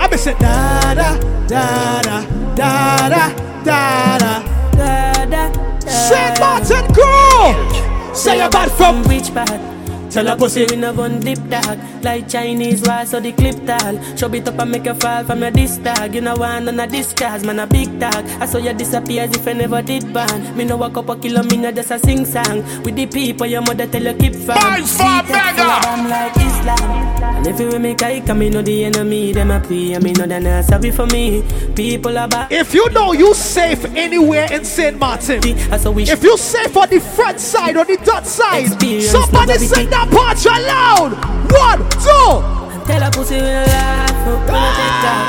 [0.00, 2.24] I be say da da da da
[2.56, 3.28] da da
[3.62, 5.52] da da.
[5.86, 6.40] St.
[6.40, 8.14] Martin crew.
[8.14, 9.73] Say you're bad from which part?
[10.14, 11.76] Tell her pussy we no gun dip dog.
[12.04, 13.98] Like Chinese wall so the clip tall.
[14.16, 16.14] Show it up and make you fall from your disc tag.
[16.14, 18.24] You know one on a disc cause man a big tag.
[18.40, 21.16] I saw you disappear as if I never did ban Me no walk up a
[21.16, 22.62] kilo me no just a sing song.
[22.84, 25.62] With the people your mother tell you keep ByFar Mega.
[25.66, 27.14] I'm like Islam.
[27.36, 29.94] And if you make I come me know the enemy Them a pray.
[29.94, 31.42] And me know they not sorry for me.
[31.74, 34.96] People are back If you know you safe anywhere in St.
[34.96, 38.68] Martin, if you safe on the front side or the dot side,
[39.02, 39.66] somebody longevity.
[39.66, 41.12] sing that part loud.
[41.52, 42.42] One, two.
[42.86, 45.26] Tell her pussy we no laugh no take that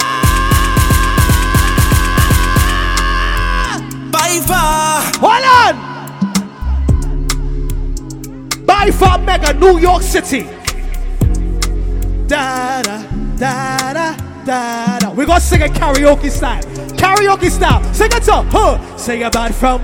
[4.12, 5.02] By far.
[5.22, 5.76] Hold on.
[8.66, 10.44] ByFar Mega New York City.
[12.28, 13.04] Da da
[13.38, 15.12] da da da da.
[15.12, 16.64] We gonna sing it karaoke style.
[16.98, 17.84] Karaoke style.
[17.94, 18.46] Sing it up.
[18.50, 18.98] Huh.
[18.98, 19.82] Sing about from.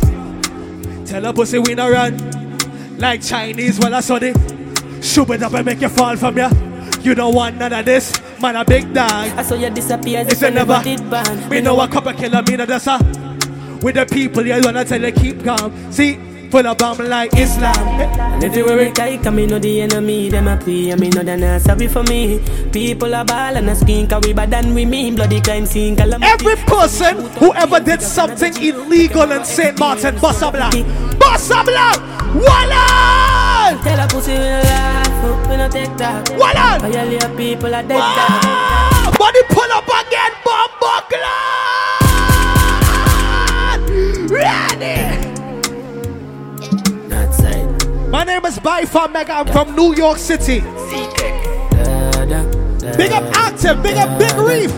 [1.05, 2.17] Tell a pussy we no run.
[2.97, 4.60] Like Chinese when I saw it.
[5.01, 6.49] Shoot it up and make you fall from ya.
[7.01, 8.13] You don't want none of this.
[8.39, 9.09] Man a big dog.
[9.37, 10.73] I saw you disappear as It's if I a never.
[10.73, 12.97] never did ban We know a couple killer me no that's a.
[13.81, 15.73] With the people you wanna tell you keep calm.
[15.91, 16.19] See,
[16.51, 17.75] full of bomb like Islam.
[17.77, 21.23] And if you were a guy, come know the enemy, them a pray, me know
[21.23, 22.39] they not sorry for me.
[22.71, 25.95] People are ball and a skin, cause we bad than we mean, bloody crime scene,
[25.95, 26.27] calamity.
[26.27, 29.79] Every person who ever did something illegal in St.
[29.79, 30.73] Martin, bust a black.
[33.71, 33.83] Bust a black.
[33.83, 33.83] Walla!
[33.83, 36.29] Tell a pussy we no laugh, up, we no take that.
[36.37, 36.79] Walla!
[36.79, 39.17] Violate people are dead dog.
[39.17, 41.41] Body pull up again, bomb buckler!
[44.27, 44.97] Ready!
[47.07, 48.09] Not side.
[48.09, 49.33] My name is ByFar Mega.
[49.33, 50.61] I'm from New York City.
[52.97, 54.71] Big up Active, big up Big Reef.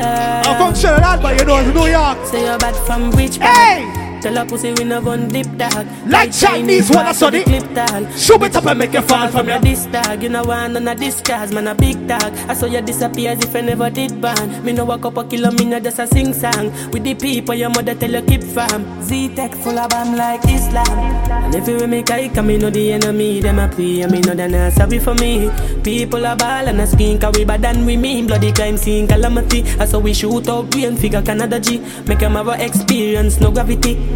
[0.00, 2.26] I'm from Trinidad, but you know it's New York.
[2.26, 3.36] Say you're bad from which?
[3.36, 4.07] Hey!
[4.20, 5.86] Tell a pussy we no gun dip dog.
[6.06, 9.28] Like Chinese when I saw the clip tall Shoot it up and make you fall
[9.28, 10.20] from your this dog.
[10.22, 12.34] You know one on a this cause man a big dog.
[12.48, 15.24] I saw you disappear as if I never did ban Me no walk up a
[15.24, 16.72] kilo me no just a sing song.
[16.90, 20.98] With the people your mother tell you keep from Z-Tech full of bomb like Islam.
[21.30, 24.00] And if you make I come me know the enemy Them a pray.
[24.00, 25.48] And me know they not sorry for me.
[25.84, 28.26] People are ball and a skin Cause we bad than we mean.
[28.26, 29.62] Bloody crime scene calamity.
[29.78, 31.78] I saw we shoot out rain figure Canada G.
[32.06, 34.07] Make them have a experience no gravity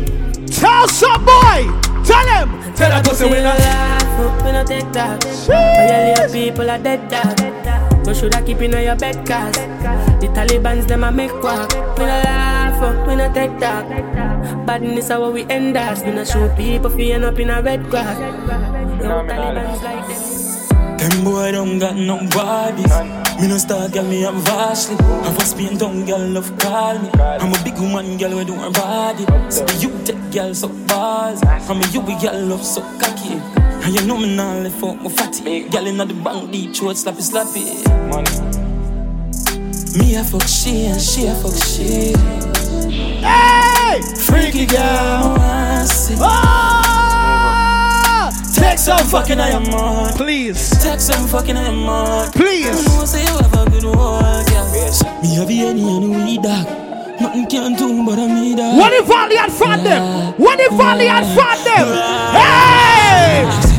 [0.51, 1.67] Tell some boy!
[2.05, 2.63] Tell him!
[2.75, 3.59] Tell that pussy we not.
[3.59, 5.23] laugh, we no take that.
[5.47, 8.07] Violate people are dead dog.
[8.07, 11.73] You shoulda keep in your bed cause the Taliban's them a make walk.
[11.99, 14.67] We no laugh, we no take that.
[14.67, 16.03] Badness how we end us.
[16.03, 18.19] We no shoot people fi end up in a red grass.
[18.19, 20.32] Yo, Taliban's like them.
[21.03, 22.87] Them boy don't got no bodies.
[23.41, 24.95] Me no star girl, me have vastly.
[25.25, 27.11] Have a spin down girl, love call me.
[27.19, 29.27] I'm a big woman girl, we do her body.
[29.51, 31.43] So you take girl so balls.
[31.43, 33.35] I'm a you be girl love so cocky.
[33.83, 35.69] And you know me now left out my fatty.
[35.71, 37.67] Girl inna the bank deep throat slappy slappy.
[39.99, 42.15] Me a fuck she and she a fuck she.
[43.27, 44.01] Hey!
[44.19, 45.85] Freaky girl, I
[48.63, 50.13] Take some fucking I am on.
[50.15, 50.71] Please.
[50.83, 52.31] Take some fucking I am on.
[52.31, 52.69] Please.
[52.69, 55.21] I know say you have a good work, yeah.
[55.21, 56.67] Me have any and we dog.
[57.21, 58.79] Nothing can do but I'm me dog.
[58.79, 60.33] What if Valley had front them?
[60.39, 61.89] What if Valley had front them?
[62.39, 63.73] Hey!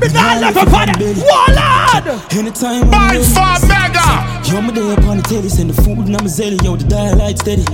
[0.00, 1.18] Big God left upon it.
[1.18, 2.32] Warlord.
[2.32, 4.48] Anytime By far mega.
[4.48, 6.84] Yo, me there upon the telly, send the food and I'm a zelly, yo, the
[6.84, 7.64] dial light steady.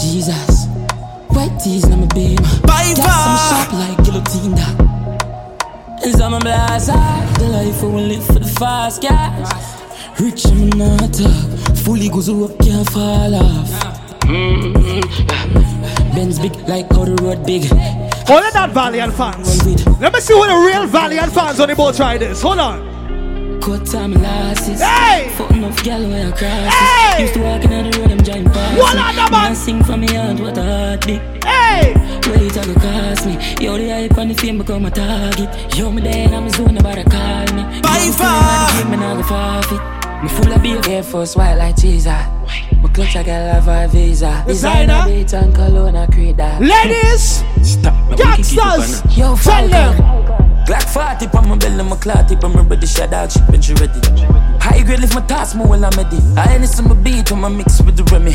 [0.00, 0.59] Jesus,
[1.40, 2.36] white tees and I'm a beam.
[2.62, 3.24] By Got far.
[3.24, 4.76] some sharp like guillotine that.
[6.04, 6.86] And some blast
[7.38, 9.80] the life we live for the fast gas.
[10.20, 13.70] Rich and not talk, fully goes up, can't fall off.
[14.28, 15.00] Mm-hmm.
[16.14, 17.64] Benz big like how the road big.
[18.28, 19.64] Hold on, that Valiant fans.
[20.00, 22.42] Let me see what the real Valiant fans on the boat try this.
[22.42, 22.89] Hold on.
[23.60, 24.80] Cut time losses.
[24.80, 25.28] Hey!
[25.36, 26.74] Foot enough gal where I cross.
[26.74, 27.22] Hey!
[27.22, 28.80] Used to walk in the road, I'm giant past.
[28.80, 29.02] One me.
[29.02, 29.44] on the man.
[29.44, 31.20] Me a sing from me heart, what a heartbeat.
[31.44, 31.92] Hey!
[32.24, 33.34] Where it a go cost me?
[33.60, 35.76] Yo, the hype and the fame become a target.
[35.76, 37.80] Yo, me there and I'm zone, nobody call me.
[37.82, 38.90] By far.
[38.90, 40.22] Me not go forfeit.
[40.22, 40.80] Me full of beer.
[40.88, 42.06] Air Force white like cheese.
[42.06, 44.42] My clutch I got love a visa.
[44.46, 45.04] Designer.
[45.04, 46.62] Designer, beat and cologne, I create that.
[46.62, 47.42] Ladies,
[48.16, 50.49] gangsters, Yo, tell them.
[50.70, 53.74] Glock 40 on my belly, my clot tip, I'm ready, shut out, shit, when she
[53.74, 53.98] ready.
[54.60, 56.18] High grade lift my task, more while I'm ready.
[56.36, 58.30] I ain't some beat when I mix with the Remy.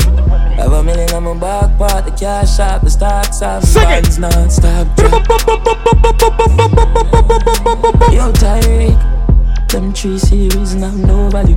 [0.56, 4.18] Have a million on my back part, the cash out, the stocks Sing it.
[4.18, 4.86] non-stop.
[8.12, 11.56] Yo, Tyreek, them three series now no value.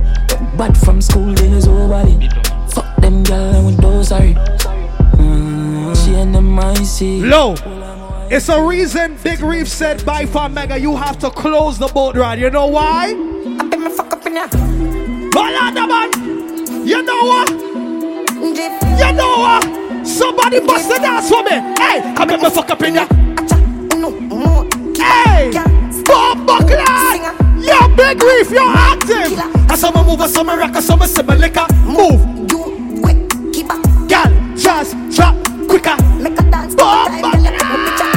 [0.56, 2.26] But from school days, oh body.
[2.70, 4.32] Fuck them gal and we do sorry.
[4.32, 7.20] Mm, she and them I see.
[7.20, 7.54] Low.
[8.32, 12.38] It's a reason Big Reef said ByFar Mega you have to close the boat ride.
[12.38, 13.06] You know why?
[13.58, 14.54] I bet me fuck up in Hold
[15.34, 16.86] on, the man.
[16.86, 17.50] You know what?
[17.50, 20.06] You know what?
[20.06, 21.50] Somebody bust the dance for me.
[21.50, 23.06] Hey, I bet me fuck up in ya.
[24.94, 25.50] Hey,
[26.04, 27.64] Bob Buckland.
[27.64, 29.40] Yo, Big Reef, you're active.
[29.68, 31.66] I saw me move, I saw me rock, I saw me sip my liquor.
[31.82, 32.46] Move.
[32.46, 33.82] Do quick, keep up.
[34.08, 35.34] Gal, just drop
[35.66, 35.96] quicker.
[36.22, 36.76] Make a dance.
[36.76, 38.09] Bob By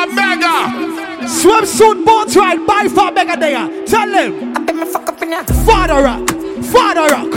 [0.00, 1.26] far mega.
[1.26, 3.86] Swimsuit boat ride ByFar Mega there.
[3.86, 4.54] Tell him.
[5.64, 6.28] Father Rock.
[6.64, 7.34] Father Rock.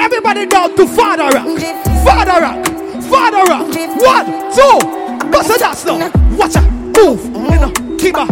[0.00, 1.58] Everybody down to Father Rock.
[2.04, 2.66] Father Rock.
[3.04, 3.66] Father Rock.
[4.00, 5.30] One, two.
[5.30, 6.10] Bust a dance now.
[6.36, 6.70] Watch out.
[6.70, 7.24] Move.
[7.24, 8.28] You know, keep up.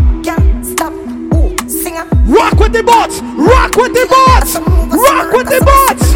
[2.27, 3.21] Rock with the boats.
[3.21, 4.57] Rock with the boats.
[4.57, 6.16] Rock with the boats.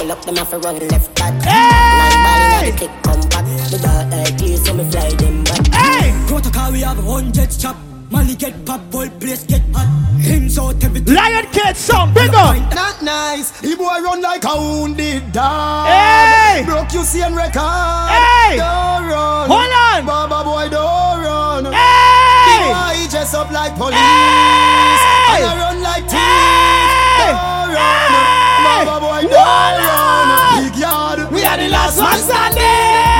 [0.00, 1.34] Pull up them off run left back.
[1.42, 1.60] Hey!
[2.00, 3.44] Nine ball the click come back.
[3.68, 5.66] The dark this, so me fly them back.
[5.74, 6.26] Hey!
[6.26, 6.96] Protocol, we have
[7.60, 7.76] chop.
[8.38, 9.86] Get pop, whole place get hot.
[10.18, 11.14] Him so everything.
[11.14, 12.56] Lion Kid song, big up.
[12.74, 13.50] Not nice.
[13.60, 15.88] The boy run like a wounded dog.
[15.88, 16.62] Hey!
[16.64, 18.08] Broke you see and record.
[18.08, 18.56] Hey!
[18.56, 19.50] Don't run.
[19.50, 20.06] Hold on.
[20.06, 21.64] Baba boy, don't run.
[21.74, 22.56] Hey!
[22.56, 23.92] The boy he dress up like police.
[23.92, 25.44] Hey!
[25.44, 26.08] And I run like.
[26.08, 27.28] Hey!
[27.28, 28.12] Don't run.
[28.12, 28.49] Hey!
[28.84, 29.74] Baba boy, Hold don't on.
[29.84, 30.64] run.
[30.64, 31.18] Big yard.
[31.32, 32.64] We are the last one standing.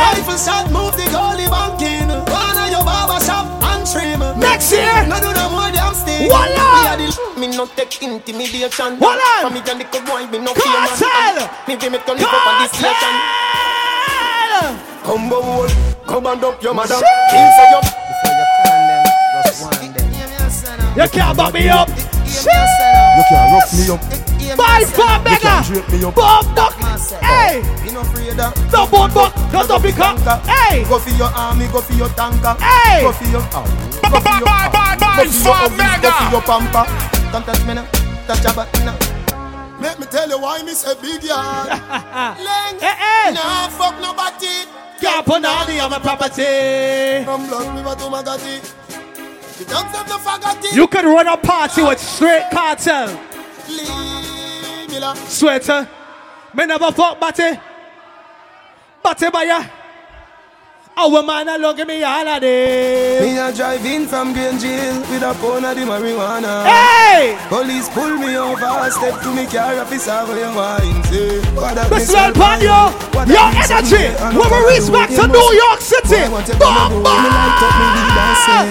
[0.00, 2.08] Rifle shot, move the goalie bank in.
[2.08, 4.20] One of your barber shop and trim.
[4.40, 5.04] Next year.
[5.06, 6.28] No do no more damn stick.
[6.28, 6.48] Voila.
[6.48, 8.96] We are the me no take intimidation.
[8.96, 9.44] Voila.
[9.44, 10.88] From me can the boy me no fear man.
[10.96, 11.48] Cartel.
[11.68, 13.14] Me give me turn it up on this station.
[13.20, 14.76] Cartel.
[15.04, 15.68] Combo wall,
[16.06, 16.94] come and up your mother.
[16.94, 17.04] Shit.
[17.30, 17.80] Kill say you.
[20.96, 21.88] You can't back me up.
[21.88, 21.94] You
[23.28, 24.29] can't rough me up.
[24.56, 25.40] By far You mega.
[25.40, 26.14] can't drape me up.
[26.14, 26.74] Bob Buck.
[27.22, 27.62] Hey.
[27.84, 28.72] Me no afraid of.
[28.72, 29.34] No boat buck.
[29.52, 30.18] No topic up.
[30.46, 30.84] Hey.
[30.84, 32.56] Go for your army, go for your tanker.
[32.62, 33.02] Hey.
[33.02, 33.40] Go for your.
[33.42, 34.46] Go for Bye your.
[34.46, 35.24] bye bye bye.
[35.24, 35.68] Go for your Far
[36.00, 36.84] go for your pamper.
[37.32, 37.86] Don't touch me now.
[38.26, 38.98] Touch your button now.
[39.80, 41.68] Let me tell you why me say big yard.
[41.68, 42.82] Length.
[42.82, 43.30] Eh, eh.
[43.32, 44.66] Nah, fuck nobody.
[45.00, 47.24] Can't put on the other property.
[47.24, 48.60] From Blood River to Magadi.
[49.58, 50.70] The dogs have no.
[50.72, 53.08] You could run a party with straight cartel.
[53.68, 54.29] Lee Miller.
[55.28, 55.88] Sweater.
[56.54, 57.58] Me never fuck Batty.
[59.02, 59.79] Batty ya.
[61.00, 63.24] Our man alone give me all of this.
[63.24, 66.68] Me a drive in from Green Jail with a pound of the marijuana.
[66.68, 67.40] Hey!
[67.48, 71.40] Police pull me over, step to me car, officer, where you wine say.
[71.56, 72.20] What a Mr.
[72.20, 76.20] El Panyo, your energy, when we reach back to New York City.
[76.60, 77.00] Bomba!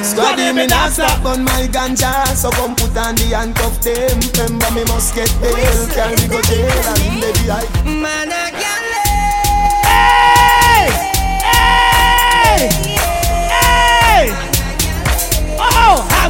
[0.05, 4.21] Squaddy me not stop on my ganja, so come put on the handcuff them.
[4.37, 7.65] Remember me must get bail, carry go jail and baby I.
[7.89, 8.53] Man, I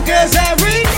[0.09, 0.89] Girls every day.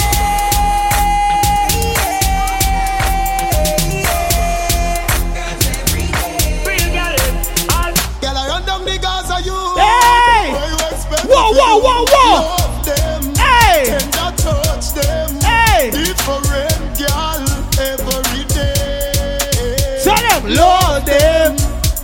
[11.28, 12.56] Whoa, whoa, whoa, whoa!
[12.56, 13.86] Love them, hey!
[13.86, 15.92] Tender touch them, hey!
[15.92, 16.48] Different
[16.98, 17.44] girl,
[17.80, 20.00] every day.
[20.02, 21.58] Tell them, love them,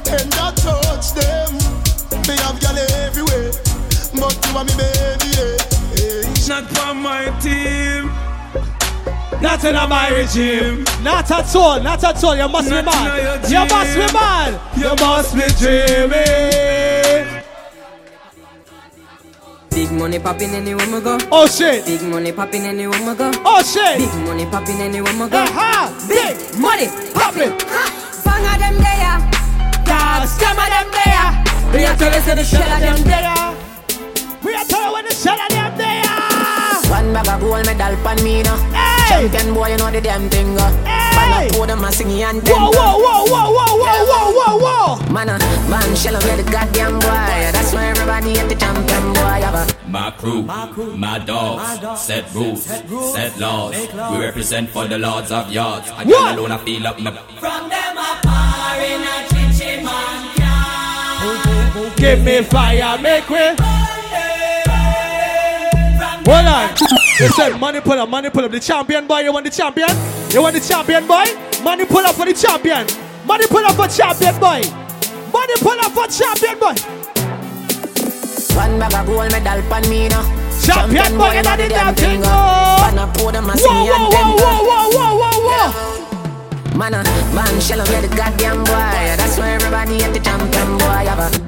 [0.04, 1.58] tender touch them.
[2.24, 3.52] They have girl everywhere,
[4.20, 5.27] but you are me baby.
[6.48, 6.62] Yeah.
[6.62, 8.10] Not for my team.
[9.42, 10.86] Not in my regime.
[11.04, 12.36] Not at all, not at all.
[12.38, 13.52] You must be Not in mad.
[13.52, 14.62] You must be mad.
[14.78, 17.44] You must be dreaming.
[19.70, 21.18] Big money popping anywhere we go.
[21.32, 21.86] Oh shit.
[21.86, 23.32] Big money popping anywhere we go.
[23.46, 23.98] Oh shit.
[23.98, 25.38] Big money popping anywhere we go.
[25.38, 25.92] Aha.
[26.08, 27.52] Big money popping.
[28.24, 29.20] Fang of them there.
[29.86, 31.28] Cause Scam of them there.
[31.74, 33.54] We are telling you say the shell of them there.
[34.44, 36.17] We are telling when the shell of them there.
[37.08, 38.58] One bag of gold medal pan me now.
[38.76, 39.30] Hey.
[39.30, 40.56] Champion boy, you know the damn thing.
[40.56, 40.64] Go.
[40.84, 41.16] Hey.
[41.16, 44.98] Man, I pour them a singing and Whoa, whoa, whoa, whoa, whoa, whoa, whoa, whoa,
[45.00, 45.14] whoa.
[45.14, 47.08] Man, uh, man, shell of the goddamn boy.
[47.56, 49.40] That's why everybody at the champion boy.
[49.40, 50.44] Have a My crew,
[50.98, 53.74] my dogs, set rules, set laws.
[54.12, 55.90] We represent for the lords of yards.
[55.90, 56.36] I What?
[56.38, 61.94] alone I feel up my From them a par in a chinchin man can.
[61.96, 63.56] Give me fire, make way.
[66.28, 66.76] Hold on.
[67.20, 68.52] They said money pull up, money pull up.
[68.52, 69.90] The champion boy, you want the champion?
[70.30, 71.26] You want the champion boy?
[71.64, 72.86] Money pull up for the champion.
[73.26, 74.62] Money pull up for champion boy.
[75.34, 76.78] Money pull up for champion boy.
[78.54, 80.22] One bag of gold medal pan me now.
[80.62, 82.22] Champion boy, you know the damn thing.
[82.22, 82.28] go.
[82.30, 83.14] oh.
[83.18, 86.78] Pour them a Whoa, whoa, and them whoa, whoa, whoa, whoa, whoa, whoa.
[86.78, 86.92] Man,
[87.34, 89.18] man, shell of the goddamn boy.
[89.18, 91.47] That's why everybody at the champion boy.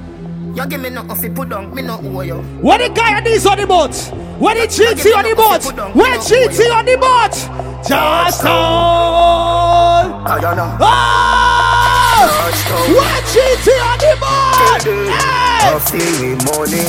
[0.50, 2.36] Have You give me nothing fi put down, me no owe you.
[2.62, 3.96] What the guy on these on the boat?
[4.40, 5.64] What the GT on the boat?
[5.96, 7.34] Where GT on the boat?
[7.88, 8.50] Just on.
[10.26, 10.40] Oh,
[10.82, 10.96] oh!
[12.90, 14.84] Where GT on the boat?
[14.84, 15.70] Hey!
[15.70, 16.86] Hustle money,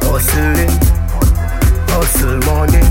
[0.00, 0.74] hustling,
[1.90, 2.82] hustle money.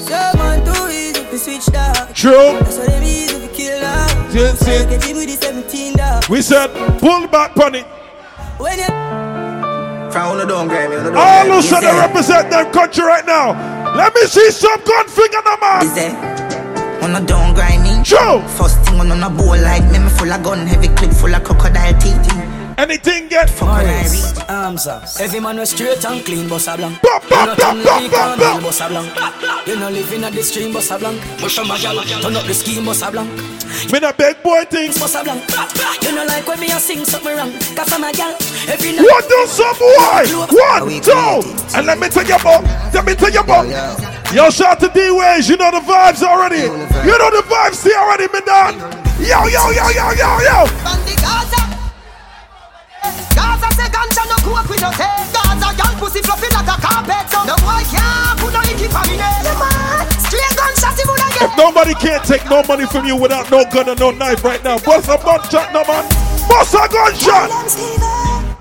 [0.00, 2.14] Someone too easy to switch dog.
[2.14, 2.58] True.
[2.60, 4.15] That's why they be easy to kill dog.
[4.36, 4.86] Yes, So you yes.
[4.86, 6.28] can see with the 17 dog.
[6.28, 6.68] We said,
[7.00, 7.86] pull back on it.
[8.58, 8.84] When you
[10.12, 11.18] Crown the down, Grammy, on the.
[11.18, 11.40] All Grammy.
[11.42, 13.52] of them Is there- represent their country right now.
[13.96, 15.82] Let me see some gun finger no man.
[15.86, 16.14] Is there?
[17.02, 18.02] On a down grimy.
[18.04, 18.40] True.
[18.58, 21.42] First thing on a bowl like me, me full of gun, heavy clip full of
[21.44, 22.28] crocodile teeth.
[22.78, 25.04] Anything get Morris, arms up.
[25.18, 27.00] Every man was straight and clean, boss a blank.
[27.00, 28.62] Bop, You bop, not bop, on the bop, bop, bop.
[28.62, 29.66] boss a blank.
[29.66, 31.22] You not living at the stream, boss a blank.
[31.38, 33.32] Push on my gal, turn up the scheme, boss a blank.
[33.90, 34.98] Me a big boy things.
[35.00, 35.40] Boss a blank.
[36.02, 37.52] You know like when me a sing something wrong.
[37.74, 38.36] Cause I'm a gal.
[38.68, 39.08] Every night.
[39.08, 40.52] What do some boy?
[40.52, 42.62] One, two, and let me tell you about.
[42.92, 44.34] Let me tell you oh, about.
[44.34, 45.48] Yo, shout to D Ways.
[45.48, 46.68] You know the vibes already.
[46.68, 48.76] You know the vibes see already, me dog.
[49.16, 51.65] Yo, yo, yo, yo, yo, yo.
[53.06, 56.66] Bandi Gaza Gaza say ganja no cook with no taste Gaza girl pussy fluffy like
[56.66, 60.54] a carpet So no boy can't put no icky for me name Yeah man Straight
[60.58, 63.88] gunshot he woulda get If nobody can't take no money from you without no gun
[63.88, 66.04] and no knife right now, bust a gunshot, no man.
[66.48, 67.50] Bust a gunshot.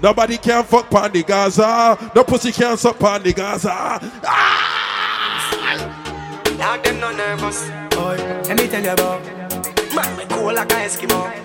[0.02, 1.98] Nobody can fuck Pandy Gaza.
[2.16, 3.72] No pussy can suck Pandy Gaza.
[4.24, 4.76] Ah!
[6.58, 7.64] Dog them no nervous.
[7.96, 8.18] Boy,
[8.48, 9.24] let me tell you about.
[9.96, 11.45] Man, me cool like a Eskimo.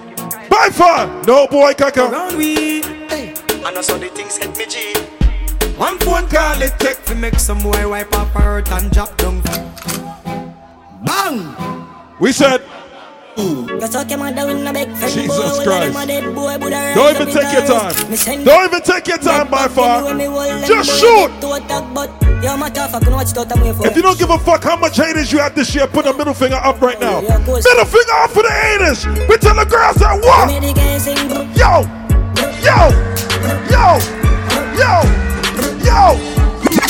[0.61, 2.13] By far, no boy caca.
[2.13, 3.33] Around we, hey,
[3.65, 4.93] I know so the things hit me G.
[5.79, 9.17] One phone call it take to make some boy wipe up her hurt and drop
[9.17, 9.41] down.
[11.03, 11.57] Bang!
[12.21, 12.61] We said,
[13.41, 16.07] You suck your mother in a big friend Jesus boy Christ.
[16.07, 18.45] dead boy Buddha don't even take your time.
[18.45, 20.05] Don't even take your time, by far.
[20.05, 21.29] When me hold them Just shoot.
[21.29, 22.11] get To attack but
[22.43, 24.31] Yo matter fuck you know what you thought I'm here for If you don't give
[24.31, 26.99] a fuck how much haters you have this year, put a middle finger up right
[26.99, 27.21] now.
[27.21, 29.07] Middle finger up for the haters.
[29.29, 30.49] We tell the girls that what?
[30.49, 31.43] Me the guy sing bro.
[31.53, 31.85] Yo,
[32.65, 32.91] yo,
[33.69, 33.99] yo,
[34.79, 35.03] yo,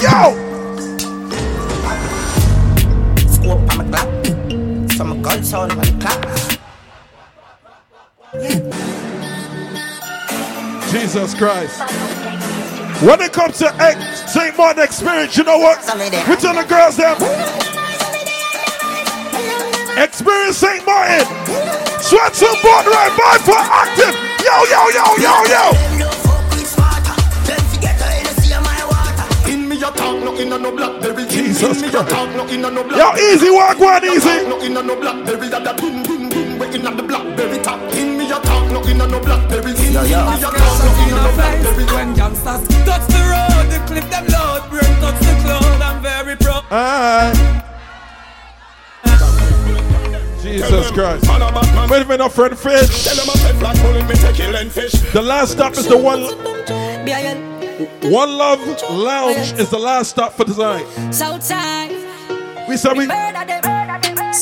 [0.02, 0.49] yo.
[5.23, 6.26] Gun sound on the clock.
[10.90, 11.81] Jesus Christ.
[13.02, 14.57] When it comes to ex- St.
[14.57, 15.78] Martin experience, you know what?
[15.81, 17.16] We tell the girls that
[19.97, 20.84] experience St.
[20.86, 21.26] Martin.
[22.02, 24.15] Sweat board right by for active.
[24.44, 25.44] Yo, yo, yo, yo,
[26.24, 26.30] yo.
[29.81, 31.26] Me a talk, no in a no blackberry.
[31.26, 32.10] Jesus in me a Christ.
[32.10, 33.33] talk, no in a no Yo, blackberry.
[33.33, 34.47] easy walk, one easy.
[34.47, 35.49] No in a no blackberry.
[35.49, 36.59] That the pin pin pin.
[36.59, 37.81] We in a the blackberry top.
[37.94, 39.73] In me a talk, no in a no blackberry.
[39.73, 41.84] In me a talk, no in no blackberry.
[41.97, 46.36] When youngsters touch the road, the clip them load, brain touch the cloud, I'm very
[46.36, 46.65] proud.
[46.70, 47.36] Alright.
[50.42, 51.25] Jesus Christ.
[51.91, 53.05] Wait a minute, our friend Fish.
[55.12, 57.49] The last stop is the one.
[57.81, 58.60] One Love
[58.91, 60.84] Lounge is the last stop for tonight.
[61.10, 61.91] Southside.
[62.68, 63.07] We said we.
[63.09, 64.33] I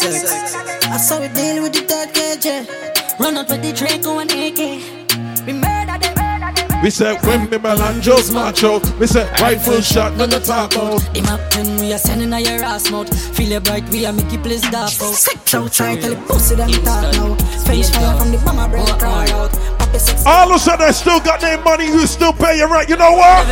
[0.99, 3.20] saw we deal with the third KJ.
[3.20, 5.47] Run out with the Draco and AK.
[5.47, 6.83] We murder them.
[6.83, 8.81] We said when me Melange's macho.
[8.99, 11.02] We said rifle shot, none to talk about.
[11.17, 13.08] Him up when we are sending a your ass mouth.
[13.36, 15.15] Feel it bright, we are make it place dark out.
[15.15, 17.34] Sex outside, tell the pussy them talk now.
[17.65, 19.77] French fire from the bomber brain cry out.
[19.98, 20.26] Papi sex.
[20.26, 21.86] All of a sudden, I still got their money.
[21.86, 22.88] You still pay your rent.
[22.88, 23.46] You know what?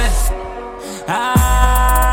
[1.08, 2.12] Ah.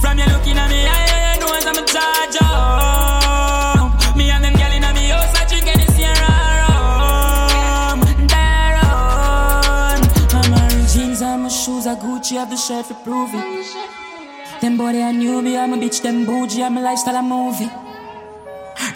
[0.00, 4.16] From you looking at me, I, I know I'm a charge up.
[4.16, 6.16] Me and them gal inna me house, I drink any Sierra
[6.68, 8.00] rum.
[8.28, 10.00] Daron.
[10.34, 14.60] I'm wearing jeans and my shoes, I Gucci, have the shirt for prove it.
[14.60, 17.70] Them body I knew me, I'm a bitch, them bougie, I'm a lifestyle, a movie.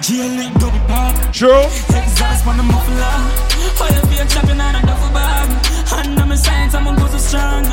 [0.04, 1.32] GLE double park.
[1.32, 1.64] True.
[1.88, 3.16] Exhaust on the muffler.
[3.76, 5.48] Fire be a chopping on a duffel bag.
[5.92, 7.64] And I'm a science, I'm a go so strong.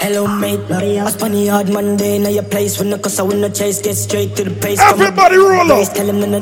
[0.00, 0.58] Hello, mate.
[0.70, 2.18] I spun the hard Monday.
[2.18, 3.80] Now your place when the cause I win the chase.
[3.80, 4.80] Get straight to the pace.
[4.80, 5.94] Everybody roll up.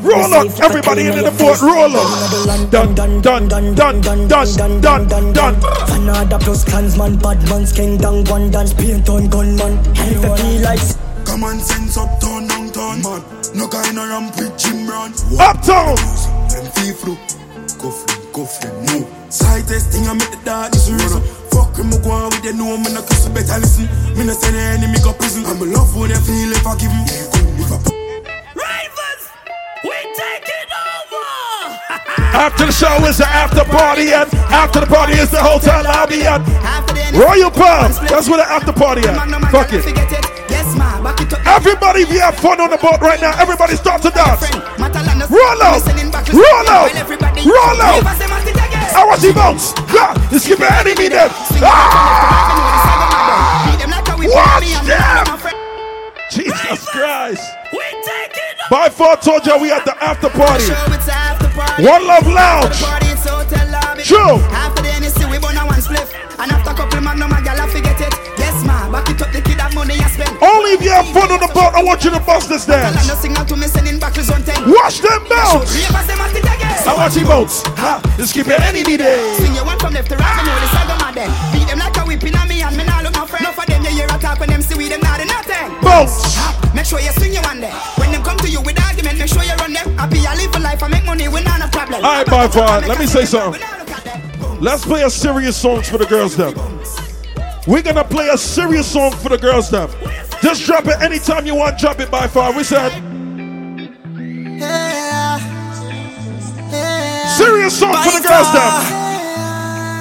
[0.03, 0.59] Roll up.
[0.59, 1.61] Everybody into the fort.
[1.61, 2.71] Roll up.
[2.71, 5.55] Dun dun dun dun dun dun dun dun dun dun.
[5.85, 9.77] Fanada plus clansman, bad man's king, down one dance, paint on gunman.
[9.77, 10.79] And if you feel like
[11.25, 13.40] Come on, sense up, turn down, turn man.
[13.53, 15.11] No kind of ramp with Jim Brown.
[15.35, 15.95] Uptown.
[16.47, 17.13] Them feel flu.
[17.81, 19.03] Go flip, go flip, no.
[19.29, 21.21] Slightest thing I make the dark is reason.
[21.51, 23.91] Fuck him, go on with the no, me no cuss, better listen.
[24.15, 25.43] Me no send the enemy go prison.
[25.45, 27.03] I'm a love what they feel if I give him.
[27.59, 27.79] If I
[28.55, 29.23] Ravens,
[29.83, 31.27] we taking over.
[32.47, 36.23] After the show is the after party, and after the party is the hotel lobby,
[36.23, 36.39] and
[37.11, 37.91] Royal Palm.
[38.07, 39.51] That's where the after party at.
[39.51, 39.83] Fuck it.
[41.51, 44.49] Everybody, you have fun on the boat right now, everybody start to dance.
[45.29, 45.83] Roll out,
[46.31, 46.89] roll out,
[47.45, 48.03] roll out.
[48.95, 49.73] I want you bounce.
[49.93, 51.29] Yeah, this give enemy them.
[51.61, 53.67] Ah!
[54.23, 55.25] Watch them.
[56.31, 57.43] Jesus Christ.
[58.69, 60.63] By far told you we at the after party.
[61.83, 62.81] One Love Lounge.
[64.05, 64.39] True.
[67.21, 68.13] Magnum, a gal forget it.
[68.37, 70.33] Yes, ma, back it up the kid that money you spend.
[70.41, 73.07] Only if you have fun on the boat, I want you to bust this dance.
[73.07, 74.57] no signal to me sending back his own ten.
[74.65, 75.69] Watch them bounce.
[75.69, 76.81] Ravers, them at it again.
[76.81, 77.61] I watch you bounce.
[77.77, 79.37] Ha, this give me any day.
[79.37, 81.31] Swing your one from left to right, me know the saga mad them.
[81.53, 83.45] Beat them like a whipping on me and me nah look my friend.
[83.45, 85.69] Enough of them, you hear a talk when them see we them not do nothing.
[85.85, 86.37] Bounce.
[86.73, 87.75] Make sure you swing your one there.
[88.01, 89.93] When them come to you with argument, make sure you run them.
[89.99, 92.03] I live a life, I make money, we not a problem.
[92.03, 93.61] All right, by far, let me say something.
[94.61, 96.53] Let's play a serious song for the girls them.
[97.67, 99.89] We're gonna play a serious song for the girls them.
[100.41, 101.77] Just drop it anytime you want.
[101.77, 102.51] Drop it by far.
[102.53, 102.91] We said
[107.37, 108.71] serious song for the girls them.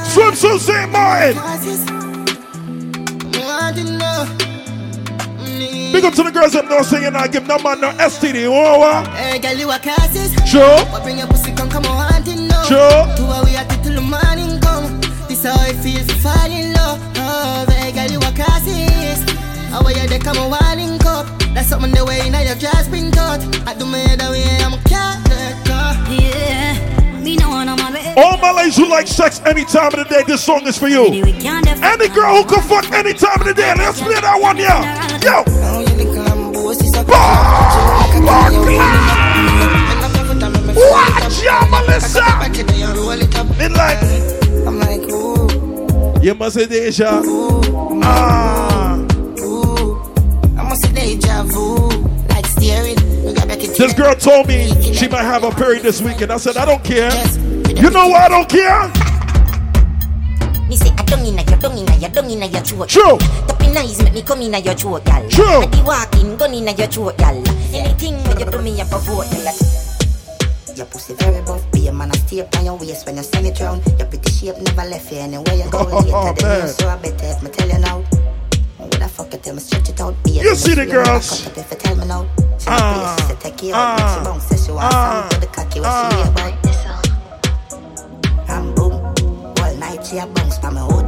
[0.08, 0.90] Swimsuit St.
[0.90, 1.36] Martin.
[5.92, 8.48] Big up to the girls that know saying I give no man no STD.
[8.48, 9.10] Whoa, whoa.
[9.10, 10.32] Hey, girl, you a classes.
[10.48, 10.78] Sure.
[10.86, 12.64] What bring your pussy come, come on, now.
[12.64, 13.16] Sure.
[13.16, 15.00] Two hour we at it till the morning come.
[15.28, 17.09] This how it feels to fall in love.
[18.42, 19.20] Oh, hey, girl, you a classes.
[19.70, 21.26] How are you there, come on, warning cup.
[21.54, 23.40] That's something the way now your dress been cut.
[23.66, 25.82] I do my head away, I'm a character.
[26.10, 28.14] Yeah, me no one on my.
[28.16, 30.88] All my ladies who like sex any time of the day, this song is for
[30.88, 31.06] you.
[31.06, 34.82] Any girl who can fuck any time of the day, let's play that one, yo.
[35.22, 35.44] Yo.
[40.90, 42.24] Watch ya, Melissa.
[43.58, 43.98] Been like,
[44.66, 45.48] I'm like, ooh,
[46.22, 47.22] you must say Deja.
[47.22, 47.59] Ah.
[48.02, 48.96] Ah.
[53.78, 56.30] This girl told me she might have a period this weekend.
[56.32, 57.10] I said, I don't care.
[57.76, 58.90] You know why I don't care?
[62.90, 63.16] True.
[65.30, 65.62] True
[71.81, 73.83] be a man a stay on your waist when you send it round.
[73.99, 76.97] Your pretty shape never left you anywhere you go later Oh, than you, so I
[76.97, 78.02] better if me tell you now.
[78.76, 81.42] What the fuck you tell me stretch it out, be a You see the girls.
[81.44, 82.23] Cut up if you tell me now.
[82.59, 85.41] She Ah, ah, place, take you out, make she bounce, say she want ah, some
[85.41, 86.84] for the cocky, what she hear about this
[88.50, 88.92] And boom,
[89.65, 91.07] all night she a bounce for me hood.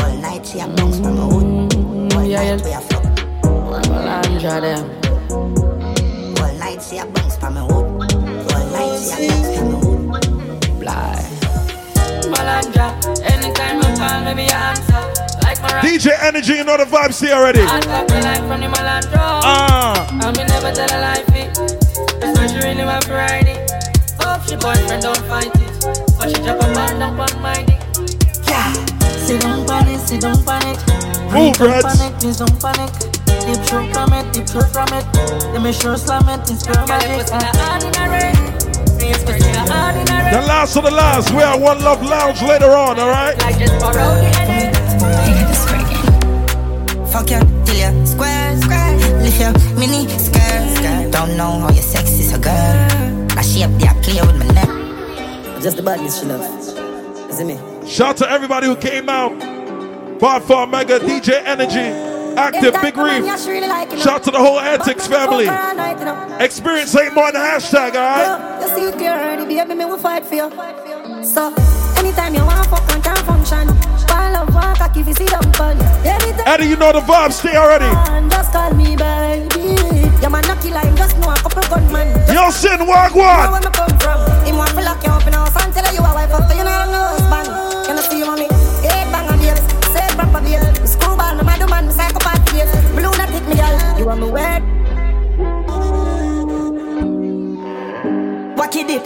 [0.00, 1.74] All night she a bounce for me hood.
[2.14, 3.04] All night we a fuck.
[3.84, 4.84] Landra them.
[6.40, 7.86] All night she a bounce for me hood.
[8.54, 9.77] All night she a bounce for me hood.
[12.48, 12.62] Bly.
[12.62, 12.88] Malandra,
[13.30, 15.02] anytime you call me, me answer.
[15.42, 17.60] Like like my DJ Energy, you know the vibes here already.
[17.60, 19.18] I got me like from the Malandro.
[19.44, 20.08] Ah.
[20.10, 21.54] And me never tell a lie fit.
[22.20, 23.70] That's she really want to ride it.
[24.20, 25.72] Hope she boyfriend don't fight it.
[26.18, 27.80] But she drop a man up on my dick.
[28.48, 28.72] Yeah.
[29.18, 30.78] Sit down panic, sit down panic.
[31.32, 32.90] Move, Don't panic, please don't panic.
[33.44, 35.04] Deep throat from it, deep throat from it.
[35.52, 37.26] Let me sure slam it, it's girl magic.
[37.26, 38.67] The
[40.68, 41.30] last of the last.
[41.32, 43.40] We are One Love Lounge later on, alright?
[47.12, 48.96] Fuck you till you square, square.
[49.22, 51.12] Lift your mini skirt, skirt.
[51.12, 52.52] Don't know how you sexy, so girl.
[53.38, 55.62] I shape the clear with my neck.
[55.62, 56.42] Just the badness she love.
[57.30, 57.58] Is it me?
[57.86, 59.32] Shout to everybody who came out.
[60.18, 62.07] ByFar Mega, DJ Energy,
[62.38, 63.24] Active, Big Reef.
[64.00, 65.48] Shout to the whole Antics family.
[66.38, 68.62] Experience ain't more than a hashtag, alright?
[68.62, 70.48] You see you clear already, baby, me will fight for you.
[71.24, 71.52] So,
[71.96, 73.66] anytime you want fuck and can't function,
[74.32, 75.76] love, one cocky, if you see them fun.
[76.46, 77.84] Eddie, you know the vibes, stay already.
[77.84, 79.74] man, just call me baby.
[80.22, 82.08] Your man knocky like just know a couple gunman.
[82.32, 84.46] Yo, Sin, walk Know where me come from.
[84.46, 86.64] Him want to lock you up in house and tell you a wife up, you
[86.64, 87.67] know no husband.
[94.08, 94.62] You are me word.
[98.56, 99.04] Wacky dip.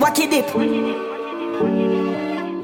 [0.00, 0.46] Wacky dip.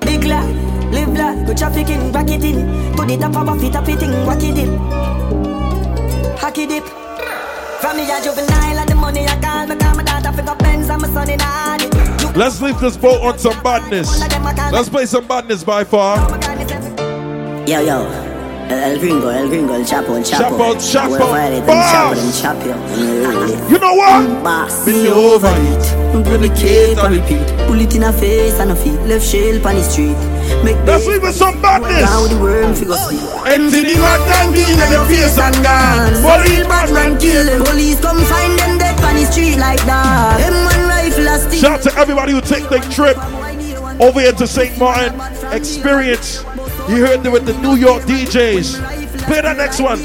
[0.01, 2.95] Big lad, live lad, go trafficking, back it in.
[2.97, 4.69] To the top of a fit, up it in, wacky dip.
[6.39, 6.85] Hacky dip.
[7.81, 10.59] From me a juvenile and the money I call me call my daughter pick up
[10.59, 14.21] Benz and my son in a Let's leave this boat on some badness.
[14.73, 16.19] Let's play some badness by far.
[17.67, 18.34] Yo, yo.
[18.71, 20.57] El, gringo, el gringo, el chapo, el chapo.
[20.57, 21.67] Chapo, chapo, We're violent,
[22.35, 23.71] chapo, el chapo.
[23.71, 24.43] You know what?
[24.43, 24.85] Boss.
[24.87, 26.05] Bend me over it.
[26.15, 27.47] The cape on repeat.
[27.67, 28.99] Pull it in a face and a feet.
[29.07, 30.17] Left shell on the street.
[30.65, 32.09] Make leave with some badness.
[32.09, 33.21] Down the worm figure sleep.
[33.47, 36.15] Empty the hot and and your face and gone.
[36.21, 37.65] For bad man kill them.
[37.65, 40.39] Police come find them dead on the street like that.
[40.39, 41.61] Them man rifle a stick.
[41.61, 43.17] Shout to everybody who take the trip
[44.01, 44.79] over here to St.
[44.79, 45.19] Martin.
[45.53, 46.45] Experience.
[46.89, 48.77] You heard it with the New York DJs.
[49.27, 49.99] Play that next one.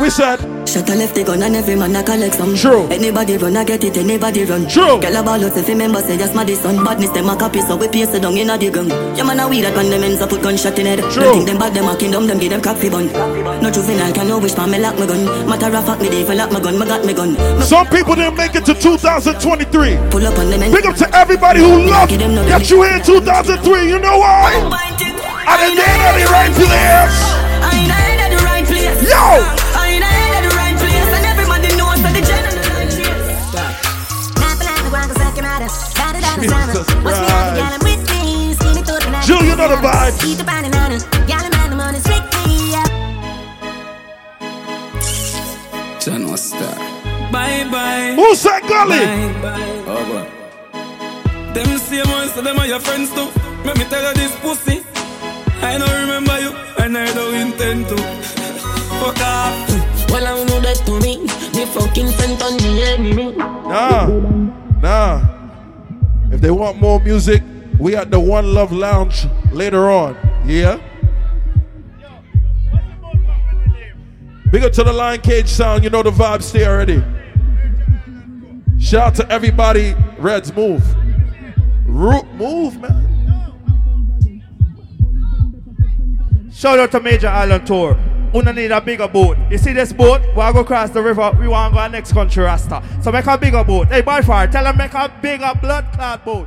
[0.00, 0.40] We said.
[0.66, 3.64] Shut a left the gun and every man a collect some True Anybody run I
[3.64, 6.46] get it, anybody run True Girl a ball out if you remember say just my
[6.54, 9.40] son Badness them a copy so we paste down in a the gun Yeah man
[9.40, 11.20] a weed that when them ends up put gunshot in head True.
[11.24, 13.12] Them think them bad them a kingdom them give them coffee bun
[13.60, 16.24] No juvenile can no wish for me lock my gun Matter of fact me dey
[16.24, 20.08] for lock my gun me got me gun Some people didn't make it to 2023.
[20.08, 23.02] Pull up on them and Big up to everybody who loved that you here in
[23.04, 23.90] 2003.
[23.90, 25.11] You know why?
[25.46, 27.16] I done did at the right place.
[27.62, 29.18] I ain't at the right place Yo!
[29.74, 33.82] I ain't at the right place And everybody knows that the general Jesus Christ.
[39.26, 40.18] Jill, you know the vibes.
[46.00, 46.74] Channel star.
[47.30, 48.14] Bye bye.
[48.16, 48.98] Who's that gully?
[48.98, 49.84] Bye bye.
[49.86, 50.26] Oh boy.
[51.54, 53.30] Them same ones, so them are your friends too.
[53.64, 54.91] Let me tell you this pussy.
[55.62, 57.96] I don't remember you, and I don't intend to.
[57.96, 60.10] Fuck off.
[60.10, 61.18] Well, I know that to me.
[61.56, 63.32] Me fucking friend on the enemy.
[63.36, 64.06] Nah,
[64.80, 65.22] nah.
[66.32, 67.42] If they want more music,
[67.78, 70.16] we at the One Love Lounge later on.
[70.44, 70.80] Yeah.
[74.50, 75.82] Big up to the Lion Cage sound.
[75.84, 77.02] You know the vibes stay already.
[78.78, 79.94] Shout out to everybody.
[80.18, 80.82] Reds, move.
[81.86, 83.11] Ro- move, man.
[86.62, 87.98] Shout out to Major Island Tour.
[88.32, 89.36] Una need a bigger boat.
[89.50, 90.20] You see this boat?
[90.28, 91.32] We want to go across the river.
[91.40, 92.80] We want to go to next country, Rasta.
[93.02, 93.88] So make a bigger boat.
[93.88, 96.46] Hey, by far, tell them make a bigger blood clot boat.